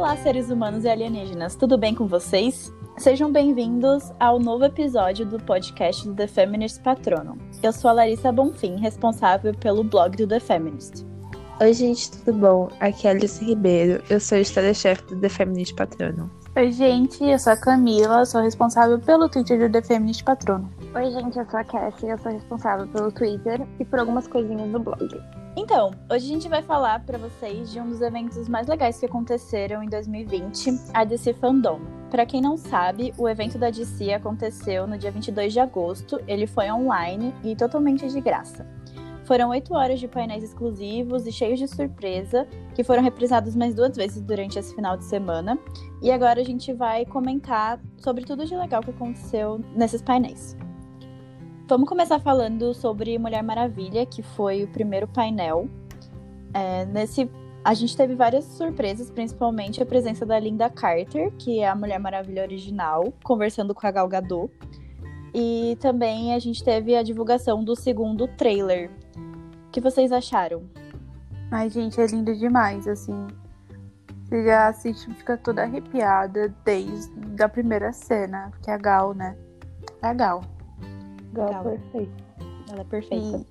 Olá, 0.00 0.16
seres 0.16 0.48
humanos 0.48 0.84
e 0.84 0.88
alienígenas, 0.88 1.54
tudo 1.54 1.76
bem 1.76 1.94
com 1.94 2.06
vocês? 2.06 2.72
Sejam 2.96 3.30
bem-vindos 3.30 4.10
ao 4.18 4.38
novo 4.38 4.64
episódio 4.64 5.26
do 5.26 5.38
podcast 5.38 6.08
do 6.08 6.14
The 6.14 6.26
Feminist 6.26 6.80
Patronum. 6.80 7.36
Eu 7.62 7.70
sou 7.70 7.90
a 7.90 7.92
Larissa 7.92 8.32
Bonfim, 8.32 8.76
responsável 8.76 9.54
pelo 9.54 9.84
blog 9.84 10.16
do 10.16 10.26
The 10.26 10.40
Feminist. 10.40 11.04
Oi, 11.60 11.74
gente, 11.74 12.12
tudo 12.12 12.32
bom? 12.32 12.68
Aqui 12.80 13.06
é 13.06 13.10
a 13.10 13.12
Alice 13.12 13.44
Ribeiro, 13.44 14.02
eu 14.08 14.18
sou 14.18 14.38
história-chefe 14.38 15.02
do 15.02 15.20
The 15.20 15.28
Feminist 15.28 15.76
Patronum. 15.76 16.30
Oi, 16.56 16.72
gente, 16.72 17.22
eu 17.22 17.38
sou 17.38 17.52
a 17.52 17.56
Camila, 17.58 18.24
sou 18.24 18.40
responsável 18.40 18.98
pelo 18.98 19.28
Twitter 19.28 19.68
do 19.68 19.70
The 19.70 19.82
Feminist 19.82 20.24
Patrono. 20.24 20.72
Oi, 20.94 21.10
gente, 21.10 21.38
eu 21.38 21.44
sou 21.44 21.60
a 21.60 21.64
Cassie, 21.64 22.08
eu 22.08 22.18
sou 22.18 22.32
responsável 22.32 22.88
pelo 22.88 23.12
Twitter 23.12 23.68
e 23.78 23.84
por 23.84 23.98
algumas 23.98 24.26
coisinhas 24.26 24.70
no 24.70 24.80
blog. 24.80 25.06
Então, 25.62 25.90
hoje 26.10 26.24
a 26.24 26.28
gente 26.28 26.48
vai 26.48 26.62
falar 26.62 27.04
para 27.04 27.18
vocês 27.18 27.70
de 27.70 27.78
um 27.78 27.86
dos 27.86 28.00
eventos 28.00 28.48
mais 28.48 28.66
legais 28.66 28.98
que 28.98 29.04
aconteceram 29.04 29.82
em 29.82 29.90
2020, 29.90 30.70
a 30.94 31.04
DC 31.04 31.34
Fandom. 31.34 31.80
Para 32.10 32.24
quem 32.24 32.40
não 32.40 32.56
sabe, 32.56 33.12
o 33.18 33.28
evento 33.28 33.58
da 33.58 33.68
DC 33.68 34.10
aconteceu 34.10 34.86
no 34.86 34.96
dia 34.96 35.10
22 35.10 35.52
de 35.52 35.60
agosto, 35.60 36.18
ele 36.26 36.46
foi 36.46 36.72
online 36.72 37.34
e 37.44 37.54
totalmente 37.54 38.08
de 38.08 38.22
graça. 38.22 38.66
Foram 39.26 39.50
oito 39.50 39.74
horas 39.74 40.00
de 40.00 40.08
painéis 40.08 40.42
exclusivos 40.42 41.26
e 41.26 41.30
cheios 41.30 41.58
de 41.58 41.68
surpresa, 41.68 42.48
que 42.74 42.82
foram 42.82 43.02
reprisados 43.02 43.54
mais 43.54 43.74
duas 43.74 43.94
vezes 43.94 44.22
durante 44.22 44.58
esse 44.58 44.74
final 44.74 44.96
de 44.96 45.04
semana. 45.04 45.58
E 46.02 46.10
agora 46.10 46.40
a 46.40 46.44
gente 46.44 46.72
vai 46.72 47.04
comentar 47.04 47.78
sobre 47.98 48.24
tudo 48.24 48.46
de 48.46 48.56
legal 48.56 48.80
que 48.80 48.90
aconteceu 48.90 49.60
nesses 49.76 50.00
painéis. 50.00 50.56
Vamos 51.70 51.88
começar 51.88 52.18
falando 52.18 52.74
sobre 52.74 53.16
Mulher 53.16 53.44
Maravilha, 53.44 54.04
que 54.04 54.24
foi 54.24 54.64
o 54.64 54.66
primeiro 54.66 55.06
painel. 55.06 55.68
É, 56.52 56.84
nesse, 56.86 57.30
a 57.64 57.74
gente 57.74 57.96
teve 57.96 58.16
várias 58.16 58.44
surpresas, 58.44 59.08
principalmente 59.08 59.80
a 59.80 59.86
presença 59.86 60.26
da 60.26 60.36
Linda 60.36 60.68
Carter, 60.68 61.30
que 61.38 61.60
é 61.60 61.68
a 61.68 61.76
Mulher 61.76 62.00
Maravilha 62.00 62.42
original, 62.42 63.14
conversando 63.22 63.72
com 63.72 63.86
a 63.86 63.90
Gal 63.92 64.08
Gadot. 64.08 64.52
E 65.32 65.78
também 65.78 66.34
a 66.34 66.40
gente 66.40 66.64
teve 66.64 66.96
a 66.96 67.04
divulgação 67.04 67.62
do 67.62 67.76
segundo 67.76 68.26
trailer. 68.26 68.90
O 69.68 69.70
que 69.70 69.80
vocês 69.80 70.10
acharam? 70.10 70.64
Ai, 71.52 71.70
gente, 71.70 72.00
é 72.00 72.06
lindo 72.06 72.34
demais, 72.34 72.88
assim. 72.88 73.28
Você 74.24 74.44
já 74.44 74.66
assiste 74.66 75.08
fica 75.14 75.36
toda 75.36 75.62
arrepiada 75.62 76.52
desde 76.64 77.40
a 77.40 77.48
primeira 77.48 77.92
cena, 77.92 78.50
que 78.60 78.72
é 78.72 78.74
a 78.74 78.76
Gal, 78.76 79.14
né? 79.14 79.36
É 80.02 80.08
a 80.08 80.12
Gal. 80.12 80.42
Gal, 81.32 81.50
Gal. 81.50 81.62
perfeito. 81.64 82.24
Ela 82.70 82.80
é 82.80 82.84
perfeita. 82.84 83.46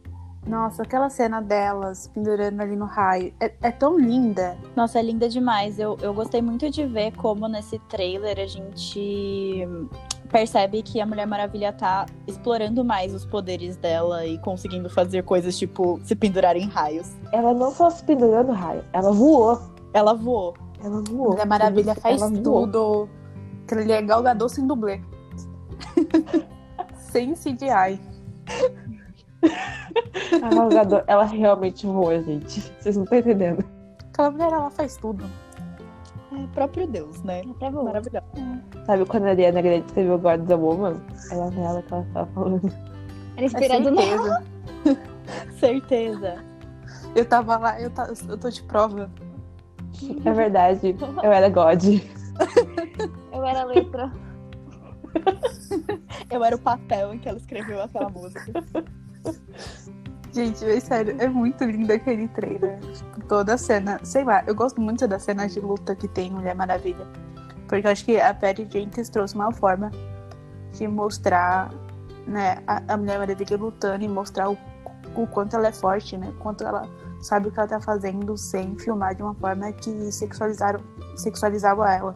E, 0.45 0.49
nossa, 0.49 0.83
aquela 0.83 1.09
cena 1.09 1.41
delas 1.41 2.08
pendurando 2.08 2.61
ali 2.61 2.75
no 2.75 2.86
raio 2.86 3.33
é, 3.39 3.52
é 3.61 3.71
tão 3.71 3.99
linda. 3.99 4.58
Nossa, 4.75 4.99
é 4.99 5.02
linda 5.02 5.27
demais. 5.27 5.77
Eu, 5.77 5.97
eu 6.02 6.13
gostei 6.13 6.41
muito 6.41 6.69
de 6.69 6.86
ver 6.86 7.16
como 7.16 7.47
nesse 7.47 7.77
trailer 7.80 8.39
a 8.39 8.47
gente 8.47 9.67
percebe 10.31 10.81
que 10.81 11.02
a 11.02 11.05
Mulher 11.05 11.27
Maravilha 11.27 11.73
tá 11.73 12.05
explorando 12.27 12.86
mais 12.86 13.13
os 13.13 13.25
poderes 13.25 13.75
dela 13.75 14.25
e 14.25 14.38
conseguindo 14.39 14.89
fazer 14.89 15.23
coisas 15.23 15.58
tipo 15.58 15.99
se 16.03 16.16
pendurar 16.16 16.55
em 16.55 16.67
raios. 16.67 17.11
Ela 17.31 17.53
não 17.53 17.71
só 17.71 17.89
se 17.89 18.03
pendurou 18.03 18.43
no 18.43 18.53
raio, 18.53 18.83
ela 18.93 19.11
voou. 19.11 19.59
Ela 19.93 20.14
voou. 20.14 20.55
Ela 20.83 21.02
voou. 21.02 21.31
Mulher 21.31 21.45
Maravilha 21.45 21.95
faz 21.95 22.21
Ela 22.21 22.31
tudo. 22.31 23.09
Aquele 23.66 23.81
ali 23.81 23.91
é 23.91 24.02
Gal 24.02 24.23
Gadot 24.23 24.52
sem 24.52 24.66
dublê. 24.66 25.02
sem 27.11 27.33
CGI. 27.33 27.99
A 30.43 30.49
Gal 30.49 30.69
Gadot, 30.69 31.03
ela 31.07 31.23
realmente 31.23 31.85
voa, 31.85 32.21
gente. 32.21 32.61
Vocês 32.79 32.95
não 32.97 33.03
estão 33.03 33.17
entendendo. 33.19 33.63
Aquela 34.11 34.31
mulher, 34.31 34.52
ela 34.52 34.69
faz 34.69 34.97
tudo. 34.97 35.25
É 36.31 36.47
próprio 36.53 36.87
Deus, 36.87 37.23
né? 37.23 37.41
Até 37.55 37.71
vou. 37.71 37.83
Maravilhosa. 37.85 38.25
Sabe 38.85 39.05
quando 39.05 39.25
a 39.25 39.30
Ariana 39.30 39.61
Grande 39.61 39.85
escreveu 39.87 40.17
God 40.19 40.45
the 40.48 40.55
Woman? 40.55 40.98
Era 41.31 41.49
nela 41.52 41.81
que 41.81 41.93
ela 41.93 42.05
tava 42.14 42.25
falando. 42.33 42.73
Era 43.36 43.45
inspirado 43.45 43.92
nela. 43.92 44.43
certeza. 44.43 44.43
Certeza. 45.59 46.36
Eu 47.15 47.25
tava 47.25 47.58
lá, 47.58 47.80
eu, 47.80 47.89
ta- 47.92 48.11
eu 48.27 48.37
tô 48.37 48.49
de 48.49 48.64
prova. 48.64 49.09
É 50.25 50.31
verdade, 50.31 50.95
eu 51.23 51.31
era 51.31 51.49
God. 51.49 51.83
Eu 53.31 53.43
era 53.45 53.61
a 53.61 53.65
letra. 53.65 54.11
Eu 56.30 56.43
era 56.43 56.55
o 56.55 56.59
papel 56.59 57.14
em 57.14 57.20
que 57.20 57.27
ela 57.27 57.37
escreveu 57.37 57.81
aquela 57.81 58.09
música. 58.09 58.52
Gente, 60.31 60.64
mas 60.64 60.83
sério, 60.83 61.15
é 61.20 61.27
muito 61.27 61.64
lindo 61.64 61.92
aquele 61.92 62.27
trailer. 62.30 62.80
Tipo, 62.80 63.25
toda 63.27 63.55
a 63.55 63.58
cena. 63.58 63.99
Sei 64.03 64.23
lá, 64.23 64.43
eu 64.45 64.53
gosto 64.53 64.80
muito 64.80 65.08
das 65.08 65.23
cenas 65.23 65.53
de 65.53 65.59
luta 65.59 65.95
que 65.95 66.08
tem 66.08 66.27
em 66.27 66.33
Mulher 66.33 66.55
Maravilha. 66.55 67.08
Porque 67.67 67.86
eu 67.86 67.92
acho 67.92 68.05
que 68.05 68.19
a 68.19 68.33
Patty 68.33 68.67
Jenkins 68.69 69.09
trouxe 69.09 69.36
uma 69.36 69.52
forma 69.52 69.92
de 70.73 70.87
mostrar 70.87 71.71
né, 72.27 72.58
a, 72.67 72.93
a 72.93 72.98
Mulher 72.98 73.19
Maravilha 73.19 73.58
lutando 73.58 74.03
e 74.03 74.08
mostrar 74.08 74.52
o, 74.52 74.58
o 75.15 75.27
quanto 75.27 75.55
ela 75.55 75.67
é 75.67 75.71
forte, 75.71 76.15
né? 76.15 76.30
O 76.30 76.39
quanto 76.39 76.64
ela 76.64 76.87
sabe 77.21 77.48
o 77.48 77.52
que 77.52 77.59
ela 77.59 77.67
tá 77.67 77.81
fazendo 77.81 78.37
sem 78.37 78.77
filmar 78.77 79.15
de 79.15 79.23
uma 79.23 79.33
forma 79.33 79.71
que 79.73 80.11
sexualizaram, 80.11 80.80
sexualizava 81.15 81.92
ela. 81.92 82.14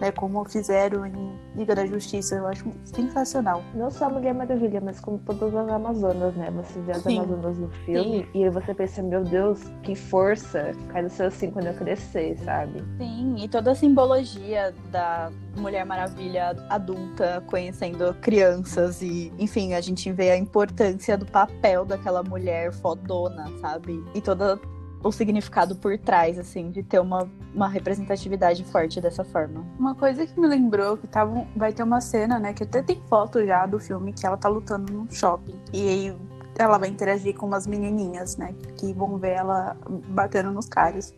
Né, 0.00 0.10
como 0.12 0.44
fizeram 0.48 1.04
em 1.04 1.38
Liga 1.60 1.74
da 1.74 1.84
Justiça. 1.84 2.36
Eu 2.36 2.46
acho 2.46 2.64
sensacional. 2.84 3.62
Não 3.74 3.90
só 3.90 4.06
a 4.06 4.08
Mulher 4.08 4.32
Maravilha, 4.32 4.80
mas 4.80 4.98
como 4.98 5.18
todas 5.18 5.54
as 5.54 5.68
Amazonas, 5.68 6.34
né? 6.34 6.50
Você 6.50 6.80
vê 6.80 6.92
as 6.92 7.02
Sim. 7.02 7.18
Amazonas 7.18 7.58
no 7.58 7.68
filme 7.84 8.26
e 8.34 8.44
aí 8.44 8.50
você 8.50 8.74
pensa, 8.74 9.02
meu 9.02 9.22
Deus, 9.22 9.60
que 9.82 9.94
força. 9.94 10.72
Quero 10.90 11.10
ser 11.10 11.24
assim 11.24 11.50
quando 11.50 11.66
eu 11.66 11.74
crescer, 11.74 12.38
sabe? 12.38 12.82
Sim, 12.96 13.36
e 13.38 13.46
toda 13.46 13.72
a 13.72 13.74
simbologia 13.74 14.74
da 14.90 15.30
Mulher 15.58 15.84
Maravilha 15.84 16.56
adulta 16.70 17.42
conhecendo 17.46 18.14
crianças 18.22 19.02
e, 19.02 19.30
enfim, 19.38 19.74
a 19.74 19.80
gente 19.82 20.10
vê 20.10 20.30
a 20.30 20.38
importância 20.38 21.18
do 21.18 21.26
papel 21.26 21.84
daquela 21.84 22.22
mulher 22.22 22.72
fodona, 22.72 23.50
sabe? 23.60 24.02
E 24.14 24.20
todo 24.22 24.58
o 25.02 25.10
significado 25.10 25.76
por 25.76 25.96
trás, 25.98 26.38
assim, 26.38 26.70
de 26.70 26.82
ter 26.82 27.00
uma, 27.00 27.28
uma 27.54 27.68
representatividade 27.68 28.62
forte 28.64 29.00
dessa 29.00 29.24
forma. 29.24 29.64
Uma 29.78 29.94
coisa 29.94 30.26
que 30.26 30.38
me 30.38 30.46
lembrou 30.46 30.96
que 30.96 31.06
tava, 31.06 31.46
vai 31.56 31.72
ter 31.72 31.82
uma 31.82 32.00
cena, 32.00 32.38
né? 32.38 32.52
Que 32.52 32.64
até 32.64 32.82
tem 32.82 33.00
foto 33.08 33.44
já 33.44 33.64
do 33.66 33.78
filme 33.78 34.12
que 34.12 34.26
ela 34.26 34.36
tá 34.36 34.48
lutando 34.48 34.92
num 34.92 35.10
shopping. 35.10 35.58
E 35.72 35.88
aí 35.88 36.16
ela 36.58 36.76
vai 36.76 36.88
interagir 36.88 37.34
com 37.34 37.46
umas 37.46 37.66
menininhas, 37.66 38.36
né? 38.36 38.54
Que 38.76 38.92
vão 38.92 39.16
ver 39.16 39.32
ela 39.32 39.76
batendo 40.08 40.50
nos 40.50 40.68
caras. 40.68 41.14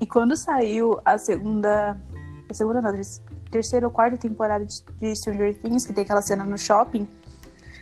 E 0.00 0.06
quando 0.06 0.36
saiu 0.36 1.00
a 1.04 1.16
segunda. 1.16 1.96
A 2.50 2.52
segunda 2.52 2.82
não, 2.82 2.92
terceira 3.50 3.86
ou 3.86 3.92
quarta 3.92 4.16
temporada 4.16 4.66
de, 4.66 4.82
de 5.00 5.14
Stranger 5.14 5.56
Things, 5.60 5.86
que 5.86 5.92
tem 5.92 6.02
aquela 6.02 6.20
cena 6.20 6.44
no 6.44 6.58
shopping, 6.58 7.08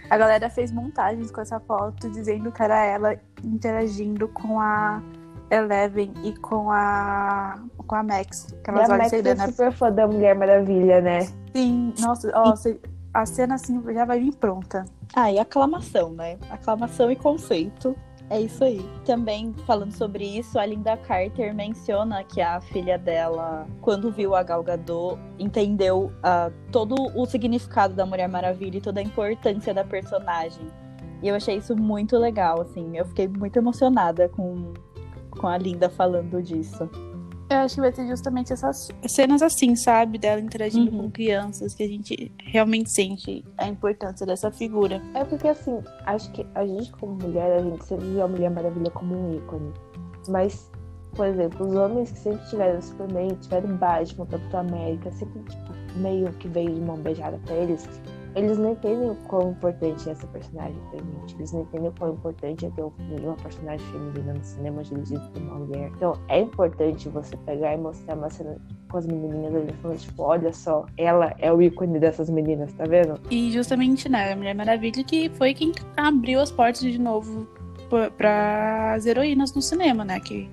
a 0.08 0.18
galera 0.18 0.50
fez 0.50 0.70
montagens 0.70 1.30
com 1.30 1.40
essa 1.40 1.58
foto 1.58 2.10
dizendo 2.10 2.52
que 2.52 2.62
era 2.62 2.84
ela 2.84 3.18
interagindo 3.42 4.28
com 4.28 4.60
a 4.60 5.02
Eleven 5.52 6.12
e 6.24 6.32
com 6.38 6.70
a. 6.70 7.58
com 7.86 7.94
a 7.94 8.02
Max. 8.02 8.46
Que 8.64 8.70
E 8.70 8.74
elas 8.74 8.88
a 8.90 8.94
olham 8.94 8.98
Max 9.04 9.12
é 9.12 9.46
super 9.46 9.72
fã 9.72 9.92
da 9.92 10.06
Mulher 10.06 10.34
Maravilha, 10.34 11.00
né? 11.00 11.20
Sim, 11.54 11.92
nossa, 12.00 12.30
ó, 12.34 12.56
cê- 12.56 12.80
a 13.12 13.26
cena 13.26 13.56
assim 13.56 13.82
já 13.92 14.04
vai 14.06 14.18
vir 14.18 14.34
pronta. 14.36 14.84
Ah, 15.14 15.30
e 15.30 15.38
aclamação, 15.38 16.10
né? 16.12 16.38
Aclamação 16.50 17.10
e 17.10 17.16
conceito. 17.16 17.94
É 18.30 18.40
isso 18.40 18.64
aí. 18.64 18.80
Também 19.04 19.52
falando 19.66 19.92
sobre 19.92 20.24
isso, 20.24 20.58
a 20.58 20.64
Linda 20.64 20.96
Carter 20.96 21.54
menciona 21.54 22.24
que 22.24 22.40
a 22.40 22.62
filha 22.62 22.96
dela, 22.96 23.66
quando 23.82 24.10
viu 24.10 24.34
a 24.34 24.42
Gal 24.42 24.62
Gadot, 24.62 25.18
entendeu 25.38 26.10
ah, 26.22 26.50
todo 26.70 26.94
o 27.14 27.26
significado 27.26 27.92
da 27.92 28.06
Mulher 28.06 28.28
Maravilha 28.28 28.78
e 28.78 28.80
toda 28.80 29.00
a 29.00 29.02
importância 29.02 29.74
da 29.74 29.84
personagem. 29.84 30.66
E 31.22 31.28
eu 31.28 31.34
achei 31.34 31.56
isso 31.58 31.76
muito 31.76 32.16
legal, 32.16 32.62
assim. 32.62 32.96
Eu 32.96 33.04
fiquei 33.04 33.28
muito 33.28 33.58
emocionada 33.58 34.30
com, 34.30 34.72
com 35.38 35.46
a 35.48 35.56
Linda 35.58 35.88
falando 35.90 36.42
disso. 36.42 36.88
Eu 37.50 37.58
acho 37.58 37.74
que 37.74 37.80
vai 37.82 37.92
ter 37.92 38.06
justamente 38.06 38.50
essas 38.52 38.88
cenas 39.06 39.42
assim, 39.42 39.76
sabe? 39.76 40.16
Dela 40.16 40.40
interagindo 40.40 40.90
Uhum. 40.90 41.02
com 41.02 41.10
crianças, 41.10 41.74
que 41.74 41.82
a 41.82 41.88
gente 41.88 42.32
realmente 42.44 42.90
sente 42.90 43.44
a 43.58 43.68
importância 43.68 44.24
dessa 44.24 44.50
figura. 44.50 45.02
É 45.14 45.22
porque 45.22 45.48
assim, 45.48 45.78
acho 46.06 46.32
que 46.32 46.46
a 46.54 46.64
gente 46.66 46.90
como 46.92 47.14
mulher, 47.16 47.58
a 47.58 47.62
gente 47.62 47.84
sempre 47.84 48.06
viu 48.06 48.22
a 48.22 48.28
Mulher 48.28 48.50
Maravilha 48.50 48.90
como 48.90 49.14
um 49.14 49.36
ícone. 49.36 49.70
Mas, 50.28 50.70
por 51.14 51.26
exemplo, 51.26 51.66
os 51.68 51.74
homens 51.74 52.12
que 52.12 52.20
sempre 52.20 52.48
tiveram 52.48 52.80
Superman, 52.80 53.28
tiveram 53.42 53.76
Batman, 53.76 54.24
Capitão 54.26 54.60
América, 54.60 55.12
sempre 55.12 55.40
tipo, 55.42 55.98
meio 55.98 56.32
que 56.34 56.48
veio 56.48 56.72
de 56.74 56.80
mão 56.80 56.96
beijada 56.96 57.38
pra 57.44 57.54
eles, 57.54 57.86
eles 58.34 58.58
não 58.58 58.72
entendem 58.72 59.10
o 59.10 59.14
quão 59.28 59.50
importante 59.50 60.08
é 60.08 60.12
essa 60.12 60.26
personagem 60.28 60.76
pra 60.90 60.98
gente. 60.98 61.34
Eles 61.36 61.52
não 61.52 61.62
entendem 61.62 61.88
o 61.88 61.92
quão 61.92 62.12
importante 62.14 62.66
é 62.66 62.70
ter 62.70 62.82
um- 62.82 62.92
uma 63.22 63.36
personagem 63.36 63.86
feminina 63.88 64.34
no 64.34 64.44
cinema 64.44 64.82
dirigido 64.82 65.20
por 65.32 65.42
uma 65.42 65.54
mulher. 65.60 65.90
Então 65.96 66.14
é 66.28 66.40
importante 66.40 67.08
você 67.08 67.36
pegar 67.38 67.74
e 67.74 67.78
mostrar 67.78 68.16
uma 68.16 68.30
cena 68.30 68.56
com 68.90 68.96
as 68.98 69.06
menininhas 69.06 69.54
ali 69.54 69.72
falando, 69.80 69.98
tipo, 69.98 70.22
olha 70.22 70.52
só, 70.52 70.86
ela 70.96 71.34
é 71.38 71.52
o 71.52 71.60
ícone 71.62 71.98
dessas 71.98 72.28
meninas, 72.30 72.72
tá 72.72 72.84
vendo? 72.84 73.20
E 73.30 73.50
justamente, 73.52 74.08
né, 74.08 74.32
a 74.32 74.36
Mulher 74.36 74.54
Maravilha 74.54 75.02
que 75.04 75.28
foi 75.30 75.54
quem 75.54 75.72
abriu 75.96 76.40
as 76.40 76.50
portas 76.50 76.80
de 76.80 76.98
novo 76.98 77.46
para 78.16 78.94
as 78.94 79.06
heroínas 79.06 79.54
no 79.54 79.60
cinema, 79.62 80.04
né? 80.04 80.18
Que 80.20 80.50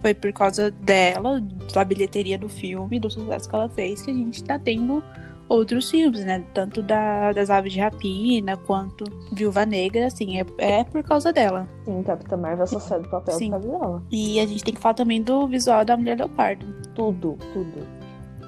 foi 0.00 0.14
por 0.14 0.32
causa 0.32 0.70
dela, 0.70 1.42
da 1.74 1.84
bilheteria 1.84 2.38
do 2.38 2.48
filme, 2.48 2.98
do 2.98 3.10
sucesso 3.10 3.48
que 3.48 3.54
ela 3.54 3.68
fez, 3.68 4.00
que 4.02 4.10
a 4.10 4.14
gente 4.14 4.42
tá 4.42 4.58
tendo 4.58 5.02
outros 5.50 5.90
filmes, 5.90 6.24
né? 6.24 6.42
Tanto 6.54 6.80
da, 6.80 7.32
das 7.32 7.50
Aves 7.50 7.72
de 7.72 7.80
Rapina 7.80 8.56
quanto 8.56 9.04
Viúva 9.32 9.66
Negra, 9.66 10.06
assim, 10.06 10.38
é, 10.38 10.46
é 10.58 10.84
por 10.84 11.02
causa 11.02 11.32
dela. 11.32 11.68
Sim, 11.84 12.02
Capitã 12.04 12.36
Marvel 12.36 12.66
só 12.68 12.78
sai 12.78 13.00
do 13.00 13.08
papel 13.08 13.34
Sim. 13.34 13.50
por 13.50 13.60
causa 13.60 13.78
dela. 13.78 14.02
E 14.10 14.38
a 14.38 14.46
gente 14.46 14.62
tem 14.62 14.72
que 14.72 14.80
falar 14.80 14.94
também 14.94 15.20
do 15.20 15.48
visual 15.48 15.84
da 15.84 15.96
Mulher 15.96 16.16
Leopardo. 16.18 16.64
Tudo, 16.94 17.36
tudo, 17.52 17.86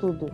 tudo. 0.01 0.33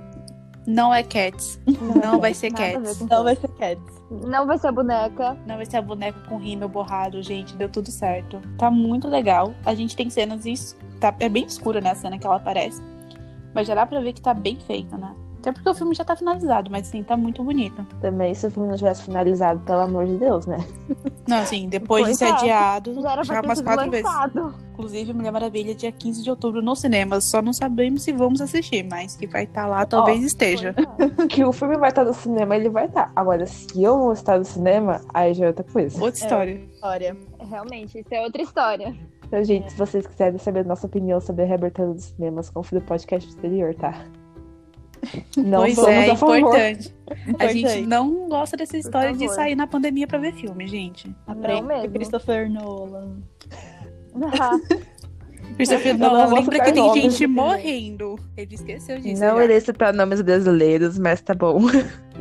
Não 0.66 0.92
é 0.92 1.02
Cats. 1.02 1.58
Não 2.04 2.20
vai 2.20 2.34
ser 2.34 2.52
Cats. 2.52 3.00
Não 3.00 3.24
vai 3.24 3.34
ser 3.34 3.48
Cats. 3.48 3.98
Não 4.10 4.46
vai 4.46 4.58
ser 4.58 4.66
a 4.66 4.72
boneca. 4.72 5.38
Não 5.46 5.56
vai 5.56 5.64
ser 5.64 5.78
a 5.78 5.82
boneca 5.82 6.20
com 6.28 6.36
rímel 6.36 6.68
borrado, 6.68 7.22
gente. 7.22 7.56
Deu 7.56 7.70
tudo 7.70 7.90
certo. 7.90 8.38
Tá 8.58 8.70
muito 8.70 9.08
legal. 9.08 9.54
A 9.64 9.74
gente 9.74 9.96
tem 9.96 10.10
cenas 10.10 10.44
isso. 10.44 10.76
Tá, 11.00 11.14
é 11.18 11.28
bem 11.30 11.46
escura, 11.46 11.80
né? 11.80 11.92
A 11.92 11.94
cena 11.94 12.18
que 12.18 12.26
ela 12.26 12.36
aparece. 12.36 12.82
Mas 13.54 13.66
já 13.66 13.74
dá 13.74 13.86
pra 13.86 14.00
ver 14.00 14.12
que 14.12 14.20
tá 14.20 14.34
bem 14.34 14.58
feita, 14.60 14.98
né? 14.98 15.14
Até 15.38 15.52
porque 15.52 15.68
o 15.68 15.74
filme 15.74 15.94
já 15.94 16.04
tá 16.04 16.16
finalizado, 16.16 16.70
mas 16.70 16.88
assim, 16.88 17.02
tá 17.02 17.16
muito 17.16 17.42
bonito. 17.44 17.86
Também, 18.00 18.34
se 18.34 18.46
o 18.46 18.50
filme 18.50 18.68
não 18.68 18.76
tivesse 18.76 19.02
finalizado, 19.02 19.60
pelo 19.60 19.80
amor 19.80 20.06
de 20.06 20.16
Deus, 20.16 20.46
né? 20.46 20.58
Não, 21.28 21.38
assim, 21.38 21.68
depois 21.68 22.06
de 22.06 22.16
ser 22.16 22.26
é. 22.26 22.30
adiado, 22.30 23.00
Já 23.00 23.12
era 23.12 23.22
já 23.22 23.40
umas 23.40 23.60
quatro 23.60 23.90
vezes. 23.90 24.04
lançado. 24.04 24.54
Inclusive, 24.72 25.12
Mulher 25.12 25.32
Maravilha, 25.32 25.74
dia 25.74 25.90
15 25.92 26.22
de 26.22 26.30
outubro 26.30 26.62
no 26.62 26.74
cinema. 26.74 27.20
Só 27.20 27.42
não 27.42 27.52
sabemos 27.52 28.02
se 28.02 28.12
vamos 28.12 28.40
assistir, 28.40 28.84
mas 28.88 29.16
que 29.16 29.26
vai 29.26 29.44
estar 29.44 29.66
lá, 29.66 29.84
talvez 29.84 30.22
esteja. 30.22 30.74
É. 30.76 31.28
Que 31.28 31.44
o 31.44 31.52
filme 31.52 31.76
vai 31.76 31.90
estar 31.90 32.04
no 32.04 32.14
cinema, 32.14 32.56
ele 32.56 32.70
vai 32.70 32.86
estar. 32.86 33.12
Agora, 33.14 33.44
se 33.44 33.82
eu 33.82 33.98
vou 33.98 34.12
estar 34.12 34.38
no 34.38 34.44
cinema, 34.44 35.00
aí 35.12 35.34
já 35.34 35.44
é 35.44 35.48
outra 35.48 35.64
coisa. 35.64 36.02
Outra 36.02 36.20
história. 36.20 36.60
Olha, 36.82 37.16
Realmente, 37.48 37.98
isso 37.98 38.08
é 38.12 38.20
outra 38.20 38.42
história. 38.42 38.94
Então, 39.26 39.42
gente, 39.44 39.70
se 39.72 39.78
vocês 39.78 40.06
quiserem 40.06 40.38
saber 40.38 40.60
a 40.60 40.64
nossa 40.64 40.86
opinião 40.86 41.20
sobre 41.20 41.44
a 41.44 41.46
reabertura 41.46 41.92
dos 41.92 42.04
cinemas, 42.04 42.50
confira 42.50 42.82
o 42.82 42.84
podcast 42.84 43.28
exterior, 43.28 43.74
tá? 43.74 44.04
Não 45.36 45.60
pois 45.60 45.74
somos 45.74 45.90
é, 45.90 46.10
a 46.10 46.16
favor. 46.16 46.38
importante. 46.38 46.94
A 47.08 47.30
Importante. 47.30 47.58
gente 47.58 47.86
não 47.86 48.28
gosta 48.28 48.56
dessa 48.56 48.76
história 48.76 49.12
de 49.14 49.28
sair 49.30 49.54
na 49.54 49.66
pandemia 49.66 50.06
pra 50.06 50.18
ver 50.18 50.32
filme, 50.34 50.66
gente. 50.68 51.14
aprende 51.26 51.62
mesmo. 51.62 51.90
Christopher 51.90 52.50
Nolan. 52.50 53.16
Christopher 55.56 55.98
Nolan 55.98 56.26
lembra 56.34 56.60
que 56.60 56.72
tem 56.72 56.94
gente 56.94 57.26
morrendo. 57.26 58.16
Ele 58.36 58.54
esqueceu 58.54 58.98
disso. 59.00 59.20
Não 59.20 59.42
irei 59.42 59.60
citar 59.60 59.92
nomes 59.92 60.20
brasileiros, 60.20 60.98
mas 60.98 61.20
tá 61.20 61.34
bom. 61.34 61.60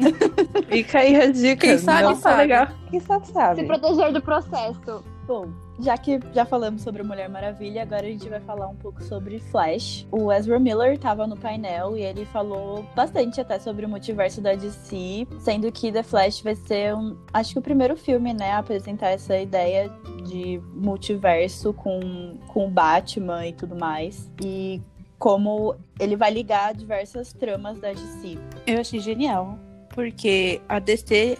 Fica 0.69 1.00
aí 1.00 1.15
a 1.21 1.31
dica. 1.31 1.68
Quem 1.68 1.77
sabe, 1.77 2.03
não 2.03 2.15
sabe. 2.15 2.38
legal. 2.38 2.68
Quem 2.89 3.00
sabe, 3.00 3.27
Se 3.27 3.33
sabe. 3.33 3.63
proteger 3.65 4.12
do 4.13 4.21
processo. 4.21 5.03
Bom, 5.27 5.51
já 5.77 5.97
que 5.97 6.21
já 6.33 6.45
falamos 6.45 6.81
sobre 6.81 7.03
Mulher 7.03 7.27
Maravilha, 7.27 7.81
agora 7.81 8.07
a 8.07 8.09
gente 8.09 8.29
vai 8.29 8.39
falar 8.39 8.68
um 8.68 8.75
pouco 8.75 9.03
sobre 9.03 9.39
Flash. 9.39 10.07
O 10.09 10.31
Ezra 10.31 10.57
Miller 10.57 10.94
estava 10.94 11.27
no 11.27 11.35
painel 11.35 11.97
e 11.97 12.01
ele 12.01 12.24
falou 12.25 12.85
bastante 12.95 13.41
até 13.41 13.59
sobre 13.59 13.85
o 13.85 13.89
multiverso 13.89 14.39
da 14.39 14.56
DC, 14.56 15.27
sendo 15.39 15.69
que 15.69 15.91
The 15.91 16.01
Flash 16.01 16.39
vai 16.39 16.56
ser 16.56 16.95
um, 16.95 17.18
acho 17.33 17.51
que 17.51 17.59
o 17.59 17.62
primeiro 17.62 17.97
filme, 17.97 18.33
né, 18.33 18.51
a 18.51 18.59
apresentar 18.59 19.09
essa 19.09 19.38
ideia 19.38 19.94
de 20.25 20.62
multiverso 20.74 21.74
com, 21.74 22.38
com 22.47 22.71
Batman 22.71 23.47
e 23.47 23.53
tudo 23.53 23.75
mais. 23.75 24.31
E 24.41 24.81
como 25.19 25.75
ele 26.00 26.15
vai 26.15 26.31
ligar 26.31 26.74
diversas 26.74 27.33
tramas 27.33 27.79
da 27.79 27.91
DC. 27.91 28.38
Eu 28.65 28.79
achei 28.79 29.01
genial. 29.01 29.59
Porque 29.89 30.62
a 30.69 30.77
DC, 30.77 31.39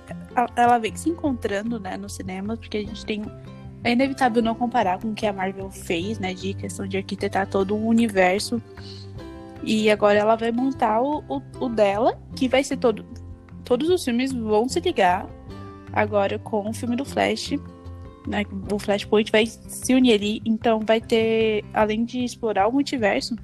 ela 0.56 0.80
vem 0.80 0.96
se 0.96 1.12
encontrando, 1.12 1.80
né, 1.80 1.96
no 1.96 2.10
cinema, 2.10 2.58
porque 2.58 2.78
a 2.78 2.82
gente 2.82 3.06
tem. 3.06 3.22
É 3.88 3.94
inevitável 3.94 4.44
não 4.44 4.54
comparar 4.54 5.00
com 5.00 5.12
o 5.12 5.14
que 5.14 5.26
a 5.26 5.32
Marvel 5.32 5.72
fez, 5.72 6.20
né, 6.20 6.34
de 6.34 6.54
questão 6.54 6.86
de 6.86 6.98
arquitetar 6.98 7.48
todo 7.48 7.74
um 7.74 7.88
universo. 7.88 8.62
E 9.64 9.90
agora 9.90 10.20
ela 10.20 10.36
vai 10.36 10.52
montar 10.52 11.02
o, 11.02 11.24
o, 11.30 11.42
o 11.58 11.70
dela, 11.70 12.20
que 12.36 12.50
vai 12.50 12.66
ser 12.66 12.76
todo. 12.76 13.06
Todos 13.64 13.90
os 13.90 14.04
filmes 14.04 14.34
vão 14.34 14.68
se 14.68 14.82
ligar 14.82 15.26
agora 15.94 16.38
com 16.38 16.70
o 16.70 16.74
filme 16.74 16.98
do 16.98 17.06
Flash. 17.06 17.52
Né, 18.28 18.44
o 18.70 18.78
Flashpoint 18.78 19.32
vai 19.32 19.46
se 19.46 19.94
unir 19.94 20.16
ali, 20.16 20.42
então 20.44 20.82
vai 20.82 21.00
ter, 21.00 21.64
além 21.74 22.04
de 22.04 22.26
explorar 22.26 22.68
o 22.68 22.74
multiverso, 22.74 23.38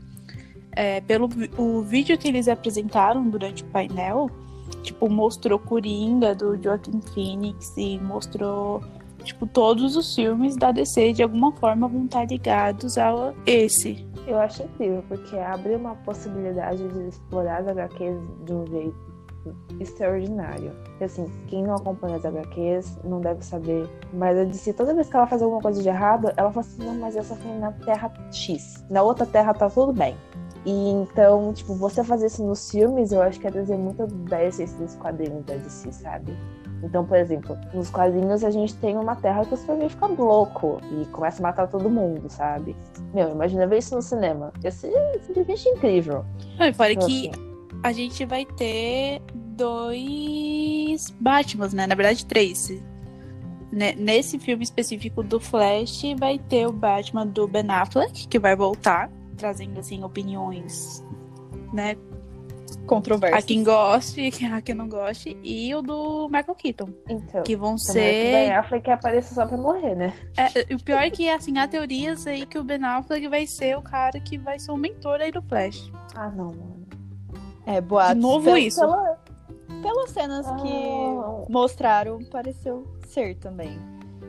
é, 0.74 1.00
pelo 1.00 1.30
o 1.58 1.84
vídeo 1.84 2.18
que 2.18 2.28
eles 2.28 2.50
apresentaram 2.50 3.30
durante 3.30 3.64
o 3.64 3.68
painel, 3.68 4.30
tipo, 4.82 5.08
mostrou 5.08 5.58
Coringa 5.58 6.36
do 6.36 6.62
Joaquin 6.62 7.00
Phoenix 7.00 7.74
e 7.78 7.98
mostrou, 7.98 8.84
tipo, 9.24 9.48
todos 9.48 9.96
os 9.96 10.14
filmes 10.14 10.56
da 10.56 10.72
DC 10.72 11.14
de 11.14 11.24
alguma 11.24 11.52
forma 11.54 11.88
vão 11.88 12.06
estar 12.06 12.26
ligados 12.26 12.98
a 12.98 13.34
esse. 13.46 14.06
Eu 14.28 14.40
acho 14.40 14.64
incrível, 14.64 15.04
porque 15.08 15.38
abre 15.38 15.76
uma 15.76 15.96
possibilidade 15.96 16.88
de 16.88 17.08
explorar 17.08 17.62
as 17.62 17.68
HQs 17.68 18.18
de 18.46 18.54
um 18.54 18.66
jeito 18.68 19.14
extraordinário. 19.80 20.72
Assim, 21.02 21.30
quem 21.48 21.64
não 21.64 21.76
acompanha 21.76 22.16
as 22.16 22.26
HQs 22.26 22.98
não 23.04 23.20
deve 23.20 23.44
saber. 23.44 23.90
Mas 24.14 24.38
a 24.38 24.46
DC, 24.46 24.74
toda 24.74 24.94
vez 24.94 25.10
que 25.10 25.16
ela 25.16 25.28
faz 25.28 25.42
alguma 25.42 25.62
coisa 25.62 25.82
de 25.82 25.90
errado, 25.90 26.32
ela 26.38 26.52
fala 26.52 26.66
assim: 26.66 26.86
não, 26.86 26.96
mas 26.96 27.16
essa 27.16 27.36
foi 27.36 27.52
na 27.52 27.72
Terra 27.72 28.12
X. 28.32 28.86
Na 28.90 29.02
outra 29.02 29.26
Terra 29.26 29.54
tá 29.54 29.70
tudo 29.70 29.92
bem. 29.92 30.16
E 30.66 30.72
então, 30.92 31.52
tipo, 31.54 31.76
você 31.76 32.04
fazer 32.04 32.28
isso 32.28 32.46
nos 32.46 32.72
filmes, 32.72 33.12
eu 33.12 33.22
acho 33.22 33.38
que 33.40 33.48
é 33.48 33.52
trazer 33.52 33.76
muito 33.76 34.08
da 34.08 34.42
essência 34.44 34.78
dos 34.78 34.96
quadrinhos 34.96 35.44
da 35.44 35.56
DC, 35.56 35.92
sabe? 35.92 36.34
Então, 36.84 37.06
por 37.06 37.16
exemplo, 37.18 37.58
nos 37.74 37.90
quadrinhos 37.90 38.44
a 38.44 38.52
gente 38.52 38.76
tem 38.76 38.98
uma 38.98 39.16
terra 39.16 39.46
que 39.46 39.54
o 39.54 39.58
Superman 39.58 39.88
fica 39.90 40.06
louco 40.08 40.82
e 40.92 41.06
começa 41.06 41.42
a 41.42 41.44
matar 41.44 41.68
todo 41.68 41.90
mundo, 41.90 42.30
sabe? 42.30 42.76
Meu, 43.14 43.30
imagina 43.32 43.66
ver 43.66 43.78
isso 43.78 43.96
no 43.96 44.02
cinema. 44.02 44.52
Ia 44.64 44.70
ser 44.70 44.92
simplesmente 45.26 45.68
incrível. 45.70 46.26
Não, 46.60 46.66
e 46.68 46.74
fora 46.74 46.92
Então, 46.92 47.08
que 47.08 47.30
assim, 47.30 47.42
a 47.82 47.92
gente 47.94 48.26
vai 48.26 48.46
ter 48.46 49.22
dois 49.34 51.10
Batmans, 51.20 51.74
né? 51.74 51.88
Na 51.88 51.96
verdade, 51.96 52.26
três. 52.26 52.70
Ne- 53.72 53.96
Nesse 53.96 54.38
filme 54.38 54.64
específico 54.64 55.24
do 55.24 55.40
Flash, 55.40 56.04
vai 56.20 56.38
ter 56.38 56.68
o 56.68 56.72
Batman 56.72 57.26
do 57.26 57.48
Ben 57.48 57.70
Affleck, 57.70 58.28
que 58.28 58.38
vai 58.38 58.56
voltar, 58.56 59.10
trazendo, 59.38 59.80
assim, 59.80 60.04
opiniões, 60.04 61.04
né? 61.72 61.96
Controverso. 62.86 63.38
A 63.38 63.42
quem 63.42 63.64
goste 63.64 64.22
e 64.22 64.46
a 64.46 64.62
quem 64.62 64.76
não 64.76 64.88
goste. 64.90 65.38
E 65.44 65.74
o 65.74 65.82
do 65.82 66.28
Michael 66.30 66.56
Keaton, 66.56 66.90
Então, 67.10 67.44
que 67.44 67.56
vão 67.56 67.76
que 67.76 67.90
o 67.92 67.94
Ben 67.94 68.48
ser... 68.48 68.52
Affleck 68.54 68.92
apareça 68.92 69.34
só 69.36 69.46
pra 69.46 69.58
morrer, 69.58 69.96
né? 69.96 70.14
É, 70.38 70.72
e 70.72 70.76
o 70.76 70.84
pior 70.84 71.02
é 71.02 71.10
que, 71.10 71.30
assim, 71.30 71.58
há 71.58 71.68
teorias 71.68 72.28
aí 72.28 72.46
que 72.46 72.58
o 72.60 72.64
Ben 72.64 72.84
Affleck 72.84 73.28
vai 73.28 73.48
ser 73.48 73.78
o 73.78 73.82
cara 73.82 74.20
que 74.20 74.38
vai 74.38 74.60
ser 74.60 74.72
o 74.72 74.78
mentor 74.78 75.22
aí 75.22 75.32
do 75.32 75.42
Flash. 75.42 75.92
Ah, 76.16 76.30
não, 76.30 76.48
mano. 76.48 76.88
É, 77.66 77.80
boatos. 77.80 78.16
De 78.16 78.22
novo 78.22 78.44
Pel- 78.46 78.58
isso. 78.58 78.80
Pela, 78.82 79.18
pelas 79.82 80.10
cenas 80.12 80.46
Ah, 80.48 80.56
que 80.56 81.52
mostraram, 81.52 82.20
pareceu 82.26 82.86
ser 83.08 83.36
também. 83.36 83.80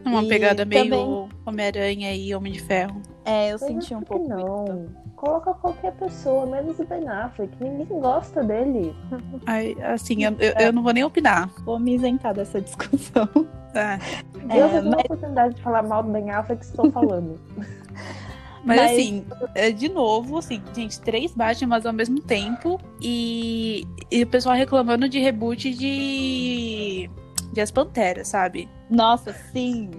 Uma 0.04 0.22
E 0.22 0.28
pegada 0.28 0.64
meio 0.64 0.84
também- 0.84 1.28
Homem-Aranha 1.46 2.14
e 2.14 2.34
Homem 2.34 2.52
de 2.52 2.60
Ferro. 2.60 3.00
É, 3.24 3.52
eu 3.52 3.58
senti 3.58 3.94
um 3.94 4.02
pouco. 4.02 4.28
Não. 4.28 4.86
Coloca 5.16 5.54
qualquer 5.54 5.92
pessoa, 5.94 6.44
menos 6.46 6.78
o 6.78 6.84
Ben 6.84 7.08
Affleck. 7.08 7.52
Ninguém 7.60 7.86
gosta 8.00 8.42
dele. 8.42 8.94
Ai, 9.46 9.74
assim, 9.82 10.24
eu, 10.24 10.32
eu, 10.38 10.52
eu 10.66 10.72
não 10.72 10.82
vou 10.82 10.92
nem 10.92 11.04
opinar. 11.04 11.48
Vou 11.64 11.78
me 11.78 11.94
isentar 11.94 12.34
dessa 12.34 12.60
discussão. 12.60 13.26
tá? 13.72 13.98
Eu 14.54 14.66
É, 14.66 14.68
tenho 14.80 14.94
a 14.94 15.00
oportunidade 15.00 15.54
de 15.54 15.62
falar 15.62 15.82
mal 15.82 16.02
do 16.02 16.10
Ben 16.12 16.30
Affleck, 16.30 16.62
estou 16.62 16.90
falando. 16.92 17.40
Mas, 18.62 18.78
Mas- 18.80 18.92
assim, 18.92 19.26
é, 19.54 19.70
de 19.70 19.88
novo, 19.90 20.38
assim, 20.38 20.62
gente, 20.74 20.98
três 21.00 21.34
Batmans 21.34 21.84
ao 21.86 21.92
mesmo 21.92 22.20
tempo 22.20 22.80
e, 23.00 23.86
e 24.10 24.22
o 24.22 24.26
pessoal 24.26 24.54
reclamando 24.54 25.06
de 25.08 25.18
reboot 25.18 25.70
de. 25.74 27.10
De 27.54 27.60
As 27.62 27.70
Panteras, 27.70 28.28
sabe? 28.28 28.68
Nossa, 28.90 29.32
sim. 29.52 29.90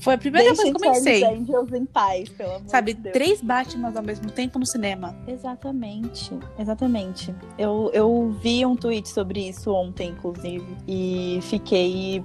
Foi 0.00 0.14
a 0.14 0.18
primeira 0.18 0.48
Deixem 0.48 0.72
coisa 0.72 0.78
que 0.78 0.86
eu 0.88 0.92
pensei. 0.92 1.20
Charlie's 1.20 1.48
Angels 1.50 1.72
em 1.72 1.86
paz, 1.86 2.28
pelo 2.30 2.50
amor 2.56 2.68
Sabe, 2.68 2.94
de 2.94 3.00
Deus. 3.02 3.12
três 3.12 3.40
Batmans 3.40 3.96
ao 3.96 4.02
mesmo 4.02 4.30
tempo 4.30 4.58
no 4.58 4.66
cinema. 4.66 5.14
Exatamente, 5.28 6.36
exatamente. 6.58 7.32
Eu, 7.56 7.90
eu 7.94 8.36
vi 8.42 8.66
um 8.66 8.74
tweet 8.74 9.08
sobre 9.08 9.48
isso 9.48 9.72
ontem, 9.72 10.10
inclusive, 10.10 10.66
e 10.88 11.38
fiquei 11.42 12.24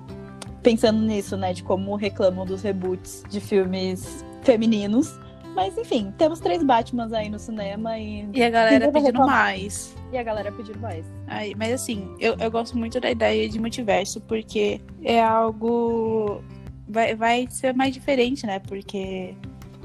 pensando 0.63 0.99
nisso, 1.01 1.37
né? 1.37 1.53
De 1.53 1.61
como 1.63 1.95
reclamam 1.95 2.45
dos 2.45 2.61
reboots 2.63 3.23
de 3.29 3.39
filmes 3.39 4.25
femininos. 4.41 5.19
Mas 5.53 5.77
enfim, 5.77 6.13
temos 6.17 6.39
três 6.39 6.61
Batmans 6.63 7.11
aí 7.13 7.29
no 7.29 7.39
cinema 7.39 7.97
e, 7.97 8.29
E 8.33 8.43
a 8.43 8.49
galera 8.49 8.91
pedindo 8.91 9.19
mais. 9.25 9.95
E 10.11 10.17
a 10.17 10.23
galera 10.23 10.51
pedindo 10.51 10.79
mais. 10.79 11.05
Aí, 11.27 11.53
mas 11.55 11.73
assim, 11.73 12.15
eu, 12.19 12.35
eu 12.39 12.49
gosto 12.49 12.77
muito 12.77 12.99
da 12.99 13.11
ideia 13.11 13.47
de 13.49 13.59
multiverso, 13.59 14.21
porque 14.21 14.81
é 15.03 15.21
algo. 15.21 16.43
Vai, 16.87 17.15
vai 17.15 17.47
ser 17.49 17.73
mais 17.73 17.93
diferente, 17.93 18.45
né? 18.45 18.59
Porque. 18.59 19.35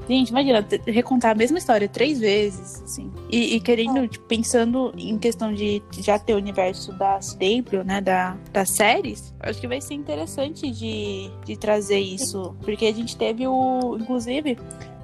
Gente, 0.07 0.29
imagina, 0.29 0.65
recontar 0.85 1.31
a 1.31 1.35
mesma 1.35 1.57
história 1.57 1.87
três 1.87 2.19
vezes, 2.19 2.81
assim. 2.83 3.11
E, 3.31 3.55
e 3.55 3.59
querendo, 3.59 4.07
tipo, 4.07 4.25
pensando 4.25 4.93
em 4.97 5.17
questão 5.17 5.53
de 5.53 5.81
já 5.99 6.19
ter 6.19 6.33
o 6.33 6.37
universo 6.37 6.91
da 6.93 7.19
CW, 7.19 7.83
né? 7.85 8.01
Da, 8.01 8.37
das 8.51 8.69
séries, 8.69 9.33
acho 9.39 9.61
que 9.61 9.67
vai 9.67 9.79
ser 9.79 9.93
interessante 9.93 10.69
de, 10.69 11.31
de 11.45 11.57
trazer 11.57 11.99
isso. 11.99 12.55
Porque 12.61 12.85
a 12.85 12.93
gente 12.93 13.15
teve 13.15 13.47
o. 13.47 13.97
Inclusive, 13.99 14.57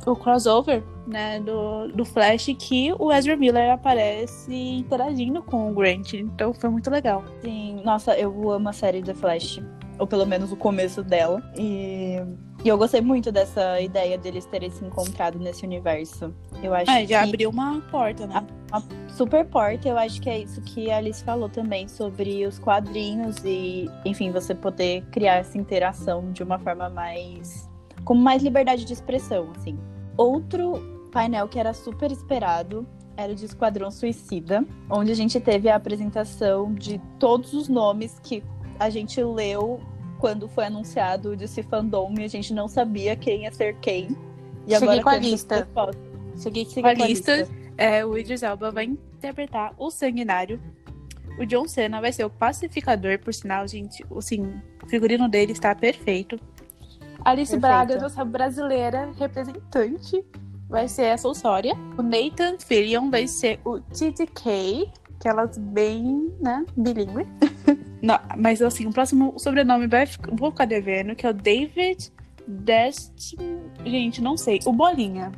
o 0.05 0.15
crossover, 0.15 0.83
né, 1.07 1.39
do, 1.39 1.87
do 1.89 2.05
Flash, 2.05 2.47
que 2.57 2.93
o 2.97 3.11
Ezra 3.11 3.35
Miller 3.35 3.71
aparece 3.71 4.53
interagindo 4.53 5.41
com 5.41 5.71
o 5.71 5.73
Grant. 5.73 6.13
Então 6.13 6.53
foi 6.53 6.69
muito 6.69 6.89
legal. 6.89 7.23
Sim, 7.41 7.81
nossa, 7.83 8.17
eu 8.17 8.51
amo 8.51 8.69
a 8.69 8.73
série 8.73 9.01
The 9.01 9.13
Flash. 9.13 9.61
Ou 9.97 10.07
pelo 10.07 10.25
menos 10.25 10.51
o 10.51 10.55
começo 10.55 11.03
dela. 11.03 11.43
E, 11.57 12.21
e 12.63 12.67
eu 12.67 12.77
gostei 12.77 13.01
muito 13.01 13.31
dessa 13.31 13.79
ideia 13.79 14.17
deles 14.17 14.45
terem 14.45 14.69
se 14.69 14.83
encontrado 14.83 15.39
nesse 15.39 15.65
universo. 15.65 16.33
Eu 16.61 16.73
acho 16.73 16.91
É, 16.91 17.01
já 17.05 17.23
que 17.23 17.29
abriu 17.29 17.49
uma 17.49 17.79
porta, 17.89 18.27
né? 18.27 18.45
super 19.07 19.45
porta, 19.45 19.87
eu 19.87 19.97
acho 19.97 20.21
que 20.21 20.29
é 20.29 20.39
isso 20.39 20.61
que 20.61 20.91
a 20.91 20.97
Alice 20.97 21.23
falou 21.23 21.49
também 21.49 21.87
sobre 21.87 22.45
os 22.45 22.59
quadrinhos 22.59 23.37
e, 23.43 23.89
enfim, 24.05 24.31
você 24.31 24.53
poder 24.53 25.03
criar 25.11 25.35
essa 25.35 25.57
interação 25.57 26.31
de 26.31 26.43
uma 26.43 26.59
forma 26.59 26.89
mais. 26.89 27.67
com 28.03 28.13
mais 28.13 28.43
liberdade 28.43 28.85
de 28.85 28.93
expressão, 28.93 29.51
assim. 29.57 29.77
Outro 30.17 31.09
painel 31.11 31.47
que 31.47 31.59
era 31.59 31.73
super 31.73 32.11
esperado 32.11 32.87
era 33.17 33.31
o 33.31 33.35
de 33.35 33.45
Esquadrão 33.45 33.89
Suicida, 33.91 34.65
onde 34.89 35.11
a 35.11 35.15
gente 35.15 35.39
teve 35.39 35.67
a 35.69 35.75
apresentação 35.75 36.73
de 36.73 37.01
todos 37.19 37.53
os 37.53 37.67
nomes 37.67 38.19
que 38.23 38.43
a 38.79 38.89
gente 38.89 39.21
leu 39.21 39.79
quando 40.19 40.47
foi 40.47 40.65
anunciado 40.65 41.31
o 41.31 41.35
DC 41.35 41.63
Fandom 41.63 42.13
e 42.19 42.23
a 42.23 42.27
gente 42.27 42.53
não 42.53 42.67
sabia 42.67 43.15
quem 43.15 43.43
ia 43.43 43.51
ser 43.51 43.75
quem. 43.79 44.09
E 44.67 44.73
Cheguei 44.73 44.99
agora 44.99 45.03
com 45.03 45.09
a 45.09 45.17
lista. 45.17 45.67
Cheguei 46.37 46.65
Siga 46.65 46.95
com 46.95 47.03
a 47.03 47.07
lista. 47.07 47.47
É, 47.77 48.05
o 48.05 48.17
Idris 48.17 48.43
Elba 48.43 48.71
vai 48.71 48.85
interpretar 48.85 49.73
o 49.77 49.89
Sanguinário. 49.89 50.61
O 51.39 51.45
John 51.45 51.67
Cena 51.67 52.01
vai 52.01 52.11
ser 52.11 52.25
o 52.25 52.29
pacificador, 52.29 53.17
por 53.19 53.33
sinal, 53.33 53.65
gente. 53.67 54.05
Assim, 54.15 54.61
o 54.83 54.87
figurino 54.87 55.29
dele 55.29 55.53
está 55.53 55.73
perfeito. 55.73 56.37
Alice 57.23 57.51
Perfeito. 57.51 57.61
Braga, 57.61 58.01
nossa 58.01 58.25
brasileira 58.25 59.11
representante, 59.17 60.23
vai 60.67 60.87
ser 60.87 61.11
a 61.11 61.17
Soulsória. 61.17 61.73
O 61.97 62.01
Nathan 62.01 62.57
Fillion 62.59 63.09
vai 63.09 63.27
ser 63.27 63.59
o 63.65 63.79
TDK, 63.79 64.91
aquelas 65.17 65.57
bem, 65.57 66.33
né, 66.41 66.65
bilíngue. 66.75 67.25
Não, 68.01 68.19
mas 68.37 68.61
assim, 68.61 68.85
o 68.87 68.93
próximo 68.93 69.33
sobrenome 69.37 69.87
vai 69.87 70.05
ficar, 70.05 70.33
vou 70.35 70.51
ficar 70.51 70.65
devendo, 70.65 71.15
que 71.15 71.25
é 71.25 71.29
o 71.29 71.33
David 71.33 72.11
Dest... 72.47 73.35
Gente, 73.85 74.21
não 74.21 74.37
sei. 74.37 74.59
O 74.65 74.71
Bolinha. 74.71 75.31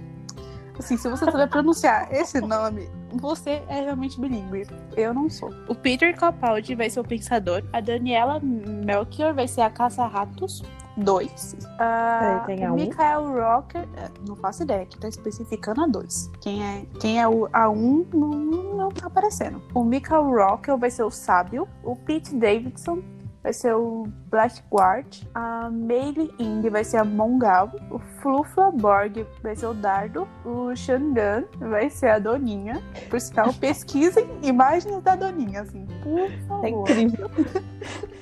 Assim, 0.78 0.98
se 0.98 1.10
você 1.10 1.26
souber 1.26 1.50
pronunciar 1.50 2.08
esse 2.14 2.40
nome, 2.40 2.90
você 3.14 3.62
é 3.68 3.82
realmente 3.82 4.20
bilíngue. 4.20 4.66
Eu 4.96 5.14
não 5.14 5.30
sou. 5.30 5.54
O 5.68 5.76
Peter 5.76 6.16
Capaldi 6.16 6.76
vai 6.76 6.90
ser 6.90 7.00
o 7.00 7.04
Pensador. 7.04 7.64
A 7.74 7.82
Daniela 7.82 8.40
Melchior 8.40 9.34
vai 9.34 9.48
ser 9.48 9.62
a 9.62 9.70
Caça-Ratos 9.70 10.64
2. 10.98 11.56
Peraí, 11.78 12.46
tem 12.46 12.66
a 12.66 12.72
o 12.72 12.74
um? 12.74 12.76
Michael 12.76 13.34
Rocker... 13.34 13.88
é, 13.98 14.10
Não 14.28 14.36
faço 14.36 14.64
ideia, 14.64 14.86
que 14.86 14.98
tá 14.98 15.08
especificando 15.08 15.84
a 15.84 15.88
2. 15.88 16.32
Quem 16.40 16.64
é, 16.64 16.86
quem 17.00 17.20
é 17.20 17.28
o 17.28 17.48
A1 17.50 18.08
não, 18.14 18.30
não 18.30 18.90
tá 18.90 19.08
aparecendo. 19.08 19.62
O 19.74 19.84
Michael 19.84 20.30
Rocker 20.30 20.78
vai 20.78 20.90
ser 20.90 21.04
o 21.04 21.12
Sábio. 21.12 21.68
O 21.84 21.96
Pete 21.96 22.36
Davidson 22.36 23.02
vai 23.44 23.54
ser 23.54 23.74
o 23.76 24.08
Blackguard. 24.30 25.24
A 25.34 25.70
Meili 25.70 26.32
Ing 26.40 26.70
vai 26.70 26.84
ser 26.84 26.98
a 26.98 27.04
Mongal. 27.06 27.72
O 27.90 28.00
Flufla 28.00 28.72
Borg 28.72 29.26
vai 29.42 29.56
ser 29.56 29.66
o 29.68 29.74
Dardo. 29.74 30.28
O 30.46 30.76
Shandan 30.76 31.44
vai 31.60 31.90
ser 31.90 32.10
a 32.10 32.20
Doninha. 32.20 32.82
Por 33.10 33.20
sinal, 33.20 33.54
pesquisem 33.60 34.28
imagens 34.44 35.02
da 35.02 35.16
Doninha, 35.16 35.62
assim. 35.62 35.86
Por 36.04 36.20
É 36.20 36.30
favor. 36.48 36.90
incrível. 36.90 37.30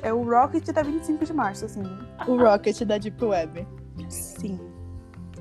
É 0.01 0.13
o 0.13 0.23
Rocket 0.23 0.65
da 0.71 0.81
25 0.81 1.25
de 1.25 1.33
março, 1.33 1.65
assim. 1.65 1.83
O 2.25 2.37
Rocket 2.37 2.83
da 2.83 2.97
Deep 2.97 3.21
Web. 3.25 3.67
Sim. 4.07 4.57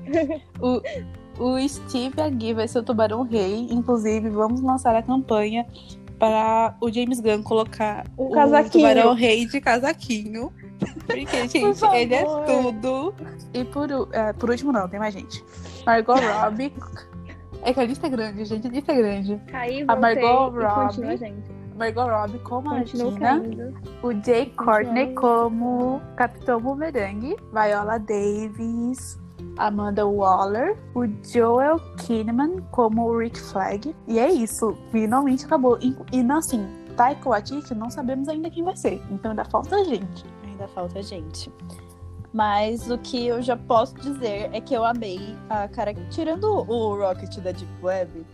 o, 0.59 0.81
o 1.41 1.69
Steve 1.69 2.19
Agui 2.21 2.53
vai 2.53 2.67
ser 2.67 2.79
o 2.79 2.83
Tubarão 2.83 3.23
Rei. 3.23 3.69
Inclusive, 3.71 4.29
vamos 4.29 4.59
lançar 4.59 4.93
a 4.97 5.01
campanha 5.01 5.65
para 6.19 6.75
o 6.81 6.91
James 6.91 7.19
Gunn 7.21 7.41
colocar 7.43 8.05
Um 8.17 8.25
o 8.25 8.31
casaquinho. 8.31 8.71
Tubarão 8.87 9.13
Rei 9.15 9.45
de 9.45 9.61
casaquinho. 9.61 10.51
Porque, 11.05 11.47
gente, 11.47 11.79
favor. 11.79 11.95
ele 11.95 12.13
é 12.13 12.23
tudo. 12.23 13.13
E 13.53 13.63
por, 13.65 13.87
é, 14.13 14.33
por 14.33 14.49
último, 14.49 14.71
não, 14.71 14.87
tem 14.87 14.99
mais 14.99 15.13
gente. 15.13 15.43
Margot 15.85 16.13
Robbie. 16.41 16.73
É 17.63 17.73
que 17.73 17.79
a 17.79 17.83
lista 17.85 18.07
é 18.07 18.09
grande, 18.09 18.45
gente. 18.45 18.67
A 18.67 18.69
lista 18.69 18.91
é 18.93 18.95
grande. 18.95 19.41
Caí, 19.47 19.83
A 19.87 19.95
Margot 19.95 20.27
Robbie. 20.49 20.65
continua, 20.65 21.17
gente. 21.17 21.49
Margot 21.77 22.05
Robbie 22.07 22.39
como 22.39 22.69
a 22.71 22.79
Continua 22.79 23.11
Gina. 23.11 23.39
caindo. 23.39 23.73
O 24.03 24.13
Jay 24.25 24.45
Courtney 24.55 25.13
como 25.15 26.01
Capitão 26.15 26.59
Boomerang, 26.61 27.35
Viola 27.53 27.97
Davis, 27.99 29.18
Amanda 29.59 30.07
Waller, 30.07 30.77
o 30.95 31.05
Joel 31.23 31.79
Kinnaman 31.97 32.61
como 32.71 33.03
o 33.03 33.17
Rick 33.17 33.39
Flag. 33.39 33.95
E 34.07 34.17
é 34.17 34.31
isso, 34.31 34.75
finalmente 34.91 35.45
acabou. 35.45 35.77
E, 35.81 35.95
e 36.11 36.23
não, 36.23 36.37
assim, 36.37 36.65
Taika 36.95 37.29
Waititi 37.29 37.75
não 37.75 37.89
sabemos 37.89 38.27
ainda 38.27 38.49
quem 38.49 38.63
vai 38.63 38.75
ser, 38.75 39.01
então 39.11 39.31
ainda 39.31 39.45
falta 39.45 39.83
gente. 39.85 40.25
Ainda 40.45 40.67
falta 40.69 41.03
gente. 41.03 41.51
Mas 42.33 42.89
o 42.89 42.97
que 42.97 43.27
eu 43.27 43.41
já 43.41 43.57
posso 43.57 43.95
dizer 43.95 44.49
é 44.53 44.61
que 44.61 44.73
eu 44.73 44.85
amei 44.85 45.35
a 45.49 45.67
cara. 45.67 45.93
Tirando 46.11 46.45
o 46.45 46.95
Rocket 46.95 47.37
da 47.37 47.51
Deep 47.51 47.71
Web, 47.81 48.25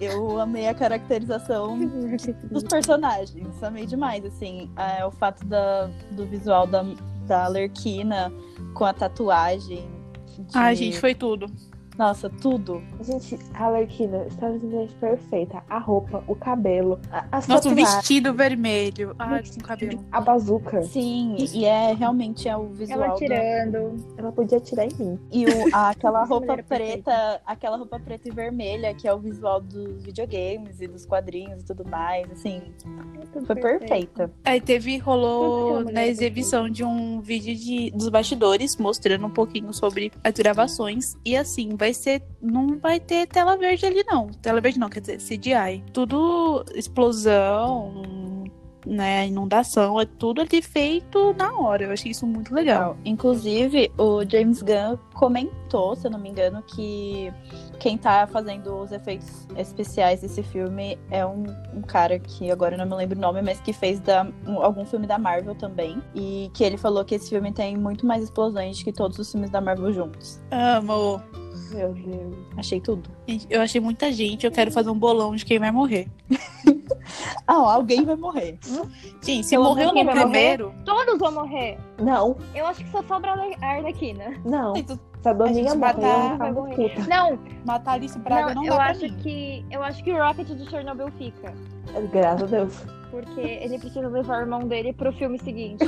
eu 0.00 0.40
amei 0.40 0.68
a 0.68 0.74
caracterização 0.74 1.78
dos 2.50 2.64
personagens. 2.64 3.62
Amei 3.62 3.86
demais, 3.86 4.24
assim. 4.24 4.70
É, 4.76 5.04
o 5.06 5.10
fato 5.10 5.44
da, 5.46 5.88
do 6.12 6.26
visual 6.26 6.66
da, 6.66 6.84
da 7.26 7.46
Lerquina 7.48 8.32
com 8.74 8.84
a 8.84 8.92
tatuagem. 8.92 9.88
De- 10.42 10.56
Ai, 10.58 10.76
gente, 10.76 10.98
foi 10.98 11.14
tudo. 11.14 11.46
Nossa, 11.98 12.28
tudo. 12.28 12.82
Gente, 13.00 13.38
a 13.54 13.64
Alerquina 13.64 14.24
está 14.26 14.52
simplesmente 14.52 14.94
perfeita. 14.94 15.62
A 15.68 15.78
roupa, 15.78 16.22
o 16.26 16.34
cabelo, 16.34 17.00
a, 17.10 17.24
as 17.32 17.46
Nossa, 17.48 17.68
o 17.70 17.74
vestido 17.74 18.34
vermelho. 18.34 19.14
Ai, 19.18 19.42
com 19.42 19.60
cabelo. 19.64 20.04
a 20.12 20.20
bazuca. 20.20 20.82
Sim, 20.82 21.36
e 21.54 21.64
é 21.64 21.94
realmente 21.94 22.48
é 22.48 22.56
o 22.56 22.66
visual. 22.66 22.98
Ela 23.00 23.08
da- 23.08 23.14
tirando. 23.14 24.04
Ela 24.16 24.32
podia 24.32 24.58
atirar 24.58 24.86
em 24.86 24.94
mim. 24.98 25.18
E 25.32 25.46
o- 25.46 25.74
a- 25.74 25.90
aquela 25.90 26.24
roupa 26.26 26.58
preta, 26.62 27.40
aquela 27.46 27.76
roupa 27.76 27.98
preta 27.98 28.28
e 28.28 28.32
vermelha, 28.32 28.92
que 28.94 29.08
é 29.08 29.14
o 29.14 29.18
visual 29.18 29.60
dos 29.60 30.02
videogames 30.04 30.80
e 30.80 30.86
dos 30.86 31.06
quadrinhos 31.06 31.62
e 31.62 31.64
tudo 31.66 31.84
mais, 31.88 32.30
assim, 32.30 32.60
Tudo 33.32 33.46
foi 33.46 33.56
perfeita. 33.56 34.30
Aí 34.44 34.60
teve, 34.60 34.98
rolou 34.98 35.82
na 35.84 36.06
exibição 36.06 36.68
de 36.68 36.84
um 36.84 37.20
vídeo 37.20 37.54
de, 37.56 37.90
dos 37.92 38.08
bastidores, 38.08 38.76
mostrando 38.76 39.26
um 39.26 39.30
pouquinho 39.30 39.72
sobre 39.72 40.12
as 40.22 40.32
gravações. 40.34 41.16
E 41.24 41.36
assim, 41.36 41.70
vai 41.76 41.85
ser. 41.92 42.22
Não 42.40 42.78
vai 42.78 42.98
ter 43.00 43.26
tela 43.26 43.56
verde 43.56 43.86
ali, 43.86 44.04
não. 44.06 44.28
Tela 44.42 44.60
verde 44.60 44.78
não, 44.78 44.88
quer 44.88 45.00
dizer, 45.00 45.18
CGI. 45.18 45.84
Tudo 45.92 46.64
explosão, 46.74 48.44
né? 48.86 49.26
Inundação, 49.26 50.00
é 50.00 50.04
tudo 50.06 50.40
ali 50.40 50.62
feito 50.62 51.34
na 51.34 51.52
hora. 51.58 51.84
Eu 51.84 51.90
achei 51.92 52.12
isso 52.12 52.26
muito 52.26 52.54
legal. 52.54 52.96
Inclusive, 53.04 53.90
o 53.98 54.22
James 54.28 54.62
Gunn 54.62 54.96
comentou, 55.14 55.96
se 55.96 56.06
eu 56.06 56.10
não 56.10 56.20
me 56.20 56.28
engano, 56.28 56.62
que 56.62 57.32
quem 57.80 57.98
tá 57.98 58.26
fazendo 58.28 58.74
os 58.76 58.92
efeitos 58.92 59.46
especiais 59.56 60.20
desse 60.20 60.42
filme 60.42 60.96
é 61.10 61.26
um, 61.26 61.44
um 61.74 61.82
cara 61.82 62.18
que 62.18 62.50
agora 62.50 62.74
eu 62.74 62.78
não 62.78 62.86
me 62.86 62.94
lembro 62.94 63.18
o 63.18 63.20
nome, 63.20 63.42
mas 63.42 63.60
que 63.60 63.72
fez 63.72 63.98
da- 64.00 64.26
um- 64.46 64.62
algum 64.62 64.84
filme 64.86 65.06
da 65.06 65.18
Marvel 65.18 65.54
também. 65.56 66.00
E 66.14 66.48
que 66.54 66.62
ele 66.62 66.76
falou 66.76 67.04
que 67.04 67.16
esse 67.16 67.28
filme 67.28 67.52
tem 67.52 67.76
muito 67.76 68.06
mais 68.06 68.22
explosões 68.22 68.82
que 68.82 68.92
todos 68.92 69.18
os 69.18 69.30
filmes 69.30 69.50
da 69.50 69.60
Marvel 69.60 69.92
juntos. 69.92 70.40
Amo. 70.50 71.20
Meu 71.76 71.92
Deus. 71.92 72.34
Achei 72.56 72.80
tudo. 72.80 73.10
Eu 73.50 73.60
achei 73.60 73.80
muita 73.80 74.10
gente. 74.10 74.44
Eu 74.46 74.50
quero 74.50 74.70
fazer 74.72 74.88
um 74.90 74.98
bolão 74.98 75.36
de 75.36 75.44
quem 75.44 75.58
vai 75.58 75.70
morrer. 75.70 76.08
Ah, 77.46 77.54
alguém 77.74 78.04
vai 78.04 78.16
morrer. 78.16 78.58
Gente, 79.22 79.44
se 79.44 79.50
Pelo 79.50 79.64
morreu 79.64 79.92
no 79.94 80.04
primeiro. 80.10 80.74
Todos 80.84 81.16
vão 81.18 81.30
morrer. 81.30 81.78
Não, 82.00 82.36
Eu 82.52 82.66
acho 82.66 82.84
que 82.84 82.90
só 82.90 83.00
sobra 83.04 83.32
a 83.60 83.66
Arlequina. 83.66 84.34
não. 84.44 84.74
Gente, 84.74 84.98
Se 85.22 85.28
a 85.28 85.32
Doninha 85.32 85.74
matar- 85.76 86.32
eu 86.32 86.38
vai 86.38 86.52
morrer. 86.52 86.94
Não, 87.08 87.38
Matar 87.64 87.92
Alice 87.92 88.18
Braga 88.18 88.54
não, 88.54 88.62
não, 88.62 88.64
eu 88.64 88.80
acho 88.80 89.08
que. 89.18 89.64
Eu 89.70 89.82
acho 89.84 90.02
que 90.02 90.12
o 90.12 90.16
Rocket 90.16 90.48
de 90.48 90.68
Chernobyl 90.68 91.10
fica. 91.16 91.54
Graças 92.12 92.42
a 92.52 92.56
Deus. 92.56 92.84
Porque 93.24 93.40
ele 93.40 93.78
precisa 93.78 94.06
levar 94.08 94.38
o 94.38 94.40
irmão 94.42 94.60
dele 94.68 94.92
pro 94.92 95.10
filme 95.14 95.38
seguinte. 95.38 95.84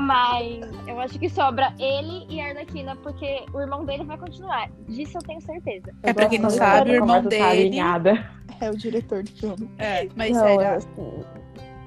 Mas 0.00 0.60
eu 0.86 0.98
acho 1.00 1.18
que 1.18 1.28
sobra 1.28 1.72
ele 1.78 2.26
e 2.28 2.40
a 2.40 2.48
Arlequina, 2.48 2.96
porque 2.96 3.44
o 3.52 3.60
irmão 3.60 3.84
dele 3.84 4.04
vai 4.04 4.18
continuar. 4.18 4.68
Disso 4.88 5.18
eu 5.18 5.22
tenho 5.22 5.40
certeza. 5.40 5.92
É, 6.02 6.12
pra 6.12 6.28
quem 6.28 6.38
não 6.38 6.50
sabe, 6.50 6.90
o 6.90 6.94
irmão 6.94 7.22
tá 7.22 7.28
dele- 7.28 7.42
alinhada. 7.42 8.30
É 8.60 8.68
o 8.70 8.76
diretor 8.76 9.22
do 9.22 9.30
filme. 9.30 9.70
É, 9.78 10.08
mas 10.16 10.32
Não, 10.36 10.40
sério. 10.44 10.76
assim, 10.76 11.24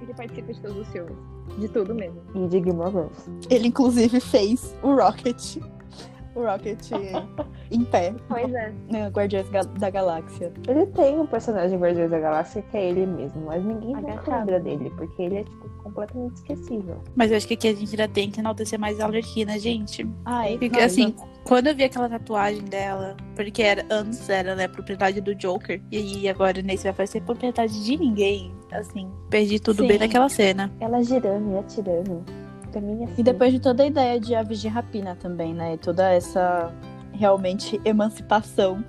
Ele 0.02 0.14
participa 0.14 0.54
de 0.54 0.62
todos 0.62 0.78
os 0.78 0.88
filmes. 0.90 1.16
De 1.60 1.68
tudo 1.68 1.94
mesmo. 1.94 2.22
e 2.36 2.48
de 2.48 2.64
Gilmore 2.64 2.92
Girls. 2.92 3.30
Ele, 3.50 3.68
inclusive, 3.68 4.20
fez 4.20 4.76
o 4.82 4.96
Rocket. 4.96 5.58
O 6.36 6.42
Rocket 6.42 6.92
em 7.72 7.84
pé, 7.86 8.14
Pois 8.28 8.54
é. 8.54 8.74
né, 8.92 9.08
Guardiões 9.10 9.48
da 9.80 9.90
Galáxia. 9.90 10.52
Ele 10.68 10.86
tem 10.88 11.20
um 11.20 11.26
personagem 11.26 11.78
em 11.78 11.82
Guardiões 11.82 12.10
da 12.10 12.20
Galáxia 12.20 12.62
que 12.62 12.78
é 12.78 12.90
ele 12.90 13.06
mesmo, 13.06 13.46
mas 13.46 13.64
ninguém 13.64 13.96
nunca 13.96 14.38
lembra 14.38 14.60
dele, 14.60 14.92
porque 14.96 15.22
ele 15.22 15.38
é, 15.38 15.44
tipo, 15.44 15.70
completamente 15.84 16.36
esquecível. 16.36 16.98
Mas 17.16 17.32
eu 17.32 17.38
acho 17.38 17.48
que 17.48 17.54
aqui 17.54 17.68
a 17.68 17.74
gente 17.74 17.92
ainda 17.92 18.08
tem 18.08 18.32
que 18.32 18.40
enaltecer 18.40 18.80
mais 18.80 19.00
a 19.00 19.06
Alerquina, 19.06 19.60
gente. 19.60 20.08
Ai, 20.26 20.58
Porque 20.58 20.78
não, 20.78 20.86
assim, 20.86 21.16
quando 21.44 21.68
eu 21.68 21.76
vi 21.76 21.84
aquela 21.84 22.10
tatuagem 22.10 22.64
dela, 22.64 23.16
porque 23.36 23.62
era, 23.62 23.86
antes 23.90 24.30
era, 24.30 24.56
né, 24.56 24.68
propriedade 24.68 25.22
do 25.22 25.36
Joker, 25.36 25.82
e 25.92 26.28
agora 26.30 26.62
nesse 26.62 26.90
vai 26.92 27.08
ser 27.08 27.22
propriedade 27.22 27.84
de 27.84 27.98
ninguém, 27.98 28.52
assim, 28.72 29.12
perdi 29.30 29.60
tudo 29.60 29.82
Sim. 29.82 29.88
bem 29.88 30.00
naquela 30.00 30.30
cena. 30.30 30.72
Ela 30.80 31.02
girando 31.04 31.54
e 31.54 31.58
atirando. 31.58 32.43
Mim, 32.80 33.04
assim, 33.04 33.16
E 33.18 33.24
depois 33.24 33.52
de 33.52 33.60
toda 33.60 33.84
a 33.84 33.86
ideia 33.86 34.20
de 34.20 34.36
aves 34.36 34.60
de 34.60 34.68
rapina 34.68 35.16
também, 35.16 35.54
né? 35.54 35.74
E 35.74 35.78
toda 35.78 36.12
essa 36.12 36.74
realmente 37.14 37.80
emancipação 37.86 38.84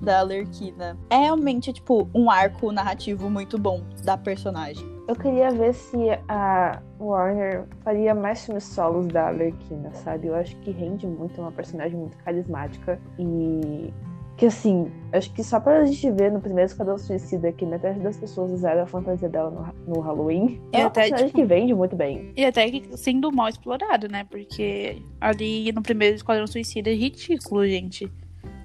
da 0.00 0.20
Alerquina. 0.20 0.96
É 1.10 1.16
realmente, 1.16 1.72
tipo, 1.72 2.08
um 2.14 2.30
arco 2.30 2.70
narrativo 2.72 3.28
muito 3.28 3.58
bom 3.58 3.82
da 4.04 4.16
personagem. 4.16 4.86
Eu 5.08 5.16
queria 5.16 5.50
ver 5.50 5.72
se 5.72 5.96
a 6.28 6.82
Warner 7.00 7.64
faria 7.82 8.14
mais 8.14 8.44
filmes 8.44 8.64
solos 8.64 9.08
da 9.08 9.28
Arlequina, 9.28 9.90
sabe? 9.94 10.26
Eu 10.26 10.34
acho 10.34 10.54
que 10.56 10.70
rende 10.70 11.06
muito, 11.06 11.40
é 11.40 11.44
uma 11.44 11.52
personagem 11.52 11.98
muito 11.98 12.16
carismática 12.18 13.00
e 13.18 13.92
que 14.38 14.46
assim, 14.46 14.88
acho 15.12 15.32
que 15.32 15.42
só 15.42 15.58
pra 15.58 15.84
gente 15.84 16.08
ver 16.12 16.30
no 16.30 16.40
primeiro 16.40 16.70
Esquadrão 16.70 16.96
Suicida 16.96 17.50
que 17.50 17.66
metade 17.66 17.98
das 17.98 18.16
pessoas 18.16 18.52
usaram 18.52 18.82
a 18.82 18.86
fantasia 18.86 19.28
dela 19.28 19.50
no, 19.50 19.94
no 19.96 20.00
Halloween. 20.00 20.60
E 20.72 20.76
É 20.76 20.78
uma 20.78 20.86
até, 20.86 21.10
tipo, 21.10 21.32
que 21.32 21.44
vende 21.44 21.74
muito 21.74 21.96
bem. 21.96 22.32
E 22.36 22.44
até 22.44 22.70
que 22.70 22.96
sendo 22.96 23.32
mal 23.32 23.48
explorado, 23.48 24.08
né? 24.08 24.24
Porque 24.30 25.02
ali 25.20 25.72
no 25.72 25.82
primeiro 25.82 26.14
Esquadrão 26.14 26.46
Suicida 26.46 26.88
é 26.88 26.94
ridículo, 26.94 27.66
gente. 27.66 28.08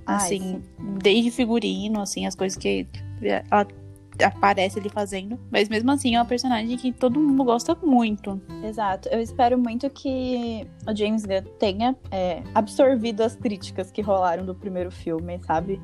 Ai, 0.06 0.16
Assim, 0.16 0.62
desde 1.02 1.32
figurino, 1.32 2.02
assim, 2.02 2.28
as 2.28 2.36
coisas 2.36 2.56
que 2.56 2.88
ela 3.50 3.66
aparece 4.22 4.80
ali 4.80 4.90
fazendo. 4.90 5.40
Mas 5.52 5.70
mesmo 5.70 5.92
assim 5.92 6.16
é 6.16 6.20
uma 6.20 6.26
personagem 6.26 6.78
que 6.78 6.92
todo 6.92 7.20
mundo 7.20 7.44
gosta 7.44 7.76
muito. 7.84 8.42
Exato. 8.64 9.10
Eu 9.10 9.22
espero 9.22 9.58
muito 9.58 9.90
que 9.90 10.68
o 10.88 10.96
James 10.96 11.26
Gunn 11.26 11.44
tenha 11.60 11.96
é, 12.12 12.44
absorvido 12.54 13.22
as 13.22 13.36
críticas 13.36 13.92
que 13.92 14.02
rolaram 14.02 14.46
do 14.46 14.54
primeiro 14.54 14.92
filme, 14.92 15.40
sabe? 15.46 15.82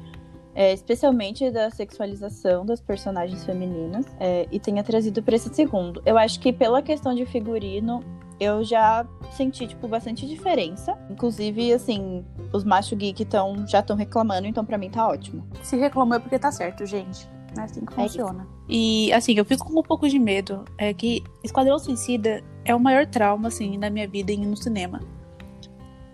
É, 0.55 0.74
especialmente 0.74 1.50
da 1.51 1.69
sexualização 1.69 2.65
das 2.65 2.81
personagens 2.81 3.45
femininas 3.45 4.05
é, 4.19 4.48
e 4.51 4.59
tenha 4.59 4.83
trazido 4.83 5.24
para 5.24 5.36
esse 5.36 5.53
segundo. 5.53 6.01
Eu 6.05 6.17
acho 6.17 6.39
que 6.39 6.51
pela 6.51 6.81
questão 6.81 7.13
de 7.15 7.25
figurino 7.25 8.03
eu 8.39 8.63
já 8.63 9.05
senti 9.31 9.67
tipo 9.67 9.88
bastante 9.88 10.25
diferença. 10.27 10.98
Inclusive, 11.09 11.74
assim, 11.74 12.25
os 12.53 12.63
macho 12.63 12.95
geek 12.95 13.25
tão, 13.25 13.67
já 13.67 13.79
estão 13.79 13.95
reclamando, 13.95 14.48
então 14.48 14.65
para 14.65 14.77
mim 14.77 14.89
tá 14.89 15.07
ótimo. 15.07 15.45
Se 15.62 15.77
reclamou 15.77 16.15
é 16.15 16.19
porque 16.19 16.39
tá 16.39 16.51
certo, 16.51 16.86
gente. 16.86 17.29
É 17.57 17.61
assim 17.61 17.85
que 17.85 17.93
É 17.93 17.95
funciona. 17.95 18.47
E, 18.67 19.11
assim, 19.13 19.33
eu 19.37 19.43
fico 19.45 19.65
com 19.71 19.79
um 19.79 19.83
pouco 19.83 20.07
de 20.07 20.19
medo. 20.19 20.63
É 20.77 20.93
que 20.93 21.23
Esquadrão 21.43 21.77
Suicida 21.79 22.43
é 22.63 22.75
o 22.75 22.79
maior 22.79 23.05
trauma, 23.07 23.47
assim, 23.47 23.77
na 23.77 23.89
minha 23.89 24.07
vida 24.07 24.31
ir 24.31 24.37
no 24.37 24.55
cinema. 24.55 24.99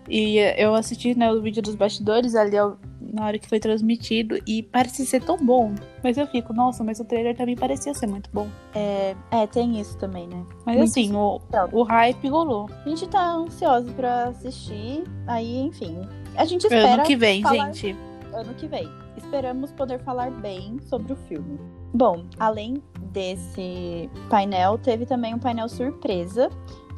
E 0.08 0.36
eu 0.56 0.74
assisti 0.74 1.18
né, 1.18 1.30
o 1.32 1.42
vídeo 1.42 1.60
dos 1.60 1.74
bastidores 1.74 2.36
ali 2.36 2.56
ao- 2.56 2.78
na 3.00 3.26
hora 3.26 3.38
que 3.40 3.48
foi 3.48 3.58
transmitido 3.58 4.38
e 4.46 4.62
parece 4.62 5.04
ser 5.04 5.20
tão 5.22 5.36
bom. 5.36 5.74
Mas 6.02 6.16
eu 6.16 6.26
fico, 6.28 6.52
nossa, 6.52 6.84
mas 6.84 7.00
o 7.00 7.04
trailer 7.04 7.36
também 7.36 7.56
parecia 7.56 7.92
ser 7.92 8.06
muito 8.06 8.30
bom. 8.32 8.46
É, 8.74 9.16
é 9.32 9.46
tem 9.48 9.80
isso 9.80 9.96
também, 9.98 10.28
né? 10.28 10.44
Mas 10.64 10.76
Muito 10.76 10.90
assim, 10.90 11.12
o, 11.12 11.40
o 11.72 11.82
hype 11.82 12.28
rolou. 12.28 12.68
A 12.84 12.88
gente 12.88 13.06
tá 13.08 13.32
ansioso 13.32 13.92
pra 13.94 14.28
assistir, 14.28 15.02
aí, 15.26 15.58
enfim. 15.58 15.98
A 16.36 16.44
gente 16.44 16.62
espera 16.64 16.94
Ano 16.94 17.02
que 17.04 17.16
vem, 17.16 17.42
falar- 17.42 17.72
gente. 17.72 17.96
ano 18.32 18.54
que 18.54 18.66
vem. 18.68 18.88
Esperamos 19.16 19.72
poder 19.72 19.98
falar 20.00 20.30
bem 20.30 20.78
sobre 20.80 21.12
o 21.12 21.16
filme. 21.16 21.58
Bom, 21.92 22.24
além 22.38 22.82
desse 23.12 24.10
painel, 24.28 24.78
teve 24.78 25.06
também 25.06 25.34
um 25.34 25.38
painel 25.38 25.68
surpresa, 25.68 26.50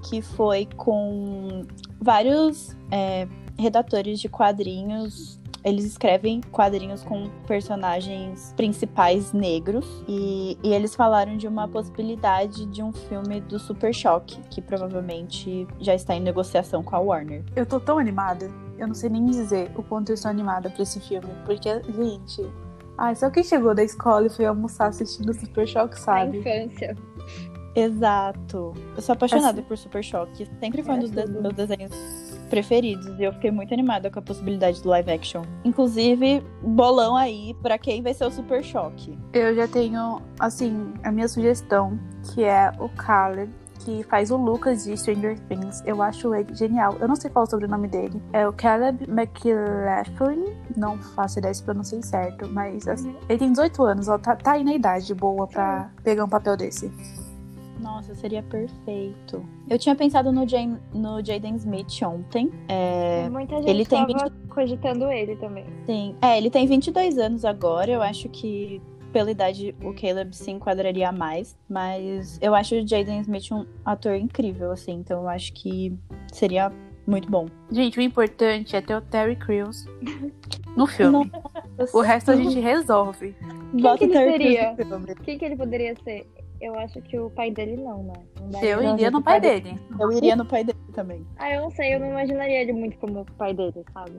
que 0.08 0.20
foi 0.20 0.66
com 0.76 1.62
vários 2.00 2.76
é, 2.90 3.28
redatores 3.58 4.20
de 4.20 4.28
quadrinhos. 4.28 5.38
Eles 5.64 5.84
escrevem 5.84 6.40
quadrinhos 6.52 7.02
com 7.02 7.28
personagens 7.46 8.54
principais 8.56 9.32
negros. 9.32 9.86
E, 10.08 10.56
e 10.62 10.72
eles 10.72 10.94
falaram 10.94 11.36
de 11.36 11.46
uma 11.46 11.68
possibilidade 11.68 12.66
de 12.66 12.82
um 12.82 12.92
filme 12.92 13.40
do 13.40 13.58
Super 13.58 13.94
Choque, 13.94 14.40
que 14.50 14.62
provavelmente 14.62 15.66
já 15.80 15.94
está 15.94 16.14
em 16.14 16.20
negociação 16.20 16.82
com 16.82 16.96
a 16.96 17.00
Warner. 17.00 17.44
Eu 17.54 17.66
tô 17.66 17.78
tão 17.78 17.98
animada. 17.98 18.50
Eu 18.78 18.86
não 18.86 18.94
sei 18.94 19.10
nem 19.10 19.24
dizer 19.26 19.70
o 19.76 19.82
quanto 19.82 20.10
eu 20.10 20.14
estou 20.14 20.30
animada 20.30 20.70
pra 20.70 20.82
esse 20.82 21.00
filme. 21.00 21.28
Porque, 21.44 21.68
gente. 21.92 22.48
Ai, 22.96 23.14
só 23.14 23.28
quem 23.30 23.44
chegou 23.44 23.74
da 23.74 23.82
escola 23.84 24.26
e 24.26 24.30
foi 24.30 24.46
almoçar 24.46 24.86
assistindo 24.88 25.32
Super 25.34 25.66
Choque, 25.68 25.94
Na 25.94 26.00
sabe? 26.00 26.38
infância. 26.38 26.96
Exato. 27.74 28.74
Eu 28.96 29.02
sou 29.02 29.12
apaixonada 29.12 29.60
Assim- 29.60 29.68
por 29.68 29.78
Super 29.78 30.02
Choque. 30.02 30.46
Sempre 30.60 30.82
foi 30.82 30.94
um 30.94 30.98
É 30.98 31.00
dos 31.00 31.10
de- 31.12 31.26
meus 31.26 31.54
desenhos 31.54 31.92
preferidos. 32.50 33.06
E 33.18 33.22
eu 33.22 33.32
fiquei 33.34 33.50
muito 33.50 33.72
animada 33.72 34.10
com 34.10 34.18
a 34.18 34.22
possibilidade 34.22 34.82
do 34.82 34.88
live 34.88 35.10
action. 35.12 35.42
Inclusive, 35.64 36.42
bolão 36.62 37.14
aí 37.14 37.54
pra 37.62 37.78
quem 37.78 38.02
vai 38.02 38.14
ser 38.14 38.24
o 38.24 38.30
Super 38.30 38.64
Choque. 38.64 39.16
Eu 39.32 39.54
já 39.54 39.68
tenho, 39.68 40.20
assim, 40.40 40.92
a 41.04 41.12
minha 41.12 41.28
sugestão, 41.28 41.98
que 42.34 42.42
é 42.42 42.72
o 42.80 42.88
Caleb, 42.88 43.52
que 43.78 44.02
faz 44.04 44.30
o 44.30 44.36
Lucas 44.36 44.84
de 44.84 44.96
Stranger 44.96 45.38
Things. 45.48 45.82
Eu 45.86 46.02
acho 46.02 46.34
ele 46.34 46.54
genial. 46.54 46.96
Eu 47.00 47.08
não 47.08 47.16
sei 47.16 47.30
qual 47.30 47.44
é 47.44 47.46
o 47.46 47.50
sobrenome 47.50 47.88
dele. 47.88 48.20
É 48.32 48.46
o 48.48 48.52
Caleb 48.52 49.04
McLaughlin. 49.08 50.54
Não 50.76 50.98
faço 50.98 51.38
ideia 51.38 51.54
se 51.54 51.62
pronunciei 51.62 52.02
certo, 52.02 52.48
mas 52.48 52.86
assim, 52.86 53.14
ele 53.28 53.38
tem 53.38 53.50
18 53.52 53.82
anos, 53.84 54.08
ó, 54.08 54.18
tá, 54.18 54.36
tá 54.36 54.52
aí 54.52 54.64
na 54.64 54.74
idade 54.74 55.14
boa 55.14 55.46
pra 55.46 55.90
pegar 56.02 56.24
um 56.24 56.28
papel 56.28 56.56
desse. 56.56 56.90
Nossa, 57.80 58.12
seria 58.16 58.42
perfeito. 58.42 59.44
Eu 59.70 59.78
tinha 59.78 59.94
pensado 59.94 60.32
no, 60.32 60.46
Jam- 60.48 60.78
no 60.92 61.24
Jaden 61.24 61.54
Smith 61.56 62.02
ontem. 62.02 62.50
É, 62.68 63.28
Muita 63.30 63.56
gente 63.58 63.70
ele 63.70 63.86
tem 63.86 64.04
tava 64.04 64.30
cogitando 64.48 65.08
ele 65.12 65.36
também. 65.36 65.64
sim. 65.86 66.16
É, 66.20 66.36
ele 66.36 66.50
tem 66.50 66.66
22 66.66 67.18
anos 67.18 67.44
agora. 67.44 67.88
Eu 67.92 68.02
acho 68.02 68.28
que 68.30 68.82
pela 69.12 69.30
idade 69.30 69.74
o 69.82 69.92
Caleb 69.92 70.34
se 70.34 70.50
enquadraria 70.50 71.10
mais. 71.12 71.56
Mas 71.68 72.38
eu 72.40 72.54
acho 72.54 72.76
o 72.76 72.86
Jaden 72.86 73.20
Smith 73.20 73.50
um 73.52 73.66
ator 73.84 74.14
incrível, 74.14 74.70
assim. 74.70 74.92
Então 74.94 75.22
eu 75.22 75.28
acho 75.28 75.52
que 75.52 75.96
seria 76.32 76.72
muito 77.06 77.30
bom. 77.30 77.46
Gente, 77.70 77.98
o 77.98 78.02
importante 78.02 78.76
é 78.76 78.80
ter 78.80 78.94
o 78.94 79.00
Terry 79.00 79.36
Crews 79.36 79.86
no 80.76 80.86
filme. 80.86 81.30
Nossa, 81.78 81.96
O 81.96 82.00
resto 82.00 82.30
a 82.30 82.36
gente 82.36 82.60
resolve. 82.60 83.34
Bota 83.72 83.98
que 83.98 84.04
ele 84.04 84.14
seria? 84.14 84.76
Quem 85.24 85.38
que 85.38 85.44
ele 85.44 85.56
poderia 85.56 85.94
ser? 86.04 86.30
Eu 86.60 86.76
acho 86.78 87.00
que 87.02 87.18
o 87.18 87.30
pai 87.30 87.50
dele 87.50 87.76
não, 87.76 88.02
né? 88.02 88.12
Não. 88.52 88.60
Eu 88.62 88.82
iria 88.82 89.10
no 89.10 89.22
pai 89.22 89.40
pai 89.40 89.60
dele. 89.60 89.80
Eu 89.98 90.12
iria 90.12 90.34
no 90.36 90.44
pai 90.44 90.64
dele 90.64 90.78
também. 90.92 91.24
Ah, 91.38 91.52
eu 91.54 91.62
não 91.62 91.70
sei, 91.70 91.94
eu 91.94 92.00
não 92.00 92.08
imaginaria 92.08 92.60
ele 92.62 92.72
muito 92.72 92.98
como 92.98 93.20
o 93.20 93.24
pai 93.36 93.54
dele, 93.54 93.84
sabe? 93.92 94.12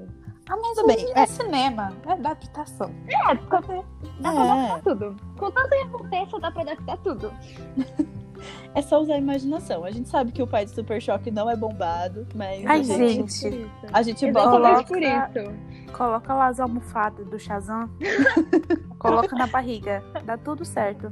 Ah, 0.50 0.56
mas 0.58 0.76
Tudo 0.76 0.88
bem, 0.88 1.06
é 1.16 1.20
é. 1.22 1.26
cinema, 1.26 1.92
é 2.08 2.12
adaptação. 2.14 2.92
É, 3.08 3.36
dá 3.36 3.62
pra 3.62 3.76
É. 3.76 3.84
adaptar 4.24 4.82
tudo. 4.84 5.16
Contanto 5.38 5.70
que 5.70 5.76
aconteça, 5.76 6.40
dá 6.40 6.52
pra 6.52 6.62
adaptar 6.62 6.98
tudo. 6.98 7.34
É 8.76 8.82
só 8.82 9.02
usar 9.02 9.16
a 9.16 9.18
imaginação. 9.18 9.84
A 9.84 9.92
gente 9.92 10.10
sabe 10.10 10.32
que 10.32 10.42
o 10.42 10.48
pai 10.48 10.66
de 10.66 10.72
Super 10.72 11.02
Choque 11.02 11.32
não 11.32 11.50
é 11.50 11.56
bombado, 11.56 12.26
mas 12.36 12.66
Ai, 12.66 12.80
a 12.80 12.84
gente, 12.84 13.32
gente. 13.32 13.70
Por 13.82 13.90
a 13.94 14.02
gente 14.02 14.32
bota 14.32 14.50
Exatamente 14.58 14.88
por 14.88 14.98
Coloca- 15.00 15.40
isso. 15.40 15.70
Coloca 15.94 16.34
lá 16.36 16.48
as 16.48 16.60
almofadas 16.60 17.26
do 17.28 17.40
Shazam. 17.40 17.90
coloca 19.00 19.36
na 19.36 19.48
barriga. 19.48 20.04
Dá 20.26 20.38
tudo 20.38 20.64
certo. 20.64 21.10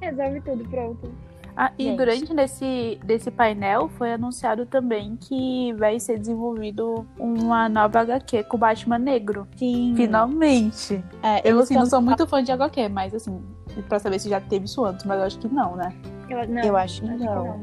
Resolve 0.00 0.40
tudo, 0.42 0.68
pronto. 0.68 1.10
Ah, 1.58 1.72
e 1.78 1.84
Gente. 1.84 1.96
durante 1.96 2.34
desse, 2.34 3.00
desse 3.02 3.30
painel 3.30 3.88
foi 3.96 4.12
anunciado 4.12 4.66
também 4.66 5.16
que 5.16 5.72
vai 5.78 5.98
ser 5.98 6.18
desenvolvido 6.18 7.06
uma 7.18 7.66
nova 7.66 8.00
HQ 8.00 8.44
com 8.44 8.58
o 8.58 8.60
Batman 8.60 8.98
negro. 8.98 9.48
Sim. 9.56 9.94
Finalmente. 9.96 11.02
É, 11.22 11.50
Eu 11.50 11.58
assim, 11.60 11.72
não 11.74 11.86
sou 11.86 12.02
muito 12.02 12.26
fã 12.26 12.42
de 12.44 12.52
HQ, 12.52 12.90
mas 12.90 13.14
assim, 13.14 13.40
pra 13.82 13.98
saber 13.98 14.18
se 14.18 14.28
já 14.28 14.40
teve 14.40 14.64
isso 14.64 14.84
antes, 14.84 15.04
mas 15.04 15.18
eu 15.18 15.26
acho 15.26 15.38
que 15.38 15.48
não, 15.48 15.76
né? 15.76 15.94
Eu, 16.28 16.48
não, 16.48 16.62
Eu 16.62 16.76
acho 16.76 17.02
que 17.02 17.08
acho 17.08 17.24
não. 17.24 17.60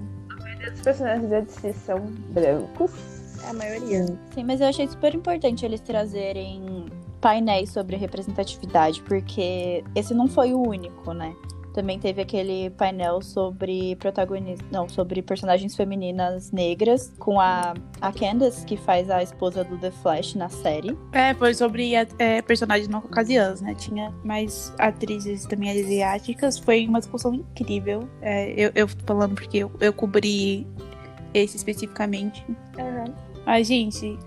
Os 0.73 0.82
personagens 0.82 1.30
da 1.30 1.41
DC 1.41 1.73
são 1.73 1.99
brancos. 2.30 2.91
É 3.45 3.49
a 3.49 3.54
maioria. 3.54 4.06
Sim, 4.34 4.43
mas 4.45 4.62
eu 4.62 4.67
achei 4.67 4.88
super 4.88 5.13
importante 5.13 5.65
eles 5.65 5.82
trazerem 5.82 6.86
painéis 7.19 7.71
sobre 7.71 7.95
representatividade, 7.95 9.02
porque 9.04 9.84
esse 9.95 10.13
não 10.13 10.28
foi 10.28 10.54
o 10.54 10.62
único, 10.62 11.13
né? 11.13 11.34
Também 11.74 12.00
teve 12.00 12.22
aquele 12.22 12.70
painel 12.72 13.22
sobre 13.22 13.96
protagonistas, 13.96 14.70
não, 14.72 14.88
sobre 14.88 15.22
personagens 15.22 15.76
femininas 15.76 16.52
negras, 16.52 17.12
com 17.18 17.40
a, 17.40 17.74
a 18.00 18.12
Candace, 18.12 18.64
que 18.66 18.78
faz 18.78 19.10
a 19.10 19.24
esposa 19.24 19.64
do 19.64 19.78
The 19.78 19.90
Flash 19.90 20.36
na 20.36 20.50
série. 20.50 20.96
É, 21.12 21.34
foi 21.34 21.54
sobre 21.56 21.94
é, 21.96 22.42
personagens 22.44 22.88
não 22.88 23.02
caucasianos, 23.02 23.62
né? 23.62 23.74
Tinha 23.74 24.14
mais 24.24 24.72
atrizes 24.78 25.46
também 25.46 25.72
asiáticas. 25.72 26.60
Foi 26.60 26.86
uma 26.88 27.00
discussão 27.00 27.34
incrível. 27.34 28.08
É, 28.22 28.52
eu, 28.52 28.72
eu 28.76 28.88
tô 28.88 29.06
falando 29.06 29.34
porque 29.34 29.58
eu, 29.58 29.72
eu 29.80 29.92
cobri 29.92 30.68
esse 31.34 31.58
especificamente. 31.58 32.46
Aham. 32.78 33.06
Mas, 33.46 33.68
gente, 33.68 34.18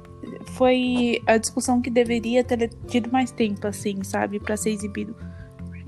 foi 0.56 1.22
a 1.26 1.38
discussão 1.38 1.80
que 1.80 1.90
deveria 1.90 2.42
ter 2.44 2.68
tido 2.88 3.10
mais 3.10 3.30
tempo, 3.30 3.66
assim, 3.66 4.02
sabe? 4.02 4.40
Pra 4.40 4.56
ser 4.56 4.70
exibido. 4.70 5.14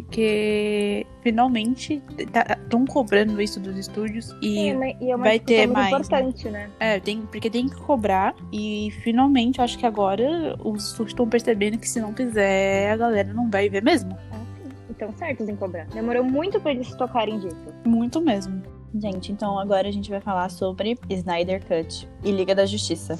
Porque 0.02 1.04
finalmente 1.22 2.00
estão 2.16 2.86
cobrando 2.86 3.42
isso 3.42 3.58
dos 3.58 3.76
estúdios 3.76 4.30
e 4.40 4.54
Sim, 4.54 4.74
mas- 4.74 4.96
e 5.00 5.10
é 5.10 5.16
uma 5.16 5.24
vai 5.24 5.38
ter 5.40 5.66
muito 5.66 5.72
mais, 5.76 5.90
né? 5.90 5.98
importante, 5.98 6.48
né? 6.48 6.70
é, 6.78 7.00
tem, 7.00 7.22
porque 7.22 7.50
tem 7.50 7.68
que 7.68 7.76
cobrar 7.76 8.34
e 8.52 8.90
finalmente 9.02 9.60
acho 9.60 9.76
que 9.76 9.84
agora 9.84 10.56
os 10.64 10.86
estúdios 10.88 11.10
estão 11.12 11.28
percebendo 11.28 11.78
que 11.78 11.88
se 11.88 12.00
não 12.00 12.14
fizer 12.14 12.90
a 12.92 12.96
galera 12.96 13.32
não 13.34 13.50
vai 13.50 13.68
ver 13.68 13.82
mesmo. 13.82 14.16
Ah, 14.32 14.38
sim. 14.56 14.68
Então, 14.90 15.12
certos 15.16 15.48
em 15.48 15.56
cobrar. 15.56 15.86
Demorou 15.88 16.22
muito 16.24 16.60
pra 16.60 16.70
eles 16.70 16.86
se 16.88 16.96
tocarem 16.96 17.38
disso. 17.40 17.66
Muito 17.84 18.20
mesmo. 18.20 18.62
Gente, 18.94 19.32
então 19.32 19.58
agora 19.58 19.86
a 19.88 19.92
gente 19.92 20.08
vai 20.10 20.20
falar 20.20 20.48
sobre 20.48 20.96
Snyder 21.10 21.60
Cut 21.66 22.08
e 22.24 22.30
Liga 22.32 22.54
da 22.54 22.64
Justiça. 22.64 23.18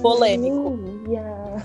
Polêmico. 0.00 0.68
Aleluia. 0.68 1.56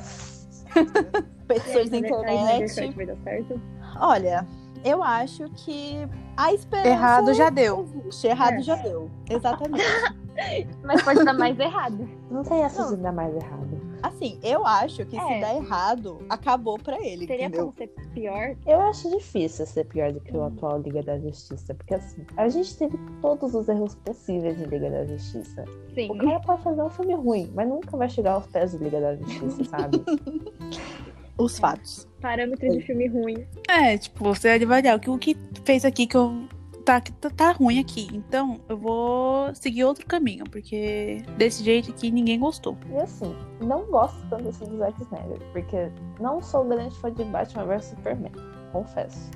Petições 1.48 1.90
na 1.90 1.98
internet. 2.00 2.76
Cut 2.76 2.96
vai 2.96 3.06
dar 3.06 3.18
certo? 3.24 3.62
Olha, 4.00 4.48
eu 4.84 5.04
acho 5.04 5.50
que 5.52 6.08
a 6.38 6.54
esperança 6.54 6.90
Errado 6.90 7.34
já 7.34 7.50
deu. 7.50 7.88
existe. 7.96 8.28
Errado 8.28 8.54
É. 8.56 8.62
já 8.62 8.76
deu. 8.78 9.10
Exatamente. 9.30 9.84
Mas 10.84 11.04
pode 11.04 11.24
dar 11.24 11.34
mais 11.34 11.60
errado. 11.60 12.10
Não 12.32 12.42
tem 12.44 12.64
essa 12.64 12.88
de 12.96 12.96
dar 13.02 13.12
mais 13.12 13.36
errado. 13.36 13.70
Assim, 14.02 14.40
eu 14.42 14.66
acho 14.66 15.06
que 15.06 15.12
se 15.20 15.34
É. 15.34 15.40
der 15.42 15.58
errado, 15.58 16.26
acabou 16.28 16.80
pra 16.80 16.96
ele, 17.00 17.28
Seria 17.28 17.46
entendeu? 17.46 17.66
como 17.66 17.78
ser 17.78 17.88
pior? 18.14 18.56
Eu 18.66 18.80
acho 18.82 19.12
difícil 19.12 19.66
ser 19.68 19.86
pior 19.86 20.12
do 20.12 20.20
que 20.20 20.36
o 20.36 20.44
atual 20.44 20.80
Liga 20.80 21.04
da 21.04 21.20
Justiça. 21.20 21.76
Porque 21.76 21.94
assim, 21.94 22.26
a 22.38 22.50
gente 22.50 22.76
teve 22.76 22.98
todos 23.22 23.54
os 23.54 23.70
erros 23.70 23.94
possíveis 23.94 24.60
em 24.60 24.64
Liga 24.66 24.90
da 24.90 25.06
Justiça. 25.06 25.66
Sim. 25.94 26.10
O 26.10 26.18
cara 26.18 26.40
pode 26.40 26.64
fazer 26.64 26.82
um 26.82 26.90
filme 26.90 27.14
ruim, 27.14 27.52
mas 27.54 27.68
nunca 27.70 27.96
vai 27.96 28.10
chegar 28.10 28.32
aos 28.34 28.48
pés 28.48 28.72
do 28.72 28.84
Liga 28.84 29.00
da 29.00 29.16
Justiça, 29.18 29.64
sabe? 29.66 30.02
Os 31.42 31.58
fatos. 31.58 32.08
Parâmetro 32.22 32.70
de 32.70 32.82
filme 32.82 33.08
ruim. 33.08 33.48
É, 33.68 33.98
tipo, 33.98 34.24
você 34.24 34.50
vai 34.50 34.64
avaliar 34.64 34.96
o 34.96 35.00
que, 35.00 35.10
o 35.10 35.18
que 35.18 35.36
fez 35.66 35.84
aqui 35.84 36.06
que 36.06 36.16
eu. 36.16 36.48
Tá, 36.86 37.00
que 37.00 37.12
tá, 37.14 37.30
tá 37.30 37.52
ruim 37.52 37.80
aqui. 37.80 38.08
Então, 38.12 38.60
eu 38.68 38.76
vou 38.76 39.54
seguir 39.54 39.84
outro 39.84 40.06
caminho, 40.06 40.44
porque 40.46 41.24
desse 41.38 41.64
jeito 41.64 41.92
aqui 41.92 42.10
ninguém 42.10 42.40
gostou. 42.40 42.76
E 42.92 42.98
assim, 42.98 43.36
não 43.60 43.86
gosto 43.86 44.18
tanto 44.30 44.50
assim 44.50 44.66
do 44.66 44.78
Zack 44.78 45.00
Snyder, 45.04 45.40
porque 45.52 45.92
não 46.20 46.42
sou 46.42 46.66
grande 46.66 46.98
fã 47.00 47.14
de 47.14 47.24
Batman 47.24 47.66
vs 47.66 47.86
Superman, 47.86 48.32
confesso. 48.72 49.30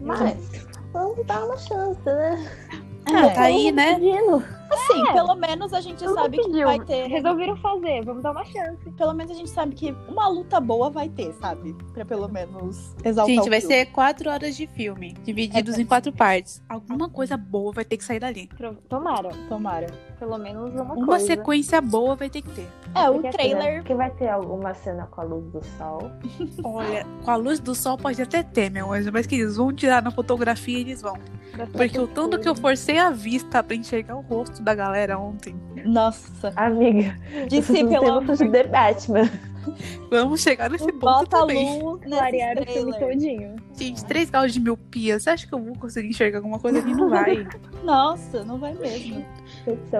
Mas 0.00 0.66
vamos 0.92 1.24
dar 1.26 1.44
uma 1.46 1.56
chance, 1.56 2.04
né? 2.04 2.50
Ah, 3.06 3.30
tá 3.30 3.42
aí, 3.42 3.70
né? 3.72 3.94
pedindo. 3.94 4.42
Assim, 4.70 5.04
pelo 5.12 5.34
menos 5.36 5.72
a 5.72 5.80
gente 5.80 5.98
Tudo 6.02 6.14
sabe 6.14 6.36
que 6.38 6.44
pediu. 6.46 6.66
vai 6.66 6.80
ter. 6.80 7.06
Resolveram 7.06 7.56
fazer, 7.58 8.04
vamos 8.04 8.22
dar 8.24 8.32
uma 8.32 8.44
chance. 8.44 8.90
Pelo 8.96 9.12
menos 9.14 9.30
a 9.30 9.34
gente 9.34 9.50
sabe 9.50 9.72
que 9.74 9.94
uma 10.08 10.26
luta 10.26 10.58
boa 10.58 10.90
vai 10.90 11.08
ter, 11.08 11.32
sabe? 11.34 11.76
Pra 11.92 12.04
pelo 12.04 12.26
menos 12.28 12.92
exaltar 13.04 13.32
Gente, 13.34 13.46
o 13.46 13.50
vai 13.50 13.60
filme. 13.60 13.74
ser 13.76 13.86
quatro 13.86 14.28
horas 14.30 14.56
de 14.56 14.66
filme, 14.66 15.12
divididos 15.22 15.78
em 15.78 15.84
quatro 15.86 16.10
partes. 16.12 16.60
Alguma 16.68 17.08
coisa 17.08 17.36
boa 17.36 17.72
vai 17.72 17.84
ter 17.84 17.96
que 17.98 18.04
sair 18.04 18.18
dali. 18.18 18.48
Tomara. 18.88 19.30
Tomara. 19.48 19.86
Pelo 20.18 20.38
menos 20.38 20.74
uma, 20.74 20.94
Uma 20.94 21.06
coisa. 21.06 21.26
sequência 21.26 21.80
boa 21.80 22.16
vai 22.16 22.28
ter 22.28 22.42
que 22.42 22.50
ter. 22.50 22.66
É, 22.96 23.08
o 23.08 23.14
Porque, 23.14 23.28
assim, 23.28 23.36
né, 23.36 23.60
trailer. 23.60 23.84
Que 23.84 23.94
vai 23.94 24.10
ter 24.10 24.28
alguma 24.28 24.74
cena 24.74 25.06
com 25.06 25.20
a 25.20 25.24
luz 25.24 25.44
do 25.52 25.62
sol. 25.78 26.10
Olha, 26.64 27.06
com 27.24 27.30
a 27.30 27.36
luz 27.36 27.60
do 27.60 27.74
sol 27.76 27.96
pode 27.96 28.20
até 28.20 28.42
ter, 28.42 28.70
meu 28.70 28.92
anjo, 28.92 29.10
mas 29.12 29.26
que 29.26 29.36
eles 29.36 29.56
vão 29.56 29.72
tirar 29.72 30.02
na 30.02 30.10
fotografia, 30.10 30.78
eles 30.80 31.00
vão. 31.00 31.16
Porque 31.72 31.98
o 31.98 32.06
tanto 32.06 32.38
que 32.38 32.48
eu 32.48 32.54
forcei 32.54 32.98
a 32.98 33.10
vista 33.10 33.62
pra 33.62 33.76
enxergar 33.76 34.16
o 34.16 34.20
rosto 34.20 34.62
da 34.62 34.74
galera 34.74 35.18
ontem. 35.18 35.54
Nossa. 35.84 36.52
Amiga, 36.56 37.18
Disse 37.48 37.72
pelo 37.84 38.20
muito 38.22 38.36
de 38.36 38.48
The 38.50 38.64
Batman. 38.64 39.30
Vamos 40.10 40.42
chegar 40.42 40.68
nesse 40.70 40.86
ponto 40.92 40.98
Bota 41.00 41.36
a 41.36 41.40
também. 41.40 41.82
luz 41.82 42.00
Clarear 42.02 42.54
nesse 42.56 42.70
o 42.70 42.72
filme 42.74 42.98
todinho. 42.98 43.56
Gente, 43.74 44.04
3 44.04 44.30
graus 44.30 44.52
de 44.52 44.60
miopia. 44.60 45.18
Você 45.18 45.30
acha 45.30 45.46
que 45.46 45.52
eu 45.54 45.58
vou 45.62 45.74
conseguir 45.76 46.08
enxergar 46.08 46.38
alguma 46.38 46.58
coisa 46.58 46.78
ali? 46.78 46.94
Não 46.94 47.08
vai. 47.10 47.46
Nossa, 47.82 48.44
não 48.44 48.58
vai 48.58 48.74
mesmo. 48.74 49.24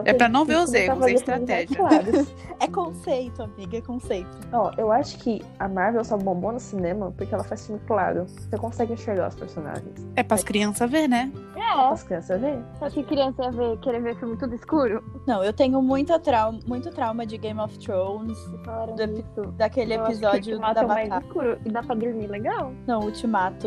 É 0.05 0.13
pra 0.13 0.29
não 0.29 0.45
ver 0.45 0.57
os 0.59 0.73
erros, 0.73 1.05
é 1.07 1.13
estratégia. 1.13 1.79
É 2.61 2.69
conceito, 2.69 3.43
amiga, 3.43 3.77
é 3.77 3.81
conceito. 3.81 4.31
Ó, 4.53 4.71
eu 4.79 4.91
acho 4.93 5.19
que 5.19 5.43
a 5.59 5.69
Marvel 5.69 6.05
só 6.05 6.17
bombou 6.17 6.53
no 6.53 6.61
cinema 6.61 7.13
porque 7.17 7.35
ela 7.35 7.43
faz 7.45 7.67
filme 7.67 7.81
claro. 7.87 8.25
Você 8.27 8.57
consegue 8.57 8.93
enxergar 8.93 9.29
os 9.29 9.35
personagens. 9.35 10.07
É 10.15 10.23
pras 10.23 10.45
crianças 10.45 10.89
ver, 10.89 11.09
né? 11.09 11.31
É. 11.57 11.61
As 11.91 12.05
crianças 12.05 12.41
veem. 12.41 12.65
Só 12.79 12.89
que 12.89 13.03
criança 13.03 13.43
ia 13.43 13.51
ver, 13.51 13.77
querer 13.81 14.01
ver 14.01 14.17
filme 14.19 14.37
tudo 14.39 14.55
escuro. 14.55 15.03
Não, 15.27 15.43
eu 15.43 15.53
tenho 15.53 15.83
muita 15.83 16.19
trauma, 16.19 16.61
muito 16.67 16.91
trauma 16.91 17.27
de 17.27 17.37
Game 17.37 17.61
of 17.61 17.77
Thrones, 17.79 18.39
falaram 18.65 18.95
Do- 18.95 19.53
daquele 19.53 19.95
Eu 19.97 20.03
acho 20.03 20.07
que 20.07 20.25
episódio 20.25 20.53
o 20.55 20.61
Ultimato 20.61 20.87
da 20.87 21.01
é 21.01 21.19
escuro 21.19 21.59
e 21.67 21.69
dá 21.71 21.83
pra 21.83 21.95
dormir 21.97 22.27
legal. 22.29 22.73
Não, 22.87 23.01
Ultimato. 23.01 23.64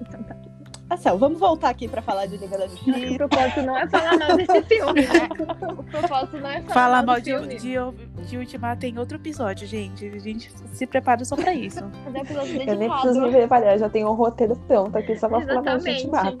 Então 0.00 0.22
tá. 0.22 0.36
Marcel, 0.88 1.18
vamos 1.18 1.40
voltar 1.40 1.70
aqui 1.70 1.88
pra 1.88 2.02
falar 2.02 2.26
de 2.26 2.36
Liga 2.36 2.58
da 2.58 2.68
que 2.68 2.90
o 2.90 2.94
Justiça. 2.94 3.14
propósito 3.16 3.62
não 3.62 3.76
é 3.76 3.88
falar 3.88 4.18
mal 4.18 4.36
desse 4.36 4.62
filme, 4.62 5.00
né? 5.02 5.28
O 5.78 5.82
propósito 5.82 6.38
não 6.38 6.50
é 6.50 6.60
falar 6.62 6.74
Falar 6.74 6.96
mal 6.98 7.06
mal 7.06 7.20
de, 7.20 7.30
filme. 7.30 7.56
de, 7.56 8.26
de 8.28 8.38
Ultimato 8.38 8.84
em 8.86 8.98
outro 8.98 9.16
episódio, 9.16 9.66
gente. 9.66 10.06
A 10.06 10.18
gente 10.18 10.52
se 10.72 10.86
prepara 10.86 11.24
só 11.24 11.36
pra 11.36 11.54
isso. 11.54 11.80
Mas 12.12 12.30
é 12.30 12.70
Eu 12.70 12.76
nem 12.76 12.90
preciso 12.90 13.20
me 13.22 13.30
preparar, 13.30 13.72
eu 13.74 13.78
já 13.78 13.88
tenho 13.88 14.08
um 14.10 14.14
roteiro 14.14 14.56
pronto 14.68 14.96
aqui 14.96 15.16
só 15.16 15.28
pra 15.28 15.40
falar 15.40 15.62
mais 15.62 15.82
de. 15.84 15.90
Ultimato. 15.90 16.38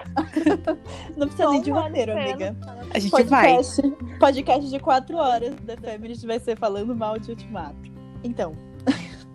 Não 1.16 1.26
precisa 1.26 1.50
nem 1.50 1.62
de 1.62 1.72
um 1.72 1.74
roteiro, 1.74 2.12
amiga. 2.12 2.56
A 2.92 2.98
gente 2.98 3.24
vai. 3.24 3.56
Podcast, 3.56 3.82
podcast 4.20 4.70
de 4.70 4.78
quatro 4.78 5.16
horas 5.16 5.54
da 5.62 5.76
Feminist 5.76 6.26
vai 6.26 6.38
ser 6.38 6.56
falando 6.56 6.94
mal 6.94 7.18
de 7.18 7.30
Ultimato. 7.30 7.76
Então, 8.22 8.54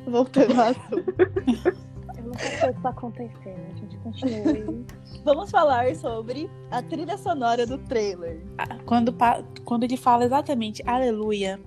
voltando 0.06 0.60
ao 0.60 0.68
assunto. 0.68 1.89
O 2.32 2.74
que 2.74 2.82
tá 2.82 2.90
acontecendo. 2.90 3.60
A 3.72 3.76
gente 3.78 3.98
continua. 3.98 4.86
Vamos 5.26 5.52
falar 5.52 5.96
sobre 5.96 6.50
a 6.72 6.82
trilha 6.82 7.18
sonora 7.18 7.66
do 7.66 7.78
trailer. 7.78 8.42
Quando, 8.86 9.12
pa- 9.14 9.44
quando 9.66 9.84
ele 9.84 9.98
fala 9.98 10.26
exatamente 10.26 10.82
aleluia 10.86 11.60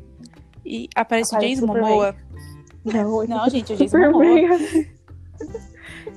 e 0.65 0.89
aparece 0.95 1.33
o 1.35 1.37
Aparece 1.37 1.55
Jason 1.55 1.67
Superman. 1.67 1.91
Momoa, 1.91 2.17
Não, 2.85 3.27
Não, 3.27 3.49
gente, 3.51 3.73
o 3.73 3.77
Jason 3.77 3.99
Momoa. 3.99 4.25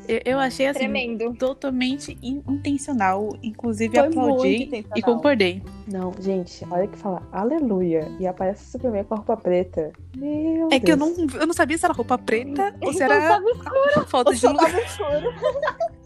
Eu, 0.07 0.21
eu 0.25 0.39
achei 0.39 0.67
assim. 0.67 0.79
Tremendo. 0.79 1.33
Totalmente 1.35 2.17
in- 2.21 2.43
intencional. 2.47 3.29
Inclusive, 3.41 3.97
Foi 3.97 4.07
aplaudi 4.07 4.67
muito 4.71 4.89
e 4.95 5.01
concordei. 5.01 5.61
Não, 5.87 6.13
gente, 6.19 6.65
olha 6.69 6.87
que 6.87 6.97
fala 6.97 7.21
aleluia 7.31 8.07
e 8.19 8.27
aparece 8.27 8.63
o 8.67 8.71
Superman 8.71 9.03
com 9.03 9.13
a 9.13 9.17
roupa 9.17 9.37
preta. 9.37 9.91
Meu 10.15 10.69
É 10.71 10.79
que 10.79 10.91
eu 10.91 10.97
não, 10.97 11.13
Deus. 11.13 11.33
eu 11.35 11.47
não 11.47 11.53
sabia 11.53 11.77
se 11.77 11.85
era 11.85 11.93
roupa 11.93 12.17
preta 12.17 12.73
ou 12.81 12.91
se 12.93 13.03
Então 13.03 13.15
era 13.15 13.27
tava 13.29 13.49
escuro. 13.49 14.07
falta 14.07 14.29
Ou 14.29 14.33
de 14.33 14.39
só 14.41 14.51
luz. 14.51 14.61
tava 14.61 14.81
escuro. 14.81 15.33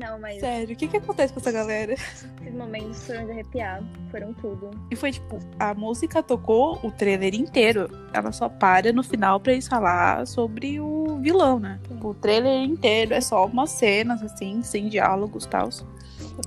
Não, 0.00 0.18
mas 0.18 0.40
Sério, 0.40 0.74
o 0.74 0.78
que 0.78 0.88
que 0.88 0.96
acontece 0.96 1.30
com 1.32 1.40
essa 1.40 1.52
galera? 1.52 1.92
esses 1.92 2.54
momentos 2.54 3.06
foram 3.06 3.26
de 3.26 3.32
arrepiar. 3.32 3.82
Foram 4.10 4.32
tudo. 4.32 4.70
E 4.90 4.96
foi 4.96 5.12
tipo, 5.12 5.38
a 5.58 5.74
música 5.74 6.22
tocou 6.22 6.80
o 6.82 6.90
trailer 6.90 7.34
inteiro. 7.34 7.86
Ela 8.14 8.32
só 8.32 8.48
para 8.48 8.92
no 8.94 9.02
final 9.02 9.38
pra 9.38 9.52
eles 9.52 9.68
falar 9.68 10.26
sobre 10.26 10.80
o 10.80 11.18
vilão, 11.20 11.60
né? 11.60 11.78
Tipo, 11.86 12.08
o 12.08 12.14
trailer 12.14 12.62
inteiro 12.64 13.12
é 13.12 13.20
só 13.20 13.44
umas 13.44 13.70
cenas, 13.70 14.22
assim, 14.22 14.62
sem 14.62 14.88
diálogos 14.88 15.44
e 15.44 15.48
tal. 15.48 15.68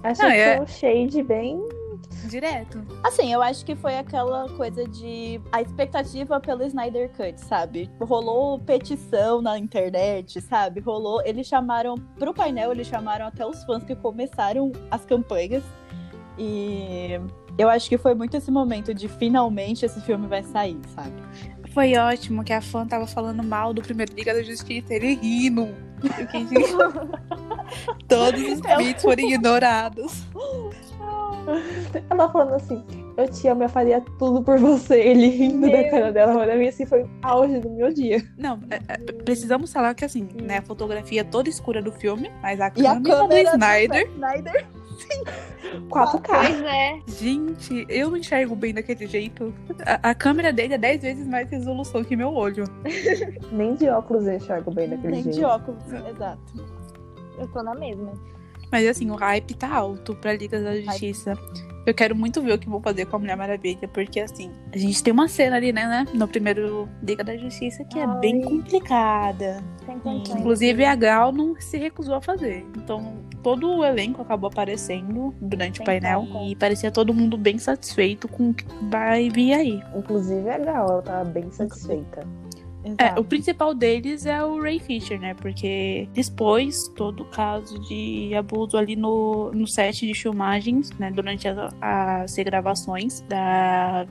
Achei 0.02 0.26
Não, 0.26 0.32
que 0.32 0.38
é- 0.40 0.56
foi 0.58 0.64
um 0.66 0.68
shade 0.68 1.22
bem. 1.24 1.64
Direto. 2.26 2.82
Assim, 3.04 3.34
eu 3.34 3.42
acho 3.42 3.66
que 3.66 3.76
foi 3.76 3.98
aquela 3.98 4.48
coisa 4.50 4.88
de 4.88 5.42
a 5.52 5.62
expectativa 5.62 6.40
pelo 6.40 6.64
Snyder 6.64 7.10
Cut, 7.12 7.40
sabe? 7.40 7.90
Rolou 8.00 8.60
petição 8.60 9.42
na 9.42 9.58
internet, 9.58 10.40
sabe? 10.42 10.80
Rolou. 10.80 11.22
Eles 11.26 11.48
chamaram 11.48 11.96
pro 12.18 12.34
painel, 12.34 12.72
eles 12.72 12.88
chamaram 12.88 13.28
até 13.28 13.46
os 13.46 13.64
fãs 13.64 13.84
que 13.84 13.96
começaram 13.96 14.72
as 14.90 15.06
campanhas. 15.06 15.64
E 16.38 17.20
eu 17.58 17.70
acho 17.70 17.90
que 17.90 17.98
foi 17.98 18.16
muito 18.16 18.36
esse 18.36 18.50
momento 18.50 18.94
de 18.94 19.08
finalmente 19.08 19.86
esse 19.86 20.02
filme 20.02 20.28
vai 20.28 20.44
sair, 20.44 20.80
sabe? 20.96 21.14
Foi 21.74 21.96
ótimo 21.98 22.44
que 22.44 22.54
a 22.54 22.62
fã 22.62 22.86
tava 22.86 23.08
falando 23.08 23.44
mal 23.44 23.74
do 23.74 23.82
primeiro 23.82 24.14
Liga 24.14 24.34
da 24.34 24.44
Justiça, 24.44 24.94
ele 24.94 25.16
rindo. 25.16 25.70
Todos 28.08 28.42
os 28.42 28.60
tweets 28.60 29.02
foram 29.02 29.24
ignorados. 29.24 30.24
Ela 32.10 32.30
falando 32.32 32.54
assim, 32.54 32.84
eu 33.18 33.28
te 33.30 33.48
amo, 33.48 33.64
eu 33.64 33.70
faria 33.70 34.02
tudo 34.18 34.42
por 34.44 34.58
você. 34.60 35.00
Ele 35.00 35.28
rindo 35.28 35.62
da 35.62 35.68
Meu 35.78 35.92
cara 35.92 36.12
dela, 36.12 36.34
mas 36.34 36.46
pra 36.46 36.56
mim 36.58 36.68
assim 36.68 36.86
foi 36.86 37.04
o 37.04 37.10
auge 37.22 37.60
do 37.60 37.70
meu 37.70 37.94
dia. 37.94 38.24
Não, 38.38 38.60
é- 38.70 38.80
é, 38.94 38.98
precisamos 39.24 39.72
falar 39.72 39.94
que 39.94 40.06
assim, 40.06 40.28
né, 40.42 40.58
a 40.58 40.62
fotografia 40.62 41.24
toda 41.24 41.50
escura 41.50 41.82
do 41.82 41.92
filme, 41.92 42.32
mas 42.42 42.60
a 42.62 42.72
E 42.76 42.86
a 42.88 42.94
câmera, 42.96 43.16
câmera 43.18 43.44
do 43.52 43.56
Snyder. 43.56 44.10
Snyder 44.12 44.66
4K. 45.90 46.22
Pois 46.34 46.62
é. 46.62 47.00
Gente, 47.08 47.86
eu 47.90 48.10
não 48.12 48.18
enxergo 48.18 48.56
bem 48.56 48.74
daquele 48.74 49.08
jeito. 49.08 49.54
A, 49.86 50.10
a 50.12 50.16
câmera 50.16 50.54
dele 50.54 50.76
é 50.76 50.78
10 50.78 51.02
vezes 51.02 51.28
mais 51.28 51.50
resolução 51.50 52.04
que 52.04 52.16
meu 52.16 52.34
olho. 52.34 52.64
Nem 53.52 53.76
de 53.76 53.90
óculos 53.90 54.28
eu 54.28 54.36
enxergo 54.36 54.72
bem 54.72 54.90
daquele 54.90 55.14
Nem 55.14 55.24
jeito. 55.24 55.36
de 55.40 55.46
óculos, 55.46 55.84
exato. 55.92 56.40
Eu 57.40 57.48
tô 57.48 57.64
na 57.64 57.74
mesma. 57.74 58.14
Mas 58.74 58.88
assim, 58.88 59.12
o 59.12 59.16
hype 59.16 59.54
tá 59.54 59.72
alto 59.72 60.16
pra 60.16 60.34
Liga 60.34 60.60
da 60.60 60.76
Justiça. 60.82 61.38
Eu 61.86 61.94
quero 61.94 62.16
muito 62.16 62.42
ver 62.42 62.54
o 62.54 62.58
que 62.58 62.68
vão 62.68 62.82
fazer 62.82 63.06
com 63.06 63.18
a 63.18 63.20
Mulher 63.20 63.38
Maravilha, 63.38 63.88
porque 63.88 64.20
assim, 64.20 64.50
a 64.74 64.78
gente 64.80 65.04
tem 65.04 65.14
uma 65.14 65.28
cena 65.28 65.58
ali, 65.58 65.72
né, 65.72 65.86
né 65.86 66.08
no 66.12 66.28
primeiro 66.28 66.90
Liga 67.04 67.24
da 67.24 67.38
Justiça 67.38 67.84
que 67.84 68.00
é 68.00 68.04
Ai. 68.04 68.20
bem 68.20 68.42
complicada. 68.42 69.64
Condições. 70.02 70.40
Inclusive 70.40 70.86
a 70.86 70.96
Gal 70.96 71.32
não 71.32 71.56
se 71.62 71.78
recusou 71.78 72.16
a 72.16 72.22
fazer. 72.22 72.66
Então, 72.76 73.14
todo 73.44 73.70
o 73.70 73.86
elenco 73.86 74.24
acabou 74.24 74.50
aparecendo 74.50 75.36
durante 75.40 75.80
o 75.80 75.84
painel 75.84 76.26
e 76.50 76.56
parecia 76.56 76.90
todo 76.90 77.14
mundo 77.14 77.38
bem 77.38 77.60
satisfeito 77.60 78.28
com 78.28 78.50
o 78.50 78.54
que 78.56 78.66
vai 78.90 79.30
vir 79.30 79.54
aí. 79.54 79.84
Inclusive 79.96 80.50
a 80.50 80.58
Gal, 80.58 80.90
ela 80.90 81.02
tava 81.04 81.26
bem 81.26 81.52
satisfeita. 81.52 82.26
É, 82.98 83.20
o 83.20 83.24
principal 83.24 83.74
deles 83.74 84.26
é 84.26 84.44
o 84.44 84.62
Ray 84.62 84.80
Fisher, 84.80 85.20
né? 85.20 85.34
Porque 85.34 86.08
expôs 86.16 86.88
todo 86.96 87.22
o 87.24 87.26
caso 87.26 87.80
de 87.88 88.34
abuso 88.36 88.78
ali 88.78 88.96
no, 88.96 89.52
no 89.54 89.66
set 89.68 90.06
de 90.06 90.14
filmagens, 90.14 90.92
né? 91.00 91.10
Durante 91.12 91.48
a- 91.48 91.70
as 91.82 92.36
regravações 92.36 93.22
da, 93.22 94.06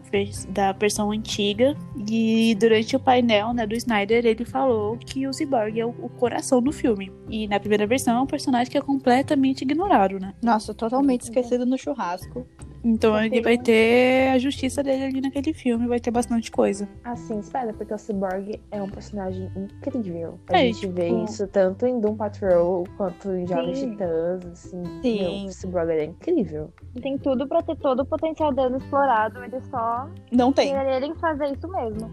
da 0.49 0.73
versão 0.73 1.11
antiga. 1.11 1.77
E 2.09 2.55
durante 2.59 2.97
o 2.97 3.01
painel, 3.01 3.53
né, 3.53 3.67
do 3.67 3.75
Snyder, 3.75 4.25
ele 4.25 4.45
falou 4.45 4.97
que 4.97 5.27
o 5.27 5.33
Cyborg 5.33 5.79
é 5.79 5.85
o, 5.87 5.91
o 5.91 6.09
coração 6.09 6.63
do 6.63 6.73
filme. 6.73 7.13
E 7.29 7.47
na 7.47 7.61
primeira 7.61 7.87
versão 7.87 8.17
é 8.19 8.21
um 8.21 8.27
personagem 8.27 8.71
que 8.71 8.79
é 8.79 8.81
completamente 8.81 9.63
ignorado, 9.63 10.19
né? 10.19 10.33
Nossa, 10.43 10.73
totalmente 10.75 11.23
esquecido 11.23 11.67
no 11.67 11.77
churrasco. 11.79 12.47
Então 12.85 13.17
ele 13.23 13.41
vai 13.41 13.57
ter 13.57 14.31
a 14.31 14.39
justiça 14.39 14.83
dele 14.83 15.05
ali 15.05 15.21
naquele 15.21 15.53
filme, 15.55 15.87
vai 15.87 16.01
ter 16.01 16.11
bastante 16.11 16.51
coisa. 16.51 16.89
Assim, 17.05 17.39
espera, 17.39 17.73
porque 17.73 17.95
o 17.95 17.99
Cyborg 17.99 18.61
é 18.71 18.83
um 18.83 18.89
personagem 18.89 19.49
incrível. 19.57 20.39
A 20.51 20.59
É, 20.59 20.65
gente 20.67 20.89
vê 20.89 21.09
tipo- 21.09 21.25
isso 21.25 21.47
tanto 21.47 21.87
em 21.87 22.01
Doom 22.01 22.17
Patrol 22.17 22.85
quanto 22.97 23.31
em 23.33 23.47
Jovens. 23.47 23.79
Titãs, 23.81 24.45
assim. 24.47 24.83
Sim. 25.01 25.19
Meu, 25.43 25.47
o 25.47 25.53
Cyborg 25.53 25.91
é 25.91 26.05
incrível. 26.05 26.73
Tem 27.01 27.17
tudo 27.19 27.47
pra 27.47 27.63
ter 27.63 27.77
todo 27.77 28.01
o 28.01 28.05
potencial 28.07 28.53
dele 28.53 28.77
explorado. 28.79 29.43
Eles 29.45 29.65
só 29.71 30.09
Não 30.33 30.53
tem. 30.53 30.73
quererem 30.73 31.15
fazer 31.15 31.53
isso 31.53 31.69
mesmo. 31.69 32.11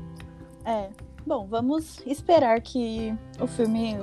É. 0.66 0.90
Bom, 1.26 1.48
vamos 1.48 2.06
esperar 2.06 2.62
que 2.62 3.14
o 3.40 3.48
filme. 3.48 3.98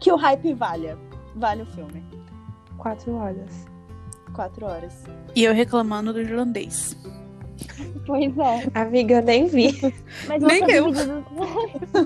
Que 0.00 0.10
o 0.12 0.16
hype 0.16 0.54
valha. 0.54 0.96
Vale 1.36 1.62
o 1.62 1.66
filme. 1.66 2.02
Quatro 2.78 3.14
horas. 3.14 3.66
Quatro 4.38 4.66
horas. 4.66 5.02
E 5.34 5.42
eu 5.42 5.52
reclamando 5.52 6.12
do 6.12 6.20
irlandês. 6.20 6.96
Pois 8.06 8.38
é. 8.38 8.68
Amiga, 8.72 9.16
eu 9.16 9.22
nem 9.24 9.46
vi. 9.48 9.76
Mas 10.28 10.40
Nem 10.40 10.62
eu. 10.70 10.92
dividido- 10.92 11.24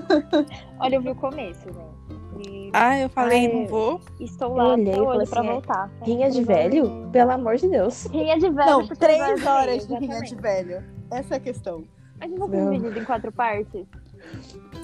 Olha, 0.79 0.95
eu 0.95 1.01
vi 1.03 1.09
o 1.11 1.15
começo, 1.15 1.61
gente. 1.71 2.49
E 2.49 2.71
Ah, 2.73 2.99
eu 2.99 3.07
falei, 3.09 3.45
Ai, 3.45 3.53
não 3.53 3.67
vou. 3.67 4.01
estou 4.19 4.49
eu 4.49 4.55
lá 4.55 4.73
olhei 4.73 4.89
até 4.89 4.91
e 4.93 4.95
falei 5.05 5.17
hoje 5.19 5.29
pra 5.29 5.39
assim, 5.41 5.47
é, 5.47 5.51
voltar. 5.51 5.91
Rinha 6.01 6.31
de 6.31 6.43
velho? 6.43 7.09
Pelo 7.11 7.31
amor 7.31 7.55
de 7.57 7.69
Deus. 7.69 8.05
Rinha 8.07 8.39
de 8.39 8.49
velho. 8.49 8.65
Não, 8.71 8.87
três 8.87 9.45
horas 9.45 9.87
de 9.87 9.95
rinha 9.95 10.19
de 10.21 10.35
velho. 10.35 10.83
Essa 11.11 11.35
é 11.35 11.37
a 11.37 11.39
questão. 11.39 11.83
Mas 12.19 12.31
não 12.31 12.49
ser 12.49 12.67
dividido 12.71 12.99
em 12.99 13.03
quatro 13.05 13.31
partes. 13.31 13.85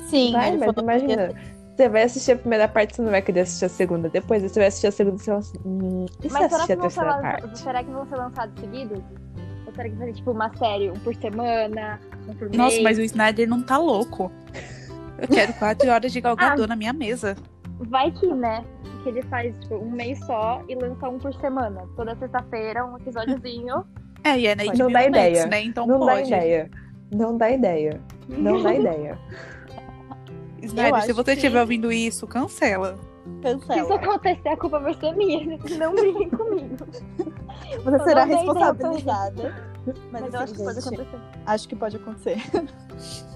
Sim, 0.07 0.33
Vai, 0.33 0.55
mas 0.55 0.71
imagina. 0.77 1.33
Você 1.79 1.87
vai 1.87 2.03
assistir 2.03 2.33
a 2.33 2.35
primeira 2.35 2.67
parte, 2.67 2.93
você 2.93 3.01
não 3.01 3.09
vai 3.09 3.21
querer 3.21 3.39
assistir 3.39 3.63
a 3.63 3.69
segunda. 3.69 4.09
Depois 4.09 4.43
você 4.43 4.59
vai 4.59 4.67
assistir 4.67 4.87
a 4.87 4.91
segunda, 4.91 5.17
você 5.17 5.31
vai 5.31 5.39
assim, 5.39 5.57
hum, 5.65 6.05
e 6.21 6.27
Mas 6.29 6.33
será 6.33 6.45
assistir 6.47 6.67
que, 6.67 6.73
a 6.73 6.75
vão 6.75 6.89
ser 6.89 6.99
terceira 6.99 7.09
lança- 7.15 7.21
parte? 7.21 7.59
será 7.59 7.83
que 7.85 7.89
vão 7.91 8.05
ser 8.05 8.15
lançados 8.17 8.59
seguidos? 8.59 8.99
Ou 9.65 9.73
será 9.73 9.89
que 9.89 9.95
vai 9.95 10.07
ser 10.07 10.13
tipo 10.15 10.31
uma 10.31 10.57
série, 10.57 10.89
um 10.91 10.93
por 10.99 11.15
semana, 11.15 11.99
um 12.27 12.33
por 12.33 12.49
mês? 12.49 12.57
Nossa, 12.57 12.81
mas 12.81 12.97
o 12.97 13.01
Snyder 13.01 13.47
não 13.47 13.63
tá 13.63 13.77
louco. 13.77 14.29
Eu 15.21 15.27
quero 15.29 15.53
quatro 15.53 15.87
horas 15.89 16.11
de 16.11 16.19
galgador 16.19 16.67
na 16.67 16.75
minha 16.75 16.91
mesa. 16.91 17.37
Vai 17.79 18.11
que, 18.11 18.27
né? 18.27 18.65
Que 19.03 19.07
ele 19.07 19.21
faz 19.21 19.57
tipo, 19.59 19.75
um 19.75 19.89
mês 19.89 20.19
só 20.25 20.61
e 20.67 20.75
lança 20.75 21.07
um 21.07 21.17
por 21.17 21.33
semana. 21.35 21.83
Toda 21.95 22.13
sexta-feira, 22.17 22.85
um 22.85 22.97
episódiozinho. 22.97 23.85
É, 24.21 24.37
e 24.37 24.47
é 24.47 24.53
na 24.53 24.65
Não 24.65 24.91
dá 24.91 24.99
Max, 24.99 25.07
ideia. 25.07 25.45
né? 25.47 25.61
Então 25.63 25.87
não 25.87 26.01
dá 26.01 26.11
pode. 26.15 26.27
ideia. 26.27 26.69
Não 27.09 27.37
dá 27.37 27.49
ideia. 27.51 28.01
Não 28.27 28.61
dá 28.61 28.73
ideia. 28.75 29.17
Snyder, 30.69 30.95
Eu 30.99 31.01
se 31.05 31.13
você 31.13 31.23
que- 31.31 31.37
estiver 31.37 31.61
ouvindo 31.61 31.91
isso, 31.91 32.25
cancela. 32.27 32.95
Se 33.41 33.49
isso 33.49 33.59
cancela. 33.67 33.95
acontecer, 33.95 34.49
a 34.49 34.57
culpa 34.57 34.79
vai 34.79 34.93
ser 34.95 35.13
minha. 35.15 35.59
Não 35.77 35.93
briguem 35.95 36.29
comigo. 36.29 36.75
Você 37.83 37.95
Eu 37.95 38.03
será 38.03 38.23
ideia 38.25 38.37
responsabilizada. 38.37 39.55
Mas, 40.11 40.21
Mas 40.23 40.33
eu 40.33 40.39
acho 40.39 40.53
que 40.53 40.63
pode 40.63 40.79
acontecer. 40.79 41.17
acho 41.45 41.67
que 41.69 41.75
pode 41.75 41.95
acontecer. 41.97 42.37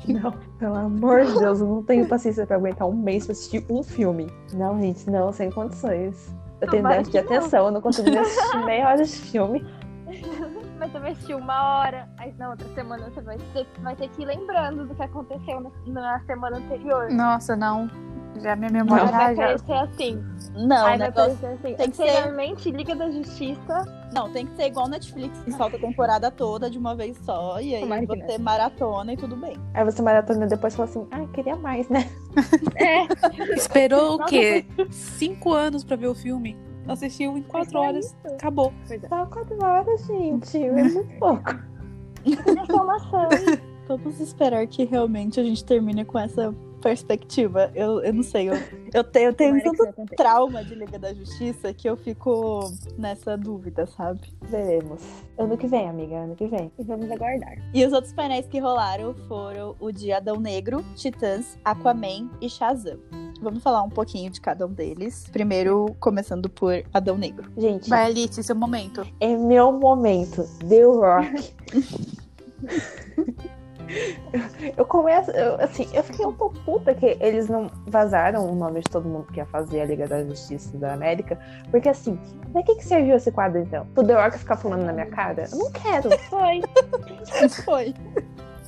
Não, 0.07 0.31
pelo 0.57 0.75
amor 0.75 1.23
de 1.25 1.37
Deus, 1.37 1.61
eu 1.61 1.67
não 1.67 1.83
tenho 1.83 2.07
paciência 2.07 2.45
pra 2.47 2.55
aguentar 2.55 2.87
um 2.87 2.93
mês 2.93 3.25
pra 3.25 3.33
assistir 3.33 3.63
um 3.69 3.83
filme. 3.83 4.27
Não, 4.53 4.79
gente, 4.81 5.07
não, 5.09 5.31
sem 5.31 5.51
condições. 5.51 6.33
Eu 6.61 6.69
tenho 6.69 6.83
déficit 6.83 7.11
de 7.11 7.11
que 7.11 7.29
não. 7.29 7.37
atenção, 7.37 7.65
eu 7.67 7.71
não 7.71 7.81
consigo 7.81 8.09
assistir 8.19 8.65
meia 8.65 8.87
hora 8.87 9.03
de 9.03 9.09
filme. 9.11 9.65
Mas 10.83 10.91
você 10.91 10.99
vai 10.99 11.11
assistir 11.11 11.33
uma 11.33 11.77
hora, 11.79 12.09
aí 12.17 12.33
na 12.37 12.49
outra 12.49 12.67
semana 12.75 13.09
você 13.09 13.21
vai 13.21 13.37
ter, 13.53 13.65
vai 13.81 13.95
ter 13.95 14.09
que 14.09 14.21
ir 14.21 14.25
lembrando 14.25 14.85
do 14.85 14.93
que 14.93 15.01
aconteceu 15.01 15.61
na, 15.61 15.71
na 15.87 16.19
semana 16.25 16.57
anterior. 16.57 17.09
Nossa, 17.09 17.55
não. 17.55 17.89
Já 18.41 18.53
minha 18.57 18.69
memória 18.69 19.05
vai 19.05 19.33
já, 19.33 19.43
parecer 19.43 19.73
assim. 19.73 20.23
Não, 20.53 20.85
aí 20.85 20.97
vai 20.97 21.07
negócio 21.07 21.37
parecer 21.37 21.45
assim. 21.67 21.75
tem 21.75 21.89
que 21.89 21.95
ser- 21.95 22.71
Liga 22.75 22.95
da 22.95 23.09
Justiça. 23.09 24.09
Não, 24.13 24.29
tem 24.29 24.45
que 24.45 24.55
ser 24.57 24.65
igual 24.65 24.89
Netflix, 24.89 25.39
que 25.39 25.53
solta 25.53 25.77
a 25.77 25.79
temporada 25.79 26.29
toda 26.29 26.69
de 26.69 26.77
uma 26.77 26.93
vez 26.95 27.17
só. 27.19 27.61
E 27.61 27.75
aí 27.75 28.05
que 28.05 28.21
você 28.25 28.37
maratona 28.37 29.13
e 29.13 29.17
tudo 29.17 29.37
bem. 29.37 29.55
Aí 29.73 29.85
você 29.85 30.01
maratona 30.01 30.45
e 30.45 30.49
depois 30.49 30.75
fala 30.75 30.89
assim, 30.89 31.07
ai, 31.11 31.25
queria 31.27 31.55
mais, 31.55 31.87
né? 31.87 32.09
É, 32.75 33.53
Esperou 33.53 34.15
o 34.15 34.25
quê? 34.25 34.65
Cinco 34.89 35.53
anos 35.53 35.85
pra 35.85 35.95
ver 35.95 36.07
o 36.07 36.15
filme. 36.15 36.57
Assistiu 36.87 37.37
em 37.37 37.41
quatro 37.43 37.73
Mas 37.73 37.83
é 37.83 37.87
horas. 37.87 38.05
isso. 38.05 38.15
Acabou. 38.35 38.73
é. 38.89 38.99
Só 39.07 39.25
quatro 39.25 39.63
horas, 39.63 40.05
gente. 40.05 40.57
É 40.57 40.71
muito 40.71 41.05
pouco. 41.19 41.51
Série. 42.23 43.61
Vamos 43.87 44.19
esperar 44.19 44.65
que 44.65 44.85
realmente 44.85 45.39
a 45.39 45.43
gente 45.43 45.63
termine 45.63 46.05
com 46.05 46.17
essa 46.17 46.53
perspectiva. 46.81 47.71
Eu, 47.73 48.01
eu 48.01 48.13
não 48.13 48.23
sei, 48.23 48.49
eu, 48.49 48.55
eu 48.93 49.03
tenho, 49.03 49.29
eu 49.29 49.33
tenho 49.33 49.61
tanto 49.61 50.05
trauma 50.15 50.63
de 50.63 50.75
Liga 50.75 50.99
da 50.99 51.13
Justiça 51.13 51.73
que 51.73 51.89
eu 51.89 51.95
fico 51.95 52.59
nessa 52.97 53.37
dúvida, 53.37 53.85
sabe? 53.85 54.21
Veremos. 54.41 55.01
Ano 55.37 55.57
que 55.57 55.67
vem, 55.67 55.87
amiga, 55.89 56.15
ano 56.17 56.35
que 56.35 56.45
vem. 56.47 56.71
E 56.77 56.83
vamos 56.83 57.09
aguardar. 57.09 57.57
E 57.73 57.85
os 57.85 57.93
outros 57.93 58.13
painéis 58.13 58.45
que 58.47 58.59
rolaram 58.59 59.13
foram 59.27 59.75
o 59.79 59.91
de 59.91 60.11
Adão 60.11 60.39
Negro, 60.39 60.83
Titãs, 60.95 61.57
Aquaman 61.63 62.29
e 62.41 62.49
Shazam. 62.49 62.99
Vamos 63.43 63.61
falar 63.61 63.83
um 63.83 63.89
pouquinho 63.89 64.31
de 64.31 64.39
cada 64.39 64.65
um 64.65 64.71
deles. 64.71 65.25
Primeiro, 65.31 65.95
começando 65.99 66.49
por 66.49 66.81
Adão 66.93 67.17
Negro. 67.17 67.51
Gente, 67.57 67.89
Vai, 67.89 68.05
Alice, 68.05 68.41
seu 68.41 68.55
momento. 68.55 69.05
é 69.19 69.35
meu 69.35 69.71
momento. 69.71 70.47
The 70.67 70.83
Rock. 70.83 71.53
Eu 74.77 74.85
começo, 74.85 75.29
eu, 75.31 75.55
assim, 75.61 75.87
eu 75.93 76.03
fiquei 76.03 76.25
um 76.25 76.33
pouco 76.33 76.57
puta 76.61 76.95
que 76.95 77.17
eles 77.19 77.47
não 77.47 77.69
vazaram 77.85 78.49
o 78.49 78.55
nome 78.55 78.79
de 78.79 78.89
todo 78.89 79.07
mundo 79.07 79.27
que 79.31 79.37
ia 79.39 79.45
fazer 79.45 79.81
a 79.81 79.85
Liga 79.85 80.07
da 80.07 80.23
Justiça 80.23 80.75
da 80.77 80.93
América, 80.93 81.37
porque 81.69 81.89
assim, 81.89 82.17
pra 82.51 82.63
que, 82.63 82.75
que 82.75 82.83
serviu 82.83 83.15
esse 83.15 83.31
quadro 83.31 83.59
então? 83.59 83.85
Pro 83.93 84.03
The 84.03 84.13
Rock 84.15 84.39
ficar 84.39 84.57
falando 84.57 84.83
na 84.83 84.93
minha 84.93 85.05
cara? 85.07 85.47
Eu 85.51 85.57
não 85.59 85.71
quero. 85.71 86.09
Foi. 86.29 86.61
Foi. 87.63 87.93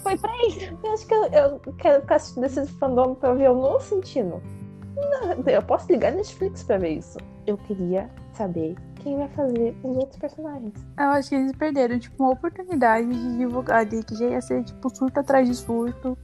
Foi 0.04 0.18
pra 0.18 0.32
isso. 0.48 0.78
Eu 0.84 0.92
acho 0.94 1.08
que 1.08 1.14
eu, 1.14 1.24
eu 1.26 1.60
quero 1.78 2.02
ficar 2.02 2.16
assistindo 2.18 2.44
esse 2.44 2.68
fandom 2.74 3.16
pra 3.16 3.34
ver 3.34 3.48
eu 3.48 3.56
não 3.56 3.80
sentindo. 3.80 4.42
Não, 4.96 5.44
eu 5.52 5.62
posso 5.62 5.92
ligar 5.92 6.12
Netflix 6.14 6.64
pra 6.64 6.78
ver 6.78 6.90
isso. 6.98 7.18
Eu 7.46 7.58
queria 7.58 8.10
saber 8.34 8.76
quem 8.96 9.18
vai 9.18 9.28
fazer 9.30 9.76
os 9.84 9.98
outros 9.98 10.18
personagens. 10.18 10.74
Eu 10.98 11.06
acho 11.10 11.30
que 11.30 11.36
eles 11.36 11.52
perderam, 11.54 12.00
tipo, 12.00 12.24
uma 12.24 12.32
oportunidade 12.34 13.08
de 13.08 13.38
divulgar 13.38 13.82
ali, 13.82 14.04
que 14.04 14.16
já 14.16 14.26
ia 14.26 14.42
ser, 14.42 14.64
tipo, 14.64 14.96
surto 14.96 15.20
atrás 15.20 15.48
de 15.48 15.56
surto. 15.56 16.18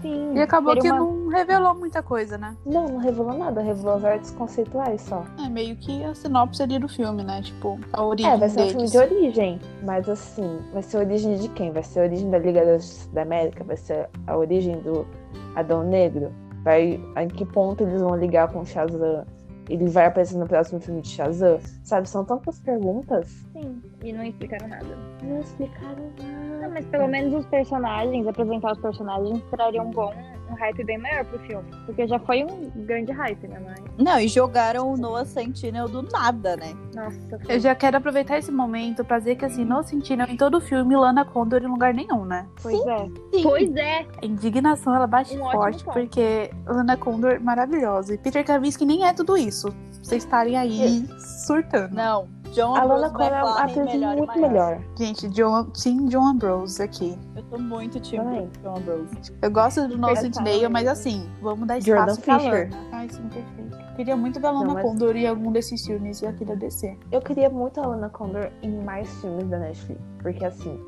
Sim. 0.00 0.34
E 0.34 0.40
acabou 0.40 0.74
que 0.76 0.90
uma- 0.90 0.98
não 0.98 1.28
revelou 1.28 1.74
muita 1.76 2.02
coisa, 2.02 2.36
né? 2.36 2.56
Não, 2.66 2.86
não 2.88 2.96
revelou 2.98 3.38
nada, 3.38 3.60
revelou 3.60 3.94
as 3.94 4.04
artes 4.04 4.30
conceituais 4.32 5.00
só. 5.02 5.24
É 5.44 5.48
meio 5.48 5.76
que 5.76 6.02
a 6.02 6.12
sinopse 6.12 6.60
ali 6.60 6.76
do 6.80 6.88
filme, 6.88 7.22
né? 7.22 7.40
Tipo, 7.42 7.78
a 7.92 8.02
origem 8.04 8.32
É, 8.32 8.36
vai 8.36 8.48
ser 8.48 8.60
um 8.62 8.64
filme 8.64 8.76
deles. 8.78 8.90
de 8.90 8.98
origem, 8.98 9.60
mas 9.84 10.08
assim, 10.08 10.58
vai 10.72 10.82
ser 10.82 10.96
a 10.96 11.00
origem 11.00 11.36
de 11.36 11.48
quem? 11.50 11.70
Vai 11.70 11.84
ser 11.84 12.00
a 12.00 12.02
origem 12.04 12.28
da 12.30 12.38
Liga 12.38 12.64
da 12.64 12.78
Justiça 12.78 13.10
da 13.12 13.22
América? 13.22 13.62
Vai 13.62 13.76
ser 13.76 14.08
a 14.26 14.36
origem 14.36 14.80
do 14.80 15.06
Adão 15.54 15.84
Negro? 15.84 16.32
Vai, 16.62 17.00
em 17.16 17.28
que 17.28 17.44
ponto 17.44 17.82
eles 17.82 18.00
vão 18.00 18.16
ligar 18.16 18.48
com 18.52 18.60
o 18.60 18.66
Shazam? 18.66 19.24
Ele 19.68 19.88
vai 19.88 20.06
aparecer 20.06 20.36
no 20.36 20.46
próximo 20.46 20.80
filme 20.80 21.00
de 21.02 21.08
Shazam? 21.08 21.58
Sabe, 21.84 22.08
são 22.08 22.24
tantas 22.24 22.58
perguntas. 22.60 23.28
Sim. 23.52 23.80
E 24.02 24.12
não 24.12 24.24
explicaram 24.24 24.68
nada. 24.68 24.98
Não 25.22 25.40
explicaram 25.40 26.10
Não, 26.20 26.58
nada. 26.60 26.68
mas 26.74 26.84
pelo 26.86 27.08
menos 27.08 27.32
os 27.34 27.46
personagens, 27.46 28.26
apresentar 28.26 28.72
os 28.72 28.78
personagens, 28.80 29.42
traria 29.50 29.82
um 29.82 29.90
bom, 29.90 30.12
um 30.52 30.56
hype 30.56 30.84
bem 30.84 30.98
maior 30.98 31.24
pro 31.24 31.38
filme. 31.40 31.64
Porque 31.86 32.06
já 32.06 32.18
foi 32.18 32.44
um 32.44 32.70
grande 32.84 33.12
hype, 33.12 33.48
né? 33.48 33.60
Mas, 33.64 33.80
Não, 33.98 34.20
e 34.20 34.28
jogaram 34.28 34.92
o 34.92 34.96
Noah 34.96 35.24
Sentinel 35.24 35.88
do 35.88 36.02
nada, 36.02 36.56
né? 36.56 36.74
nossa, 36.94 37.18
Eu 37.48 37.58
já 37.58 37.74
quero 37.74 37.96
aproveitar 37.96 38.38
esse 38.38 38.52
momento 38.52 39.04
pra 39.04 39.18
dizer 39.18 39.36
que, 39.36 39.44
assim, 39.44 39.64
no 39.64 39.82
Sentinel, 39.82 40.26
em 40.28 40.36
todo 40.36 40.58
o 40.58 40.60
filme, 40.60 40.94
Lana 40.96 41.24
Condor 41.24 41.62
em 41.62 41.66
lugar 41.66 41.94
nenhum, 41.94 42.24
né? 42.24 42.46
pois 42.62 42.80
é. 42.86 42.98
Sim. 43.32 43.42
Pois 43.42 43.76
é. 43.76 44.06
A 44.22 44.26
indignação, 44.26 44.94
ela 44.94 45.06
bate 45.06 45.36
Um 45.36 45.50
forte, 45.50 45.84
porque 45.84 46.50
Lana 46.66 46.96
Condor 46.96 47.40
maravilhosa. 47.40 48.14
E 48.14 48.18
Peter 48.18 48.44
Kavinsky 48.44 48.84
nem 48.84 49.06
é 49.06 49.12
tudo 49.12 49.36
isso. 49.36 49.68
Vocês 50.02 50.24
estarem 50.24 50.56
aí 50.56 51.06
surtando. 51.46 51.94
Não, 51.94 52.28
John 52.52 52.76
A 52.76 52.84
Lana 52.84 53.10
Cole 53.10 53.28
é 53.30 53.42
uma 53.42 53.60
atriz 53.62 53.84
melhor 53.86 54.16
muito 54.16 54.40
melhor. 54.40 54.80
Gente, 54.96 55.28
John, 55.28 55.64
Team 55.64 56.06
John 56.06 56.26
Ambrose 56.26 56.82
aqui. 56.82 57.18
Eu 57.34 57.42
tô 57.44 57.58
muito 57.58 57.98
time 58.00 58.22
Também. 58.22 58.50
John 58.62 58.76
Ambrose. 58.76 59.14
Eu 59.40 59.50
gosto 59.50 59.88
do 59.88 59.98
nosso. 59.98 60.22
Sentinel, 60.22 60.70
mas 60.70 60.86
assim, 60.86 61.28
vamos 61.40 61.66
dar 61.66 61.80
Jordan 61.80 62.12
espaço 62.12 62.20
pra 62.22 62.38
Fisher. 62.38 62.70
Lana. 62.70 62.86
Ai, 62.92 63.08
sim, 63.08 63.22
perfeito. 63.28 63.82
Queria 63.96 64.16
muito 64.16 64.40
ver 64.40 64.46
a 64.46 64.50
Lana 64.50 64.64
Não, 64.66 64.74
mas- 64.74 64.82
Condor 64.84 65.16
em 65.16 65.26
algum 65.26 65.52
desses 65.52 65.84
filmes 65.86 66.22
aqui 66.22 66.44
da 66.44 66.54
DC. 66.54 66.96
Eu 67.10 67.20
queria 67.20 67.50
muito 67.50 67.80
a 67.80 67.86
Lana 67.86 68.08
Condor 68.08 68.50
em 68.62 68.82
mais 68.82 69.08
filmes 69.20 69.48
da 69.48 69.58
Netflix. 69.58 70.00
Porque 70.22 70.44
assim. 70.44 70.78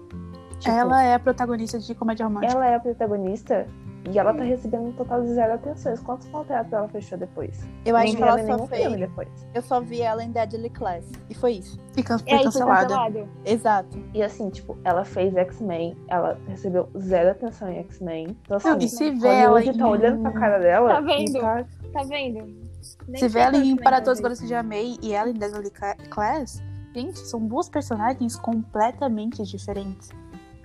tipo, 0.59 0.71
Ela 0.75 1.03
é 1.03 1.15
a 1.15 1.19
protagonista 1.19 1.79
de 1.79 1.95
comédia 1.95 2.27
romântica. 2.27 2.53
ela 2.55 2.67
é 2.67 2.75
a 2.77 2.81
protagonista 2.81 3.67
e 4.11 4.19
ela 4.19 4.35
tá 4.35 4.43
recebendo 4.45 4.89
um 4.89 4.93
total 4.93 5.23
de 5.23 5.29
zero 5.35 5.55
atenções. 5.55 6.01
Quantos 6.01 6.29
contratos 6.29 6.73
ela 6.73 6.89
fechou 6.89 7.17
depois? 7.19 7.67
Eu 7.85 7.97
acho 7.97 8.07
Nem 8.07 8.17
que 8.17 8.23
ela 8.23 8.41
em 8.41 8.47
só 8.47 8.67
fez. 8.67 8.97
depois. 8.99 9.29
Eu 9.55 9.63
só 9.63 9.81
vi 9.81 10.03
ela 10.03 10.23
em 10.23 10.31
Deadly 10.31 10.71
Class. 10.71 11.11
E 11.31 11.35
foi 11.35 11.53
isso. 11.53 11.81
E 11.97 12.03
can- 12.03 12.19
foi 12.19 12.31
É, 12.33 12.35
isso 12.37 12.45
cancelada. 12.45 12.83
cancelado. 12.89 13.29
Exato. 13.45 13.99
E 14.13 14.23
assim, 14.23 14.51
tipo, 14.51 14.77
ela 14.85 15.05
fez 15.05 15.35
X-Men, 15.37 15.97
ela 16.09 16.39
recebeu 16.49 16.89
zero 16.99 17.31
atenção 17.31 17.69
em 17.71 17.79
X-Men. 17.79 18.37
Então, 18.43 18.57
assim, 18.57 18.69
Não, 18.71 18.79
e 18.79 18.89
se 18.89 19.11
vê 19.13 19.29
ela 19.29 19.53
Hollywood 19.59 19.79
tá 19.79 19.85
em- 19.87 19.91
olhando 19.91 20.23
pra 20.23 20.33
cara 20.33 20.59
dela. 20.59 20.89
Tá 20.95 21.01
vendo? 21.01 21.41
Tá... 21.41 21.65
Tá 21.93 22.03
vendo? 22.03 22.65
Nem 23.09 23.19
Se 23.21 23.29
vê 23.29 23.39
ela 23.41 23.57
em 23.57 23.77
Para 23.77 24.01
Todos. 24.03 24.19
Agora 24.19 24.35
que 24.37 24.47
Já 24.47 24.61
Amei 24.61 24.97
e 25.03 25.15
ela 25.15 25.31
em 25.31 25.35
Deadly 25.35 25.71
Cla- 25.71 25.97
Class, 26.11 26.63
gente, 26.95 27.19
são 27.21 27.41
duas 27.47 27.69
personagens 27.69 28.37
completamente 28.37 29.43
diferentes. 29.45 30.11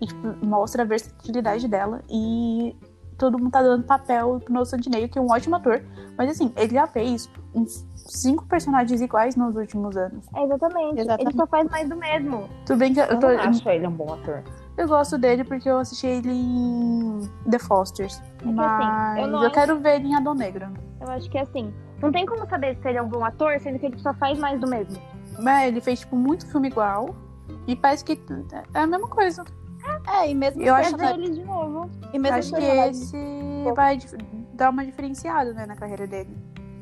E 0.01 0.05
tipo, 0.07 0.45
mostra 0.45 0.83
a 0.83 0.85
versatilidade 0.85 1.67
dela 1.67 2.01
e 2.09 2.75
todo 3.19 3.37
mundo 3.37 3.51
tá 3.51 3.61
dando 3.61 3.83
papel 3.83 4.39
pro 4.43 4.53
nosso 4.53 4.71
Santinei, 4.71 5.07
que 5.07 5.19
é 5.19 5.21
um 5.21 5.27
ótimo 5.31 5.55
ator. 5.57 5.81
Mas 6.17 6.31
assim, 6.31 6.51
ele 6.57 6.73
já 6.73 6.87
fez 6.87 7.29
uns 7.53 7.85
cinco 7.95 8.45
personagens 8.45 8.99
iguais 9.01 9.35
nos 9.35 9.55
últimos 9.55 9.95
anos. 9.95 10.25
É, 10.35 10.43
exatamente. 10.43 11.01
Exatamente. 11.01 11.27
Ele 11.29 11.37
só 11.37 11.45
faz 11.47 11.69
mais 11.69 11.87
do 11.89 11.95
mesmo. 11.95 12.49
Tudo 12.65 12.79
bem 12.79 12.93
que 12.93 12.99
eu, 12.99 13.05
Eu 13.05 13.19
tô- 13.19 13.27
não 13.27 13.39
acho 13.39 13.69
ele 13.69 13.87
um 13.87 13.91
bom 13.91 14.13
ator. 14.13 14.43
eu 14.77 14.87
gosto 14.87 15.17
dele 15.17 15.43
porque 15.43 15.69
eu 15.69 15.77
assisti 15.77 16.07
ele 16.07 16.31
em 16.31 17.29
The 17.49 17.59
Fosters. 17.59 18.19
que, 18.39 18.45
assim, 18.47 18.55
mas 18.55 19.17
eu 19.19 19.23
eu, 19.25 19.31
não 19.31 19.39
acho- 19.41 19.51
quero 19.51 19.79
ver 19.79 19.95
ele 19.97 20.07
em 20.07 20.15
Adão 20.15 20.33
Negro. 20.33 20.67
Eu 20.99 21.07
acho 21.09 21.29
que 21.29 21.37
é 21.37 21.41
assim. 21.41 21.73
Não 22.01 22.11
tem 22.11 22.25
como 22.25 22.47
saber 22.49 22.77
se 22.81 22.87
ele 22.87 22.97
é 22.97 23.01
um 23.01 23.09
bom 23.09 23.23
ator, 23.25 23.59
sendo 23.59 23.77
que 23.77 23.85
ele 23.85 23.99
só 23.99 24.13
faz 24.13 24.39
mais 24.39 24.59
do 24.59 24.67
mesmo. 24.67 24.97
Mas 25.41 25.67
ele 25.67 25.81
fez, 25.81 25.99
tipo, 25.99 26.15
muito 26.15 26.47
filme 26.47 26.69
igual. 26.69 27.13
E 27.67 27.75
parece 27.75 28.03
que 28.05 28.19
é 28.73 28.79
a 28.79 28.87
mesma 28.87 29.07
coisa. 29.07 29.43
É, 30.07 30.29
e 30.29 30.35
mesmo 30.35 30.61
Eu 30.61 30.73
os 30.73 30.79
acho 30.79 30.97
ver 30.97 31.13
ele 31.13 31.29
de 31.31 31.43
novo. 31.43 31.89
E 32.13 32.19
mesmo 32.19 32.37
Acho 32.37 32.55
que 32.55 32.61
esse 32.63 33.17
vai 33.75 33.97
dar 34.53 34.69
uma 34.69 34.85
diferenciada, 34.85 35.53
né, 35.53 35.65
na 35.65 35.75
carreira 35.75 36.05
dele. 36.07 36.35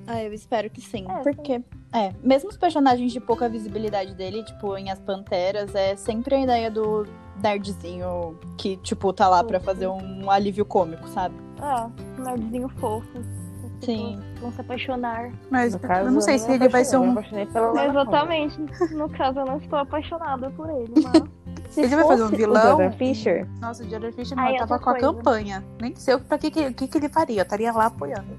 Ah, 0.08 0.24
eu 0.24 0.34
espero 0.34 0.70
que 0.70 0.80
sim. 0.80 1.06
É, 1.10 1.22
porque, 1.22 1.62
é, 1.94 2.14
mesmo 2.24 2.50
os 2.50 2.56
personagens 2.56 3.12
de 3.12 3.20
pouca 3.20 3.50
visibilidade 3.50 4.16
dele, 4.16 4.42
tipo, 4.44 4.78
em 4.78 4.90
As 4.90 5.00
Panteras, 5.00 5.76
é 5.76 5.98
sempre 5.98 6.36
a 6.36 6.40
ideia 6.40 6.72
do 6.72 7.06
nerdzinho 7.44 8.40
que, 8.58 8.78
tipo, 8.78 9.12
tá 9.12 9.28
lá 9.28 9.44
pra 9.44 9.60
fazer 9.60 9.88
um 9.88 10.32
alívio 10.32 10.64
cômico, 10.66 11.08
sabe? 11.10 11.36
É, 11.62 12.22
um 12.22 12.24
nerdzinho 12.24 12.70
fofo. 12.70 13.22
Sim. 13.82 14.20
Vão 14.40 14.52
se 14.52 14.62
apaixonar. 14.62 15.32
Mas 15.52 15.74
No 15.74 15.80
caso, 15.80 16.08
eu 16.08 16.12
não 16.12 16.22
sei 16.22 16.36
eu 16.36 16.40
se 16.40 16.52
ele 16.52 16.68
vai 16.68 16.84
ser 16.84 16.98
um. 16.98 17.16
Exatamente. 17.20 18.60
No 18.94 19.10
caso, 19.10 19.40
eu 19.40 19.46
não 19.46 19.58
estou 19.58 19.78
apaixonada 19.78 20.50
por 20.52 20.70
ele, 20.70 20.94
mas. 21.04 21.24
Se 21.78 21.86
Ele 21.86 21.96
vai 21.96 22.06
fazer 22.08 22.24
um 22.24 22.28
vilão? 22.30 22.88
O 22.88 22.92
Fisher, 22.94 23.48
Nossa, 23.62 23.84
o 23.84 23.90
Jordan 23.90 24.12
Fisher 24.12 24.36
não, 24.36 24.44
Aí, 24.46 24.54
eu 24.56 24.60
tava 24.60 24.80
com 24.80 24.90
a 24.90 24.94
coisa. 24.94 25.14
campanha. 25.14 25.64
Nem 25.80 25.96
sei 25.96 26.16
o- 26.16 26.20
pra 26.20 26.38
que, 26.38 26.50
que, 26.50 26.74
que, 26.74 26.88
que 26.88 26.98
ele 26.98 27.10
faria. 27.10 27.40
Eu 27.40 27.44
estaria 27.44 27.72
lá 27.72 27.86
apoiando. 27.86 28.36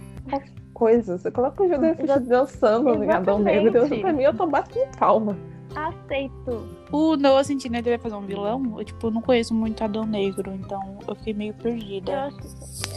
coisa. 0.75 1.17
Você 1.19 1.31
coloca 1.31 1.63
o 1.63 1.69
Jordan 1.69 1.95
Fisher 1.95 2.21
dançando 2.21 2.95
no 2.97 3.13
Adão 3.13 3.39
Negro. 3.39 3.69
Exatamente. 3.79 4.01
Pra 4.03 4.13
mim, 4.13 4.23
eu 4.23 4.35
tô 4.35 4.47
batendo 4.47 4.97
palma. 4.99 5.37
Aceito. 5.75 6.69
O 6.91 7.17
Noah 7.17 7.45
Centineo 7.45 7.79
ele 7.81 7.91
vai 7.91 7.99
fazer 7.99 8.15
um 8.17 8.27
vilão? 8.27 8.75
Eu, 8.79 8.85
tipo, 8.85 9.11
não 9.11 9.21
conheço 9.21 9.55
muito 9.55 9.85
Adão 9.85 10.05
Negro, 10.05 10.53
então 10.55 10.99
eu 11.07 11.15
fiquei 11.15 11.35
meio 11.35 11.51
Eu, 11.59 11.63
perdida. 11.63 12.25
acho, 12.25 12.37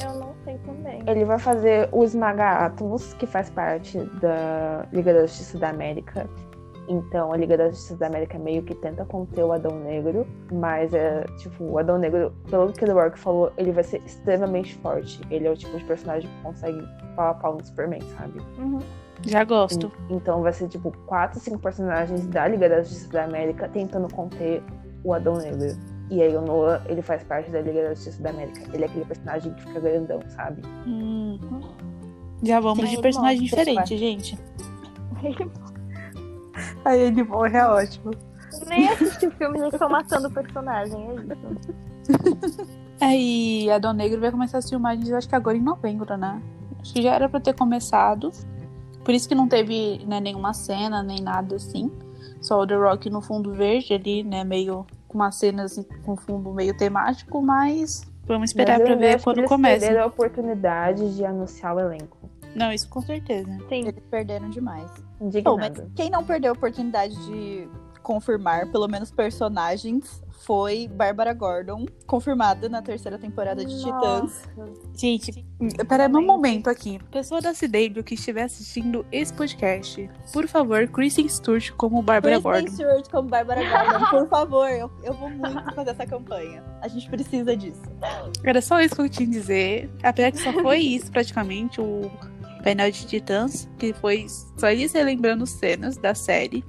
eu 0.04 0.20
não 0.20 0.34
sei 0.44 0.58
também. 0.60 1.04
Ele 1.06 1.26
vai 1.26 1.38
fazer 1.38 1.90
o 1.92 2.04
Esmaga 2.04 2.66
Atomos, 2.66 3.14
que 3.16 3.26
faz 3.28 3.50
parte 3.50 3.98
da 4.22 4.86
Liga 4.94 5.14
da 5.14 5.22
Justiça 5.22 5.58
da 5.58 5.70
América. 5.70 6.28
Então, 6.92 7.32
a 7.32 7.38
Liga 7.38 7.58
da 7.58 7.70
Justiça 7.70 7.96
da 7.96 8.08
América 8.08 8.38
meio 8.38 8.62
que 8.64 8.76
tenta 8.76 9.06
conter 9.06 9.46
o 9.46 9.54
Adão 9.54 9.80
Negro, 9.80 10.28
mas 10.52 10.94
é 10.94 11.24
tipo, 11.38 11.64
o 11.64 11.80
Adão 11.80 11.98
Negro, 11.98 12.34
pelo 12.50 12.74
que 12.74 12.84
o 12.84 12.88
The 12.88 12.92
Rock 12.92 13.18
falou, 13.18 13.50
ele 13.58 13.72
vai 13.72 13.84
ser 13.84 14.02
extremamente 14.06 14.76
forte. 14.76 15.22
Ele 15.32 15.48
é 15.48 15.52
o 15.52 15.56
tipo 15.56 15.78
de 15.78 15.86
personagem 15.86 16.30
que 16.30 16.44
consegue 16.44 16.86
pau 17.16 17.30
a 17.30 17.34
pau 17.34 17.56
no 17.56 17.66
Superman, 17.66 18.02
sabe? 18.18 18.42
Uhum. 18.58 18.80
Já 19.22 19.46
gosto. 19.46 19.90
Então 20.10 20.42
vai 20.42 20.52
ser 20.52 20.68
tipo 20.68 20.92
quatro, 21.06 21.40
cinco 21.40 21.60
personagens 21.60 22.28
da 22.28 22.46
Liga 22.50 22.68
da 22.68 22.82
Justiça 22.82 23.14
da 23.14 23.24
América 23.24 23.70
tentando 23.70 24.14
conter 24.14 24.62
o 25.06 25.14
Adão 25.14 25.38
Negro. 25.38 25.78
E 26.10 26.22
aí 26.22 26.36
o 26.36 26.42
Noah, 26.42 26.84
ele 26.90 27.02
faz 27.02 27.24
parte 27.24 27.50
da 27.52 27.62
Liga 27.62 27.84
da 27.84 27.94
Justiça 27.94 28.22
da 28.22 28.32
América. 28.32 28.70
Ele 28.74 28.84
é 28.84 28.88
aquele 28.88 29.06
personagem 29.06 29.54
que 29.54 29.62
fica 29.62 29.80
grandão, 29.80 30.20
sabe? 30.28 30.62
Hum. 30.86 31.40
Já 32.44 32.60
vamos 32.60 32.90
Sim, 32.90 32.96
de 32.98 33.02
personagem 33.02 33.40
bom, 33.40 33.46
diferente, 33.46 33.98
gente. 33.98 34.38
Aí 36.86 37.00
ele 37.00 37.24
morre, 37.24 37.58
é 37.58 37.66
ótimo. 37.66 38.12
Nem 38.68 38.90
assisti 38.90 39.28
o 39.28 39.32
filme, 39.32 39.60
já 39.60 39.70
estou 39.70 39.90
matando 39.90 40.28
o 40.28 40.32
personagem, 40.32 41.10
é 41.10 41.16
isso. 41.16 42.66
Aí 43.00 43.72
Adão 43.72 43.94
Negro 43.94 44.20
vai 44.20 44.32
começar 44.32 44.58
as 44.58 44.70
filmagens, 44.70 45.10
eu 45.10 45.18
acho 45.18 45.28
que 45.28 45.36
agora 45.36 45.58
em 45.58 45.62
novembro, 45.62 46.16
né? 46.18 46.42
Acho 46.80 46.94
que 46.94 47.02
já 47.02 47.14
era 47.14 47.30
pra 47.30 47.40
ter 47.40 47.54
começado. 47.54 48.32
Por 49.04 49.14
isso 49.14 49.28
que 49.28 49.36
não 49.36 49.48
teve 49.48 50.06
né, 50.06 50.20
nenhuma 50.20 50.54
cena, 50.54 51.02
nem 51.02 51.20
nada 51.20 51.56
assim. 51.56 51.92
Só 52.42 52.60
o 52.62 52.68
The 52.68 52.76
Rock 52.76 53.10
no 53.10 53.22
fundo 53.22 53.54
verde 53.54 53.94
ali, 53.94 54.24
né? 54.24 54.44
Meio 54.44 54.86
com 55.08 55.18
umas 55.18 55.36
cenas 55.36 55.84
com 56.06 56.16
fundo 56.16 56.54
meio 56.54 56.76
temático, 56.76 57.42
mas 57.42 58.04
vamos 58.26 58.52
esperar 58.52 58.80
pra 58.80 58.96
ver 58.96 59.22
quando 59.22 59.40
eles 59.40 59.50
começa. 59.50 59.80
perderam 59.80 60.04
a 60.04 60.08
oportunidade 60.08 61.16
de 61.16 61.26
anunciar 61.26 61.76
o 61.76 61.80
elenco. 61.80 62.18
Não, 62.56 62.72
isso 62.72 62.88
com 62.90 63.02
certeza. 63.02 63.52
Sim. 63.70 63.88
Eles 63.88 64.04
perderam 64.10 64.50
demais. 64.50 64.92
Bom, 65.44 65.58
mas 65.58 65.74
quem 65.96 66.10
não 66.10 66.24
perdeu 66.24 66.52
a 66.52 66.54
oportunidade 66.54 67.16
de 67.28 67.70
confirmar, 68.02 68.72
pelo 68.72 68.88
menos 68.88 69.12
personagens, 69.12 70.22
foi 70.46 70.88
Bárbara 70.88 71.34
Gordon, 71.34 71.86
confirmada 72.08 72.68
na 72.68 72.82
terceira 72.82 73.18
temporada 73.18 73.64
de 73.64 73.78
Titãs. 73.80 74.50
Gente, 74.96 75.46
peraí 75.88 76.08
um 76.08 76.26
momento 76.26 76.70
aqui. 76.70 77.00
Pessoa 77.12 77.40
da 77.40 77.54
CW 77.54 78.04
que 78.04 78.16
estiver 78.16 78.44
assistindo 78.44 79.06
esse 79.12 79.32
podcast, 79.32 80.10
por 80.34 80.48
favor, 80.48 80.88
Kristen 80.88 81.30
Stewart 81.30 81.72
como 81.78 82.02
Bárbara 82.02 82.42
Kristen 82.42 82.52
Gordon. 82.52 82.74
Stewart 82.74 83.12
como 83.12 83.30
Bárbara 83.30 83.62
Gordon, 83.64 84.06
por 84.10 84.28
favor. 84.28 84.70
Eu, 84.70 84.92
eu 85.04 85.14
vou 85.14 85.30
muito 85.30 85.76
fazer 85.76 85.92
essa 85.92 86.06
campanha. 86.06 86.64
A 86.82 86.88
gente 86.88 87.08
precisa 87.10 87.56
disso. 87.56 87.84
Era 88.44 88.62
só 88.62 88.82
isso 88.82 88.96
que 88.96 89.02
eu 89.02 89.10
tinha 89.10 89.28
que 89.28 89.34
dizer. 89.34 89.92
Apesar 90.02 90.32
que 90.32 90.40
só 90.40 90.52
foi 90.54 90.80
isso, 90.80 91.12
praticamente, 91.12 91.80
o 91.80 92.10
painel 92.62 92.92
de 92.92 93.06
Titãs, 93.06 93.70
que 93.78 93.94
foi 93.94 94.26
só 94.58 94.70
eles 94.70 94.94
relembrando 94.94 95.46
cenas 95.46 95.98
da 95.98 96.14
série. 96.14 96.64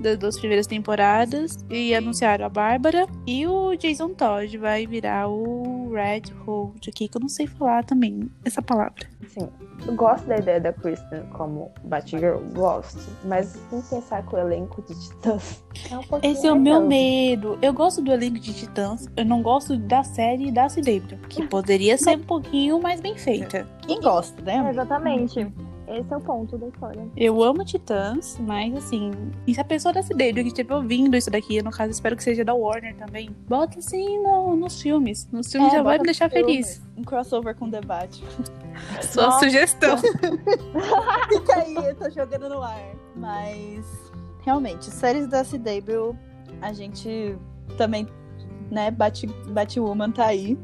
Das 0.00 0.16
duas 0.16 0.38
primeiras 0.38 0.66
temporadas 0.66 1.58
e 1.68 1.94
anunciaram 1.94 2.46
a 2.46 2.48
Bárbara 2.48 3.06
e 3.26 3.46
o 3.46 3.74
Jason 3.76 4.14
Todd 4.14 4.56
vai 4.56 4.86
virar 4.86 5.28
o 5.28 5.92
Red 5.92 6.32
Hood 6.46 6.88
aqui, 6.88 7.06
que 7.06 7.18
eu 7.18 7.20
não 7.20 7.28
sei 7.28 7.46
falar 7.46 7.84
também 7.84 8.30
essa 8.42 8.62
palavra. 8.62 9.09
Assim, 9.30 9.48
eu 9.86 9.94
gosto 9.94 10.26
da 10.26 10.38
ideia 10.38 10.60
da 10.60 10.72
Kristen 10.72 11.22
como 11.32 11.70
Batgirl, 11.84 12.38
gosto. 12.52 12.98
Mas 13.24 13.52
tem 13.70 13.80
que 13.80 13.88
pensar 13.88 14.26
que 14.26 14.34
o 14.34 14.38
elenco 14.38 14.82
de 14.82 15.00
Titãs 15.00 15.64
é 15.88 15.96
um 15.96 16.02
Esse 16.22 16.46
é 16.48 16.52
o 16.52 16.58
meu 16.58 16.84
medo. 16.84 17.56
Eu 17.62 17.72
gosto 17.72 18.02
do 18.02 18.10
elenco 18.10 18.40
de 18.40 18.52
Titãs, 18.52 19.06
eu 19.16 19.24
não 19.24 19.40
gosto 19.40 19.76
da 19.76 20.02
série 20.02 20.50
da 20.50 20.66
CW, 20.66 21.16
que 21.28 21.46
poderia 21.46 21.96
ser 21.96 22.16
um 22.18 22.24
pouquinho 22.24 22.80
mais 22.80 23.00
bem 23.00 23.16
feita. 23.16 23.66
Quem 23.82 24.00
gosta, 24.00 24.42
né? 24.42 24.64
É, 24.66 24.70
exatamente. 24.70 25.46
Esse 25.90 26.12
é 26.12 26.16
o 26.16 26.20
ponto 26.20 26.56
da 26.56 26.68
história. 26.68 27.08
Eu 27.16 27.42
amo 27.42 27.64
Titãs, 27.64 28.38
mas 28.38 28.74
assim, 28.76 29.10
e 29.46 29.52
se 29.54 29.60
a 29.60 29.64
pessoa 29.64 29.92
da 29.92 30.02
CW 30.02 30.14
que 30.16 30.40
estiver 30.48 30.74
ouvindo 30.74 31.16
isso 31.16 31.30
daqui, 31.30 31.60
no 31.62 31.70
caso, 31.70 31.90
espero 31.90 32.16
que 32.16 32.22
seja 32.22 32.44
da 32.44 32.54
Warner 32.54 32.94
também, 32.96 33.34
bota 33.48 33.78
assim 33.80 34.18
no- 34.22 34.54
nos 34.54 34.80
filmes. 34.80 35.28
Nos 35.32 35.50
filmes 35.50 35.72
É, 35.72 35.76
já 35.78 35.82
vai 35.82 35.98
me 35.98 36.04
deixar 36.04 36.30
filme. 36.30 36.46
feliz. 36.52 36.80
Um 36.96 37.02
crossover 37.02 37.56
com 37.56 37.68
debate. 37.68 38.22
Sua 39.02 39.24
Nossa. 39.26 39.40
sugestão. 39.40 39.96
Fica 41.28 41.56
aí, 41.56 41.74
eu 41.74 41.94
tô 41.96 42.08
jogando 42.10 42.48
no 42.48 42.62
ar. 42.62 42.92
Mas, 43.16 43.84
realmente, 44.42 44.84
séries 44.86 45.26
da 45.26 45.44
CW, 45.44 46.16
a 46.62 46.72
gente 46.72 47.36
também, 47.76 48.06
né, 48.70 48.90
Bat, 48.90 49.26
Batwoman 49.48 50.10
tá 50.12 50.26
aí, 50.26 50.56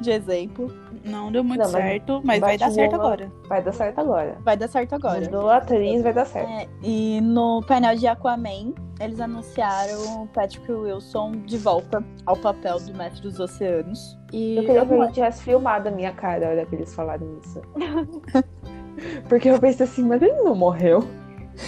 de 0.00 0.10
exemplo. 0.10 0.66
Não 1.04 1.30
deu 1.30 1.44
muito 1.44 1.62
Não, 1.62 1.70
mas 1.70 1.82
certo, 1.82 2.22
mas 2.24 2.40
vai 2.40 2.56
dar 2.56 2.70
certo 2.70 2.94
agora. 2.94 3.32
Vai 3.46 3.62
dar 3.62 3.72
certo 3.72 3.98
agora. 3.98 4.38
Vai 4.40 4.56
dar 4.56 4.68
certo 4.68 4.94
agora. 4.94 5.20
Mudou 5.20 5.50
a 5.50 5.58
atriz, 5.58 6.02
vai 6.02 6.12
dar 6.14 6.24
certo. 6.24 6.48
É, 6.48 6.66
e 6.82 7.20
no 7.20 7.62
painel 7.66 7.94
de 7.94 8.06
Aquaman, 8.06 8.72
eles 8.98 9.20
anunciaram 9.20 10.22
o 10.22 10.26
Patrick 10.28 10.70
Wilson 10.72 11.32
de 11.44 11.58
volta 11.58 12.02
ao 12.24 12.36
papel 12.36 12.80
do 12.80 12.94
Mestre 12.94 13.22
dos 13.22 13.38
Oceanos. 13.38 14.18
E 14.32 14.56
Eu 14.56 14.64
queria 14.64 14.86
que 14.86 14.96
gente 14.96 15.12
tivesse 15.12 15.42
filmado 15.42 15.88
a 15.88 15.92
minha 15.92 16.12
cara 16.12 16.46
a 16.46 16.50
hora 16.50 16.66
que 16.66 16.74
eles 16.74 16.94
falaram 16.94 17.38
isso. 17.44 17.60
Porque 19.28 19.50
eu 19.50 19.60
pensei 19.60 19.84
assim, 19.84 20.04
mas 20.04 20.22
ele 20.22 20.40
não 20.42 20.54
morreu. 20.54 21.04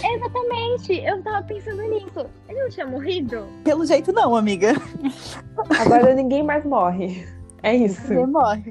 Exatamente, 0.03 1.01
eu 1.05 1.23
tava 1.23 1.43
pensando 1.47 1.83
nisso. 1.83 2.27
Ele 2.49 2.61
não 2.61 2.69
tinha 2.69 2.87
morrido? 2.87 3.47
Pelo 3.63 3.85
jeito 3.85 4.13
não, 4.13 4.35
amiga. 4.35 4.73
Agora 5.81 6.15
ninguém 6.15 6.43
mais 6.43 6.65
morre. 6.65 7.27
É 7.67 7.75
isso. 7.77 8.01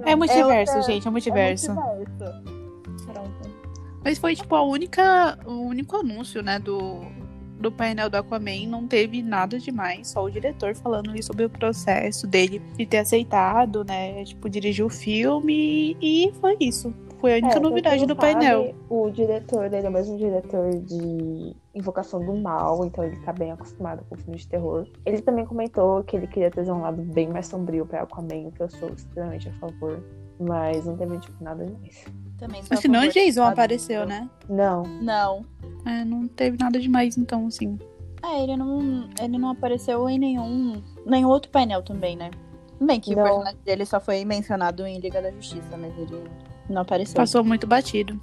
É 0.06 0.16
multiverso, 0.16 0.74
outra- 0.78 0.92
gente, 0.94 1.08
é 1.08 1.12
multiverso. 1.12 1.72
É 1.72 1.74
multiverso. 1.74 2.44
Pronto. 3.06 3.56
Mas 4.04 4.18
foi, 4.18 4.36
tipo, 4.36 4.56
a 4.56 4.62
única, 4.64 5.38
o 5.46 5.62
único 5.64 5.96
anúncio, 5.98 6.42
né, 6.44 6.60
do, 6.60 7.02
do 7.60 7.72
painel 7.72 8.10
do 8.10 8.16
Aquaman. 8.18 8.68
Não 8.68 8.88
teve 8.88 9.22
nada 9.24 9.60
demais, 9.60 10.10
só 10.10 10.24
o 10.24 10.30
diretor 10.30 10.76
falando 10.76 11.10
ali 11.10 11.22
sobre 11.24 11.44
o 11.46 11.50
processo 11.50 12.26
dele 12.28 12.62
de 12.78 12.86
ter 12.86 13.00
aceitado, 13.00 13.84
né, 13.84 14.24
tipo, 14.24 14.48
dirigir 14.50 14.86
o 14.86 14.90
filme 14.90 15.98
e 16.02 16.32
foi 16.40 16.56
isso. 16.60 16.94
Foi 17.20 17.34
a 17.34 17.38
única 17.38 17.58
É, 17.58 17.60
novidade 17.60 18.06
do 18.06 18.16
sabe, 18.16 18.22
painel. 18.22 18.76
O 18.90 19.10
diretor, 19.10 19.66
ele 19.66 19.86
é 19.86 19.90
o 19.90 19.92
mesmo 19.92 20.18
diretor 20.18 20.70
de 20.82 21.56
Invocação 21.74 22.24
do 22.24 22.36
Mal, 22.36 22.86
então 22.86 23.04
ele 23.04 23.16
tá 23.18 23.32
bem 23.34 23.52
acostumado 23.52 24.06
com 24.10 24.16
filmes 24.16 24.42
de 24.42 24.48
terror. 24.48 24.88
Ele 25.06 25.22
também 25.22 25.46
comentou 25.46 26.04
que 26.04 26.16
ele 26.16 26.28
queria 26.28 26.52
trazer 26.52 26.72
um 26.72 26.82
lado 26.82 27.02
bem 27.02 27.30
mais 27.30 27.48
sombrio 27.48 27.86
pra 27.86 28.02
Aquaman, 28.04 28.52
que 28.52 28.62
eu 28.62 28.70
sou 28.70 28.90
extremamente 28.90 29.50
a 29.50 29.54
favor. 29.54 30.04
Mas 30.40 30.86
não 30.86 30.98
teve, 30.98 31.18
tipo, 31.20 31.42
nada 31.44 31.66
demais. 31.66 32.04
Também 32.38 32.62
sou 32.62 32.68
Mas 32.72 32.80
a 32.80 32.82
se 32.82 32.88
não, 32.90 33.00
favor 33.00 33.14
Jason 33.14 33.44
apareceu, 33.44 34.06
né? 34.06 34.30
Não. 34.50 34.84
Não. 34.84 35.46
É, 35.86 36.04
não 36.04 36.28
teve 36.28 36.58
nada 36.58 36.78
demais, 36.80 37.18
então, 37.18 37.48
assim. 37.48 37.80
É, 38.22 38.44
ele 38.44 38.58
não, 38.58 39.08
ele 39.22 39.38
não 39.38 39.50
apareceu 39.52 40.10
em 40.10 40.20
nenhum, 40.20 40.82
nenhum 41.06 41.30
outro 41.30 41.50
painel 41.52 41.82
também, 41.84 42.18
né? 42.18 42.32
Bem 42.82 43.00
que 43.00 43.16
Não. 43.16 43.22
o 43.22 43.26
personagem 43.26 43.60
dele 43.64 43.86
só 43.86 44.00
foi 44.02 44.26
mencionado 44.26 44.86
em 44.86 45.00
Liga 45.00 45.22
da 45.22 45.32
Justiça, 45.32 45.78
mas 45.78 45.98
ele 45.98 46.24
não 46.70 46.82
apareceu. 46.82 47.16
Passou 47.16 47.44
muito 47.44 47.66
batido. 47.68 48.20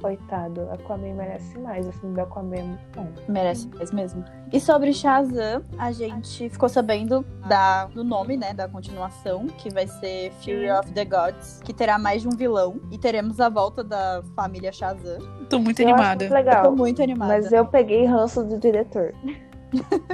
Coitado, 0.00 0.62
Aquaman 0.72 1.12
merece 1.12 1.58
mais. 1.58 1.86
O 1.86 1.92
filme 1.92 2.14
do 2.14 2.22
Aquaman 2.22 2.56
é 2.56 2.62
muito 2.62 2.80
bom. 2.96 3.06
Merece 3.28 3.68
mais 3.68 3.92
mesmo. 3.92 4.24
E 4.50 4.58
sobre 4.58 4.94
Shazam, 4.94 5.62
a 5.76 5.92
gente 5.92 6.48
ficou 6.48 6.70
sabendo 6.70 7.22
da, 7.46 7.84
do 7.84 8.02
nome, 8.02 8.34
né, 8.38 8.54
da 8.54 8.66
continuação, 8.66 9.46
que 9.46 9.68
vai 9.68 9.86
ser 9.86 10.32
Fury 10.42 10.70
of 10.70 10.90
the 10.92 11.04
Gods, 11.04 11.60
que 11.62 11.74
terá 11.74 11.98
mais 11.98 12.22
de 12.22 12.28
um 12.28 12.30
vilão. 12.30 12.80
E 12.90 12.96
teremos 12.96 13.40
a 13.40 13.50
volta 13.50 13.84
da 13.84 14.22
família 14.34 14.72
Shazam. 14.72 15.18
Tô 15.50 15.58
muito 15.58 15.80
Eu 15.82 15.88
acho 15.88 15.94
animada. 15.94 16.24
muito 16.24 16.24
Eu 16.24 16.28
tô 16.28 16.34
legal. 16.34 16.76
muito 16.76 17.02
animada. 17.02 17.32
Mas 17.34 17.52
eu 17.52 17.66
peguei 17.66 18.06
ranço 18.06 18.42
do 18.42 18.56
diretor. 18.58 19.12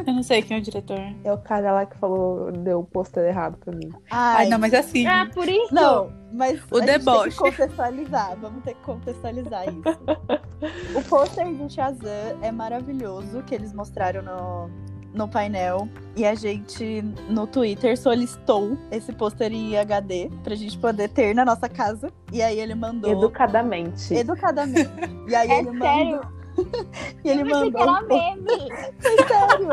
Eu 0.06 0.12
não 0.12 0.22
sei 0.22 0.42
quem 0.42 0.56
é 0.56 0.60
o 0.60 0.62
diretor. 0.62 0.98
É 1.24 1.32
o 1.32 1.38
cara 1.38 1.72
lá 1.72 1.86
que 1.86 1.96
falou, 1.98 2.50
deu 2.52 2.80
o 2.80 2.84
pôster 2.84 3.24
errado 3.24 3.56
pra 3.58 3.74
mim. 3.74 3.90
Ai, 4.10 4.44
Ai, 4.44 4.48
não, 4.48 4.58
mas 4.58 4.74
assim. 4.74 5.06
Ah, 5.06 5.28
por 5.32 5.48
isso? 5.48 5.74
Não, 5.74 6.12
mas 6.32 6.60
O 6.70 6.76
a 6.76 6.80
gente 6.80 6.90
deboche. 6.98 7.22
tem 7.38 7.50
que 7.50 7.56
contextualizar. 7.56 8.36
Vamos 8.40 8.62
ter 8.64 8.74
que 8.74 8.80
contextualizar 8.82 9.64
isso. 9.68 10.98
o 10.98 11.02
pôster 11.08 11.46
do 11.54 11.70
Shazam 11.70 12.38
é 12.42 12.50
maravilhoso, 12.52 13.42
que 13.42 13.54
eles 13.54 13.72
mostraram 13.72 14.22
no, 14.22 14.70
no 15.14 15.28
painel. 15.28 15.88
E 16.16 16.24
a 16.24 16.34
gente, 16.34 17.02
no 17.28 17.46
Twitter, 17.46 17.98
solicitou 17.98 18.76
esse 18.90 19.12
pôster 19.12 19.52
em 19.52 19.76
HD 19.76 20.30
pra 20.42 20.54
gente 20.54 20.78
poder 20.78 21.08
ter 21.08 21.34
na 21.34 21.44
nossa 21.44 21.68
casa. 21.68 22.10
E 22.32 22.42
aí 22.42 22.58
ele 22.58 22.74
mandou 22.74 23.10
Educadamente. 23.10 24.14
educadamente. 24.14 24.90
E 25.28 25.34
aí 25.34 25.50
É 25.50 25.58
ele 25.60 25.78
sério? 25.78 26.12
mandou. 26.16 26.35
E 27.24 27.28
ele 27.30 27.42
eu 27.42 27.46
pensei 27.46 27.70
que 27.70 27.78
mandou. 27.78 27.94
era 27.94 28.02
meme. 28.02 28.68
Foi 29.00 29.16
sério. 29.26 29.68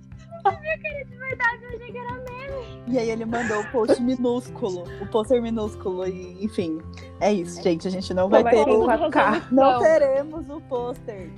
Eu 0.42 1.74
achei 1.76 1.92
que 1.92 1.98
era 1.98 2.12
meme. 2.14 2.82
E 2.88 2.98
aí 2.98 3.10
ele 3.10 3.24
mandou 3.26 3.60
o 3.60 3.66
post 3.70 4.02
minúsculo, 4.02 4.84
o 5.00 5.06
pôster 5.06 5.40
minúsculo, 5.40 6.06
e 6.08 6.42
enfim. 6.44 6.80
É 7.20 7.30
isso, 7.32 7.62
gente. 7.62 7.86
A 7.86 7.90
gente 7.90 8.12
não 8.14 8.28
vai 8.28 8.42
Vai 8.42 8.54
ter. 8.54 8.64
ter 8.64 8.70
o- 8.70 9.10
cara. 9.10 9.42
Não 9.52 9.78
teremos 9.80 10.48
o 10.48 10.60
pôster. 10.62 11.30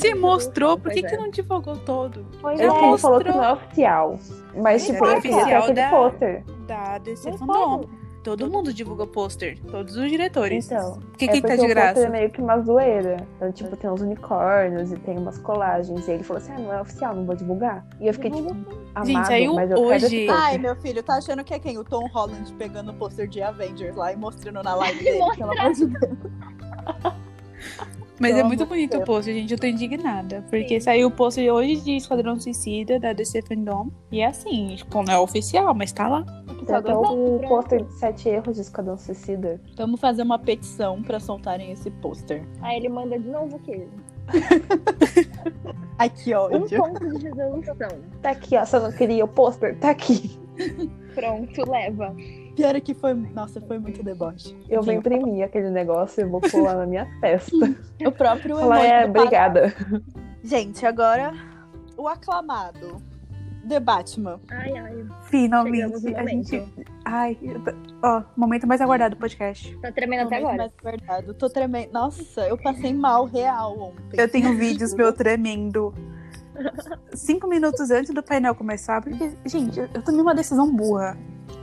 Se 0.00 0.14
mostrou, 0.14 0.78
por 0.78 0.92
que, 0.92 1.00
Pois 1.00 1.10
que 1.10 1.16
é. 1.16 1.20
não 1.20 1.30
divulgou 1.30 1.76
todo? 1.78 2.24
Pois 2.40 2.60
Ele 2.60 2.68
é. 2.70 2.98
falou 2.98 3.20
que 3.20 3.28
não 3.30 3.42
é 3.42 3.52
oficial. 3.54 4.18
Mas, 4.54 4.86
Não 4.86 4.92
tipo, 4.94 5.06
é 5.06 5.08
eu 5.16 5.22
ter 5.22 5.28
oficial 5.30 5.62
aquele 5.62 5.74
da- 5.80 5.90
pôster. 5.90 6.44
Da 6.66 6.98
DC 6.98 7.30
Não 7.30 7.38
Fandom. 7.38 7.84
Todo 8.22 8.50
mundo 8.50 8.72
divulga 8.72 9.06
pôster. 9.06 9.58
Todos 9.70 9.96
os 9.96 10.10
diretores. 10.10 10.66
Então, 10.70 10.98
O 10.98 11.16
que, 11.16 11.24
é 11.24 11.28
que 11.28 11.40
tá 11.40 11.48
porque 11.48 11.56
de 11.56 11.62
o 11.62 11.66
pôster 11.66 11.68
graça? 11.74 12.00
é 12.00 12.08
meio 12.10 12.30
que 12.30 12.40
uma 12.42 12.60
zoeira. 12.60 13.16
Então, 13.36 13.50
tipo, 13.50 13.74
tem 13.76 13.88
uns 13.90 14.02
unicórnios 14.02 14.92
e 14.92 14.96
tem 14.98 15.16
umas 15.18 15.38
colagens. 15.38 16.06
E 16.06 16.10
ele 16.10 16.22
falou 16.22 16.42
assim, 16.42 16.52
ah, 16.52 16.58
não 16.58 16.72
é 16.72 16.80
oficial, 16.82 17.14
não 17.16 17.24
vou 17.24 17.34
divulgar. 17.34 17.86
E 17.98 18.06
eu 18.08 18.12
fiquei, 18.12 18.30
tipo, 18.30 18.50
amado, 18.94 19.06
Gente, 19.06 19.26
saiu 19.26 19.54
mas 19.54 19.70
eu 19.70 19.78
hoje-. 19.78 20.28
Ai, 20.28 20.58
meu 20.58 20.76
filho, 20.76 21.02
tá 21.02 21.14
achando 21.14 21.42
que 21.42 21.54
é 21.54 21.58
quem? 21.58 21.78
O 21.78 21.84
Tom 21.84 22.06
Holland 22.08 22.52
pegando 22.54 22.90
o 22.90 22.94
pôster 22.94 23.26
de 23.26 23.40
Avengers 23.40 23.96
lá 23.96 24.12
e 24.12 24.16
mostrando 24.16 24.62
na 24.62 24.74
live 24.74 24.98
dele, 25.04 25.36
pelo 25.36 25.58
amor 25.58 25.72
de 25.72 25.86
Deus. 25.86 26.18
Mas 28.20 28.36
é 28.36 28.42
muito 28.42 28.66
bonito 28.66 28.98
o 28.98 29.02
pôster, 29.02 29.34
gente. 29.34 29.50
Eu 29.50 29.58
tô 29.58 29.66
indignada. 29.66 30.44
Porque 30.50 30.78
saiu 30.78 31.08
o 31.08 31.10
pôster 31.10 31.50
hoje 31.50 31.76
de 31.76 31.96
Esquadrão 31.96 32.38
Suicida 32.38 33.00
da 33.00 33.14
DC 33.14 33.40
Fandom. 33.40 33.88
E 34.12 34.20
é 34.20 34.26
assim, 34.26 34.76
tipo, 34.76 35.02
não 35.02 35.14
é 35.14 35.18
oficial, 35.18 35.74
mas 35.74 35.90
tá 35.90 36.06
lá. 36.06 36.22
Tem 36.66 36.76
até 36.76 36.94
o 36.94 37.40
pôster 37.48 37.82
de 37.82 37.92
sete 37.94 38.28
erros 38.28 38.56
de 38.56 38.60
Esquadrão 38.60 38.98
Suicida. 38.98 39.58
Vamos 39.74 39.98
fazer 39.98 40.22
uma 40.22 40.38
petição 40.38 41.02
pra 41.02 41.18
soltarem 41.18 41.72
esse 41.72 41.90
pôster. 41.90 42.46
Aí 42.60 42.76
ele 42.76 42.90
manda 42.90 43.18
de 43.18 43.26
novo 43.26 43.56
o 43.56 43.60
quê? 43.60 43.88
Ai, 45.98 46.10
que 46.10 46.36
Um 46.36 46.66
ponto 46.68 47.18
de 47.18 47.24
resolução. 47.24 47.88
Tá 48.20 48.30
aqui, 48.30 48.56
ó. 48.56 48.64
Você 48.66 48.78
não 48.78 48.92
queria 48.92 49.24
o 49.24 49.28
pôster? 49.28 49.78
Tá 49.78 49.90
aqui. 49.90 50.38
Pronto, 51.14 51.70
leva. 51.70 52.14
Pior 52.60 52.76
é 52.76 52.80
que 52.80 52.92
foi. 52.92 53.14
Nossa, 53.14 53.58
foi 53.58 53.78
muito 53.78 54.02
deboche. 54.02 54.54
Eu 54.68 54.82
vou 54.82 54.92
imprimir 54.92 55.42
aquele 55.42 55.70
negócio 55.70 56.20
e 56.20 56.24
vou 56.28 56.42
colar 56.42 56.74
na 56.74 56.84
minha 56.84 57.08
testa. 57.18 57.56
O 58.06 58.12
próprio 58.12 58.56
Falar, 58.56 58.84
é, 58.84 59.04
obrigada. 59.06 59.74
Gente, 60.42 60.84
agora 60.84 61.32
o 61.96 62.06
aclamado 62.06 63.02
The 63.66 63.80
Batman. 63.80 64.40
Ai, 64.50 64.76
ai. 64.76 65.06
Finalmente. 65.22 66.14
A 66.14 66.26
gente. 66.26 66.64
Ai, 67.02 67.38
ó, 68.02 68.22
momento 68.36 68.66
mais 68.66 68.82
aguardado 68.82 69.14
do 69.16 69.18
podcast. 69.18 69.74
Tá 69.78 69.90
tremendo 69.90 70.26
até 70.26 70.40
Momento 70.40 70.60
agora. 70.60 70.72
mais 70.82 70.98
verdade. 70.98 71.34
Tô 71.34 71.48
tremendo. 71.48 71.92
Nossa, 71.92 72.42
eu 72.46 72.58
passei 72.58 72.92
mal 72.92 73.24
real 73.24 73.78
ontem. 73.78 74.20
Eu 74.20 74.30
tenho 74.30 74.54
vídeos 74.54 74.92
meu 74.92 75.12
tremendo. 75.16 75.94
Cinco 77.14 77.46
minutos 77.46 77.90
antes 77.90 78.12
do 78.12 78.22
painel 78.22 78.54
começar, 78.54 79.00
porque, 79.00 79.32
gente, 79.46 79.80
eu 79.80 80.02
tomei 80.02 80.20
uma 80.20 80.34
decisão 80.34 80.70
burra 80.70 81.16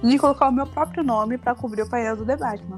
de 0.03 0.17
colocar 0.19 0.49
o 0.49 0.51
meu 0.51 0.67
próprio 0.67 1.03
nome 1.03 1.37
pra 1.37 1.55
cobrir 1.55 1.81
o 1.83 1.89
painel 1.89 2.15
do 2.17 2.25
The 2.25 2.37
Batman. 2.37 2.77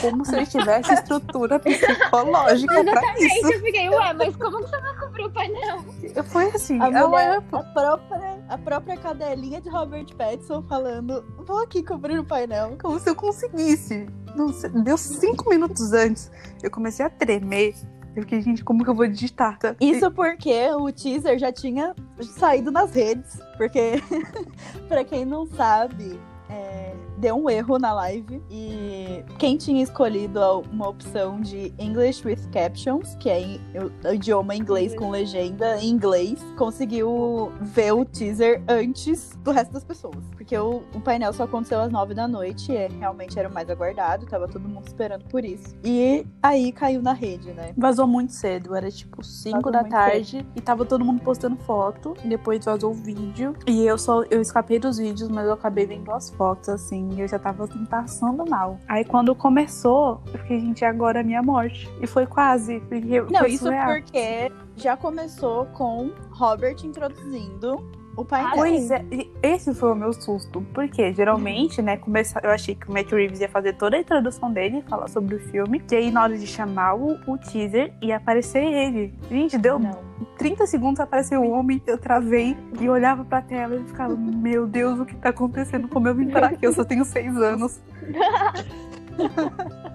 Como 0.00 0.24
se 0.24 0.36
eu 0.36 0.46
tivesse 0.46 0.92
estrutura 0.94 1.58
psicológica 1.60 2.72
pra 2.84 2.92
Exatamente, 2.92 3.24
isso. 3.38 3.52
eu 3.52 3.60
fiquei, 3.60 3.88
ué, 3.88 4.12
mas 4.12 4.36
como 4.36 4.58
que 4.58 4.68
você 4.70 4.80
vai 4.80 4.96
cobrir 4.98 5.24
o 5.24 5.30
painel? 5.30 5.84
Eu 6.14 6.24
Foi 6.24 6.44
assim, 6.46 6.80
A, 6.80 6.88
ela- 6.88 7.08
mulher, 7.08 7.36
a, 7.52 7.62
própria, 7.62 8.44
a 8.48 8.58
própria 8.58 8.96
cadelinha 8.96 9.60
de 9.60 9.68
Robert 9.68 10.06
Pattinson 10.16 10.62
falando: 10.64 11.24
vou 11.46 11.62
aqui 11.62 11.82
cobrir 11.84 12.18
o 12.18 12.24
painel. 12.24 12.76
como 12.82 12.98
se 12.98 13.08
eu 13.08 13.14
conseguisse. 13.14 14.06
Não 14.34 14.52
sei, 14.52 14.70
deu 14.70 14.98
cinco 14.98 15.48
minutos 15.48 15.92
antes. 15.92 16.30
Eu 16.62 16.70
comecei 16.70 17.06
a 17.06 17.10
tremer. 17.10 17.74
Eu 18.16 18.22
fiquei, 18.22 18.40
gente, 18.42 18.64
como 18.64 18.82
que 18.84 18.90
eu 18.90 18.94
vou 18.94 19.06
digitar? 19.08 19.58
Isso 19.80 20.10
porque 20.10 20.68
o 20.72 20.90
teaser 20.92 21.36
já 21.38 21.52
tinha 21.52 21.94
saído 22.20 22.70
nas 22.72 22.92
redes. 22.92 23.40
Porque, 23.56 24.02
pra 24.88 25.04
quem 25.04 25.24
não 25.24 25.46
sabe, 25.46 26.18
é, 26.50 26.93
deu 27.18 27.36
um 27.36 27.48
erro 27.48 27.78
na 27.78 27.92
live. 27.92 28.42
E 28.50 29.24
quem 29.38 29.56
tinha 29.56 29.82
escolhido 29.82 30.40
uma 30.70 30.88
opção 30.88 31.40
de 31.40 31.72
English 31.78 32.26
with 32.26 32.48
Captions, 32.52 33.14
que 33.16 33.28
é 33.28 33.58
o, 33.74 34.14
idioma 34.14 34.54
inglês 34.54 34.94
com 34.94 35.10
legenda 35.10 35.78
em 35.78 35.90
inglês, 35.90 36.40
conseguiu 36.56 37.52
ver 37.60 37.92
o 37.92 38.04
teaser 38.04 38.62
antes 38.68 39.36
do 39.42 39.50
resto 39.50 39.72
das 39.72 39.84
pessoas. 39.84 40.24
Porque 40.32 40.56
o, 40.56 40.82
o 40.94 41.00
painel 41.00 41.32
só 41.32 41.44
aconteceu 41.44 41.80
às 41.80 41.90
nove 41.90 42.14
da 42.14 42.26
noite, 42.26 42.72
e 42.72 42.88
realmente 42.88 43.38
era 43.38 43.48
o 43.48 43.52
mais 43.52 43.68
aguardado, 43.70 44.26
tava 44.26 44.48
todo 44.48 44.68
mundo 44.68 44.86
esperando 44.86 45.24
por 45.26 45.44
isso. 45.44 45.74
E 45.84 46.26
aí 46.42 46.72
caiu 46.72 47.02
na 47.02 47.12
rede, 47.12 47.52
né? 47.52 47.72
Vazou 47.76 48.06
muito 48.06 48.32
cedo, 48.32 48.74
era 48.74 48.90
tipo 48.90 49.22
5 49.22 49.56
Vazou 49.56 49.72
da 49.72 49.84
tarde 49.84 50.46
e 50.54 50.60
tava 50.60 50.84
todo 50.84 51.04
mundo 51.04 51.20
postando 51.22 51.56
foto. 51.56 52.14
E 52.24 52.28
depois 52.28 52.64
vazou 52.64 52.90
o 52.90 52.94
vídeo. 52.94 53.54
E 53.66 53.84
eu 53.84 53.98
só 53.98 54.22
eu 54.24 54.40
escapei 54.40 54.78
dos 54.78 54.98
vídeos, 54.98 55.28
mas 55.28 55.46
eu 55.46 55.52
acabei 55.52 55.86
vendo 55.86 56.10
as 56.12 56.30
fotos, 56.30 56.68
assim, 56.68 57.03
e 57.12 57.20
eu 57.20 57.28
já 57.28 57.38
tava 57.38 57.64
assim, 57.64 57.84
passando 57.84 58.44
mal. 58.48 58.78
Aí 58.88 59.04
quando 59.04 59.34
começou, 59.34 60.20
eu 60.32 60.38
fiquei, 60.40 60.60
gente, 60.60 60.84
agora 60.84 61.18
é 61.18 61.22
a 61.22 61.24
minha 61.24 61.42
morte. 61.42 61.88
E 62.00 62.06
foi 62.06 62.26
quase. 62.26 62.80
Porque 62.80 63.20
Não, 63.22 63.40
foi 63.40 63.50
isso 63.50 63.64
surreal. 63.64 63.86
porque 63.88 64.52
já 64.76 64.96
começou 64.96 65.66
com 65.66 66.10
Robert 66.30 66.76
introduzindo 66.84 67.84
O 68.16 68.24
pai 68.24 68.42
Ah, 68.44 68.52
Pois 68.54 68.90
é, 68.90 69.04
esse 69.42 69.74
foi 69.74 69.92
o 69.92 69.94
meu 69.94 70.12
susto. 70.12 70.64
Porque 70.72 71.12
geralmente, 71.12 71.82
né, 71.82 71.96
começa, 71.96 72.40
eu 72.42 72.50
achei 72.50 72.74
que 72.74 72.88
o 72.88 72.92
Matt 72.92 73.10
Reeves 73.10 73.40
ia 73.40 73.48
fazer 73.48 73.74
toda 73.74 73.96
a 73.96 74.00
introdução 74.00 74.52
dele, 74.52 74.82
falar 74.88 75.08
sobre 75.08 75.36
o 75.36 75.40
filme. 75.40 75.82
E 75.90 75.94
aí, 75.94 76.10
na 76.10 76.22
hora 76.22 76.36
de 76.36 76.46
chamar 76.46 76.94
o, 76.94 77.18
o 77.26 77.38
teaser, 77.38 77.92
ia 78.00 78.16
aparecer 78.16 78.62
ele. 78.62 79.14
Gente, 79.30 79.58
deu 79.58 79.78
Não. 79.78 80.02
30 80.38 80.66
segundos 80.66 81.00
apareceu 81.00 81.42
o 81.42 81.50
homem, 81.50 81.82
eu 81.86 81.98
travei 81.98 82.56
e 82.80 82.88
olhava 82.88 83.24
pra 83.24 83.40
tela 83.42 83.76
e 83.76 83.84
ficava, 83.84 84.14
meu 84.16 84.66
Deus, 84.66 84.98
o 84.98 85.04
que 85.04 85.14
tá 85.16 85.28
acontecendo? 85.28 85.88
Como 85.88 86.08
eu 86.08 86.14
vim 86.14 86.28
parar 86.28 86.48
aqui? 86.48 86.66
Eu 86.66 86.72
só 86.72 86.84
tenho 86.84 87.04
seis 87.04 87.36
anos. 87.36 87.80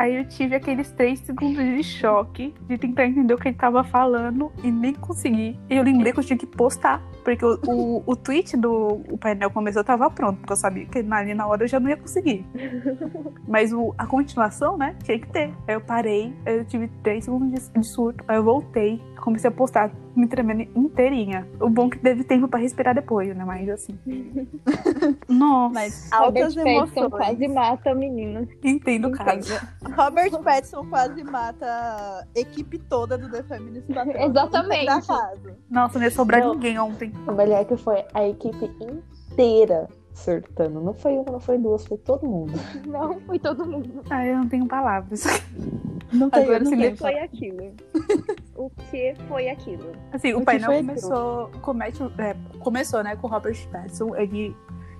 Aí 0.00 0.16
eu 0.16 0.24
tive 0.24 0.54
aqueles 0.56 0.90
três 0.92 1.18
segundos 1.18 1.62
de 1.62 1.82
choque, 1.82 2.54
de 2.66 2.78
tentar 2.78 3.04
entender 3.04 3.34
o 3.34 3.36
que 3.36 3.48
ele 3.48 3.56
tava 3.58 3.84
falando 3.84 4.50
e 4.64 4.70
nem 4.70 4.94
consegui. 4.94 5.60
E 5.68 5.76
eu 5.76 5.82
lembrei 5.82 6.10
que 6.10 6.18
eu 6.18 6.24
tinha 6.24 6.38
que 6.38 6.46
postar, 6.46 7.02
porque 7.22 7.44
o, 7.44 7.60
o, 7.66 8.02
o 8.06 8.16
tweet 8.16 8.56
do 8.56 9.02
o 9.10 9.18
painel 9.18 9.50
começou, 9.50 9.84
tava 9.84 10.10
pronto, 10.10 10.38
porque 10.38 10.54
eu 10.54 10.56
sabia 10.56 10.86
que 10.86 11.00
ali 11.00 11.34
na 11.34 11.46
hora 11.46 11.64
eu 11.64 11.68
já 11.68 11.78
não 11.78 11.90
ia 11.90 11.98
conseguir. 11.98 12.46
Mas 13.46 13.74
o, 13.74 13.94
a 13.98 14.06
continuação, 14.06 14.78
né, 14.78 14.96
tinha 15.04 15.18
que 15.18 15.28
ter. 15.28 15.52
Aí 15.68 15.74
eu 15.74 15.82
parei, 15.82 16.34
aí 16.46 16.56
eu 16.56 16.64
tive 16.64 16.88
três 17.02 17.26
segundos 17.26 17.68
de, 17.68 17.78
de 17.78 17.86
surto, 17.86 18.24
aí 18.26 18.38
eu 18.38 18.42
voltei, 18.42 19.02
comecei 19.20 19.48
a 19.48 19.52
postar, 19.52 19.90
me 20.16 20.26
tremendo 20.26 20.62
inteirinha. 20.76 21.46
O 21.60 21.68
bom 21.68 21.86
é 21.86 21.90
que 21.90 21.98
teve 21.98 22.24
tempo 22.24 22.48
pra 22.48 22.58
respirar 22.58 22.94
depois, 22.94 23.34
né, 23.36 23.44
mas 23.44 23.68
assim. 23.68 23.98
Nossa, 25.28 25.74
Mas 25.74 26.10
Robert 26.12 26.42
altas 26.44 26.54
Pattinson 26.54 26.68
emoções. 26.68 27.10
quase 27.10 27.48
mata 27.48 27.92
o 27.92 27.96
menino. 27.98 28.48
entendo 28.64 29.08
o 29.08 29.12
caso. 29.12 29.54
Robert 29.96 30.30
Pattinson 30.42 30.86
quase 30.88 31.22
mata 31.24 31.66
a 31.66 32.24
equipe 32.34 32.78
toda 32.78 33.16
do 33.18 33.30
The 33.30 33.42
Feminist 33.44 33.86
Patrol. 33.92 34.28
Exatamente. 34.30 34.86
Da 34.86 35.02
casa. 35.02 35.56
Nossa, 35.70 35.98
não 35.98 36.04
ia 36.04 36.10
sobrar 36.10 36.40
Não. 36.40 36.54
ninguém 36.54 36.78
ontem. 36.78 37.12
O 37.26 37.32
melhor 37.32 37.60
é 37.60 37.64
que 37.64 37.76
foi 37.76 38.04
a 38.14 38.26
equipe 38.28 38.70
inteira 39.32 39.88
surtando. 40.14 40.80
Não 40.80 40.94
foi 40.94 41.12
uma, 41.12 41.32
não 41.32 41.40
foi 41.40 41.58
duas, 41.58 41.86
foi 41.86 41.98
todo 41.98 42.26
mundo. 42.26 42.52
Não, 42.86 43.20
foi 43.20 43.38
todo 43.38 43.64
mundo. 43.66 44.02
Ah, 44.10 44.26
eu 44.26 44.38
não 44.38 44.48
tenho 44.48 44.66
palavras. 44.66 45.24
Não 46.12 46.28
tem, 46.28 46.42
Agora 46.42 46.64
não 46.64 46.70
tem. 46.72 46.96
Foi 46.96 47.18
aquilo. 47.20 47.72
O 48.56 48.68
que 48.68 49.14
foi 49.28 49.48
aquilo? 49.48 49.92
Assim, 50.12 50.34
O 50.34 50.40
o, 50.40 50.44
painel 50.44 50.72
começou, 50.72 51.50
comete, 51.62 52.02
é, 52.18 52.34
começou, 52.58 53.04
né, 53.04 53.14
com 53.14 53.28
o 53.28 53.30
Robert 53.30 53.56
Pattinson, 53.70 54.16
ele 54.16 54.56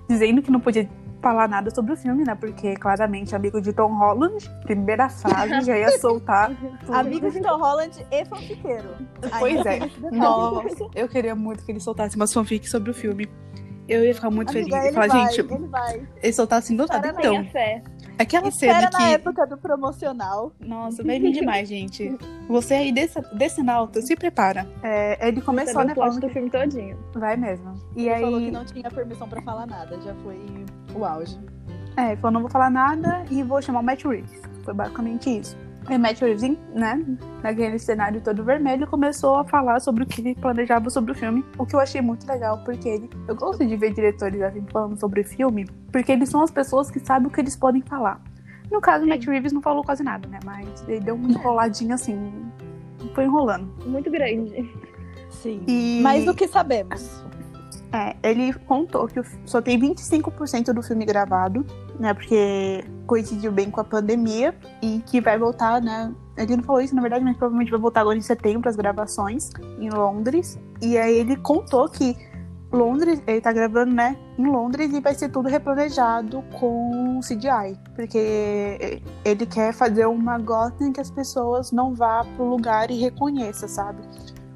dizendo 0.07 0.41
que 0.41 0.49
não 0.49 0.61
podia 0.61 0.89
falar 1.21 1.49
nada 1.49 1.69
sobre 1.73 1.91
o 1.91 1.97
filme, 1.97 2.23
né, 2.23 2.33
porque 2.33 2.75
claramente 2.75 3.35
amigo 3.35 3.61
de 3.61 3.73
Tom 3.73 3.93
Holland, 3.93 4.49
primeira 4.63 5.09
frase 5.09 5.61
já 5.65 5.77
ia 5.77 5.99
soltar. 5.99 6.55
tudo. 6.55 6.95
Amigo 6.95 7.29
de 7.29 7.41
Tom 7.41 7.57
Holland 7.57 8.05
e 8.09 8.25
fanfiqueiro. 8.25 8.89
Pois 9.37 9.65
Ainda 9.65 9.85
é. 9.85 10.11
Nossa, 10.11 10.87
eu 10.95 11.09
queria 11.09 11.35
muito 11.35 11.65
que 11.65 11.73
ele 11.73 11.81
soltasse 11.81 12.15
umas 12.15 12.31
fanfics 12.31 12.71
sobre 12.71 12.89
o 12.89 12.93
filme. 12.93 13.29
Eu 13.87 14.05
ia 14.05 14.13
ficar 14.13 14.29
muito 14.29 14.51
Amiga, 14.51 14.69
feliz. 14.69 14.85
Ele 14.85 14.93
falar, 14.93 15.07
vai, 15.07 15.27
gente, 15.33 15.39
ele 15.41 15.67
vai. 15.67 16.07
ele 16.21 16.33
soltasse 16.33 16.75
do 16.75 16.85
nada. 16.85 17.07
Então, 17.09 17.45
fé. 17.45 17.81
aquela 18.17 18.47
Espera 18.47 18.75
cena 18.79 18.89
na 18.91 18.97
que. 18.97 19.13
época 19.13 19.47
do 19.47 19.57
promocional. 19.57 20.53
Nossa, 20.59 21.03
vai 21.03 21.19
vir 21.19 21.31
demais, 21.31 21.67
gente. 21.67 22.15
Você 22.47 22.73
aí 22.75 22.91
desse, 22.91 23.19
desse 23.35 23.67
alto, 23.69 24.01
se 24.01 24.15
prepara. 24.15 24.67
É, 24.83 25.27
ele 25.27 25.41
começou, 25.41 25.83
né, 25.83 25.93
falando 25.95 26.19
do 26.21 26.29
filme 26.29 26.49
todinho. 26.49 26.97
vai 27.13 27.35
mesmo. 27.35 27.73
E 27.95 28.01
Ele 28.03 28.09
aí. 28.13 28.21
falou 28.21 28.39
que 28.39 28.51
não 28.51 28.65
tinha 28.65 28.89
permissão 28.89 29.27
pra 29.27 29.41
falar 29.41 29.65
nada. 29.65 29.99
Já 30.01 30.13
foi 30.15 30.39
o 30.95 31.03
auge. 31.03 31.37
É, 31.97 32.07
ele 32.11 32.17
falou, 32.17 32.31
não 32.31 32.41
vou 32.41 32.49
falar 32.49 32.69
nada 32.69 33.25
e 33.29 33.43
vou 33.43 33.61
chamar 33.61 33.81
o 33.81 33.83
Matt 33.83 34.05
Reeves. 34.05 34.41
Foi 34.63 34.73
basicamente 34.73 35.29
isso. 35.39 35.57
Aí 35.87 35.97
o 35.97 35.99
Matt 35.99 36.21
Reeves, 36.21 36.57
né, 36.73 37.03
naquele 37.41 37.79
cenário 37.79 38.21
todo 38.21 38.43
vermelho, 38.43 38.85
começou 38.87 39.37
a 39.37 39.43
falar 39.43 39.79
sobre 39.79 40.03
o 40.03 40.05
que 40.05 40.21
ele 40.21 40.35
planejava 40.35 40.89
sobre 40.89 41.11
o 41.11 41.15
filme. 41.15 41.43
O 41.57 41.65
que 41.65 41.75
eu 41.75 41.79
achei 41.79 42.01
muito 42.01 42.27
legal, 42.27 42.59
porque 42.63 42.87
ele... 42.87 43.09
Eu 43.27 43.35
gosto 43.35 43.65
de 43.65 43.75
ver 43.75 43.93
diretores 43.93 44.41
assim 44.41 44.63
falando 44.71 44.99
sobre 44.99 45.23
filme, 45.23 45.65
porque 45.91 46.11
eles 46.11 46.29
são 46.29 46.41
as 46.43 46.51
pessoas 46.51 46.91
que 46.91 46.99
sabem 46.99 47.27
o 47.27 47.31
que 47.31 47.41
eles 47.41 47.55
podem 47.55 47.81
falar. 47.81 48.21
No 48.71 48.79
caso, 48.79 49.05
o 49.05 49.07
Matt 49.09 49.25
Reeves 49.25 49.51
não 49.51 49.61
falou 49.61 49.83
quase 49.83 50.03
nada, 50.03 50.27
né, 50.27 50.39
mas 50.45 50.87
ele 50.87 50.99
deu 50.99 51.15
uma 51.15 51.29
enroladinha 51.29 51.95
assim, 51.95 52.31
foi 53.13 53.25
enrolando. 53.25 53.73
Muito 53.85 54.09
grande. 54.09 54.71
Sim. 55.29 55.63
E... 55.67 55.99
Mais 56.01 56.25
do 56.25 56.33
que 56.33 56.47
sabemos. 56.47 57.23
É, 57.93 58.15
ele 58.23 58.53
contou 58.53 59.07
que 59.07 59.21
só 59.45 59.61
tem 59.61 59.77
25% 59.77 60.71
do 60.71 60.81
filme 60.81 61.03
gravado, 61.03 61.65
né? 62.01 62.13
Porque 62.13 62.83
coincidiu 63.05 63.51
bem 63.51 63.69
com 63.69 63.79
a 63.79 63.83
pandemia 63.83 64.55
e 64.81 65.01
que 65.05 65.21
vai 65.21 65.37
voltar, 65.37 65.79
né? 65.81 66.11
Ele 66.35 66.57
não 66.57 66.63
falou 66.63 66.81
isso, 66.81 66.95
na 66.95 67.01
verdade, 67.01 67.23
mas 67.23 67.37
provavelmente 67.37 67.69
vai 67.69 67.79
voltar 67.79 68.01
agora 68.01 68.17
em 68.17 68.21
setembro 68.21 68.67
as 68.67 68.75
gravações 68.75 69.51
em 69.79 69.89
Londres. 69.89 70.59
E 70.81 70.97
aí 70.97 71.19
ele 71.19 71.35
contou 71.35 71.87
que 71.87 72.17
Londres, 72.71 73.21
ele 73.27 73.41
tá 73.41 73.51
gravando, 73.51 73.93
né, 73.93 74.17
em 74.37 74.45
Londres 74.47 74.93
e 74.93 75.01
vai 75.01 75.13
ser 75.13 75.29
tudo 75.29 75.49
replanejado 75.49 76.41
com 76.57 77.19
CGI. 77.19 77.77
Porque 77.95 79.01
ele 79.25 79.45
quer 79.45 79.73
fazer 79.73 80.05
uma 80.07 80.39
Gotham 80.39 80.91
que 80.91 81.01
as 81.01 81.11
pessoas 81.11 81.71
não 81.71 81.93
vá 81.93 82.25
pro 82.35 82.45
lugar 82.45 82.89
e 82.89 82.97
reconheça, 82.97 83.67
sabe? 83.67 84.01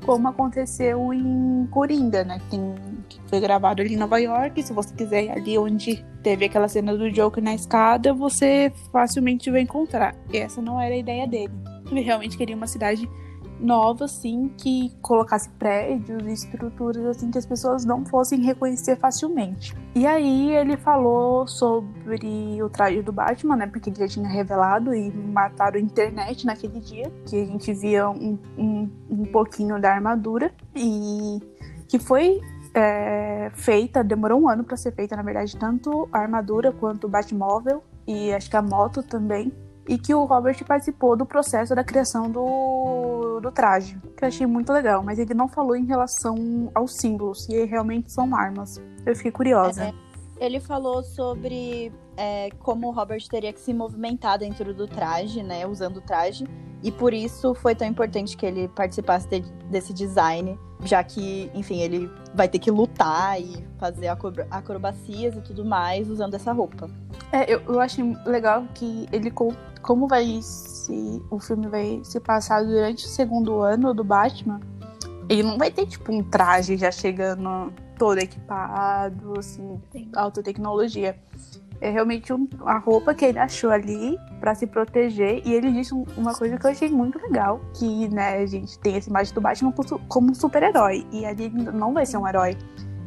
Como 0.05 0.27
aconteceu 0.27 1.11
em 1.13 1.67
Coringa, 1.71 2.23
né? 2.23 2.39
Que, 2.39 2.49
tem, 2.51 2.75
que 3.09 3.19
foi 3.27 3.39
gravado 3.39 3.81
ali 3.81 3.95
em 3.95 3.97
Nova 3.97 4.19
York. 4.19 4.61
Se 4.61 4.71
você 4.71 4.93
quiser 4.93 5.23
ir 5.23 5.31
ali 5.31 5.57
onde 5.57 6.05
teve 6.21 6.45
aquela 6.45 6.67
cena 6.67 6.95
do 6.95 7.11
Joker 7.11 7.43
na 7.43 7.55
escada, 7.55 8.13
você 8.13 8.71
facilmente 8.91 9.49
vai 9.49 9.61
encontrar. 9.61 10.15
E 10.31 10.37
essa 10.37 10.61
não 10.61 10.79
era 10.79 10.93
a 10.93 10.97
ideia 10.97 11.27
dele. 11.27 11.53
Ele 11.89 12.01
realmente 12.01 12.37
queria 12.37 12.55
uma 12.55 12.67
cidade 12.67 13.09
nova, 13.59 14.05
assim, 14.05 14.51
que 14.57 14.91
colocasse 15.01 15.49
prédios 15.49 16.25
e 16.25 16.33
estruturas, 16.33 17.05
assim, 17.05 17.31
que 17.31 17.37
as 17.37 17.45
pessoas 17.45 17.85
não 17.85 18.05
fossem 18.05 18.41
reconhecer 18.41 18.97
facilmente. 18.97 19.75
E 19.93 20.05
aí 20.05 20.53
ele 20.55 20.77
falou 20.77 21.47
sobre 21.47 22.61
o 22.61 22.69
traje 22.69 23.01
do 23.01 23.11
Batman, 23.11 23.55
né? 23.55 23.67
Porque 23.67 23.89
ele 23.89 23.97
já 23.97 24.07
tinha 24.07 24.27
revelado 24.27 24.93
e 24.93 25.11
mataram 25.11 25.77
a 25.77 25.81
internet 25.81 26.45
naquele 26.45 26.79
dia, 26.79 27.11
que 27.25 27.41
a 27.41 27.45
gente 27.45 27.73
via 27.73 28.09
um, 28.09 28.37
um, 28.57 28.89
um 29.09 29.25
pouquinho 29.25 29.79
da 29.79 29.93
armadura. 29.93 30.51
E 30.75 31.39
que 31.87 31.99
foi 31.99 32.41
é, 32.73 33.49
feita, 33.53 34.03
demorou 34.03 34.41
um 34.41 34.49
ano 34.49 34.63
para 34.63 34.75
ser 34.75 34.91
feita, 34.93 35.15
na 35.15 35.23
verdade, 35.23 35.55
tanto 35.55 36.09
a 36.11 36.19
armadura 36.19 36.71
quanto 36.73 37.05
o 37.05 37.09
Batmóvel 37.09 37.81
e 38.05 38.33
acho 38.33 38.49
que 38.49 38.57
a 38.57 38.61
moto 38.61 39.01
também. 39.01 39.51
E 39.87 39.99
que 39.99 40.15
o 40.15 40.25
Robert 40.25 40.57
participou 40.65 41.15
do 41.15 41.27
processo 41.27 41.75
da 41.75 41.83
criação 41.83 42.29
do, 42.29 42.41
do 43.41 43.51
traje, 43.51 43.97
que 44.17 44.23
eu 44.23 44.27
achei 44.27 44.45
muito 44.47 44.71
legal, 44.73 45.03
mas 45.03 45.19
ele 45.19 45.33
não 45.33 45.47
falou 45.47 45.75
em 45.75 45.85
relação 45.85 46.69
aos 46.73 46.93
símbolos, 46.95 47.43
se 47.45 47.65
realmente 47.65 48.11
são 48.11 48.35
armas. 48.35 48.81
Eu 49.05 49.15
fiquei 49.15 49.31
curiosa. 49.31 49.85
É, 49.85 49.93
Ele 50.45 50.59
falou 50.59 51.01
sobre 51.03 51.93
é, 52.17 52.49
como 52.59 52.87
o 52.87 52.91
Robert 52.91 53.21
teria 53.29 53.53
que 53.53 53.59
se 53.59 53.73
movimentar 53.73 54.37
dentro 54.39 54.73
do 54.73 54.85
traje, 54.87 55.41
né? 55.43 55.65
Usando 55.65 55.97
o 55.97 56.01
traje. 56.01 56.45
E 56.83 56.91
por 56.91 57.13
isso 57.13 57.55
foi 57.55 57.73
tão 57.73 57.87
importante 57.87 58.35
que 58.37 58.45
ele 58.45 58.67
participasse 58.67 59.27
de- 59.27 59.41
desse 59.71 59.93
design, 59.93 60.59
já 60.83 61.03
que, 61.03 61.49
enfim, 61.53 61.79
ele 61.81 62.11
vai 62.33 62.47
ter 62.49 62.59
que 62.59 62.69
lutar 62.69 63.41
e 63.41 63.65
fazer 63.79 64.07
acro- 64.09 64.45
acrobacias 64.51 65.35
e 65.35 65.41
tudo 65.41 65.63
mais 65.65 66.09
usando 66.09 66.33
essa 66.35 66.51
roupa. 66.51 66.89
É, 67.31 67.51
eu, 67.51 67.61
eu 67.61 67.79
achei 67.79 68.03
legal 68.25 68.65
que 68.75 69.07
ele 69.11 69.31
com- 69.31 69.53
como 69.81 70.07
vai 70.07 70.25
se 70.85 71.21
o 71.31 71.39
filme 71.39 71.67
vai 71.67 72.01
se 72.03 72.19
passar 72.19 72.63
durante 72.63 73.05
o 73.05 73.09
segundo 73.09 73.59
ano 73.59 73.93
do 73.93 74.03
Batman, 74.03 74.59
ele 75.27 75.41
não 75.43 75.57
vai 75.57 75.71
ter 75.71 75.87
tipo 75.87 76.11
um 76.11 76.21
traje 76.23 76.77
já 76.77 76.91
chegando 76.91 77.73
todo 77.97 78.19
equipado, 78.19 79.33
assim, 79.39 79.79
alta 80.15 80.43
tecnologia. 80.43 81.17
É 81.81 81.89
realmente 81.89 82.31
um- 82.31 82.47
a 82.65 82.77
roupa 82.77 83.13
que 83.13 83.25
ele 83.25 83.39
achou 83.39 83.69
ali 83.69 84.17
pra 84.39 84.53
se 84.55 84.65
proteger. 84.67 85.41
E 85.45 85.53
ele 85.53 85.71
disse 85.71 85.93
um- 85.93 86.05
uma 86.15 86.33
coisa 86.33 86.57
que 86.57 86.65
eu 86.65 86.71
achei 86.71 86.89
muito 86.89 87.19
legal: 87.19 87.59
que, 87.73 88.07
né, 88.09 88.37
a 88.37 88.45
gente 88.45 88.77
tem 88.79 88.95
essa 88.95 89.09
imagem 89.09 89.33
do 89.33 89.41
Batman 89.41 89.73
como- 90.07 90.31
um 90.31 90.35
super-herói. 90.35 91.05
E 91.11 91.25
ali 91.25 91.45
ele 91.45 91.63
não 91.71 91.93
vai 91.93 92.05
ser 92.05 92.17
um 92.17 92.27
herói. 92.27 92.57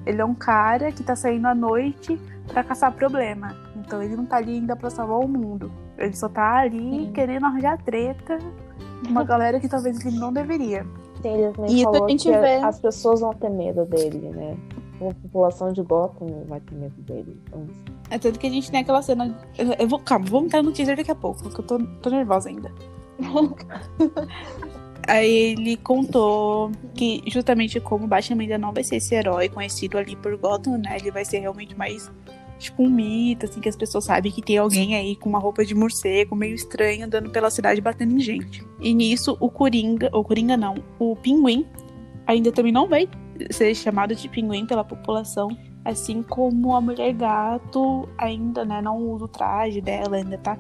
Ele 0.05 0.20
é 0.20 0.24
um 0.24 0.35
cara 0.35 0.91
que 0.91 1.03
tá 1.03 1.14
saindo 1.14 1.47
à 1.47 1.55
noite 1.55 2.20
pra 2.49 2.64
caçar 2.64 2.93
problema. 2.93 3.55
Então 3.76 4.03
ele 4.03 4.16
não 4.16 4.26
tá 4.26 4.37
ali 4.37 4.55
ainda 4.55 4.74
pra 4.76 4.91
salvar 4.91 5.18
o 5.18 5.29
mundo. 5.29 5.70
Ele 5.99 6.14
só 6.16 6.28
tá 6.28 6.59
ali 6.61 7.07
Sim. 7.07 7.12
querendo 7.12 7.46
arranjar 7.46 7.76
treta. 7.82 8.38
Uma 9.09 9.24
galera 9.24 9.59
que 9.61 9.68
talvez 9.68 10.05
ele 10.05 10.18
não 10.18 10.32
deveria. 10.32 10.84
Sim, 11.22 11.28
ele 11.28 11.53
também 11.53 11.70
E 11.72 11.76
isso 11.80 11.88
a 11.88 11.92
falou 11.92 12.09
gente 12.09 12.22
que 12.24 12.38
vê. 12.38 12.55
as 12.57 12.80
pessoas 12.80 13.20
vão 13.20 13.32
ter 13.34 13.51
medo 13.51 13.84
dele, 13.84 14.28
né? 14.30 14.57
A 15.01 15.14
população 15.14 15.72
de 15.72 15.82
Gotham 15.82 16.44
vai 16.49 16.61
ter 16.61 16.74
medo 16.74 17.01
dele. 17.03 17.40
Então, 17.46 17.66
É 18.11 18.18
tanto 18.18 18.38
que 18.38 18.46
a 18.46 18.51
gente 18.51 18.70
tem 18.70 18.80
aquela 18.80 19.03
cena. 19.03 19.36
Eu, 19.57 19.72
eu 19.78 19.88
vou, 19.88 19.99
calma, 20.01 20.26
vamos 20.28 20.46
entrar 20.46 20.62
no 20.62 20.72
teaser 20.72 20.96
daqui 20.96 21.11
a 21.11 21.14
pouco, 21.14 21.42
porque 21.42 21.61
eu 21.61 21.64
tô, 21.66 21.78
tô 21.78 22.11
nervosa 22.11 22.49
ainda. 22.49 22.72
Aí 25.07 25.53
ele 25.53 25.76
contou 25.78 26.70
que 26.94 27.22
justamente 27.26 27.80
como 27.80 28.05
o 28.05 28.09
Batman 28.09 28.42
ainda 28.42 28.59
não 28.59 28.72
vai 28.72 28.84
ser 28.84 28.96
esse 28.96 29.14
herói 29.14 29.49
conhecido 29.49 29.96
ali 29.96 30.14
por 30.16 30.36
Gotham, 30.36 30.76
né? 30.78 30.96
Ele 30.99 31.11
vai 31.11 31.24
ser 31.24 31.38
realmente 31.38 31.76
mais 31.78 32.11
tipo 32.59 32.83
um 32.83 32.91
mito, 32.91 33.47
assim, 33.47 33.61
que 33.61 33.69
as 33.69 33.77
pessoas 33.77 34.05
sabem 34.05 34.33
que 34.33 34.43
tem 34.43 34.59
alguém 34.59 34.97
aí 34.97 35.17
com 35.17 35.29
uma 35.29 35.39
roupa 35.39 35.65
de 35.65 35.75
morcego, 35.75 36.35
meio 36.35 36.55
estranho, 36.55 37.07
andando 37.07 37.31
pela 37.31 37.51
cidade 37.51 37.81
batendo 37.81 38.15
em 38.15 38.21
gente. 38.21 38.67
E 38.81 38.93
nisso 38.93 39.37
o 39.41 39.51
Coringa, 39.51 40.11
ou 40.13 40.25
Coringa 40.25 40.57
não, 40.57 40.75
o 40.99 41.17
Pinguim 41.17 41.67
ainda 42.27 42.53
também 42.53 42.73
não 42.73 42.87
vai 42.87 43.09
ser 43.51 43.75
chamado 43.75 44.15
de 44.15 44.29
pinguim 44.29 44.67
pela 44.67 44.85
população. 44.85 45.49
Assim 45.85 46.23
como 46.23 46.77
a 46.77 46.81
mulher 46.81 47.15
gato 47.15 48.07
ainda, 48.19 48.65
né, 48.65 48.83
não 48.83 48.99
usa 48.99 49.25
o 49.25 49.29
traje 49.29 49.81
dela, 49.81 50.17
ainda 50.17 50.37
tá 50.37 50.59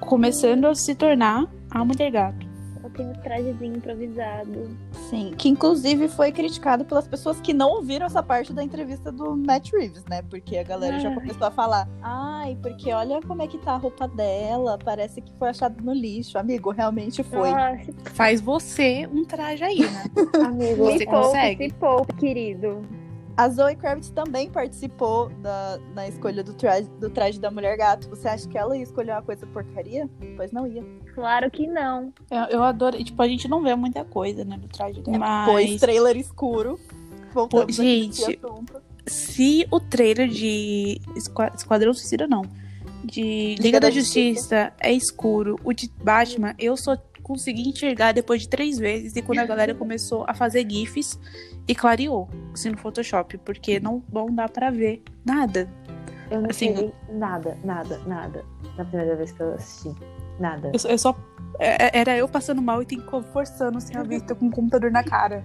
começando 0.00 0.64
a 0.64 0.74
se 0.74 0.94
tornar 0.94 1.46
a 1.70 1.84
mulher 1.84 2.10
gato. 2.10 2.55
Um 3.02 3.12
trajezinho 3.14 3.76
improvisado. 3.76 4.68
Sim, 5.10 5.32
que 5.36 5.48
inclusive 5.48 6.08
foi 6.08 6.32
criticado 6.32 6.84
pelas 6.84 7.06
pessoas 7.06 7.40
que 7.40 7.52
não 7.52 7.70
ouviram 7.70 8.06
essa 8.06 8.22
parte 8.22 8.52
da 8.52 8.62
entrevista 8.62 9.10
do 9.12 9.36
Matt 9.36 9.72
Reeves, 9.72 10.04
né? 10.06 10.22
Porque 10.22 10.56
a 10.56 10.62
galera 10.62 10.98
já 10.98 11.12
começou 11.14 11.46
a 11.46 11.50
falar: 11.50 11.88
ai, 12.02 12.56
porque 12.62 12.92
olha 12.92 13.20
como 13.22 13.42
é 13.42 13.46
que 13.46 13.58
tá 13.58 13.72
a 13.72 13.76
roupa 13.76 14.08
dela, 14.08 14.78
parece 14.82 15.20
que 15.20 15.32
foi 15.38 15.48
achado 15.48 15.82
no 15.82 15.92
lixo. 15.92 16.38
Amigo, 16.38 16.70
realmente 16.70 17.22
foi. 17.22 17.50
Nossa, 17.50 17.92
Faz 18.14 18.40
você 18.40 19.08
um 19.12 19.24
traje 19.24 19.62
aí, 19.64 19.80
né? 19.80 20.04
Amigo, 20.44 20.84
Você 20.84 20.98
se 20.98 21.04
poupe, 21.06 21.26
consegue? 21.26 21.68
se 21.68 21.74
poupe, 21.74 22.14
querido. 22.14 22.82
A 23.36 23.48
Zoe 23.50 23.76
Kravitz 23.76 24.10
também 24.10 24.48
participou 24.50 25.28
da, 25.42 25.78
na 25.94 26.08
escolha 26.08 26.42
do 26.42 26.54
traje, 26.54 26.88
do 26.98 27.10
traje 27.10 27.38
da 27.38 27.50
mulher 27.50 27.76
gato. 27.76 28.08
Você 28.08 28.26
acha 28.28 28.48
que 28.48 28.56
ela 28.56 28.74
ia 28.76 28.82
escolher 28.82 29.12
uma 29.12 29.22
coisa 29.22 29.46
porcaria? 29.46 30.08
Pois 30.36 30.50
não 30.52 30.66
ia. 30.66 30.82
Claro 31.14 31.50
que 31.50 31.66
não. 31.66 32.12
Eu, 32.30 32.44
eu 32.58 32.62
adoro. 32.62 33.02
Tipo, 33.04 33.20
a 33.22 33.28
gente 33.28 33.46
não 33.46 33.62
vê 33.62 33.74
muita 33.74 34.04
coisa, 34.04 34.42
né, 34.44 34.56
do 34.56 34.68
traje 34.68 35.02
dela. 35.02 35.44
Pois 35.46 35.70
Mas 35.72 35.80
trailer 35.80 36.16
escuro. 36.16 36.80
Voltamos 37.34 37.76
Pô, 37.76 37.82
gente, 37.82 38.22
assunto. 38.22 38.80
se 39.06 39.66
o 39.70 39.78
trailer 39.78 40.28
de 40.28 40.98
Esqua- 41.14 41.52
Esquadrão 41.54 41.92
Suicida, 41.92 42.26
não. 42.26 42.40
De 43.04 43.22
Liga, 43.56 43.62
Liga 43.62 43.80
da, 43.80 43.88
da 43.88 43.94
Justiça. 43.94 44.72
é 44.80 44.92
escuro. 44.92 45.60
O 45.62 45.74
de 45.74 45.90
Batman, 46.02 46.54
eu 46.58 46.74
só 46.76 46.96
consegui 47.26 47.68
enxergar 47.68 48.12
depois 48.12 48.42
de 48.42 48.48
três 48.48 48.78
vezes. 48.78 49.16
E 49.16 49.20
quando 49.20 49.40
a 49.40 49.44
galera 49.44 49.74
começou 49.74 50.24
a 50.28 50.32
fazer 50.32 50.64
GIFs 50.70 51.18
e 51.66 51.74
clareou, 51.74 52.28
assim, 52.54 52.70
no 52.70 52.78
Photoshop. 52.78 53.36
Porque 53.38 53.80
não, 53.80 54.00
não 54.12 54.26
dá 54.32 54.48
pra 54.48 54.70
ver 54.70 55.02
nada. 55.24 55.68
eu 56.30 56.40
não 56.40 56.50
assim, 56.50 56.66
entendi 56.68 56.92
nada, 57.10 57.58
nada, 57.64 57.98
nada. 58.06 58.44
Na 58.78 58.84
primeira 58.84 59.16
vez 59.16 59.32
que 59.32 59.40
eu 59.42 59.54
assisti. 59.54 59.92
Nada. 60.38 60.70
Eu, 60.72 60.78
só- 60.78 60.88
eu 60.88 60.98
só. 60.98 61.16
é- 61.58 61.98
Era 61.98 62.16
eu 62.16 62.28
passando 62.28 62.62
mal 62.62 62.80
e 62.80 62.86
tem 62.86 63.02
forçando 63.32 63.78
assim, 63.78 63.96
a 63.96 64.04
vista 64.04 64.32
com 64.32 64.46
o 64.46 64.50
computador 64.52 64.92
na 64.92 65.02
cara. 65.02 65.44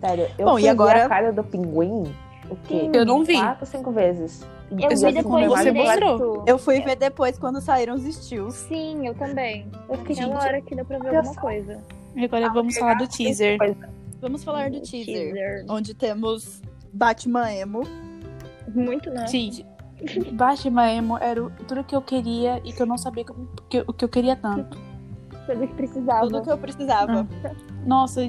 Sério, 0.00 0.26
eu 0.38 0.46
Bom, 0.46 0.58
e 0.58 0.66
agora- 0.68 1.04
a 1.04 1.08
cara 1.08 1.30
do 1.34 1.44
pinguim, 1.44 2.14
o 2.48 2.56
quê? 2.56 2.88
Eu 2.94 3.04
não 3.04 3.22
vi. 3.22 3.34
Quatro, 3.34 3.66
cinco 3.66 3.90
vezes. 3.92 4.42
Eu 4.70 4.88
vi 4.88 5.12
depois 5.12 5.46
você 5.48 5.72
direito. 5.72 5.86
mostrou. 5.86 6.44
Eu 6.46 6.58
fui 6.58 6.80
ver 6.80 6.96
depois 6.96 7.38
quando 7.38 7.60
saíram 7.60 7.94
os 7.94 8.02
steals. 8.04 8.54
Sim, 8.54 9.06
eu 9.06 9.14
também. 9.14 9.66
Eu 9.88 9.96
fiquei, 9.98 10.16
gente, 10.16 10.30
hora 10.32 10.60
que 10.60 10.74
deu 10.74 10.84
pra 10.84 10.98
ver 10.98 11.16
alguma 11.16 11.34
só. 11.34 11.40
coisa. 11.40 11.82
E 12.14 12.24
agora 12.24 12.48
vamos 12.52 12.76
falar 12.76 12.94
do 12.94 13.06
teaser. 13.08 13.58
Vamos 14.20 14.44
falar 14.44 14.70
do 14.70 14.80
teaser, 14.80 15.32
Teaser. 15.32 15.64
onde 15.68 15.94
temos 15.94 16.60
Batman 16.92 17.52
Emo. 17.52 17.82
Muito, 18.74 19.10
né? 19.10 19.26
Gente, 19.26 19.66
Batman 20.32 20.92
Emo 20.92 21.18
era 21.18 21.42
o- 21.42 21.50
tudo 21.66 21.82
que 21.84 21.94
eu 21.96 22.02
queria 22.02 22.60
e 22.64 22.72
que 22.72 22.80
eu 22.82 22.86
não 22.86 22.96
sabia 22.98 23.24
que, 23.24 23.30
eu- 23.32 23.48
que, 23.68 23.76
eu- 23.78 23.92
que 23.92 24.04
eu 24.04 24.08
queria 24.08 24.36
tanto. 24.36 24.78
Tudo 25.46 25.66
que 25.66 25.74
precisava. 25.74 26.20
Tudo 26.28 26.42
que 26.42 26.50
eu 26.50 26.58
precisava. 26.58 27.26
Nossa, 27.84 28.22
é, 28.22 28.28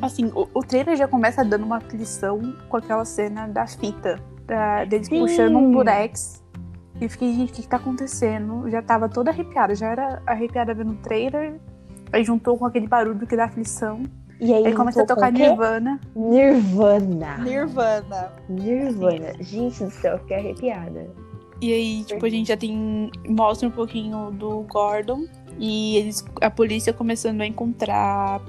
assim, 0.00 0.26
o, 0.34 0.46
o 0.54 0.60
trailer 0.60 0.96
já 0.96 1.08
começa 1.08 1.44
dando 1.44 1.64
uma 1.64 1.78
aflição 1.78 2.54
com 2.68 2.76
aquela 2.76 3.04
cena 3.04 3.48
da 3.48 3.66
fita, 3.66 4.20
da, 4.46 4.84
deles 4.84 5.08
Sim. 5.08 5.20
puxando 5.20 5.56
um 5.56 5.70
durex. 5.70 6.42
E 7.00 7.04
eu 7.04 7.10
fiquei, 7.10 7.34
gente, 7.34 7.52
o 7.52 7.54
que, 7.54 7.62
que 7.62 7.68
tá 7.68 7.76
acontecendo? 7.76 8.70
Já 8.70 8.80
tava 8.80 9.08
toda 9.08 9.30
arrepiada, 9.30 9.74
já 9.74 9.88
era 9.88 10.22
arrepiada 10.26 10.72
vendo 10.72 10.92
o 10.92 10.96
trailer. 10.96 11.60
Aí 12.12 12.24
juntou 12.24 12.56
com 12.56 12.64
aquele 12.64 12.86
barulho 12.86 13.26
que 13.26 13.36
dá 13.36 13.44
aflição. 13.44 14.02
E 14.40 14.52
aí, 14.52 14.66
Aí 14.66 14.74
começa 14.74 15.02
a 15.02 15.06
tocar? 15.06 15.32
Nirvana. 15.32 16.00
Nirvana. 16.14 17.38
Nirvana. 17.38 18.32
Nirvana. 18.48 19.32
Gente 19.40 19.84
do 19.84 19.90
céu, 19.90 20.14
eu 20.14 20.18
fiquei 20.20 20.36
arrepiada. 20.36 21.10
E 21.60 21.72
aí, 21.72 22.04
tipo, 22.04 22.24
a 22.24 22.28
gente 22.28 22.48
já 22.48 22.56
tem. 22.56 23.10
Mostra 23.28 23.68
um 23.68 23.70
pouquinho 23.70 24.30
do 24.30 24.62
Gordon. 24.62 25.26
E 25.58 25.96
eles, 25.96 26.24
a 26.42 26.50
polícia 26.50 26.92
começando 26.92 27.40
a 27.40 27.46
encontrar 27.46 28.42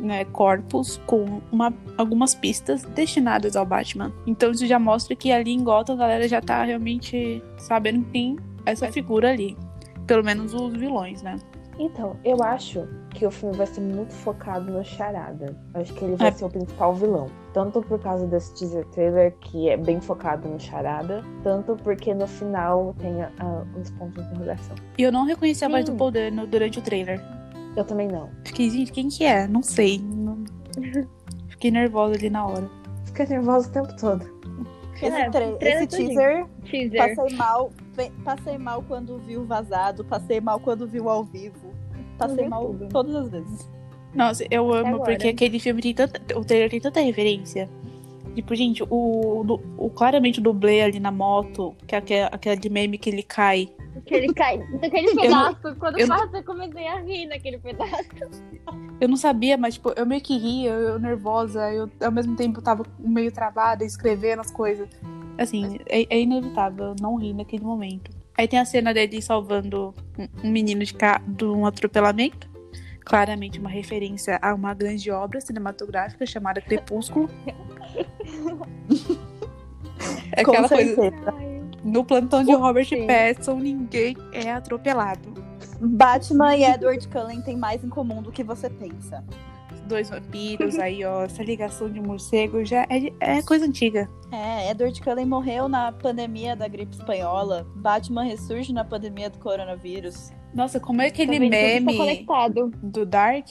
né, 0.00 0.24
corpos 0.26 1.00
com 1.06 1.40
uma, 1.52 1.72
algumas 1.96 2.34
pistas 2.34 2.82
destinadas 2.84 3.56
ao 3.56 3.66
Batman. 3.66 4.12
Então 4.26 4.50
isso 4.50 4.66
já 4.66 4.78
mostra 4.78 5.14
que 5.14 5.30
ali 5.30 5.52
em 5.52 5.62
Gotham 5.62 5.94
a 5.94 5.96
galera 5.96 6.26
já 6.28 6.40
tá 6.40 6.64
realmente 6.64 7.42
sabendo 7.58 8.04
que 8.04 8.10
tem 8.10 8.36
essa 8.66 8.90
figura 8.90 9.30
ali. 9.30 9.56
Pelo 10.06 10.24
menos 10.24 10.54
os 10.54 10.72
vilões, 10.74 11.22
né? 11.22 11.36
Então, 11.78 12.14
eu 12.24 12.42
acho 12.42 12.86
que 13.08 13.24
o 13.24 13.30
filme 13.30 13.56
vai 13.56 13.66
ser 13.66 13.80
muito 13.80 14.12
focado 14.12 14.70
no 14.70 14.84
Charada. 14.84 15.56
Acho 15.72 15.94
que 15.94 16.04
ele 16.04 16.14
vai 16.16 16.28
É. 16.28 16.32
ser 16.32 16.44
o 16.44 16.50
principal 16.50 16.94
vilão. 16.94 17.28
Tanto 17.54 17.80
por 17.80 17.98
causa 17.98 18.26
desse 18.26 18.52
teaser 18.54 18.84
trailer, 18.88 19.34
que 19.40 19.70
é 19.70 19.78
bem 19.78 19.98
focado 19.98 20.46
no 20.46 20.60
Charada, 20.60 21.24
tanto 21.42 21.76
porque 21.76 22.12
no 22.12 22.26
final 22.26 22.94
tem 22.98 23.22
ah, 23.22 23.64
os 23.80 23.90
pontos 23.92 24.22
de 24.22 24.30
interrogação. 24.30 24.76
E 24.98 25.02
eu 25.02 25.10
não 25.10 25.24
reconheci 25.24 25.64
a 25.64 25.68
voz 25.68 25.86
Sim. 25.86 25.92
do 25.92 25.98
Paul 25.98 26.10
Dano 26.10 26.46
durante 26.46 26.78
o 26.78 26.82
trailer. 26.82 27.18
Eu 27.76 27.84
também 27.84 28.08
não. 28.08 28.28
Fiquei, 28.44 28.68
gente, 28.70 28.92
quem 28.92 29.08
que 29.08 29.24
é? 29.24 29.46
Não 29.46 29.62
sei. 29.62 29.98
Não- 30.00 30.44
Fiquei 31.48 31.70
nervosa 31.70 32.14
ali 32.14 32.30
na 32.30 32.46
hora. 32.46 32.68
Fiquei 33.06 33.26
nervosa 33.26 33.68
o 33.68 33.72
tempo 33.72 33.96
todo. 33.96 34.24
Esse, 34.96 35.06
É, 35.06 35.30
trailer 35.30 35.58
esse 35.62 35.86
teaser, 35.86 36.46
Teaser. 36.70 37.14
passei 37.16 37.36
mal. 37.36 37.70
Passei 38.24 38.58
mal 38.58 38.82
quando 38.86 39.18
vi 39.18 39.36
o 39.38 39.44
vazado, 39.44 40.04
passei 40.04 40.40
mal 40.40 40.60
quando 40.60 40.86
vi 40.86 41.00
o 41.00 41.08
ao 41.08 41.24
vivo. 41.24 41.70
Passei 42.18 42.48
mal 42.48 42.66
tudo. 42.66 42.88
todas 42.88 43.14
as 43.16 43.30
vezes. 43.30 43.70
Nossa, 44.14 44.44
eu 44.50 44.70
amo 44.72 44.96
agora. 44.96 45.12
porque 45.12 45.28
aquele 45.28 45.58
filme 45.58 45.80
tem 45.80 45.94
tanta. 45.94 46.20
O 46.38 46.44
trailer 46.44 46.68
tem 46.70 46.80
tanta 46.80 47.00
referência. 47.00 47.68
Tipo, 48.34 48.54
gente, 48.54 48.82
o, 48.88 49.60
o, 49.76 49.90
claramente 49.90 50.38
o 50.38 50.42
dublê 50.42 50.82
ali 50.82 51.00
na 51.00 51.10
moto, 51.10 51.74
que 51.86 51.94
é 51.94 51.98
aquela, 51.98 52.26
aquela 52.28 52.56
de 52.56 52.68
meme 52.70 52.96
que 52.96 53.10
ele 53.10 53.22
cai. 53.22 53.68
Que 54.06 54.14
ele 54.14 54.32
cai 54.32 54.58
daquele 54.80 55.08
Eu 55.08 55.14
não- 55.14 55.22
pedaço. 55.54 55.76
Quando 55.78 55.98
eu 55.98 56.06
passa, 56.08 56.36
eu 56.38 56.44
comecei 56.44 56.86
a 56.86 57.00
rir 57.00 57.26
naquele 57.26 57.58
pedaço. 57.58 58.08
Eu 59.00 59.08
não 59.08 59.16
sabia, 59.16 59.56
mas 59.56 59.74
tipo, 59.74 59.92
eu 59.96 60.06
meio 60.06 60.20
que 60.20 60.36
ria, 60.38 60.70
eu 60.70 60.98
nervosa, 60.98 61.72
eu 61.72 61.90
ao 62.00 62.12
mesmo 62.12 62.36
tempo 62.36 62.62
tava 62.62 62.84
meio 62.98 63.32
travada, 63.32 63.84
escrevendo 63.84 64.40
as 64.40 64.50
coisas. 64.50 64.88
Assim, 65.38 65.78
é, 65.86 66.06
é 66.08 66.20
inevitável 66.20 66.86
eu 66.86 66.96
não 67.00 67.16
rir 67.16 67.32
naquele 67.32 67.64
momento. 67.64 68.10
Aí 68.36 68.46
tem 68.46 68.58
a 68.58 68.64
cena 68.64 68.94
dele 68.94 69.20
salvando 69.20 69.94
um, 70.18 70.48
um 70.48 70.50
menino 70.50 70.84
de, 70.84 70.94
ca... 70.94 71.20
de 71.26 71.44
um 71.44 71.66
atropelamento. 71.66 72.49
Claramente 73.04 73.58
uma 73.58 73.70
referência 73.70 74.38
a 74.42 74.54
uma 74.54 74.74
grande 74.74 75.10
obra 75.10 75.40
cinematográfica 75.40 76.24
chamada 76.26 76.60
Crepúsculo. 76.60 77.28
É 80.32 80.42
aquela 80.42 80.68
coisa. 80.68 81.12
No 81.84 82.04
plantão 82.04 82.44
de 82.44 82.52
Robert 82.54 82.86
Sim. 82.86 83.06
Pattinson, 83.06 83.58
ninguém 83.58 84.16
é 84.32 84.50
atropelado. 84.50 85.34
Batman 85.80 86.56
e 86.56 86.64
Edward 86.64 87.06
Cullen 87.08 87.40
têm 87.42 87.56
mais 87.56 87.82
em 87.82 87.88
comum 87.88 88.22
do 88.22 88.30
que 88.30 88.44
você 88.44 88.68
pensa. 88.68 89.24
Dois 89.90 90.08
vampiros, 90.08 90.78
aí, 90.80 91.04
ó, 91.04 91.24
essa 91.24 91.42
ligação 91.42 91.90
de 91.90 92.00
morcego 92.00 92.64
já 92.64 92.86
é, 92.88 93.12
é 93.20 93.42
coisa 93.42 93.66
antiga. 93.66 94.08
É, 94.30 94.70
Edward 94.70 95.00
Cullen 95.02 95.26
morreu 95.26 95.68
na 95.68 95.90
pandemia 95.90 96.54
da 96.54 96.68
gripe 96.68 96.94
espanhola. 96.94 97.66
Batman 97.74 98.22
ressurge 98.22 98.72
na 98.72 98.84
pandemia 98.84 99.28
do 99.28 99.38
coronavírus. 99.38 100.30
Nossa, 100.54 100.78
como 100.78 101.02
é 101.02 101.08
aquele 101.08 101.38
tá 101.38 101.48
meme 101.48 101.96
conectado. 101.96 102.72
do 102.82 103.04
Dark, 103.04 103.48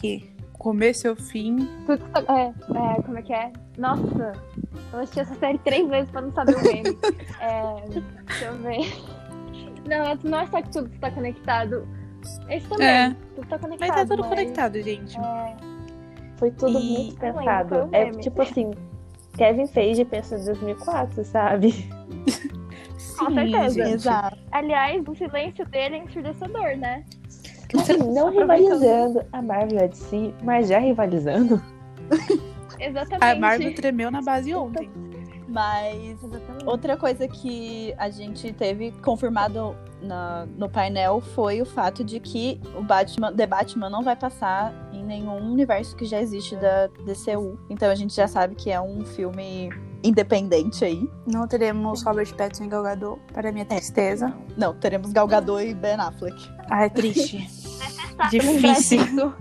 começo 0.57 1.09
ao 1.09 1.15
fim. 1.17 1.57
Tudo 1.85 2.05
tá... 2.09 2.23
é, 2.33 2.45
é, 2.47 3.01
como 3.01 3.17
é 3.17 3.21
que 3.21 3.33
é? 3.33 3.51
Nossa, 3.77 4.31
eu 4.93 4.99
assisti 4.99 5.19
essa 5.19 5.35
série 5.35 5.57
três 5.59 5.87
vezes 5.89 6.09
pra 6.09 6.21
não 6.21 6.31
saber 6.31 6.55
o 6.55 6.63
meme. 6.63 6.97
é, 7.41 7.89
deixa 8.25 8.45
eu 8.45 8.57
ver. 8.59 9.19
Não, 9.87 10.29
não 10.29 10.39
é 10.39 10.47
só 10.47 10.61
que 10.61 10.71
tudo 10.71 10.89
tá 10.99 11.11
conectado. 11.11 11.85
Esse 12.49 12.67
também. 12.67 12.87
É. 12.87 13.15
Tudo 13.35 13.47
tá 13.47 13.59
conectado. 13.59 13.89
Mas 13.89 13.97
tá 13.97 14.05
tudo 14.05 14.19
mas, 14.21 14.29
conectado, 14.29 14.81
gente. 14.81 15.17
é, 15.17 15.55
Foi 16.39 16.49
tudo 16.51 16.79
E- 16.79 16.83
muito 16.83 17.21
lembro, 17.21 17.37
pensado. 17.39 17.75
um 17.85 17.89
É 17.91 18.09
tipo 18.11 18.41
assim, 18.41 18.71
Kevin 19.37 19.67
Feige 19.67 20.05
pensa 20.05 20.35
em 20.37 20.45
2004, 20.45 21.23
sabe? 21.25 21.73
Com 23.19 23.33
certeza. 23.33 23.69
gente. 23.69 23.93
Exato. 23.95 24.37
Aliás, 24.51 25.03
o 25.05 25.13
silêncio 25.15 25.65
dele 25.67 25.95
é 25.95 26.03
ensurdecedor, 26.03 26.77
né? 26.77 27.03
Assim, 27.77 27.97
não 28.13 28.31
rivalizando 28.31 29.21
a 29.31 29.41
Marvel 29.41 29.79
e 29.79 29.83
a 29.83 29.87
DC, 29.87 30.33
mas 30.43 30.69
já 30.69 30.79
rivalizando. 30.79 31.61
Exatamente. 32.79 33.23
A 33.23 33.35
Marvel 33.39 33.75
tremeu 33.75 34.09
na 34.09 34.21
base 34.21 34.55
ontem. 34.55 34.89
Mas 35.47 36.23
Exatamente. 36.23 36.65
outra 36.65 36.95
coisa 36.95 37.27
que 37.27 37.93
a 37.97 38.09
gente 38.09 38.53
teve 38.53 38.91
confirmado 39.03 39.75
na- 40.01 40.45
no 40.57 40.69
painel 40.69 41.21
foi 41.21 41.61
o 41.61 41.65
fato 41.65 42.03
de 42.03 42.19
que 42.19 42.59
o 42.77 42.81
Batman, 42.81 43.33
The 43.33 43.45
Batman 43.47 43.89
não 43.89 44.03
vai 44.03 44.15
passar 44.15 44.73
em 44.93 45.03
nenhum 45.03 45.51
universo 45.51 45.95
que 45.95 46.05
já 46.05 46.19
existe 46.21 46.55
da 46.55 46.87
DCU. 47.05 47.57
Então 47.69 47.89
a 47.89 47.95
gente 47.95 48.15
já 48.15 48.27
sabe 48.27 48.55
que 48.55 48.71
é 48.71 48.79
um 48.79 49.05
filme 49.05 49.69
independente 50.03 50.85
aí. 50.85 51.09
Não 51.27 51.45
teremos 51.47 52.03
Robert 52.03 52.33
Pattinson 52.35 52.63
e 52.63 52.67
Gal 52.67 52.83
Gadot, 52.83 53.19
para 53.33 53.51
minha 53.51 53.65
tristeza. 53.65 54.33
Não, 54.55 54.73
teremos 54.73 55.11
Gal 55.11 55.27
Gadot 55.27 55.61
e 55.61 55.73
Ben 55.73 55.95
Affleck. 55.95 56.37
Ah, 56.69 56.85
é 56.85 56.89
triste. 56.89 57.37
Difícil. 58.31 59.01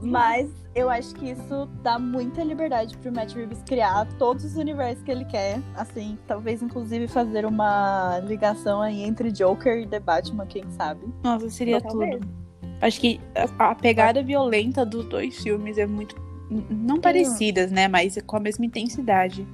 Mas 0.00 0.48
eu 0.78 0.88
acho 0.90 1.14
que 1.14 1.30
isso 1.30 1.66
dá 1.82 1.98
muita 1.98 2.42
liberdade 2.42 2.96
pro 2.98 3.12
Matt 3.12 3.34
Reeves 3.34 3.62
criar 3.66 4.06
todos 4.18 4.44
os 4.44 4.56
universos 4.56 5.02
que 5.02 5.10
ele 5.10 5.24
quer. 5.24 5.60
Assim, 5.74 6.16
talvez 6.26 6.62
inclusive 6.62 7.08
fazer 7.08 7.44
uma 7.44 8.18
ligação 8.24 8.80
aí 8.80 9.02
entre 9.02 9.30
Joker 9.32 9.78
e 9.80 9.86
The 9.86 10.00
Batman, 10.00 10.46
quem 10.46 10.64
sabe. 10.70 11.00
Nossa, 11.22 11.48
seria 11.50 11.80
Talvez. 11.80 12.14
tudo. 12.20 12.28
Acho 12.80 13.00
que 13.00 13.20
a 13.58 13.70
a 13.70 13.74
pegada 13.74 14.22
violenta 14.22 14.86
dos 14.86 15.04
dois 15.06 15.36
filmes 15.42 15.78
é 15.78 15.86
muito. 15.86 16.14
Não 16.70 16.98
parecidas, 17.00 17.70
né? 17.70 17.88
Mas 17.88 18.16
com 18.26 18.36
a 18.36 18.40
mesma 18.40 18.64
intensidade. 18.64 19.46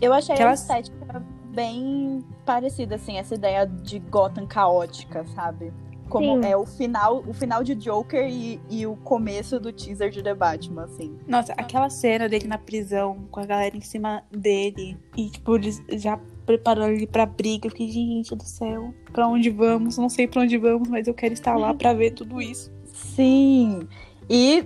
Eu 0.00 0.12
achei 0.12 0.34
Aquelas- 0.34 0.60
a 0.70 0.80
estética 0.80 1.22
bem 1.54 2.24
parecida, 2.46 2.94
assim, 2.94 3.18
essa 3.18 3.34
ideia 3.34 3.66
de 3.66 3.98
Gotham 3.98 4.46
caótica, 4.46 5.24
sabe? 5.34 5.72
Como 6.10 6.42
Sim. 6.42 6.48
é 6.48 6.56
o 6.56 6.66
final, 6.66 7.24
o 7.24 7.32
final 7.32 7.62
de 7.62 7.76
Joker 7.76 8.28
e, 8.28 8.60
e 8.68 8.84
o 8.84 8.96
começo 8.96 9.60
do 9.60 9.72
teaser 9.72 10.10
de 10.10 10.20
The 10.22 10.34
Batman, 10.34 10.82
assim. 10.82 11.16
Nossa, 11.26 11.52
aquela 11.52 11.88
cena 11.88 12.28
dele 12.28 12.48
na 12.48 12.58
prisão, 12.58 13.28
com 13.30 13.38
a 13.38 13.46
galera 13.46 13.76
em 13.76 13.80
cima 13.80 14.24
dele, 14.28 14.98
e 15.16 15.30
tipo, 15.30 15.54
eles 15.54 15.80
já 15.92 16.18
preparando 16.44 16.94
ele 16.94 17.06
pra 17.06 17.24
briga. 17.24 17.68
Eu 17.68 17.70
fiquei, 17.70 17.88
gente 17.88 18.34
do 18.34 18.42
céu, 18.42 18.92
pra 19.12 19.28
onde 19.28 19.50
vamos? 19.50 19.96
Não 19.96 20.08
sei 20.08 20.26
pra 20.26 20.42
onde 20.42 20.58
vamos, 20.58 20.88
mas 20.88 21.06
eu 21.06 21.14
quero 21.14 21.32
estar 21.32 21.56
lá 21.56 21.72
pra 21.72 21.94
ver 21.94 22.10
tudo 22.10 22.42
isso. 22.42 22.72
Sim. 22.92 23.86
E 24.28 24.64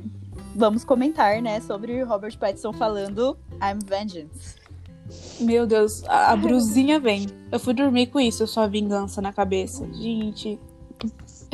vamos 0.56 0.82
comentar, 0.82 1.42
né, 1.42 1.60
sobre 1.60 2.02
Robert 2.02 2.38
Pattinson 2.38 2.72
falando 2.72 3.36
I'm 3.62 3.78
Vengeance. 3.84 4.56
Meu 5.38 5.66
Deus, 5.66 6.02
a, 6.08 6.32
a 6.32 6.36
brusinha 6.38 6.98
vem. 6.98 7.26
Eu 7.52 7.60
fui 7.60 7.74
dormir 7.74 8.06
com 8.06 8.18
isso, 8.18 8.46
só 8.46 8.66
vingança 8.66 9.20
na 9.20 9.32
cabeça. 9.32 9.86
Gente, 9.92 10.58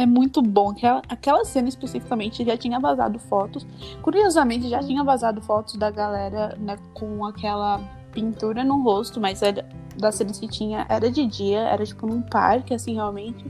é 0.03 0.07
muito 0.07 0.41
bom. 0.43 0.71
Aquela, 0.71 1.03
aquela 1.09 1.45
cena 1.45 1.69
especificamente 1.69 2.45
já 2.45 2.57
tinha 2.57 2.79
vazado 2.81 3.19
fotos. 3.19 3.67
Curiosamente, 4.03 4.69
já 4.69 4.81
tinha 4.81 5.03
vazado 5.05 5.41
fotos 5.43 5.77
da 5.77 5.91
galera 5.91 6.57
né, 6.59 6.77
com 6.95 7.25
aquela 7.25 7.81
pintura 8.13 8.65
no 8.65 8.83
rosto, 8.83 9.21
mas 9.21 9.41
era, 9.43 9.65
das 9.97 10.15
cenas 10.17 10.39
que 10.39 10.49
tinha 10.49 10.85
era 10.89 11.11
de 11.11 11.27
dia, 11.27 11.61
era 11.61 11.85
tipo 11.85 12.07
num 12.07 12.23
parque, 12.23 12.75
assim, 12.75 12.95
realmente. 12.95 13.45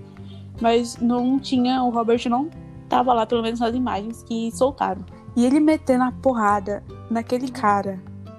Mas 0.60 0.98
não 0.98 1.38
tinha, 1.38 1.82
o 1.82 1.90
Robert 1.90 2.20
não 2.28 2.50
tava 2.88 3.12
lá, 3.14 3.24
pelo 3.24 3.42
menos 3.42 3.60
nas 3.60 3.74
imagens 3.74 4.22
que 4.24 4.50
soltaram. 4.52 5.04
E 5.36 5.46
ele 5.46 5.60
metendo 5.60 6.04
a 6.04 6.12
porrada 6.12 6.82
naquele 7.10 7.50
cara, 7.50 7.98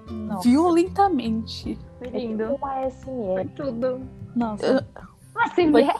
Nossa. 0.09 0.47
violentamente. 0.47 1.80
Foi 1.97 2.07
É 2.07 2.12
lindo. 2.12 2.43
tipo 2.43 2.55
uma 2.57 2.82
Foi 3.34 3.45
tudo. 3.55 4.01
Nossa. 4.36 4.86
Assim, 5.36 5.72
Foi- 5.72 5.84
é. 5.84 5.95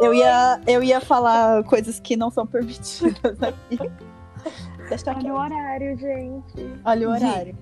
Eu 0.00 0.14
ia, 0.14 0.60
eu 0.66 0.82
ia 0.82 1.00
falar 1.00 1.62
coisas 1.64 2.00
que 2.00 2.16
não 2.16 2.30
são 2.30 2.46
permitidas 2.46 3.42
aqui. 3.42 3.78
Olha 4.90 5.18
aqui. 5.18 5.30
o 5.30 5.34
horário, 5.34 5.98
gente. 5.98 6.80
Olha 6.84 7.08
o 7.08 7.12
horário. 7.12 7.56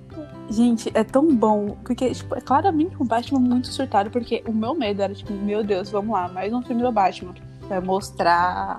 Gente, 0.48 0.90
é 0.94 1.02
tão 1.02 1.34
bom. 1.34 1.76
Porque, 1.84 2.12
tipo, 2.12 2.36
é 2.36 2.40
claramente 2.40 2.96
um 3.00 3.04
Batman 3.04 3.40
muito 3.40 3.68
surtado. 3.68 4.10
Porque 4.10 4.44
o 4.46 4.52
meu 4.52 4.74
medo 4.74 5.02
era, 5.02 5.12
tipo, 5.12 5.32
meu 5.32 5.64
Deus, 5.64 5.90
vamos 5.90 6.12
lá, 6.12 6.28
mais 6.28 6.52
um 6.52 6.62
filme 6.62 6.82
do 6.82 6.92
Batman. 6.92 7.34
Vai 7.68 7.80
mostrar 7.80 8.76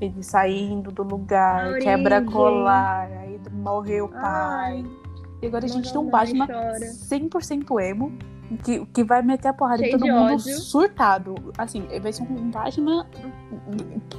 ele 0.00 0.22
saindo 0.22 0.92
do 0.92 1.02
lugar, 1.02 1.74
A 1.74 1.78
quebra 1.78 2.22
colar, 2.22 3.10
aí 3.10 3.40
morreu 3.52 4.04
o 4.04 4.08
pai. 4.08 4.84
E 5.42 5.46
agora 5.46 5.64
a 5.64 5.68
gente 5.68 5.90
tem 5.90 6.00
um 6.00 6.08
Batman 6.08 6.46
chora. 6.46 6.78
100% 6.78 7.80
emo. 7.82 8.12
Que, 8.64 8.84
que 8.86 9.04
vai 9.04 9.22
meter 9.22 9.48
a 9.48 9.52
porrada 9.52 9.86
em 9.86 9.90
todo 9.90 10.04
de 10.04 10.10
mundo 10.10 10.32
ódio. 10.34 10.58
surtado. 10.58 11.34
Assim, 11.56 11.86
vai 12.00 12.12
ser 12.12 12.22
um 12.22 12.50
Batman 12.50 13.06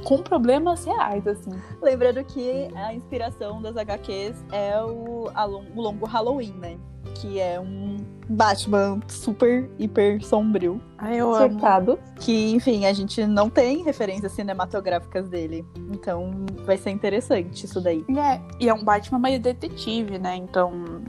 com 0.04 0.18
problemas 0.18 0.84
reais, 0.84 1.26
assim. 1.26 1.50
Lembrando 1.82 2.22
que 2.24 2.68
a 2.74 2.94
inspiração 2.94 3.60
das 3.60 3.76
HQs 3.76 4.44
é 4.52 4.80
o, 4.82 5.30
o 5.74 5.80
longo 5.80 6.06
Halloween, 6.06 6.52
né? 6.52 6.76
Que 7.14 7.40
é 7.40 7.58
um 7.58 7.96
Batman 8.28 9.00
super, 9.08 9.68
hiper 9.78 10.24
sombrio. 10.24 10.80
Ai, 10.96 11.16
eu 11.20 11.34
amo. 11.34 11.46
Acertado. 11.46 11.98
Que, 12.20 12.52
enfim, 12.52 12.86
a 12.86 12.92
gente 12.92 13.26
não 13.26 13.50
tem 13.50 13.82
referências 13.82 14.32
cinematográficas 14.32 15.28
dele. 15.28 15.66
Então 15.92 16.30
vai 16.64 16.76
ser 16.76 16.90
interessante 16.90 17.64
isso 17.64 17.80
daí. 17.80 18.04
É, 18.08 18.40
e 18.60 18.68
é 18.68 18.74
um 18.74 18.84
Batman 18.84 19.18
mais 19.18 19.40
detetive, 19.40 20.18
né? 20.18 20.36
Então 20.36 21.02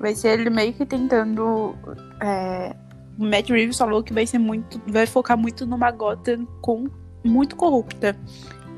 vai 0.00 0.14
ser 0.14 0.40
ele 0.40 0.50
meio 0.50 0.72
que 0.72 0.84
tentando. 0.84 1.76
é, 2.20 2.74
O 3.18 3.24
Matt 3.24 3.50
Reeves 3.50 3.76
falou 3.78 4.02
que 4.02 4.12
vai 4.12 4.26
ser 4.26 4.38
muito. 4.38 4.80
Vai 4.86 5.06
focar 5.06 5.36
muito 5.38 5.66
numa 5.66 5.90
Gotham 5.90 6.46
com 6.60 6.86
muito 7.22 7.54
corrupta. 7.54 8.16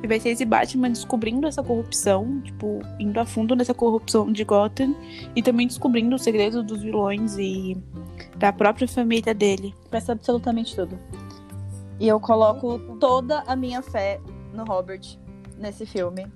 E 0.02 0.06
vai 0.08 0.18
ser 0.18 0.30
esse 0.30 0.44
Batman 0.44 0.90
descobrindo 0.90 1.46
essa 1.46 1.62
corrupção, 1.62 2.40
tipo, 2.40 2.80
indo 2.98 3.20
a 3.20 3.24
fundo 3.24 3.54
nessa 3.54 3.72
corrupção 3.72 4.32
de 4.32 4.42
Gotham 4.42 4.96
e 5.36 5.40
também 5.40 5.64
descobrindo 5.68 6.16
os 6.16 6.24
segredos 6.24 6.64
dos 6.66 6.82
vilões 6.82 7.38
e 7.38 7.80
da 8.36 8.52
própria 8.52 8.88
família 8.88 9.32
dele. 9.32 9.72
Vai 9.92 10.00
ser 10.00 10.10
absolutamente 10.12 10.74
tudo. 10.74 10.98
E 12.00 12.08
eu 12.08 12.18
coloco 12.18 12.80
toda 12.98 13.44
a 13.46 13.54
minha 13.54 13.80
fé 13.80 14.20
no 14.52 14.64
Robert 14.64 15.02
nesse 15.56 15.86
filme. 15.86 16.26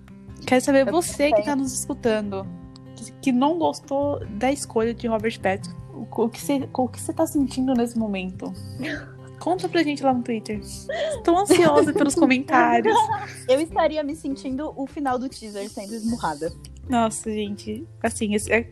Quero 0.46 0.60
saber 0.64 0.86
Eu 0.86 0.92
você 0.92 1.24
que 1.24 1.30
também. 1.30 1.44
tá 1.46 1.56
nos 1.56 1.72
escutando, 1.72 2.46
que- 2.96 3.12
que 3.12 3.32
não 3.32 3.58
gostou 3.58 4.24
da 4.26 4.50
escolha 4.50 4.92
de 4.94 5.06
Robert 5.06 5.38
Pattinson. 5.40 5.76
O, 5.92 6.24
o 6.24 6.28
que 6.28 6.40
você, 7.00 7.12
tá 7.12 7.26
sentindo 7.26 7.72
nesse 7.74 7.98
momento? 7.98 8.52
Conta 9.40 9.68
pra 9.68 9.82
gente 9.82 10.02
lá 10.02 10.12
no 10.12 10.22
Twitter. 10.22 10.58
Estou 10.60 11.36
ansiosa 11.38 11.92
pelos 11.92 12.14
comentários. 12.16 12.96
Eu 13.48 13.60
estaria 13.60 14.02
me 14.02 14.16
sentindo 14.16 14.72
o 14.76 14.86
final 14.86 15.18
do 15.18 15.28
teaser 15.28 15.68
sendo 15.70 15.94
esmurrada. 15.94 16.52
Nossa, 16.88 17.30
gente, 17.30 17.86
assim, 18.02 18.34
esse- 18.34 18.52
é- 18.52 18.68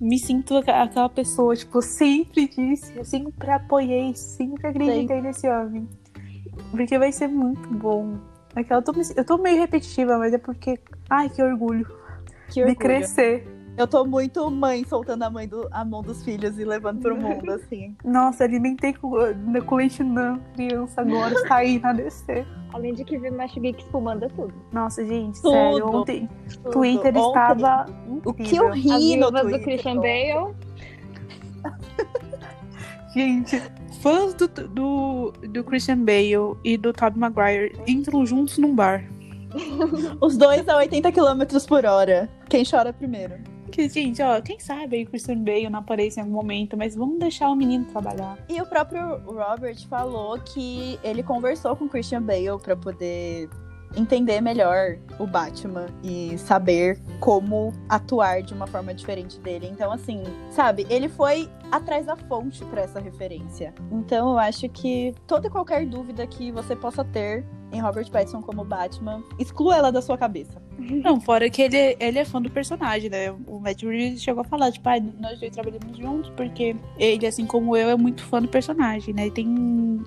me 0.00 0.18
sinto 0.18 0.56
aquela 0.56 1.08
pessoa, 1.08 1.56
tipo, 1.56 1.82
sempre 1.82 2.48
disse, 2.48 2.96
eu 2.96 3.04
sempre 3.04 3.50
apoiei, 3.50 4.14
sempre 4.14 4.68
acreditei 4.68 5.20
nesse 5.20 5.48
homem. 5.48 5.88
Porque 6.70 6.98
vai 6.98 7.10
ser 7.12 7.28
muito 7.28 7.68
bom. 7.70 8.16
Aquela, 8.54 8.80
eu, 8.80 8.84
tô, 8.84 8.92
eu 9.16 9.24
tô 9.24 9.38
meio 9.38 9.58
repetitiva, 9.58 10.18
mas 10.18 10.32
é 10.32 10.38
porque. 10.38 10.78
Ai, 11.10 11.28
que 11.28 11.42
orgulho 11.42 11.86
Que 12.48 12.64
de 12.64 12.74
crescer. 12.74 13.46
Eu 13.78 13.86
tô 13.86 14.04
muito 14.04 14.50
mãe 14.50 14.84
soltando 14.84 15.22
a, 15.22 15.30
mãe 15.30 15.46
do, 15.46 15.68
a 15.70 15.84
mão 15.84 16.02
dos 16.02 16.24
filhos 16.24 16.58
e 16.58 16.64
levando 16.64 17.00
pro 17.00 17.16
mundo, 17.16 17.52
assim. 17.52 17.96
Nossa, 18.04 18.42
alimentei 18.42 18.92
com, 18.92 19.12
com 19.64 19.76
leite 19.76 20.02
não, 20.02 20.40
criança 20.54 21.00
agora, 21.00 21.32
saí 21.46 21.78
na 21.78 21.92
descer. 21.92 22.44
Além 22.72 22.92
de 22.92 23.04
que 23.04 23.16
ver 23.16 23.30
Macho 23.30 23.60
Geek 23.60 23.80
espumando 23.80 24.28
tudo. 24.30 24.52
Nossa, 24.72 25.06
gente, 25.06 25.40
Tudo. 25.40 25.52
sério, 25.52 25.86
ontem 25.86 26.28
Tudo. 26.48 26.70
Twitter 26.72 27.16
Ontem, 27.16 27.28
estava 27.28 27.86
O 28.24 28.34
que 28.34 28.56
eu 28.56 28.68
As 28.68 28.74
ri 28.74 29.16
no 29.16 29.30
viúvas 29.30 29.42
Twitter. 29.42 29.58
do 29.58 29.64
Christian 29.64 29.96
Bale. 29.96 30.54
Gente, 33.14 33.62
fãs 34.02 34.34
do, 34.34 34.48
do, 34.48 35.32
do 35.48 35.64
Christian 35.64 35.98
Bale 36.04 36.56
e 36.62 36.76
do 36.76 36.92
Tobey 36.92 37.18
Maguire 37.18 37.72
entram 37.86 38.26
juntos 38.26 38.58
num 38.58 38.74
bar. 38.74 39.04
Os 40.20 40.36
dois 40.36 40.68
a 40.68 40.76
80 40.76 41.12
km 41.12 41.66
por 41.66 41.84
hora. 41.84 42.28
Quem 42.48 42.64
chora 42.64 42.92
primeiro? 42.92 43.34
Que, 43.70 43.88
gente, 43.88 44.22
ó, 44.22 44.40
quem 44.40 44.58
sabe 44.58 44.96
aí 44.96 45.04
o 45.04 45.06
Christian 45.06 45.38
Bale 45.38 45.68
não 45.68 45.80
aparece 45.80 46.18
em 46.18 46.22
algum 46.22 46.34
momento, 46.34 46.76
mas 46.76 46.94
vamos 46.94 47.18
deixar 47.18 47.50
o 47.50 47.54
menino 47.54 47.84
trabalhar. 47.84 48.38
E 48.48 48.60
o 48.60 48.66
próprio 48.66 49.18
Robert 49.26 49.76
falou 49.88 50.38
que 50.38 50.98
ele 51.04 51.22
conversou 51.22 51.76
com 51.76 51.84
o 51.84 51.88
Christian 51.88 52.22
Bale 52.22 52.58
pra 52.62 52.74
poder 52.74 53.48
entender 53.96 54.40
melhor 54.40 54.98
o 55.18 55.26
Batman 55.26 55.86
e 56.02 56.36
saber 56.38 57.00
como 57.20 57.72
atuar 57.88 58.42
de 58.42 58.52
uma 58.52 58.66
forma 58.66 58.92
diferente 58.92 59.38
dele. 59.40 59.68
Então, 59.70 59.90
assim, 59.90 60.22
sabe, 60.50 60.86
ele 60.90 61.08
foi 61.08 61.48
atrás 61.70 62.06
da 62.06 62.16
fonte 62.16 62.64
pra 62.66 62.82
essa 62.82 63.00
referência. 63.00 63.74
Então, 63.90 64.30
eu 64.30 64.38
acho 64.38 64.68
que 64.68 65.14
toda 65.26 65.48
e 65.48 65.50
qualquer 65.50 65.86
dúvida 65.86 66.26
que 66.26 66.50
você 66.52 66.76
possa 66.76 67.04
ter 67.04 67.44
em 67.72 67.80
Robert 67.80 68.10
Pattinson 68.10 68.40
como 68.42 68.64
Batman, 68.64 69.22
exclua 69.38 69.76
ela 69.76 69.92
da 69.92 70.00
sua 70.00 70.16
cabeça. 70.16 70.60
Não, 70.78 71.20
fora 71.20 71.50
que 71.50 71.62
ele, 71.62 71.96
ele 72.00 72.18
é 72.18 72.24
fã 72.24 72.40
do 72.40 72.50
personagem, 72.50 73.10
né? 73.10 73.30
O 73.46 73.58
Matt 73.58 73.82
Reeves 73.82 74.22
chegou 74.22 74.40
a 74.40 74.44
falar, 74.44 74.72
tipo, 74.72 74.88
ah, 74.88 74.98
nós 75.20 75.38
dois 75.38 75.52
trabalhamos 75.52 75.96
juntos 75.96 76.30
porque 76.36 76.74
ele, 76.98 77.26
assim 77.26 77.44
como 77.44 77.76
eu, 77.76 77.90
é 77.90 77.96
muito 77.96 78.22
fã 78.24 78.40
do 78.40 78.48
personagem, 78.48 79.12
né? 79.12 79.26
E 79.26 79.30
tem. 79.30 80.00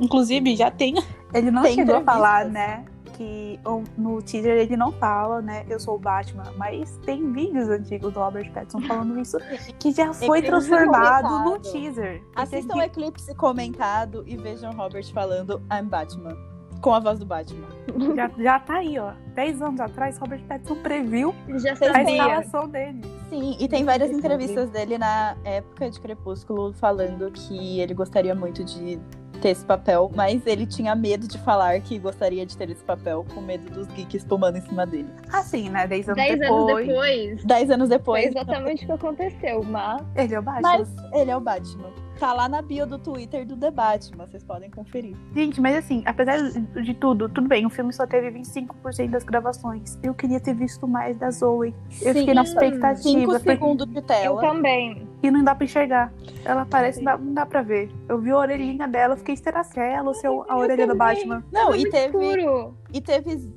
Inclusive, 0.00 0.56
já 0.56 0.70
tem. 0.70 0.94
Ele 1.32 1.50
não 1.50 1.62
Tem 1.62 1.74
chegou 1.74 1.96
a 1.96 2.00
falar, 2.02 2.46
né? 2.46 2.84
Que 3.12 3.60
no 3.96 4.20
teaser 4.22 4.56
ele 4.56 4.76
não 4.76 4.90
fala, 4.90 5.40
né? 5.40 5.64
Eu 5.68 5.78
sou 5.78 5.94
o 5.94 5.98
Batman, 5.98 6.52
mas 6.56 6.98
tem 7.04 7.32
vídeos 7.32 7.68
antigos 7.68 8.12
do 8.12 8.18
Robert 8.18 8.50
Pattinson 8.52 8.80
falando 8.80 9.20
isso 9.20 9.36
que 9.78 9.92
já 9.92 10.12
foi 10.12 10.38
Eclipse 10.40 10.68
transformado 10.68 11.28
no 11.38 11.44
comentado. 11.44 11.72
teaser. 11.72 12.22
Assistam 12.34 12.76
o 12.76 12.82
Eclipse 12.82 13.34
comentado 13.36 14.24
e 14.26 14.36
vejam 14.36 14.72
Robert 14.72 15.12
falando 15.12 15.62
I'm 15.72 15.86
Batman. 15.88 16.36
Com 16.80 16.92
a 16.94 17.00
voz 17.00 17.18
do 17.18 17.24
Batman. 17.26 17.66
Já, 18.16 18.28
já 18.38 18.58
tá 18.58 18.74
aí, 18.78 18.98
ó. 18.98 19.12
Dez 19.34 19.62
anos 19.62 19.80
atrás, 19.80 20.18
Robert 20.18 20.42
Pattinson 20.48 20.74
previu 20.76 21.34
Ele 21.48 21.58
já 21.60 21.72
a 21.72 21.76
sabia. 21.76 22.00
instalação 22.10 22.68
dele. 22.68 23.00
Sim, 23.28 23.56
e 23.60 23.68
tem 23.68 23.84
várias 23.84 24.10
entrevistas 24.10 24.68
dele 24.70 24.98
na 24.98 25.36
época 25.44 25.88
de 25.90 26.00
Crepúsculo 26.00 26.72
falando 26.72 27.30
que 27.30 27.78
ele 27.80 27.94
gostaria 27.94 28.34
muito 28.34 28.64
de 28.64 28.98
ter 29.40 29.50
esse 29.50 29.64
papel, 29.64 30.10
mas 30.14 30.44
ele 30.46 30.66
tinha 30.66 30.94
medo 30.94 31.28
de 31.28 31.38
falar 31.38 31.78
que 31.80 31.98
gostaria 31.98 32.44
de 32.46 32.56
ter 32.56 32.68
esse 32.70 32.82
papel, 32.82 33.24
com 33.34 33.40
medo 33.40 33.70
dos 33.72 33.86
geeks 33.88 34.22
espumando 34.22 34.56
em 34.56 34.62
cima 34.62 34.86
dele. 34.86 35.08
Assim, 35.32 35.68
né? 35.68 35.86
Dez 35.86 36.08
anos 36.08 36.16
Dez 36.22 36.38
depois. 36.38 36.58
anos 36.70 36.86
depois, 36.86 37.44
Dez 37.44 37.70
anos 37.70 37.88
foi 37.88 37.98
depois, 37.98 38.26
exatamente 38.26 38.84
o 38.84 38.86
que 38.86 38.92
aconteceu, 38.92 39.62
mas 39.64 40.02
Ele 40.16 40.34
é 40.34 40.38
o 40.38 40.42
Batman. 40.42 40.62
mas 40.78 40.88
ele 41.12 41.30
é 41.30 41.36
o 41.36 41.40
Batman. 41.40 41.90
Tá 42.24 42.32
lá 42.32 42.48
na 42.48 42.62
bio 42.62 42.86
do 42.86 42.98
Twitter 42.98 43.44
do 43.46 43.54
The 43.54 43.70
Batman, 43.70 44.26
vocês 44.26 44.42
podem 44.42 44.70
conferir. 44.70 45.14
Gente, 45.34 45.60
mas 45.60 45.76
assim, 45.76 46.02
apesar 46.06 46.38
de 46.40 46.94
tudo, 46.94 47.28
tudo 47.28 47.46
bem, 47.46 47.66
o 47.66 47.68
filme 47.68 47.92
só 47.92 48.06
teve 48.06 48.30
25% 48.40 49.10
das 49.10 49.24
gravações. 49.24 49.98
Eu 50.02 50.14
queria 50.14 50.40
ter 50.40 50.54
visto 50.54 50.88
mais 50.88 51.18
da 51.18 51.30
Zoe. 51.30 51.74
Eu 52.00 52.14
fiquei 52.14 52.32
na 52.32 52.46
Sim, 52.46 52.52
expectativa. 52.52 53.02
Cinco 53.02 53.38
segundos 53.40 53.86
de 53.86 53.98
eu 53.98 54.02
tela. 54.02 54.40
também. 54.40 55.06
E 55.22 55.30
não 55.30 55.44
dá 55.44 55.54
pra 55.54 55.66
enxergar. 55.66 56.14
Ela 56.46 56.62
aparece, 56.62 57.02
não 57.02 57.04
dá, 57.12 57.18
não 57.18 57.34
dá 57.34 57.44
pra 57.44 57.60
ver. 57.60 57.90
Eu 58.08 58.18
vi 58.18 58.30
a 58.30 58.38
orelhinha 58.38 58.88
dela, 58.88 59.12
eu 59.12 59.18
fiquei, 59.18 59.36
será 59.36 59.62
que 59.62 59.78
é 59.78 59.92
ela 59.92 60.08
ou 60.08 60.14
se 60.14 60.26
é 60.26 60.30
a 60.30 60.56
orelha 60.56 60.86
do 60.86 60.96
Batman? 60.96 61.44
Não, 61.52 61.66
Foi 61.66 61.80
e 61.80 61.90
teve, 61.90 62.06
escuro. 62.26 62.74
e 62.90 63.02
teve 63.02 63.52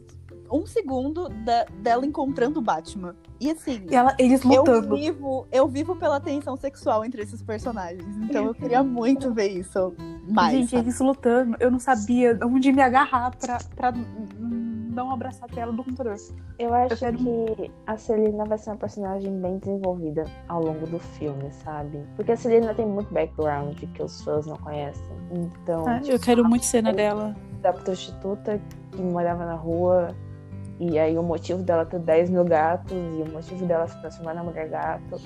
um 0.51 0.65
segundo 0.65 1.29
da- 1.29 1.65
dela 1.81 2.05
encontrando 2.05 2.59
o 2.59 2.61
Batman. 2.61 3.15
E 3.39 3.51
assim, 3.51 3.85
E 3.89 3.95
ela, 3.95 4.15
eles 4.17 4.43
eu 4.43 4.49
lutando. 4.49 4.95
vivo, 4.95 5.47
eu 5.51 5.67
vivo 5.67 5.95
pela 5.95 6.19
tensão 6.19 6.57
sexual 6.57 7.05
entre 7.05 7.21
esses 7.21 7.41
personagens. 7.41 8.03
Então 8.17 8.45
eu 8.45 8.53
queria 8.53 8.81
muito 8.83 9.33
ver 9.33 9.49
isso 9.49 9.93
mais. 10.27 10.53
Gente, 10.53 10.71
sabe? 10.71 10.83
eles 10.83 10.99
lutando. 10.99 11.55
Eu 11.59 11.69
não 11.69 11.79
sabia 11.79 12.37
onde 12.43 12.71
me 12.71 12.81
agarrar 12.81 13.31
pra, 13.37 13.57
pra 13.75 13.93
hum, 14.39 14.89
não 14.91 15.11
abraçar 15.11 15.47
a 15.47 15.53
tela 15.53 15.71
do 15.71 15.83
computador. 15.83 16.15
Eu 16.57 16.73
acho 16.73 16.93
Eu 16.95 16.97
quero- 16.97 17.17
que 17.19 17.71
a 17.85 17.95
Celina 17.97 18.43
vai 18.45 18.57
ser 18.57 18.71
uma 18.71 18.77
personagem 18.77 19.39
bem 19.39 19.59
desenvolvida 19.59 20.23
ao 20.47 20.63
longo 20.63 20.87
do 20.87 20.97
filme, 20.97 21.51
sabe? 21.63 21.99
Porque 22.15 22.31
a 22.31 22.37
Celina 22.37 22.73
tem 22.73 22.87
muito 22.87 23.13
background 23.13 23.77
que 23.93 24.01
os 24.01 24.23
fãs 24.23 24.47
não 24.47 24.57
conhecem. 24.57 25.05
Então, 25.31 25.87
Ah, 25.87 26.01
eu 26.03 26.19
quero 26.19 26.43
muito 26.43 26.65
cena 26.65 26.91
dela. 26.91 27.35
da 27.61 27.71
prostituta 27.71 28.59
que 28.91 29.01
morava 29.01 29.45
na 29.45 29.53
rua. 29.55 30.15
E 30.79 30.97
aí 30.99 31.17
o 31.17 31.23
motivo 31.23 31.63
dela 31.63 31.85
ter 31.85 31.99
10 31.99 32.29
mil 32.29 32.43
gatos 32.45 32.91
e 32.91 33.21
o 33.27 33.31
motivo 33.31 33.65
dela 33.65 33.87
se 33.87 33.99
transformar 33.99 34.35
na 34.35 34.43
mulher 34.43 34.69
gato 34.69 35.19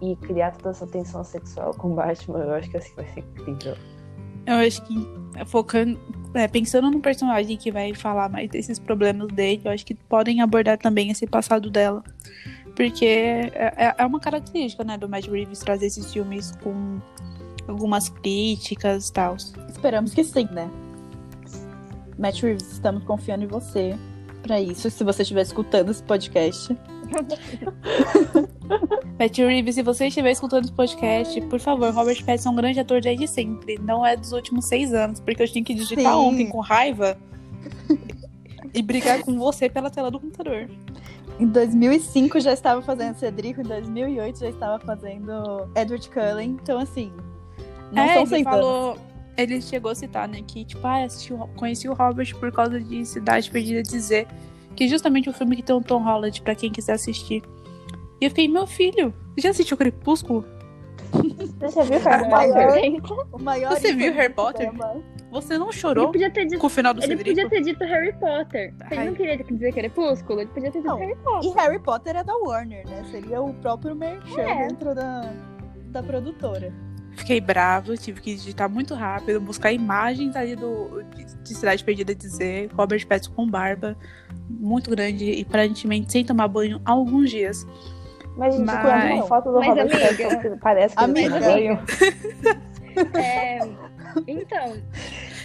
e 0.00 0.16
criar 0.16 0.52
toda 0.52 0.70
essa 0.70 0.86
tensão 0.86 1.22
sexual 1.24 1.72
com 1.74 1.92
o 1.92 1.94
Batman, 1.94 2.38
eu 2.40 2.54
acho 2.54 2.70
que 2.70 2.76
assim 2.76 2.94
vai 2.94 3.06
ser 3.08 3.20
incrível. 3.20 3.76
Eu 4.46 4.54
acho 4.54 4.80
que 4.82 4.94
focando, 5.46 5.98
é, 6.34 6.46
pensando 6.46 6.90
no 6.90 7.00
personagem 7.00 7.56
que 7.56 7.70
vai 7.70 7.92
falar 7.94 8.28
mais 8.28 8.48
desses 8.48 8.78
problemas 8.78 9.28
dele, 9.28 9.62
eu 9.64 9.70
acho 9.72 9.84
que 9.84 9.94
podem 9.94 10.40
abordar 10.40 10.78
também 10.78 11.10
esse 11.10 11.26
passado 11.26 11.68
dela. 11.70 12.02
Porque 12.74 13.04
é, 13.06 13.74
é- 13.76 13.94
é 13.98 14.06
uma 14.06 14.20
característica, 14.20 14.84
né, 14.84 14.96
do 14.98 15.08
Matt 15.08 15.26
Reeves 15.28 15.58
trazer 15.60 15.86
esses 15.86 16.12
filmes 16.12 16.52
com 16.62 17.00
algumas 17.66 18.08
críticas 18.08 19.08
e 19.08 19.12
tal. 19.12 19.36
Esperamos 19.68 20.14
que 20.14 20.22
sim, 20.22 20.46
né? 20.52 20.70
Matt 22.18 22.40
Reeves, 22.42 22.70
estamos 22.72 23.02
confiando 23.04 23.44
em 23.44 23.48
você 23.48 23.96
pra 24.46 24.60
isso. 24.60 24.90
Se 24.90 25.02
você 25.02 25.22
estiver 25.22 25.42
escutando 25.42 25.90
esse 25.90 26.02
podcast. 26.02 26.76
Matt 29.18 29.38
Reeves, 29.38 29.74
se 29.74 29.82
você 29.82 30.08
estiver 30.08 30.30
escutando 30.30 30.64
esse 30.64 30.72
podcast, 30.72 31.40
por 31.42 31.58
favor, 31.58 31.92
Robert 31.92 32.24
Pattinson 32.24 32.50
é 32.50 32.52
um 32.52 32.56
grande 32.56 32.80
ator 32.80 33.00
desde 33.00 33.26
sempre. 33.26 33.78
Não 33.78 34.04
é 34.04 34.16
dos 34.16 34.32
últimos 34.32 34.66
seis 34.66 34.94
anos, 34.94 35.20
porque 35.20 35.42
eu 35.42 35.48
tinha 35.48 35.64
que 35.64 35.74
digitar 35.74 36.12
Sim. 36.12 36.18
ontem 36.18 36.48
com 36.48 36.60
raiva 36.60 37.16
e 38.74 38.82
brigar 38.82 39.22
com 39.22 39.38
você 39.38 39.68
pela 39.68 39.90
tela 39.90 40.10
do 40.10 40.20
computador. 40.20 40.68
Em 41.38 41.46
2005 41.46 42.40
já 42.40 42.52
estava 42.52 42.80
fazendo 42.82 43.16
Cedrico, 43.16 43.60
em 43.60 43.64
2008 43.64 44.38
já 44.38 44.48
estava 44.48 44.78
fazendo 44.78 45.68
Edward 45.74 46.08
Cullen. 46.08 46.56
Então, 46.62 46.78
assim, 46.78 47.12
não 47.92 48.02
é, 48.02 48.14
são 48.14 48.26
seis 48.26 48.46
anos. 48.46 48.98
Ele 49.36 49.60
chegou 49.60 49.90
a 49.90 49.94
citar, 49.94 50.28
né, 50.28 50.40
que 50.46 50.64
tipo, 50.64 50.86
ah, 50.86 51.04
assisti 51.04 51.32
conheci 51.56 51.88
o 51.88 51.94
Robert 51.94 52.34
por 52.38 52.50
causa 52.52 52.80
de 52.80 53.04
Cidade 53.04 53.50
Perdida 53.50 53.82
Dizer, 53.82 54.26
que 54.74 54.84
é 54.84 54.88
justamente 54.88 55.28
o 55.28 55.32
filme 55.32 55.56
que 55.56 55.62
tem 55.62 55.74
o 55.76 55.80
Tom 55.80 56.02
Holland 56.02 56.40
pra 56.42 56.54
quem 56.54 56.70
quiser 56.70 56.92
assistir. 56.94 57.42
E 58.20 58.24
eu 58.24 58.30
fiquei, 58.30 58.48
meu 58.48 58.66
filho, 58.66 59.12
já 59.36 59.50
assistiu 59.50 59.76
Crepúsculo? 59.76 60.44
Você 61.12 61.68
já 61.68 61.82
viu 61.82 61.98
Harry 62.00 62.24
O 62.24 62.30
maior- 62.30 62.72
Potter? 62.72 63.02
O 63.32 63.38
maior 63.38 63.70
Você 63.76 63.92
viu 63.94 64.12
Harry 64.12 64.32
Potter? 64.32 64.70
Você 65.30 65.58
não 65.58 65.66
Ele 65.68 65.76
chorou 65.76 66.06
podia 66.12 66.30
ter 66.30 66.46
dito, 66.46 66.58
com 66.60 66.66
o 66.66 66.70
final 66.70 66.94
do 66.94 67.00
ele 67.00 67.08
Cedrico? 67.16 67.30
podia 67.30 67.48
ter 67.50 67.60
dito 67.62 67.84
Harry 67.84 68.12
Potter. 68.14 68.74
Se 68.88 68.94
ele 68.94 69.04
não 69.04 69.14
queria 69.14 69.36
dizer 69.36 69.72
Crepúsculo, 69.72 70.40
ele 70.40 70.50
podia 70.50 70.70
ter 70.70 70.78
dito 70.78 70.88
Não, 70.88 70.98
Harry 70.98 71.12
E 71.12 71.16
Potter. 71.16 71.52
Harry 71.54 71.78
Potter 71.80 72.16
é 72.16 72.24
da 72.24 72.34
Warner, 72.36 72.88
né? 72.88 73.04
Seria 73.10 73.42
o 73.42 73.52
próprio 73.54 73.94
merchan 73.94 74.40
É. 74.40 74.68
dentro 74.68 74.94
da, 74.94 75.32
da 75.90 76.02
produtora. 76.02 76.72
Fiquei 77.16 77.40
bravo, 77.40 77.96
tive 77.96 78.20
que 78.20 78.34
digitar 78.34 78.68
muito 78.70 78.94
rápido, 78.94 79.40
buscar 79.40 79.72
imagens 79.72 80.36
ali 80.36 80.54
do, 80.54 81.02
de, 81.14 81.24
de 81.42 81.54
Cidade 81.54 81.82
Perdida 81.82 82.14
Dizer, 82.14 82.70
Robert 82.74 83.04
Pattinson 83.06 83.32
com 83.34 83.48
barba, 83.48 83.96
muito 84.48 84.90
grande 84.90 85.24
e 85.24 85.42
aparentemente 85.42 86.12
sem 86.12 86.24
tomar 86.24 86.46
banho 86.48 86.80
há 86.84 86.92
alguns 86.92 87.30
dias. 87.30 87.66
Mas 88.36 88.54
a 88.54 88.58
gente 88.58 88.66
Mas- 88.66 89.14
uma 89.14 89.26
foto 89.26 89.46
do 89.50 89.58
Mas, 89.58 89.68
Robert 89.68 89.90
amiga- 89.90 90.28
Pattinson 90.28 90.58
parece 90.58 90.94
que 90.96 91.02
ele 91.02 91.10
Amiga- 91.10 91.40
toma 91.40 91.52
banho. 91.52 91.78
É, 93.14 93.58
então, 94.26 94.72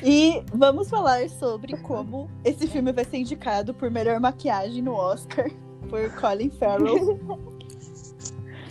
E 0.02 0.42
vamos 0.54 0.90
falar 0.90 1.28
sobre 1.30 1.76
como 1.80 2.30
esse 2.46 2.66
filme 2.66 2.94
vai 2.94 3.04
ser 3.04 3.18
indicado 3.18 3.74
por 3.74 3.92
melhor 3.92 4.22
maquiagem 4.22 4.82
no 4.82 4.94
Oscar 4.94 5.50
por 5.90 6.10
Colin 6.12 6.50
Farrell. 6.52 7.20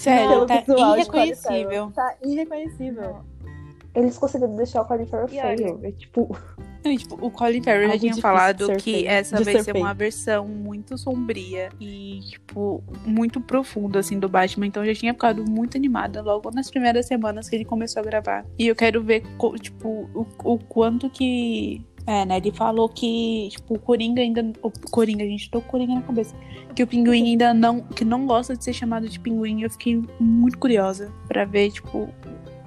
Sério, 0.00 0.46
tá 0.46 0.60
visual 0.60 0.96
irreconhecível. 0.96 1.92
Tá 1.94 2.14
irreconhecível. 2.24 3.16
Eles 3.94 4.16
conseguiram 4.16 4.54
deixar 4.54 4.82
o 4.82 4.84
Colin 4.84 5.06
Farrell 5.06 5.28
feio. 5.28 5.80
É 5.82 5.90
tipo, 5.92 6.36
Não, 6.84 6.96
tipo, 6.96 7.14
o 7.20 7.30
Colin 7.30 7.62
Farrell 7.62 7.90
já 7.90 7.98
tinha 7.98 8.16
falado 8.16 8.72
que 8.76 8.92
feito, 8.92 9.08
essa 9.08 9.36
de 9.36 9.44
vai 9.44 9.54
ser 9.56 9.64
ser 9.64 9.76
uma 9.76 9.92
versão 9.92 10.46
muito 10.46 10.96
sombria 10.96 11.70
e, 11.80 12.20
tipo, 12.20 12.82
muito 13.04 13.40
profunda, 13.40 13.98
assim, 13.98 14.18
do 14.18 14.28
Batman. 14.28 14.66
Então 14.66 14.84
eu 14.84 14.94
já 14.94 15.00
tinha 15.00 15.12
ficado 15.12 15.44
muito 15.44 15.76
animada 15.76 16.22
logo 16.22 16.50
nas 16.50 16.70
primeiras 16.70 17.06
semanas 17.06 17.48
que 17.48 17.56
ele 17.56 17.64
começou 17.64 18.00
a 18.00 18.04
gravar. 18.04 18.46
E 18.58 18.68
eu 18.68 18.76
quero 18.76 19.02
ver, 19.02 19.22
tipo, 19.60 20.08
o, 20.14 20.26
o 20.44 20.58
quanto 20.58 21.10
que. 21.10 21.84
É, 22.06 22.24
né? 22.24 22.38
Ele 22.38 22.50
falou 22.50 22.88
que, 22.88 23.48
tipo, 23.50 23.74
o 23.74 23.78
Coringa 23.78 24.20
ainda. 24.20 24.52
O 24.62 24.70
Coringa, 24.90 25.24
gente 25.24 25.50
tô 25.50 25.60
com 25.60 25.68
o 25.68 25.70
Coringa 25.70 25.94
na 25.94 26.02
cabeça. 26.02 26.34
Que 26.74 26.82
o 26.82 26.86
pinguim 26.86 27.30
ainda 27.30 27.54
não. 27.54 27.80
Que 27.80 28.04
não 28.04 28.26
gosta 28.26 28.56
de 28.56 28.64
ser 28.64 28.72
chamado 28.72 29.08
de 29.08 29.18
pinguim. 29.20 29.62
Eu 29.62 29.70
fiquei 29.70 30.02
muito 30.18 30.58
curiosa 30.58 31.12
pra 31.28 31.44
ver, 31.44 31.70
tipo, 31.70 32.08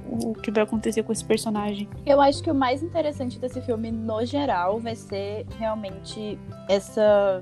o 0.07 0.33
que 0.33 0.51
vai 0.51 0.63
acontecer 0.63 1.03
com 1.03 1.11
esse 1.11 1.25
personagem. 1.25 1.89
Eu 2.05 2.21
acho 2.21 2.43
que 2.43 2.51
o 2.51 2.55
mais 2.55 2.83
interessante 2.83 3.39
desse 3.39 3.61
filme, 3.61 3.91
no 3.91 4.23
geral, 4.25 4.79
vai 4.79 4.95
ser 4.95 5.45
realmente 5.57 6.37
essa, 6.69 7.41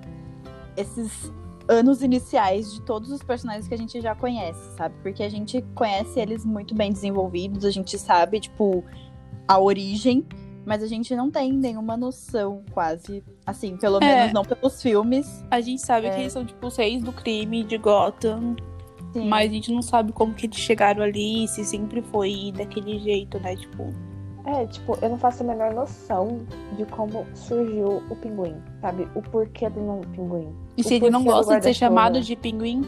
esses 0.78 1.32
anos 1.68 2.02
iniciais 2.02 2.74
de 2.74 2.82
todos 2.82 3.12
os 3.12 3.22
personagens 3.22 3.68
que 3.68 3.74
a 3.74 3.78
gente 3.78 4.00
já 4.02 4.16
conhece, 4.16 4.76
sabe? 4.76 4.96
Porque 5.02 5.24
a 5.24 5.30
gente 5.30 5.64
conhece 5.76 6.20
eles 6.20 6.46
muito 6.46 6.74
bem 6.74 6.92
desenvolvidos, 6.92 7.66
a 7.66 7.72
gente 7.72 7.98
sabe, 7.98 8.40
tipo, 8.40 8.84
a 9.48 9.60
origem, 9.60 10.26
mas 10.66 10.84
a 10.84 10.88
gente 10.88 11.16
não 11.16 11.30
tem 11.32 11.52
nenhuma 11.54 11.96
noção, 11.98 12.64
quase. 12.72 13.24
Assim, 13.46 13.78
pelo 13.78 13.98
É. 13.98 14.06
menos 14.06 14.34
não 14.34 14.44
pelos 14.44 14.82
filmes. 14.82 15.44
A 15.50 15.60
gente 15.62 15.82
sabe 15.82 16.08
É. 16.08 16.12
que 16.12 16.22
eles 16.22 16.34
são, 16.34 16.46
tipo, 16.46 16.68
os 16.68 16.76
reis 16.76 17.04
do 17.04 17.12
crime 17.12 17.64
de 17.64 17.78
Gotham. 17.78 18.56
Sim. 19.14 19.28
Mas 19.28 19.50
a 19.50 19.54
gente 19.54 19.72
não 19.74 19.82
sabe 19.82 20.14
como 20.14 20.34
que 20.34 20.46
eles 20.46 20.56
chegaram 20.58 21.04
ali, 21.04 21.46
se 21.48 21.66
sempre 21.66 22.02
foi 22.02 22.54
daquele 22.56 22.98
jeito, 23.00 23.40
né? 23.40 23.56
Tipo. 23.56 23.94
é, 24.46 24.66
tipo, 24.66 24.98
eu 25.02 25.10
não 25.10 25.18
faço 25.20 25.44
a 25.44 25.46
menor 25.46 25.72
noção 25.74 26.40
de 26.76 26.84
como 26.86 27.26
surgiu 27.36 28.02
o 28.10 28.16
pinguim, 28.16 28.56
sabe? 28.82 29.08
O 29.14 29.22
porquê 29.22 29.70
do 29.70 29.80
nome 29.82 30.06
pinguim. 30.08 30.50
E 30.76 30.84
se 30.84 30.96
ele 30.96 31.10
não 31.12 31.24
gosta 31.24 31.58
de 31.60 31.66
ser 31.66 31.74
chamado 31.76 32.20
de 32.22 32.36
pinguim, 32.36 32.82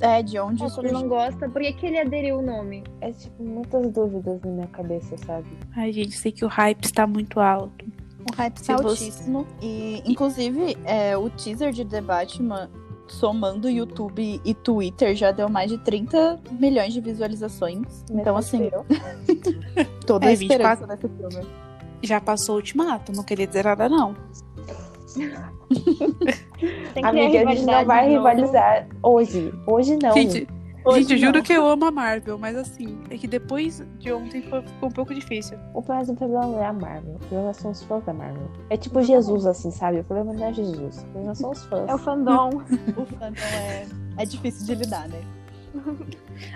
É, 0.00 0.22
de 0.22 0.38
onde 0.38 0.58
se 0.58 0.64
ele 0.64 0.70
surgiu. 0.74 0.92
não 0.92 1.08
gosta, 1.08 1.48
por 1.48 1.60
que, 1.60 1.72
que 1.74 1.86
ele 1.86 1.98
aderiu 1.98 2.38
o 2.38 2.42
nome? 2.42 2.82
É, 3.00 3.12
tipo, 3.12 3.42
muitas 3.42 3.90
dúvidas 3.90 4.40
na 4.42 4.50
minha 4.50 4.66
cabeça, 4.68 5.16
sabe? 5.18 5.46
ai, 5.76 5.92
gente, 5.92 6.16
sei 6.16 6.32
que 6.32 6.44
o 6.44 6.48
hype 6.48 6.84
está 6.84 7.06
muito 7.06 7.38
alto. 7.38 7.84
O 8.30 8.34
hype 8.36 8.58
Se 8.58 8.66
tá 8.66 8.76
você- 8.76 9.04
altíssimo. 9.04 9.46
E, 9.62 10.02
inclusive, 10.06 10.76
é, 10.84 11.16
o 11.16 11.28
teaser 11.30 11.72
de 11.72 11.84
The 11.84 12.00
Batman, 12.00 12.70
somando 13.08 13.68
YouTube 13.68 14.40
e 14.44 14.54
Twitter, 14.54 15.14
já 15.14 15.30
deu 15.32 15.48
mais 15.48 15.70
de 15.70 15.78
30 15.78 16.38
milhões 16.52 16.92
de 16.92 17.00
visualizações. 17.00 18.04
Então, 18.10 18.36
assim, 18.36 18.70
toda 20.06 20.26
a 20.26 20.30
É, 20.30 20.32
esperança 20.34 20.86
desse 20.86 21.08
filme. 21.08 21.46
Já 22.02 22.20
passou 22.20 22.54
o 22.54 22.58
ultimato, 22.58 23.12
não 23.12 23.22
queria 23.22 23.46
dizer 23.46 23.64
nada, 23.64 23.88
não. 23.88 24.14
Tem 26.94 27.02
que 27.02 27.08
Amiga, 27.08 27.30
ter 27.30 27.46
a 27.46 27.54
gente 27.54 27.64
não 27.64 27.80
rivalidade 27.80 27.86
vai 27.86 28.08
rivalizar 28.08 28.88
hoje. 29.02 29.54
Hoje 29.66 29.98
não. 30.02 30.12
Gente, 30.12 30.46
Hoje 30.82 31.00
gente, 31.00 31.12
eu 31.12 31.18
juro 31.18 31.38
não. 31.38 31.42
que 31.42 31.52
eu 31.52 31.66
amo 31.66 31.84
a 31.84 31.90
Marvel, 31.90 32.38
mas 32.38 32.56
assim, 32.56 32.98
é 33.10 33.18
que 33.18 33.26
depois 33.26 33.84
de 33.98 34.12
ontem 34.12 34.40
foi, 34.42 34.62
ficou 34.62 34.88
um 34.88 34.92
pouco 34.92 35.14
difícil. 35.14 35.58
O 35.74 35.82
problema, 35.82 36.12
o 36.12 36.16
problema 36.16 36.46
não 36.46 36.62
é 36.62 36.66
a 36.66 36.72
Marvel. 36.72 37.14
O 37.16 37.18
problema 37.18 37.52
são 37.52 37.70
os 37.70 37.82
fãs 37.82 38.02
da 38.04 38.14
Marvel. 38.14 38.50
É 38.70 38.76
tipo 38.76 39.02
Jesus, 39.02 39.46
assim, 39.46 39.70
sabe? 39.70 40.00
O 40.00 40.04
problema 40.04 40.32
não 40.32 40.46
é 40.46 40.52
Jesus. 40.54 41.02
O 41.02 41.06
problema 41.06 41.34
são 41.34 41.50
os 41.50 41.64
fãs. 41.66 41.88
É 41.88 41.94
o 41.94 41.98
fandom. 41.98 42.50
O 42.96 43.04
fandom 43.04 43.40
é, 43.52 43.86
é 44.16 44.24
difícil 44.24 44.66
de 44.66 44.74
lidar, 44.74 45.06
né? 45.08 45.20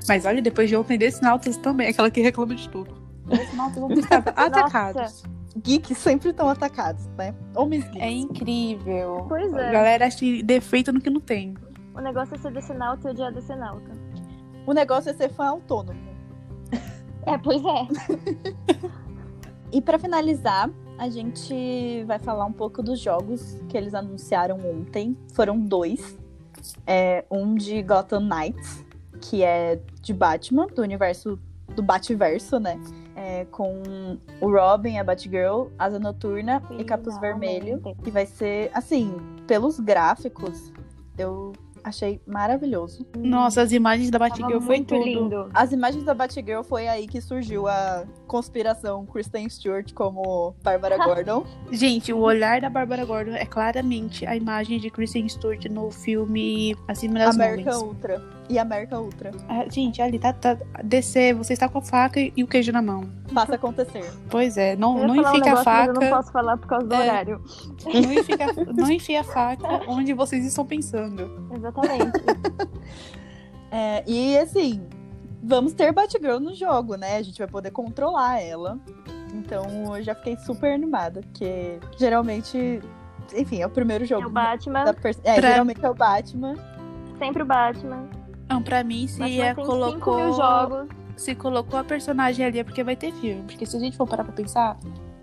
Mas 0.08 0.24
olha, 0.24 0.40
depois 0.40 0.70
de 0.70 0.76
ontem, 0.76 0.96
Decenautas 0.96 1.58
também, 1.58 1.88
aquela 1.88 2.10
que 2.10 2.22
reclama 2.22 2.54
de 2.54 2.68
tudo. 2.70 2.94
Decenautas 3.26 3.76
ontem 3.76 3.98
estava 3.98 4.30
atacados. 4.30 5.22
Geeks 5.56 5.98
sempre 5.98 6.30
estão 6.30 6.48
atacados, 6.48 7.06
né? 7.18 7.34
Homens 7.56 7.84
geeks. 7.84 8.02
É 8.02 8.10
incrível. 8.10 9.26
Pois 9.28 9.52
A 9.54 9.62
é. 9.62 9.72
galera 9.72 10.06
acha 10.06 10.24
defeito 10.42 10.92
no 10.92 11.00
que 11.00 11.10
não 11.10 11.20
tem. 11.20 11.54
O 11.94 12.00
negócio 12.00 12.34
é 12.34 12.38
ser 12.38 12.52
decenalta 12.52 13.08
e 13.08 13.10
odiar 13.12 13.32
decenalta. 13.32 13.90
O 14.66 14.72
negócio 14.72 15.10
é 15.10 15.14
ser 15.14 15.28
fã 15.30 15.46
autônomo. 15.46 16.00
É, 17.26 17.38
pois 17.38 17.62
é. 17.64 18.94
E 19.74 19.80
pra 19.80 19.98
finalizar, 19.98 20.70
a 20.96 21.08
gente 21.08 22.04
vai 22.04 22.20
falar 22.20 22.44
um 22.44 22.52
pouco 22.52 22.80
dos 22.80 23.00
jogos 23.00 23.60
que 23.68 23.76
eles 23.76 23.92
anunciaram 23.92 24.56
ontem. 24.64 25.16
Foram 25.32 25.58
dois. 25.58 26.16
É, 26.86 27.24
um 27.28 27.56
de 27.56 27.82
Gotham 27.82 28.20
Knights, 28.20 28.84
que 29.20 29.42
é 29.42 29.80
de 30.00 30.14
Batman, 30.14 30.68
do 30.68 30.80
universo 30.80 31.40
do 31.74 31.82
Bativerso, 31.82 32.60
né? 32.60 32.78
É, 33.24 33.46
com 33.46 34.18
o 34.38 34.50
Robin, 34.50 34.98
a 34.98 35.04
Batgirl, 35.04 35.68
Asa 35.78 35.98
Noturna 35.98 36.62
e 36.78 36.84
Capuz 36.84 37.18
Vermelho. 37.18 37.80
E 38.04 38.10
vai 38.10 38.26
ser, 38.26 38.70
assim, 38.74 39.16
pelos 39.46 39.80
gráficos, 39.80 40.70
eu 41.16 41.52
achei 41.82 42.20
maravilhoso. 42.26 43.06
Nossa, 43.16 43.60
as 43.62 43.70
imagens 43.70 44.10
da 44.10 44.18
Batgirl 44.18 44.60
foi 44.60 44.76
muito 44.76 44.94
tudo. 44.94 45.04
lindo. 45.04 45.50
As 45.52 45.70
imagens 45.70 46.02
da 46.04 46.14
Batgirl 46.14 46.62
foi 46.62 46.88
aí 46.88 47.06
que 47.06 47.20
surgiu 47.20 47.68
a 47.68 48.04
conspiração 48.26 49.04
Kristen 49.04 49.48
Stewart 49.48 49.92
como 49.92 50.54
Bárbara 50.62 50.96
Gordon. 51.04 51.44
Gente, 51.70 52.12
o 52.12 52.20
olhar 52.20 52.60
da 52.60 52.70
Bárbara 52.70 53.04
Gordon 53.04 53.34
é 53.34 53.44
claramente 53.44 54.26
a 54.26 54.34
imagem 54.34 54.78
de 54.80 54.90
Kristen 54.90 55.28
Stewart 55.28 55.64
no 55.66 55.90
filme 55.90 56.74
Acima 56.88 57.18
das 57.18 57.34
American 57.34 57.72
Nuvens. 57.74 57.88
Ultra. 57.88 58.22
E 58.48 58.58
American 58.58 59.00
Ultra. 59.02 59.30
Ah, 59.48 59.64
gente, 59.70 60.02
ali 60.02 60.18
tá, 60.18 60.32
tá. 60.32 60.58
Descer, 60.84 61.34
você 61.34 61.54
está 61.54 61.66
com 61.68 61.78
a 61.78 61.82
faca 61.82 62.20
e 62.20 62.44
o 62.44 62.46
queijo 62.46 62.70
na 62.72 62.82
mão. 62.82 63.04
Faça 63.32 63.54
acontecer. 63.54 64.04
Pois 64.28 64.58
é, 64.58 64.76
não, 64.76 65.06
não 65.06 65.14
falar 65.14 65.32
um 65.32 65.36
enfia 65.38 65.52
a 65.52 65.54
mas 65.54 65.58
eu 65.58 65.64
faca. 65.64 65.92
não 65.94 66.10
posso 66.10 66.32
falar 66.32 66.56
por 66.58 66.66
causa 66.66 66.86
do 66.86 66.94
É. 66.94 66.98
horário. 67.00 67.42
Não 67.86 68.12
enfia, 68.12 68.36
não 68.76 68.90
enfia 68.90 69.20
a 69.22 69.24
faca 69.24 69.66
onde 69.88 70.12
vocês 70.12 70.44
estão 70.44 70.66
pensando. 70.66 71.48
Exatamente. 71.54 72.12
É, 73.70 74.04
e 74.06 74.38
assim, 74.38 74.86
vamos 75.42 75.72
ter 75.72 75.90
Batgirl 75.92 76.38
no 76.38 76.54
jogo, 76.54 76.94
né? 76.96 77.16
A 77.16 77.22
gente 77.22 77.38
vai 77.38 77.48
poder 77.48 77.72
controlar 77.72 78.40
ela. 78.40 78.78
Então 79.34 79.96
eu 79.96 80.02
já 80.02 80.14
fiquei 80.14 80.36
super 80.36 80.72
animada, 80.72 81.22
porque 81.22 81.80
geralmente, 81.98 82.80
enfim, 83.34 83.62
é 83.62 83.66
o 83.66 83.70
primeiro 83.70 84.04
jogo. 84.04 84.22
É 84.22 84.26
o 84.26 84.30
Batman, 84.30 84.84
da 84.84 84.90
É, 85.24 85.34
Pra- 85.40 85.50
geralmente 85.50 85.84
é 85.84 85.90
o 85.90 85.94
Batman. 85.94 86.54
sempre 87.18 87.42
o 87.42 87.46
Batman. 87.46 88.08
Não, 88.48 88.62
pra 88.62 88.84
mim, 88.84 89.06
se 89.06 89.18
Batman 89.18 89.44
é, 89.44 89.54
colocou. 89.54 89.92
5 89.92 90.16
mil 90.16 90.32
jogos. 90.34 90.88
Se 91.16 91.34
colocou 91.34 91.78
a 91.78 91.84
personagem 91.84 92.44
ali 92.44 92.58
é 92.58 92.64
porque 92.64 92.82
vai 92.82 92.96
ter 92.96 93.12
filme. 93.12 93.42
Porque 93.42 93.64
se 93.64 93.76
a 93.76 93.80
gente 93.80 93.96
for 93.96 94.06
parar 94.06 94.24
pra 94.24 94.32
pensar, 94.32 94.76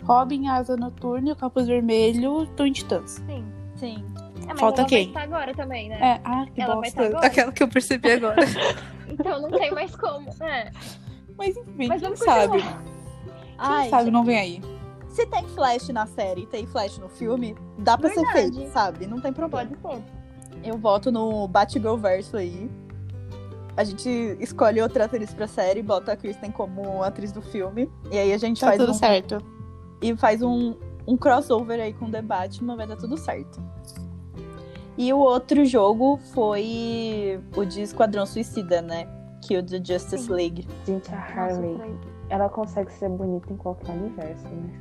Robin, 0.04 0.48
Asa 0.48 0.78
Noturna 0.78 1.30
e 1.30 1.32
o 1.34 1.36
Capuz 1.36 1.68
Vermelho 1.68 2.44
estão 2.44 2.66
em 2.66 2.72
Titãs. 2.72 3.22
Sim. 3.28 3.46
Sim. 3.76 4.06
É, 4.48 4.56
Falta 4.58 4.82
ela 4.82 4.90
quem? 4.90 5.12
vai 5.12 5.24
estar 5.24 5.36
agora 5.36 5.54
também, 5.54 5.90
né? 5.90 5.98
É, 6.02 6.22
ah, 6.24 6.46
que 6.54 6.62
Ela 6.62 6.76
vai 6.76 6.84
bosta. 6.84 6.88
estar 6.88 7.04
agora? 7.06 7.28
Aquela 7.28 7.52
que 7.52 7.64
eu 7.64 7.68
percebi 7.68 8.12
agora. 8.12 8.38
Então 9.12 9.42
não 9.42 9.52
tem 9.52 9.70
mais 9.74 9.94
como. 9.94 10.30
É. 10.42 10.72
Mas 11.38 11.58
enfim, 11.58 11.88
Mas 11.90 12.02
quem 12.02 12.16
sabe? 12.16 12.48
continuar. 12.54 12.82
Quem 12.82 13.44
Ai, 13.58 13.90
sabe 13.90 14.04
gente, 14.06 14.14
não 14.14 14.24
vem 14.24 14.40
aí. 14.40 14.62
se 15.10 15.26
tem 15.28 15.46
Flash 15.50 15.90
na 15.90 16.06
série 16.06 16.44
e 16.44 16.46
tem 16.46 16.66
Flash 16.66 16.98
no 16.98 17.10
filme, 17.10 17.54
dá 17.78 17.98
pra 17.98 18.08
ser 18.08 18.22
Verdade. 18.24 18.56
feito, 18.56 18.72
sabe? 18.72 19.08
Não 19.08 19.20
tem 19.20 19.34
problema. 19.34 19.70
Pode 19.82 19.98
ser. 19.98 20.04
Eu 20.64 20.78
voto 20.78 21.12
no 21.12 21.46
Batgirl 21.50 21.98
verso 21.98 22.38
aí. 22.38 22.72
A 23.78 23.84
gente 23.84 24.10
escolhe 24.40 24.82
outra 24.82 25.06
atriz 25.06 25.34
pra 25.34 25.48
série, 25.48 25.82
bota 25.82 26.12
a 26.12 26.18
Kristen 26.18 26.52
como 26.52 27.02
atriz 27.04 27.32
do 27.32 27.42
filme. 27.42 27.90
E 28.12 28.18
aí 28.18 28.34
a 28.34 28.38
gente 28.38 28.60
Tá 28.60 28.68
faz 28.68 28.80
tudo 28.80 28.92
um, 28.92 28.96
certo. 28.96 29.38
e 30.02 30.16
faz 30.18 30.42
um, 30.42 30.76
um 31.08 31.16
crossover 31.18 31.80
aí 31.80 31.94
com 31.94 32.10
The 32.12 32.22
Batman, 32.22 32.76
vai 32.76 32.86
dar 32.88 32.98
tudo 32.98 33.18
certo. 33.18 33.62
E 34.98 35.12
o 35.14 35.18
outro 35.20 35.64
jogo 35.66 36.18
foi 36.34 37.40
o 37.56 37.64
de 37.66 37.82
Esquadrão 37.82 38.26
Suicida, 38.26 38.82
né? 38.82 39.08
Que 39.42 39.56
é 39.56 39.60
o 39.60 39.62
de 39.64 39.78
Justice. 39.78 40.30
League. 40.32 40.68
Gente, 40.86 41.10
a 41.14 41.18
Harley, 41.18 41.78
ela 42.30 42.50
consegue 42.50 42.92
ser 42.92 43.10
bonita 43.10 43.52
em 43.52 43.58
qualquer 43.58 43.92
universo, 43.94 44.48
né? 44.50 44.80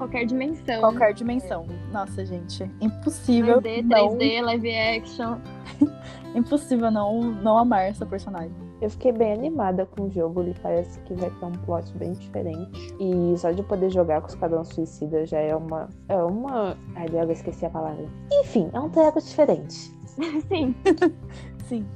Qualquer 0.00 0.24
dimensão. 0.24 0.80
Qualquer 0.80 1.12
dimensão. 1.12 1.66
Nossa, 1.92 2.24
gente. 2.24 2.70
Impossível 2.80 3.60
2D, 3.60 3.82
não, 3.82 4.16
3D, 4.16 4.42
live 4.42 4.74
action. 4.74 5.38
impossível 6.34 6.90
não, 6.90 7.20
não 7.20 7.58
amar 7.58 7.82
essa 7.82 8.06
personagem. 8.06 8.52
Eu 8.80 8.88
fiquei 8.88 9.12
bem 9.12 9.34
animada 9.34 9.84
com 9.84 10.04
o 10.04 10.10
jogo, 10.10 10.40
ele 10.40 10.54
parece 10.62 10.98
que 11.00 11.12
vai 11.12 11.28
ter 11.28 11.44
um 11.44 11.52
plot 11.52 11.92
bem 11.98 12.12
diferente. 12.14 12.94
E 12.98 13.36
só 13.36 13.50
de 13.50 13.62
poder 13.62 13.90
jogar 13.90 14.22
com 14.22 14.28
os 14.28 14.32
Esquadrão 14.32 14.64
Suicida 14.64 15.26
já 15.26 15.38
é 15.38 15.54
uma. 15.54 15.90
É 16.08 16.16
uma. 16.16 16.78
Ai, 16.96 17.06
droga, 17.08 17.32
esqueci 17.32 17.66
a 17.66 17.70
palavra. 17.70 18.06
Enfim, 18.32 18.70
é 18.72 18.80
um 18.80 18.88
treco 18.88 19.20
diferente. 19.20 19.74
Sim. 20.48 20.74
Sim. 21.68 21.86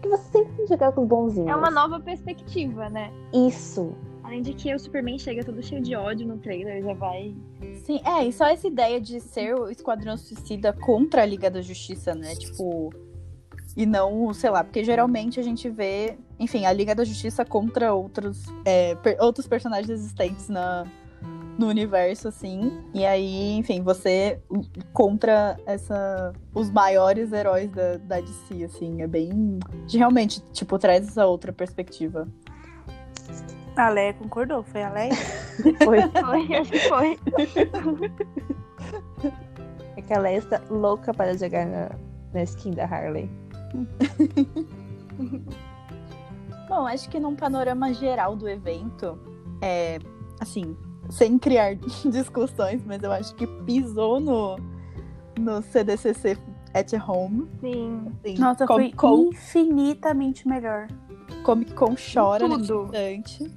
Que 0.00 0.08
você 0.08 0.22
sempre 0.30 0.52
tem 0.52 0.64
que 0.64 0.72
jogar 0.72 0.92
com 0.92 1.02
os 1.02 1.08
bonzinhos. 1.08 1.50
É 1.50 1.56
uma 1.56 1.70
nova 1.70 1.98
perspectiva, 2.00 2.88
né? 2.88 3.10
Isso. 3.34 3.92
Além 4.30 4.42
de 4.42 4.54
que 4.54 4.72
o 4.72 4.78
Superman 4.78 5.18
chega 5.18 5.42
todo 5.42 5.60
cheio 5.60 5.82
de 5.82 5.96
ódio 5.96 6.24
no 6.24 6.38
trailer, 6.38 6.84
já 6.84 6.94
vai. 6.94 7.34
Sim, 7.82 8.00
é, 8.06 8.24
e 8.24 8.32
só 8.32 8.46
essa 8.46 8.68
ideia 8.68 9.00
de 9.00 9.20
ser 9.20 9.56
o 9.56 9.68
Esquadrão 9.68 10.16
Suicida 10.16 10.72
contra 10.72 11.22
a 11.22 11.26
Liga 11.26 11.50
da 11.50 11.60
Justiça, 11.60 12.14
né? 12.14 12.36
Tipo. 12.36 12.94
E 13.76 13.84
não, 13.84 14.32
sei 14.32 14.50
lá, 14.50 14.62
porque 14.62 14.84
geralmente 14.84 15.40
a 15.40 15.42
gente 15.42 15.68
vê, 15.68 16.16
enfim, 16.38 16.64
a 16.64 16.72
Liga 16.72 16.94
da 16.94 17.02
Justiça 17.02 17.44
contra 17.44 17.92
outros, 17.92 18.44
é, 18.64 18.94
per- 18.94 19.16
outros 19.20 19.48
personagens 19.48 19.90
existentes 19.90 20.48
na, 20.48 20.86
no 21.58 21.66
universo, 21.66 22.28
assim. 22.28 22.70
E 22.94 23.04
aí, 23.04 23.56
enfim, 23.56 23.82
você 23.82 24.40
contra 24.92 25.56
essa, 25.66 26.32
os 26.54 26.70
maiores 26.70 27.32
heróis 27.32 27.68
da, 27.72 27.96
da 27.96 28.20
DC, 28.20 28.62
assim. 28.62 29.02
É 29.02 29.08
bem. 29.08 29.58
Realmente, 29.92 30.40
tipo, 30.52 30.78
traz 30.78 31.08
essa 31.08 31.26
outra 31.26 31.52
perspectiva. 31.52 32.28
A 33.80 33.88
Leia 33.88 34.12
concordou, 34.12 34.62
foi 34.62 34.82
a 34.82 34.90
Leia? 34.90 35.14
Foi. 35.82 36.02
Foi, 36.02 36.56
acho 36.56 36.70
que 36.70 36.78
foi. 36.80 37.18
É 39.96 40.02
que 40.02 40.12
ela 40.12 40.30
está 40.30 40.60
louca 40.70 41.12
para 41.12 41.36
jogar 41.36 41.66
na, 41.66 41.90
na 42.32 42.42
skin 42.42 42.70
da 42.72 42.84
Harley. 42.84 43.28
Bom, 46.68 46.86
acho 46.86 47.10
que 47.10 47.18
num 47.18 47.34
panorama 47.34 47.92
geral 47.92 48.36
do 48.36 48.48
evento, 48.48 49.18
é, 49.60 49.98
assim, 50.38 50.76
sem 51.08 51.38
criar 51.38 51.74
discussões, 52.04 52.84
mas 52.84 53.02
eu 53.02 53.10
acho 53.12 53.34
que 53.34 53.46
pisou 53.64 54.20
no, 54.20 54.56
no 55.38 55.62
CDCC 55.62 56.38
at 56.72 56.92
Home. 57.08 57.48
Sim. 57.60 58.12
Assim, 58.22 58.38
Nossa, 58.38 58.66
foi 58.66 58.92
Comic 58.92 58.96
Con, 58.96 59.28
infinitamente 59.28 60.46
melhor. 60.46 60.86
Comic 61.42 61.74
Con 61.74 61.96
chora 61.96 62.48
Tudo. 62.48 62.84
instante. 62.84 63.50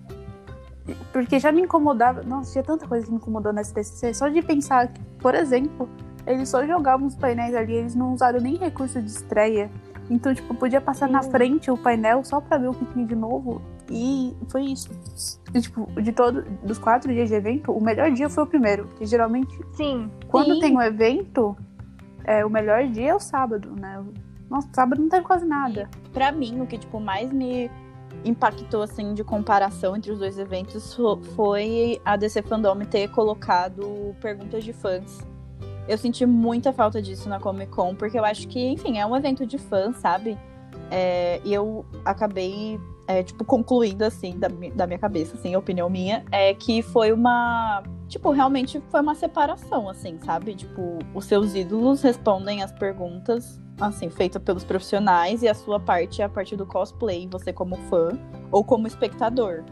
Porque 1.11 1.39
já 1.39 1.51
me 1.51 1.61
incomodava. 1.61 2.23
Nossa, 2.23 2.51
tinha 2.51 2.63
tanta 2.63 2.87
coisa 2.87 3.05
que 3.05 3.11
me 3.11 3.17
incomodou 3.17 3.53
nessa 3.53 3.73
TCC. 3.73 4.13
Só 4.13 4.27
de 4.27 4.41
pensar 4.41 4.87
que, 4.89 5.01
por 5.19 5.33
exemplo, 5.35 5.87
eles 6.25 6.49
só 6.49 6.65
jogavam 6.65 7.07
os 7.07 7.15
painéis 7.15 7.55
ali, 7.55 7.73
eles 7.73 7.95
não 7.95 8.13
usaram 8.13 8.39
nem 8.39 8.55
recurso 8.55 9.01
de 9.01 9.09
estreia. 9.09 9.69
Então, 10.09 10.33
tipo, 10.33 10.53
podia 10.53 10.81
passar 10.81 11.07
na 11.07 11.21
Sim. 11.21 11.31
frente 11.31 11.71
o 11.71 11.77
painel 11.77 12.23
só 12.23 12.41
pra 12.41 12.57
ver 12.57 12.67
o 12.69 12.73
que 12.73 12.85
tinha 12.85 13.05
de 13.05 13.15
novo. 13.15 13.61
E 13.89 14.35
foi 14.49 14.63
isso. 14.63 14.89
E, 15.53 15.61
tipo, 15.61 15.89
de 16.01 16.11
todo, 16.11 16.41
dos 16.63 16.77
quatro 16.77 17.11
dias 17.13 17.29
de 17.29 17.35
evento, 17.35 17.71
o 17.71 17.81
melhor 17.81 18.11
dia 18.11 18.29
foi 18.29 18.43
o 18.43 18.47
primeiro. 18.47 18.87
Porque 18.87 19.05
geralmente, 19.05 19.57
Sim. 19.73 20.09
quando 20.27 20.55
Sim. 20.55 20.59
tem 20.59 20.75
um 20.75 20.81
evento, 20.81 21.55
é, 22.25 22.45
o 22.45 22.49
melhor 22.49 22.85
dia 22.87 23.11
é 23.11 23.15
o 23.15 23.19
sábado, 23.19 23.73
né? 23.79 24.03
Nossa, 24.49 24.67
sábado 24.73 25.01
não 25.01 25.09
teve 25.09 25.23
quase 25.23 25.45
nada. 25.45 25.89
Pra 26.13 26.31
mim, 26.31 26.61
o 26.61 26.67
que 26.67 26.77
tipo 26.77 26.99
mais 26.99 27.31
me 27.31 27.71
impactou 28.25 28.81
assim 28.81 29.13
de 29.13 29.23
comparação 29.23 29.95
entre 29.95 30.11
os 30.11 30.19
dois 30.19 30.37
eventos 30.37 30.93
fo- 30.93 31.19
foi 31.35 31.99
a 32.05 32.15
DC 32.15 32.41
Fandom 32.43 32.79
ter 32.79 33.09
colocado 33.09 34.15
perguntas 34.21 34.63
de 34.63 34.71
fãs. 34.73 35.19
Eu 35.87 35.97
senti 35.97 36.25
muita 36.25 36.71
falta 36.71 37.01
disso 37.01 37.27
na 37.27 37.39
Comic 37.39 37.71
Con, 37.71 37.93
porque 37.95 38.17
eu 38.17 38.23
acho 38.23 38.47
que, 38.47 38.59
enfim, 38.67 38.97
é 38.99 39.05
um 39.05 39.15
evento 39.15 39.45
de 39.45 39.57
fãs, 39.57 39.97
sabe? 39.97 40.37
É, 40.89 41.41
e 41.43 41.53
eu 41.53 41.85
acabei, 42.05 42.79
é, 43.07 43.21
tipo, 43.23 43.43
concluindo, 43.43 44.05
assim, 44.05 44.37
da, 44.37 44.47
da 44.75 44.87
minha 44.87 44.99
cabeça, 44.99 45.35
assim, 45.35 45.55
opinião 45.55 45.89
minha, 45.89 46.23
é 46.31 46.53
que 46.53 46.81
foi 46.81 47.11
uma. 47.11 47.83
Tipo, 48.07 48.31
realmente 48.31 48.81
foi 48.89 49.01
uma 49.01 49.15
separação, 49.15 49.89
assim, 49.89 50.17
sabe? 50.23 50.55
Tipo, 50.55 50.99
os 51.13 51.25
seus 51.25 51.53
ídolos 51.55 52.01
respondem 52.01 52.63
as 52.63 52.71
perguntas, 52.71 53.61
assim, 53.79 54.09
feitas 54.09 54.41
pelos 54.41 54.63
profissionais, 54.63 55.41
e 55.43 55.47
a 55.47 55.53
sua 55.53 55.79
parte 55.79 56.21
é 56.21 56.25
a 56.25 56.29
parte 56.29 56.55
do 56.55 56.65
cosplay, 56.65 57.27
você 57.29 57.51
como 57.51 57.75
fã 57.89 58.17
ou 58.51 58.63
como 58.63 58.87
espectador. 58.87 59.63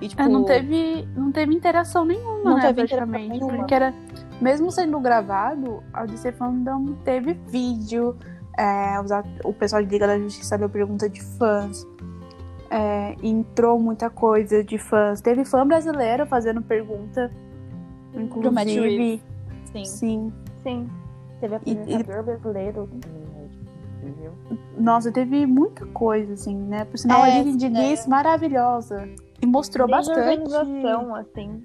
E, 0.00 0.08
tipo, 0.08 0.22
É, 0.22 0.28
não 0.28 0.44
teve, 0.44 1.06
não 1.16 1.32
teve 1.32 1.54
interação 1.54 2.04
nenhuma, 2.04 2.42
Não 2.42 2.56
né, 2.56 2.62
teve 2.62 2.82
interação 2.82 3.08
praticamente. 3.08 3.28
nenhuma. 3.40 3.58
Porque 3.58 3.74
era, 3.74 3.94
mesmo 4.40 4.70
sendo 4.70 4.98
gravado, 5.00 5.82
a 5.92 6.06
DC 6.06 6.32
Fandom 6.32 6.94
teve 7.04 7.34
vídeo, 7.48 8.16
é, 8.58 8.94
o 9.44 9.52
pessoal 9.52 9.82
de 9.82 9.88
Liga 9.88 10.06
da 10.06 10.18
Justiça 10.18 10.58
deu 10.58 10.68
pergunta 10.68 11.08
de 11.08 11.22
fãs, 11.22 11.86
é, 12.70 13.16
entrou 13.22 13.78
muita 13.78 14.08
coisa 14.08 14.62
de 14.62 14.78
fãs. 14.78 15.20
Teve 15.20 15.44
fã 15.44 15.66
brasileiro 15.66 16.26
fazendo 16.26 16.62
pergunta. 16.62 17.30
Pro 18.12 18.50
Matt 18.52 18.68
Inclusive, 18.68 18.96
Reeves. 18.96 19.20
Sim. 19.72 19.84
sim. 19.84 20.32
Sim. 20.62 20.90
Teve 21.40 21.54
E- 21.54 21.56
apresentador 21.56 22.24
brasileiro 22.24 22.88
né? 22.92 23.00
Tipo, 23.00 24.08
incrível. 24.08 24.32
Nossa, 24.78 25.12
teve 25.12 25.46
muita 25.46 25.86
coisa, 25.86 26.32
assim, 26.34 26.54
né? 26.56 26.84
Por 26.84 26.98
sinal, 26.98 27.24
É, 27.24 27.38
a 27.38 27.42
Lili 27.42 27.56
Diniz, 27.56 28.06
maravilhosa. 28.06 29.08
E 29.42 29.46
mostrou 29.46 29.86
a 29.86 29.90
bastante. 29.90 30.18
organização, 30.18 31.14
assim. 31.14 31.62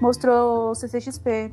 Mostrou 0.00 0.70
o 0.70 0.74
CCXP. 0.74 1.52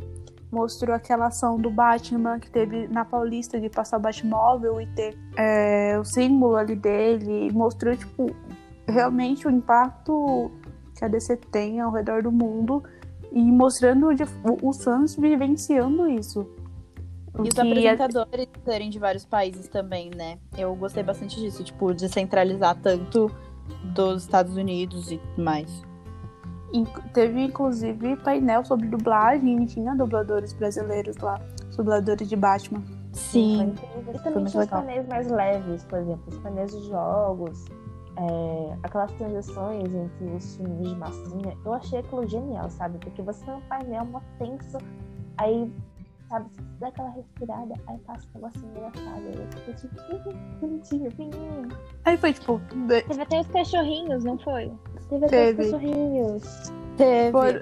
Mostrou 0.51 0.95
aquela 0.95 1.27
ação 1.27 1.57
do 1.57 1.69
Batman 1.69 2.39
que 2.39 2.49
teve 2.49 2.87
na 2.87 3.05
Paulista 3.05 3.59
de 3.59 3.69
passar 3.69 3.97
o 3.97 3.99
Batmóvel 3.99 4.81
e 4.81 4.87
ter 4.87 5.15
é, 5.37 5.95
o 5.99 6.03
símbolo 6.03 6.55
ali 6.55 6.75
dele. 6.75 7.51
Mostrou, 7.53 7.95
tipo, 7.95 8.31
realmente 8.89 9.47
o 9.47 9.51
impacto 9.51 10.51
que 10.95 11.05
a 11.05 11.07
DC 11.07 11.37
tem 11.51 11.79
ao 11.79 11.91
redor 11.91 12.23
do 12.23 12.31
mundo 12.31 12.83
e 13.31 13.41
mostrando 13.41 14.07
os 14.61 14.83
fãs 14.83 15.15
vivenciando 15.15 16.09
isso. 16.09 16.45
E 17.37 17.47
os 17.47 17.57
é- 17.57 17.61
apresentadores 17.61 18.47
serem 18.65 18.89
de 18.89 18.99
vários 18.99 19.25
países 19.25 19.67
também, 19.67 20.09
né? 20.15 20.39
Eu 20.57 20.75
gostei 20.75 21.03
bastante 21.03 21.39
disso, 21.39 21.63
tipo, 21.63 21.93
de 21.93 22.09
centralizar 22.09 22.75
tanto 22.81 23.31
dos 23.95 24.23
Estados 24.23 24.57
Unidos 24.57 25.11
e 25.11 25.21
mais. 25.37 25.83
Teve 27.13 27.41
inclusive 27.43 28.15
painel 28.17 28.63
sobre 28.63 28.87
dublagem 28.87 29.63
e 29.63 29.65
tinha 29.65 29.95
dubladores 29.95 30.53
brasileiros 30.53 31.17
lá, 31.17 31.39
dubladores 31.75 32.27
de 32.27 32.35
Batman. 32.35 32.83
Sim. 33.13 33.73
E 34.13 34.19
tinha 34.19 34.37
os 34.37 34.53
legal. 34.53 34.83
painéis 34.83 35.07
mais 35.07 35.31
leves, 35.31 35.83
por 35.85 35.99
exemplo, 35.99 36.23
os 36.27 36.37
painéis 36.39 36.71
de 36.71 36.87
jogos, 36.89 37.65
é, 38.17 38.77
aquelas 38.83 39.11
transições 39.13 39.83
entre 39.93 40.25
os 40.35 40.55
filmes 40.55 40.89
de 40.89 40.95
massinha. 40.95 41.57
Eu 41.65 41.73
achei 41.73 41.99
aquilo 41.99 42.27
genial, 42.27 42.69
sabe? 42.69 42.97
Porque 42.99 43.21
você 43.21 43.43
tem 43.45 43.53
um 43.53 43.61
painel 43.61 44.05
mó 44.05 44.19
tenso, 44.37 44.77
aí, 45.37 45.71
sabe, 46.27 46.45
você 46.55 46.61
dá 46.79 46.87
aquela 46.87 47.09
respirada, 47.09 47.73
aí 47.87 47.97
passa 47.99 48.27
um 48.33 48.37
negócio 48.39 48.61
engraçado. 48.65 49.23
Aí 49.27 49.47
fiquei 49.51 49.73
tipo, 49.75 50.33
bonitinho, 50.59 51.11
fininho. 51.11 51.69
Aí 52.05 52.17
foi 52.17 52.33
tipo, 52.33 52.61
Teve 53.07 53.21
até 53.21 53.39
os 53.39 53.47
cachorrinhos, 53.47 54.23
não 54.23 54.37
foi? 54.39 54.71
Teve 55.09 55.25
até 55.25 55.45
Teve. 55.53 55.63
os 55.63 55.71
cachorrinhos. 55.71 56.73
Teve. 56.97 57.31
for- 57.31 57.61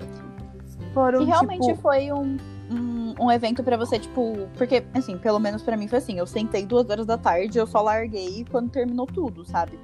foram 0.93 1.21
E 1.21 1.25
realmente 1.25 1.65
tipo, 1.67 1.81
foi 1.81 2.11
um, 2.11 2.37
um, 2.71 3.13
um 3.25 3.31
evento 3.31 3.63
pra 3.63 3.77
você, 3.77 3.99
tipo. 3.99 4.47
Porque, 4.57 4.83
assim, 4.93 5.17
pelo 5.17 5.39
menos 5.39 5.61
pra 5.61 5.77
mim 5.77 5.87
foi 5.87 5.99
assim: 5.99 6.17
eu 6.17 6.25
sentei 6.25 6.65
duas 6.65 6.89
horas 6.89 7.05
da 7.05 7.17
tarde, 7.17 7.57
eu 7.57 7.67
só 7.67 7.81
larguei 7.81 8.43
quando 8.49 8.69
terminou 8.71 9.05
tudo, 9.05 9.45
sabe? 9.45 9.77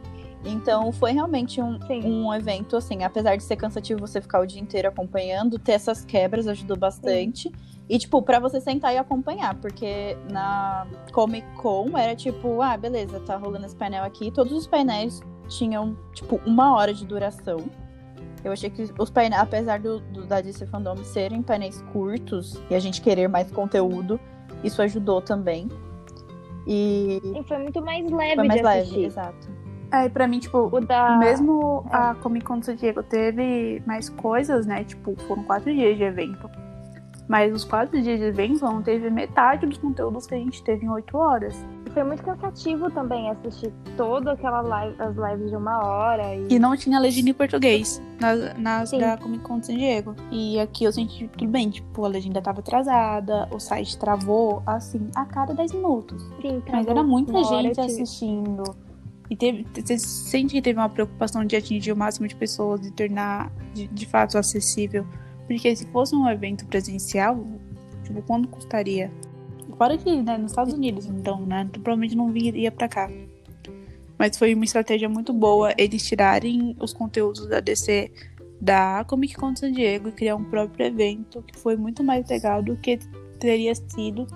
Então 0.46 0.91
foi 0.91 1.14
realmente 1.14 1.62
um, 1.62 1.80
Sim. 1.88 2.04
um 2.04 2.34
evento, 2.34 2.76
assim, 2.76 3.04
apesar 3.04 3.36
de 3.36 3.44
ser 3.44 3.56
cansativo 3.56 4.00
você 4.00 4.22
ficar 4.22 4.41
o 4.41 4.46
dia 4.46 4.62
inteiro 4.62 4.88
acompanhando, 4.89 5.58
ter 5.58 5.74
essas 5.74 6.04
quebras 6.04 6.48
ajudou 6.48 6.78
bastante. 6.78 7.52
E, 7.89 7.98
tipo, 8.00 8.22
pra 8.22 8.39
você 8.39 8.62
sentar 8.62 8.94
e 8.94 8.98
acompanhar, 8.98 9.56
porque 9.56 10.18
na 10.32 10.88
Comic 11.12 11.46
Con 11.56 11.98
era 11.98 12.16
tipo, 12.16 12.62
ah, 12.62 12.78
beleza, 12.78 13.20
tá 13.20 13.36
rolando 13.36 13.66
esse 13.66 13.76
painel 13.76 14.04
aqui. 14.04 14.32
Todos 14.32 14.54
os 14.54 14.66
painéis 14.66 15.22
tinham, 15.50 15.98
tipo, 16.14 16.39
uma 16.46 16.76
hora 16.76 16.94
de 16.94 17.06
duração. 17.06 17.58
Eu 18.44 18.52
achei 18.52 18.70
que 18.70 18.89
os 18.98 19.10
painéis, 19.10 19.41
apesar 19.41 19.80
do, 19.80 20.00
do 20.00 20.26
da 20.26 20.41
DC 20.41 20.66
Fandom 20.68 20.98
serem 21.04 21.41
painéis 21.41 21.82
curtos 21.94 22.62
e 22.70 22.76
a 22.76 22.80
gente 22.80 23.02
querer 23.02 23.28
mais 23.28 23.52
conteúdo, 23.52 24.20
isso 24.64 24.82
ajudou 24.82 25.22
também. 25.22 25.70
E 26.66 27.22
E 27.24 27.44
foi 27.44 27.58
muito 27.60 27.82
mais 27.82 28.10
leve 28.10 28.36
foi 28.36 28.48
mais 28.48 28.62
leve, 28.62 28.80
assistir. 28.82 29.04
exato. 29.06 29.62
Aí 29.94 30.10
pra 30.10 30.28
mim, 30.28 30.39
tipo, 30.39 30.70
O 30.72 30.80
da... 30.80 31.18
mesmo 31.18 31.86
a 31.91 32.16
Comic 32.16 32.46
Con 32.46 32.60
de 32.60 32.66
San 32.66 32.76
Diego 32.76 33.04
teve 33.04 33.82
mais 33.86 34.10
coisas, 34.10 34.66
né? 34.66 34.84
Tipo, 34.84 35.16
foram 35.28 35.44
quatro 35.44 35.72
dias 35.74 35.98
de 35.98 36.04
evento. 36.04 36.50
Mas 37.28 37.54
os 37.54 37.64
quatro 37.64 38.02
dias 38.02 38.20
de 38.20 38.26
evento 38.26 38.66
não 38.66 38.82
teve 38.82 39.10
metade 39.10 39.66
dos 39.66 39.78
conteúdos 39.78 40.28
que 40.28 40.36
a 40.36 40.38
gente 40.38 40.62
teve 40.64 40.86
em 40.86 40.89
oito 40.89 41.18
horas. 41.18 41.56
Foi 41.94 42.04
muito 42.04 42.24
cansativo 42.24 42.89
também 42.89 43.30
assistir 43.30 43.72
toda 43.96 44.34
aquela 44.34 44.62
live, 44.62 44.96
as 45.00 45.16
lives 45.16 45.50
de 45.52 45.56
uma 45.56 45.86
hora. 45.86 46.36
E... 46.36 46.56
E 46.56 46.60
não 46.60 46.76
tinha 46.76 47.00
legenda 47.00 47.30
em 47.30 47.34
português 47.34 48.02
nas, 48.20 48.58
nas 48.58 48.89
Sim. 48.89 49.00
da 49.00 49.16
Comic 49.16 49.44
Con 49.44 49.60
de 49.60 49.68
San 49.68 49.76
Diego. 49.76 50.16
E 50.32 50.60
aqui 50.60 50.84
eu 50.84 50.91
senti 50.91 51.28
tudo 51.28 51.48
bem, 51.48 51.70
tipo, 51.70 52.04
a 52.04 52.08
legenda 52.08 52.41
tava 52.41 52.60
atrasada, 52.60 53.48
o 53.52 53.60
site 53.60 53.98
travou, 53.98 54.64
assim, 54.66 55.08
a 55.16 55.24
cada 55.24 55.54
10 55.54 55.74
minutos. 55.74 56.22
Sim, 56.41 56.62
Mas 56.72 56.88
era 56.88 57.04
muita 57.04 57.38
hora, 57.38 57.64
gente 57.64 57.80
assistindo. 57.80 58.64
E 59.34 59.36
teve, 59.36 59.66
você 59.74 59.98
sente 59.98 60.54
que 60.54 60.62
teve 60.62 60.78
uma 60.78 60.88
preocupação 60.88 61.44
de 61.44 61.56
atingir 61.56 61.92
o 61.92 61.98
máximo 61.98 62.28
de 62.28 62.36
pessoas, 62.36 62.80
de 62.80 62.92
tornar 62.92 63.52
de, 63.74 63.88
de 63.88 64.06
fato 64.06 64.38
acessível. 64.38 65.08
Porque 65.48 65.76
se 65.76 65.88
fosse 65.88 66.16
um 66.16 66.30
evento 66.30 66.68
presencial, 66.68 67.44
tipo, 68.04 68.22
quanto 68.22 68.48
custaria? 68.48 69.12
Fora 69.76 69.98
que, 69.98 70.22
né, 70.22 70.38
nos 70.38 70.52
Estados 70.52 70.72
Unidos, 70.72 71.08
então, 71.08 71.44
né? 71.48 71.68
Provavelmente 71.74 72.16
não 72.16 72.32
viria 72.32 72.72
pra 72.72 72.88
cá. 72.88 73.10
Mas 74.20 74.38
foi 74.38 74.54
uma 74.54 74.66
estratégia 74.66 75.10
muito 75.10 75.34
boa 75.34 75.74
eles 75.80 76.06
tirarem 76.06 76.76
os 76.80 76.94
conteúdos 76.94 77.48
da 77.48 77.60
DC 77.60 78.12
da 78.62 79.04
Comic 79.06 79.34
Con 79.34 79.54
de 79.54 79.62
San 79.62 79.72
Diego 79.72 80.10
e 80.10 80.12
criar 80.12 80.36
um 80.36 80.44
próprio 80.44 80.86
evento 80.86 81.42
que 81.42 81.58
foi 81.58 81.76
muito 81.76 82.04
mais 82.04 82.30
legal 82.30 82.62
do 82.62 82.78
que 82.78 83.00
teria 83.40 83.74
sido 83.74 84.28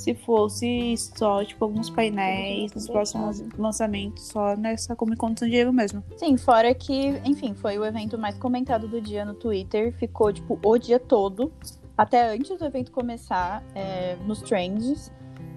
se 0.00 0.14
fosse 0.14 0.94
só, 0.96 1.44
tipo, 1.44 1.64
alguns 1.64 1.90
painéis 1.90 2.72
nos 2.72 2.88
próximos 2.88 3.42
lançamentos, 3.58 4.28
só 4.28 4.56
nessa 4.56 4.96
Comic 4.96 5.18
Con 5.18 5.32
de 5.32 5.40
San 5.40 5.48
Diego 5.48 5.72
mesmo. 5.72 6.02
Sim, 6.16 6.36
fora 6.36 6.74
que, 6.74 7.20
enfim, 7.24 7.54
foi 7.54 7.78
o 7.78 7.84
evento 7.84 8.18
mais 8.18 8.36
comentado 8.38 8.88
do 8.88 9.00
dia 9.00 9.24
no 9.24 9.34
Twitter. 9.34 9.92
Ficou, 9.94 10.32
tipo, 10.32 10.58
o 10.62 10.78
dia 10.78 10.98
todo. 10.98 11.52
Até 11.96 12.32
antes 12.32 12.58
do 12.58 12.64
evento 12.64 12.90
começar, 12.90 13.62
é, 13.74 14.16
nos 14.26 14.40
trends. 14.40 15.12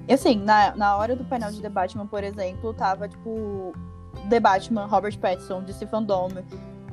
E 0.07 0.13
assim, 0.13 0.35
na, 0.35 0.75
na 0.75 0.97
hora 0.97 1.15
do 1.15 1.23
painel 1.23 1.51
de 1.51 1.61
The 1.61 1.69
Batman, 1.69 2.05
por 2.05 2.23
exemplo, 2.23 2.73
tava, 2.73 3.07
tipo, 3.07 3.73
The 4.29 4.39
Batman, 4.39 4.85
Robert 4.85 5.17
Pattinson, 5.17 5.63
DC 5.63 5.87
Fandom, 5.87 6.29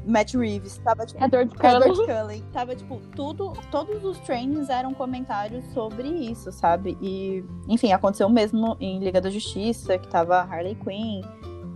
Matt 0.06 0.34
Reeves. 0.34 0.78
Tava, 0.78 1.06
tipo, 1.06 1.22
Edward 1.22 1.52
Edward 1.54 1.94
Cullen. 1.94 2.06
Cullen. 2.06 2.44
Tava, 2.52 2.74
tipo, 2.74 3.00
tudo, 3.14 3.52
todos 3.70 4.04
os 4.04 4.18
trends 4.20 4.68
eram 4.68 4.92
comentários 4.94 5.64
sobre 5.72 6.08
isso, 6.08 6.50
sabe? 6.52 6.96
E, 7.00 7.44
enfim, 7.68 7.92
aconteceu 7.92 8.28
mesmo 8.28 8.76
em 8.80 8.98
Liga 8.98 9.20
da 9.20 9.30
Justiça, 9.30 9.98
que 9.98 10.08
tava 10.08 10.40
Harley 10.40 10.74
Quinn, 10.76 11.22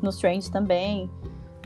nos 0.02 0.16
trends 0.18 0.48
também. 0.48 1.10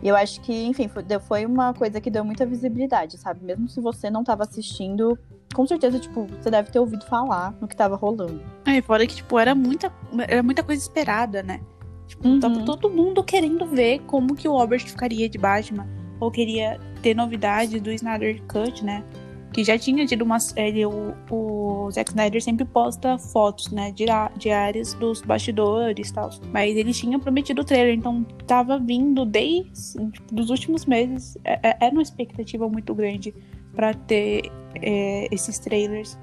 E 0.03 0.09
eu 0.09 0.17
acho 0.17 0.41
que, 0.43 0.67
enfim, 0.67 0.89
foi, 1.27 1.45
uma 1.45 1.75
coisa 1.75 2.01
que 2.01 2.11
deu 2.11 2.25
muita 2.25 2.47
visibilidade, 2.47 3.19
sabe? 3.19 3.45
Mesmo 3.45 3.69
se 3.69 3.81
você 3.81 4.09
não 4.09 4.23
tava 4.23 4.45
assistindo, 4.45 5.19
com 5.53 5.67
certeza, 5.67 5.99
tipo, 5.99 6.27
você 6.41 6.51
deve 6.51 6.71
ter 6.71 6.79
ouvido 6.79 7.05
falar 7.07 7.53
no 7.61 7.67
que 7.67 7.75
tava 7.75 7.97
rolando. 7.97 8.41
É, 8.65 8.81
fora 8.81 9.07
que, 9.07 9.17
tipo, 9.17 9.39
era 9.39 9.55
muita, 9.55 9.93
era 10.29 10.43
muita 10.43 10.63
coisa 10.63 10.81
esperada, 10.81 11.43
né? 11.43 11.61
Tipo, 12.07 12.27
Uhum. 12.29 12.41
tava 12.41 12.65
todo 12.65 12.89
mundo 12.89 13.23
querendo 13.23 13.67
ver 13.67 13.99
como 14.07 14.35
que 14.35 14.49
o 14.49 14.53
Robert 14.53 14.81
ficaria 14.87 15.29
de 15.29 15.37
Batman. 15.37 15.87
Ou 16.21 16.31
queria 16.31 16.79
ter 17.03 17.15
novidade 17.15 17.79
do 17.81 17.91
Snyder 17.93 18.43
Cut, 18.49 18.85
né? 18.85 19.05
Que 19.53 19.65
já 19.65 19.79
tinha 19.79 20.07
tido 20.07 20.23
uma 20.23 20.39
série, 20.39 20.85
o, 20.85 21.15
o 21.31 21.91
Zack 21.91 22.11
Snyder 22.11 22.43
sempre 22.43 22.67
posta 22.67 23.17
fotos, 23.19 23.71
né, 23.73 23.91
diá- 23.93 24.31
diárias 24.37 24.93
dos 24.95 25.23
bastidores 25.23 26.11
e 26.11 26.13
tal. 26.13 26.29
Mas 26.53 26.77
ele 26.77 26.93
tinha 26.93 27.19
prometido 27.19 27.63
o 27.63 27.65
trailer, 27.65 27.95
então 27.95 28.25
tava 28.47 28.79
vindo 28.79 29.25
desde 29.25 29.99
dos 30.31 30.51
últimos 30.51 30.85
meses. 30.85 31.39
É- 31.45 31.71
é- 31.71 31.77
Era 31.81 31.93
uma 31.93 32.03
expectativa 32.03 32.69
muito 32.69 32.95
grande 32.95 33.35
pra 33.75 33.95
ter 33.95 34.51
é, 34.83 35.27
esses 35.33 35.59
trailers. 35.59 36.19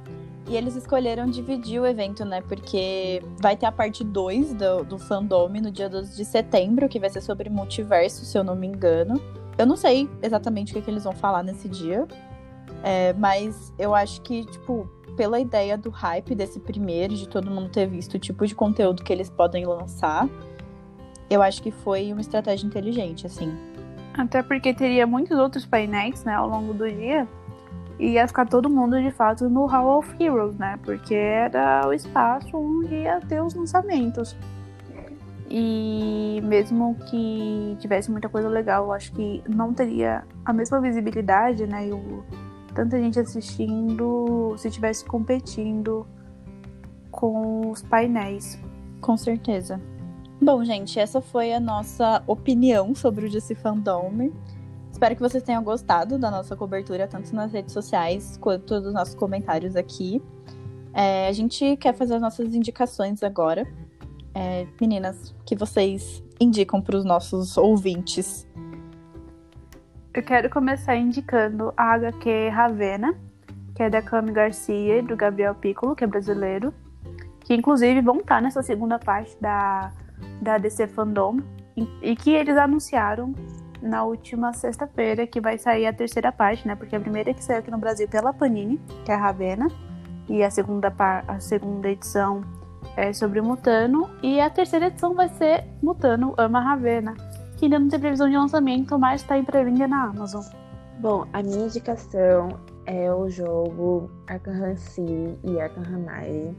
E 0.48 0.56
eles 0.56 0.76
escolheram 0.76 1.26
dividir 1.28 1.82
o 1.82 1.86
evento, 1.88 2.24
né? 2.24 2.40
Porque 2.42 3.20
vai 3.42 3.58
ter 3.58 3.66
a 3.66 3.72
parte 3.72 4.04
2 4.04 4.54
do, 4.54 4.84
do 4.84 5.00
fandom 5.00 5.50
no 5.50 5.72
dia 5.72 5.90
12 5.90 6.16
de 6.16 6.24
setembro, 6.24 6.88
que 6.88 7.00
vai 7.00 7.10
ser 7.10 7.22
sobre 7.22 7.50
multiverso, 7.50 8.24
se 8.24 8.38
eu 8.38 8.44
não 8.44 8.56
me 8.56 8.68
engano. 8.68 9.20
Eu 9.58 9.66
não 9.66 9.76
sei 9.76 10.10
exatamente 10.22 10.72
o 10.72 10.76
que, 10.76 10.82
que 10.82 10.92
eles 10.92 11.04
vão 11.04 11.14
falar 11.14 11.44
nesse 11.44 11.68
dia. 11.70 12.08
é, 12.84 13.14
mas 13.14 13.74
eu 13.80 13.96
acho 13.96 14.22
que, 14.22 14.46
tipo, 14.46 14.88
pela 15.16 15.40
ideia 15.40 15.78
do 15.78 15.90
hype 15.90 16.36
desse 16.36 16.60
primeiro, 16.60 17.16
de 17.16 17.28
todo 17.28 17.50
mundo 17.50 17.70
ter 17.70 17.88
visto 17.88 18.16
o 18.16 18.20
tipo 18.20 18.46
de 18.46 18.54
conteúdo 18.54 19.04
que 19.04 19.12
eles 19.12 19.30
podem 19.30 19.66
lançar, 19.66 20.28
eu 21.30 21.42
acho 21.42 21.62
que 21.62 21.72
foi 21.72 22.12
uma 22.12 22.22
estratégia 22.22 22.68
inteligente, 22.68 23.26
assim. 23.26 23.56
Até 24.14 24.44
porque 24.44 24.74
teria 24.74 25.08
muitos 25.08 25.38
outros 25.38 25.66
painéis, 25.66 26.24
né, 26.24 26.34
ao 26.34 26.48
longo 26.48 26.74
do 26.74 26.90
dia. 26.90 27.28
E 27.98 28.12
ia 28.12 28.28
ficar 28.28 28.46
todo 28.46 28.70
mundo, 28.70 29.02
de 29.02 29.10
fato, 29.12 29.50
no 29.50 29.66
Hall 29.66 30.00
of 30.00 30.16
Heroes, 30.20 30.58
né? 30.58 30.78
Porque 30.84 31.16
era 31.16 31.88
o 31.88 31.94
espaço 31.94 32.50
onde 32.58 32.94
ia 32.94 33.22
ter 33.22 33.42
os 33.42 33.54
lançamentos. 33.54 34.36
E 35.50 36.42
mesmo 36.44 36.96
que 37.06 37.78
tivesse 37.80 38.10
muita 38.10 38.28
coisa 38.28 38.50
legal, 38.50 38.86
eu 38.86 38.92
acho 38.92 39.12
que 39.12 39.44
não 39.48 39.74
teria 39.74 40.24
a 40.44 40.52
mesma 40.52 40.82
visibilidade, 40.82 41.68
né? 41.68 41.88
E 41.88 41.92
o, 41.92 42.24
tanta 42.74 43.00
gente 43.00 43.20
assistindo 43.20 44.56
se 44.58 44.72
tivesse 44.72 45.06
competindo 45.06 46.06
com 47.12 47.70
os 47.70 47.82
painéis. 47.82 48.60
Com 49.02 49.16
certeza. 49.16 49.80
Bom, 50.42 50.64
gente, 50.66 51.00
essa 51.00 51.22
foi 51.22 51.54
a 51.54 51.60
nossa 51.60 52.22
opinião 52.28 52.94
sobre 52.94 53.26
o 53.26 53.30
DC 53.30 53.56
Fandom. 53.56 54.32
Espero 54.92 55.16
que 55.16 55.22
vocês 55.22 55.44
tenham 55.44 55.64
gostado 55.64 56.18
da 56.18 56.32
nossa 56.32 56.56
cobertura, 56.56 57.08
tanto 57.08 57.34
nas 57.36 57.52
redes 57.52 57.74
sociais 57.74 58.38
quanto 58.38 58.82
dos 58.82 58.94
nossos 58.94 59.16
comentários 59.16 59.76
aqui. 59.76 60.22
É, 60.94 61.28
a 61.28 61.32
gente 61.34 61.76
quer 61.78 61.94
fazer 61.94 62.16
as 62.16 62.22
nossas 62.22 62.54
indicações 62.54 63.22
agora. 63.22 63.68
É, 64.36 64.68
meninas, 64.82 65.34
que 65.46 65.56
vocês 65.56 66.22
indicam 66.42 66.82
para 66.82 66.98
os 66.98 67.06
nossos 67.06 67.58
ouvintes? 67.58 68.46
Eu 70.14 70.22
quero 70.22 70.50
começar 70.50 70.98
indicando 70.98 71.74
a 71.78 71.94
HQ 71.94 72.50
Ravena, 72.50 73.16
que 73.74 73.82
é 73.82 73.90
da 73.90 74.02
Cami 74.02 74.34
Garcia 74.34 75.00
e 75.00 75.02
do 75.02 75.16
Gabriel 75.16 75.56
Piccolo, 75.56 75.96
que 75.96 76.04
é 76.04 76.08
brasileiro, 76.08 76.74
que 77.40 77.54
inclusive 77.54 78.02
vão 78.02 78.18
estar 78.18 78.42
nessa 78.42 78.62
segunda 78.62 79.00
parte 79.00 79.38
da, 79.40 79.94
da 80.42 80.58
DC 80.58 80.88
Fandom, 80.88 81.40
e, 81.78 81.88
e 82.02 82.16
que 82.18 82.32
eles 82.32 82.58
anunciaram 82.58 83.34
na 83.82 84.04
última 84.04 84.52
sexta-feira 84.52 85.26
que 85.26 85.40
vai 85.40 85.58
sair 85.58 85.86
a 85.86 85.94
terceira 85.94 86.32
parte, 86.32 86.68
né? 86.68 86.76
Porque 86.76 86.96
a 86.96 87.00
primeira 87.00 87.34
que 87.34 87.44
saiu 87.44 87.60
aqui 87.60 87.72
no 87.72 87.78
Brasil 87.78 88.08
pela 88.08 88.34
Panini, 88.34 88.82
que 89.06 89.12
é 89.12 89.16
a 89.16 89.18
Ravena, 89.18 89.68
e 90.28 90.44
a 90.44 90.50
segunda, 90.50 90.94
a 91.26 91.40
segunda 91.40 91.90
edição 91.90 92.42
é 92.98 93.14
sobre 93.14 93.42
Mutano, 93.42 94.10
e 94.24 94.40
a 94.40 94.50
terceira 94.50 94.88
edição 94.88 95.14
vai 95.14 95.30
ser 95.30 95.66
Mutano 95.82 96.34
Ama 96.38 96.60
Ravena, 96.60 97.14
que 97.58 97.66
ainda 97.66 97.80
não 97.80 97.90
tem 97.90 98.00
previsão 98.00 98.30
de 98.30 98.38
lançamento, 98.38 98.98
mas 98.98 99.22
está 99.22 99.38
em 99.38 99.44
pré-venda 99.44 99.88
na 99.88 100.06
Amazon. 100.06 100.44
Bom, 101.00 101.26
a 101.34 101.44
minha 101.44 101.66
indicação 101.66 102.50
é 102.86 103.14
o 103.14 103.30
jogo 103.30 104.10
Arkham 104.28 104.78
City 104.78 105.38
e 105.44 105.60
Arkham 105.60 105.84
Knight, 105.84 106.56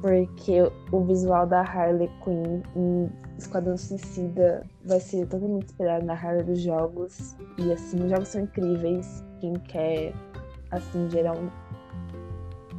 porque 0.00 0.70
o 0.90 1.04
visual 1.04 1.46
da 1.46 1.60
Harley 1.60 2.10
Quinn 2.24 2.62
em 2.74 3.10
Esquadrão 3.36 3.76
Suicida 3.76 4.66
vai 4.84 4.98
ser 4.98 5.26
totalmente 5.26 5.66
inspirado 5.66 6.06
na 6.06 6.14
Harley 6.14 6.44
dos 6.44 6.60
jogos. 6.60 7.36
E 7.58 7.72
assim, 7.72 8.02
os 8.04 8.10
jogos 8.10 8.28
são 8.28 8.42
incríveis. 8.42 9.22
Quem 9.40 9.54
quer 9.54 10.14
assim 10.70 11.08
gerar 11.10 11.34
um, 11.36 11.50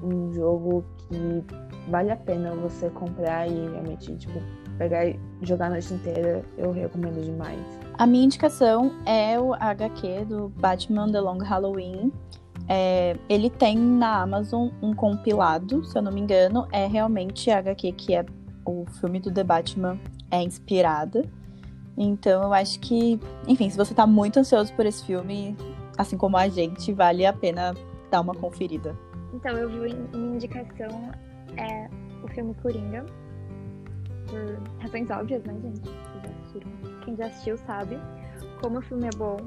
um 0.04 0.34
jogo 0.34 0.84
que 0.98 1.44
vale 1.90 2.12
a 2.12 2.18
pena 2.18 2.52
você 2.56 2.90
comprar 2.90 3.48
e 3.48 3.70
realmente 3.70 4.16
tipo 4.16 4.42
pegar 4.78 5.06
e 5.06 5.20
jogar 5.42 5.68
a 5.68 5.70
noite 5.72 5.94
inteira, 5.94 6.44
eu 6.58 6.72
recomendo 6.72 7.24
demais. 7.24 7.60
A 7.98 8.08
minha 8.08 8.26
indicação 8.26 8.92
é 9.06 9.40
o 9.40 9.54
HQ 9.54 10.26
do 10.26 10.50
Batman 10.50 11.12
The 11.12 11.22
Long 11.22 11.38
Halloween. 11.38 12.12
É, 12.68 13.16
ele 13.30 13.50
tem 13.50 13.78
na 13.78 14.22
Amazon 14.22 14.70
um 14.82 14.94
compilado, 14.94 15.84
se 15.86 15.98
eu 15.98 16.02
não 16.02 16.12
me 16.12 16.22
engano, 16.22 16.68
é 16.72 16.88
realmente 16.88 17.52
a 17.52 17.60
HQ 17.60 17.92
que 17.94 18.16
é 18.16 18.26
o 18.66 18.86
filme 19.00 19.20
do 19.20 19.32
The 19.32 19.44
Batman 19.44 20.00
é 20.32 20.42
inspirada. 20.42 21.30
Então 21.98 22.44
eu 22.44 22.54
acho 22.54 22.80
que, 22.80 23.20
enfim, 23.48 23.70
se 23.70 23.78
você 23.78 23.94
tá 23.94 24.08
muito 24.08 24.40
ansioso 24.40 24.74
por 24.74 24.86
esse 24.86 25.06
filme, 25.06 25.56
assim 25.98 26.18
como 26.18 26.38
a 26.38 26.48
gente, 26.48 26.92
vale 26.94 27.26
a 27.26 27.34
pena 27.34 27.76
dar 28.10 28.22
uma 28.22 28.34
conferida. 28.34 28.98
Então 29.34 29.52
eu 29.58 29.70
vou 29.70 29.82
minha 29.82 30.36
indicação 30.36 31.12
é 31.58 31.90
o 32.24 32.28
filme 32.28 32.54
Coringa. 32.56 33.06
Por 34.28 34.82
razões 34.82 35.10
óbvias, 35.10 35.44
né, 35.44 35.56
gente? 35.62 35.82
Quem 37.04 37.16
já 37.16 37.26
assistiu 37.28 37.58
sabe 37.58 37.98
como 38.62 38.80
o 38.80 38.82
filme 38.82 39.08
é 39.08 39.18
bom, 39.18 39.38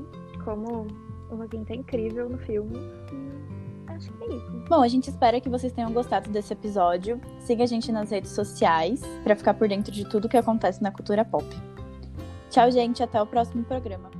como 0.44 0.86
o 1.30 1.36
Joaquim 1.36 1.64
tá 1.64 1.74
incrível 1.74 2.28
no 2.28 2.38
filme. 2.38 2.76
Acho 3.86 4.12
que 4.12 4.24
é 4.24 4.36
isso. 4.36 4.64
Bom, 4.68 4.82
a 4.82 4.88
gente 4.88 5.08
espera 5.08 5.40
que 5.40 5.48
vocês 5.48 5.72
tenham 5.72 5.92
gostado 5.92 6.28
desse 6.30 6.52
episódio. 6.52 7.20
Siga 7.40 7.62
a 7.62 7.66
gente 7.66 7.92
nas 7.92 8.10
redes 8.10 8.32
sociais 8.32 9.00
para 9.22 9.36
ficar 9.36 9.54
por 9.54 9.68
dentro 9.68 9.92
de 9.92 10.04
tudo 10.08 10.28
que 10.28 10.36
acontece 10.36 10.82
na 10.82 10.90
cultura 10.90 11.24
pop. 11.24 11.46
Tchau, 12.50 12.70
gente. 12.70 13.02
Até 13.02 13.20
o 13.22 13.26
próximo 13.26 13.64
programa. 13.64 14.13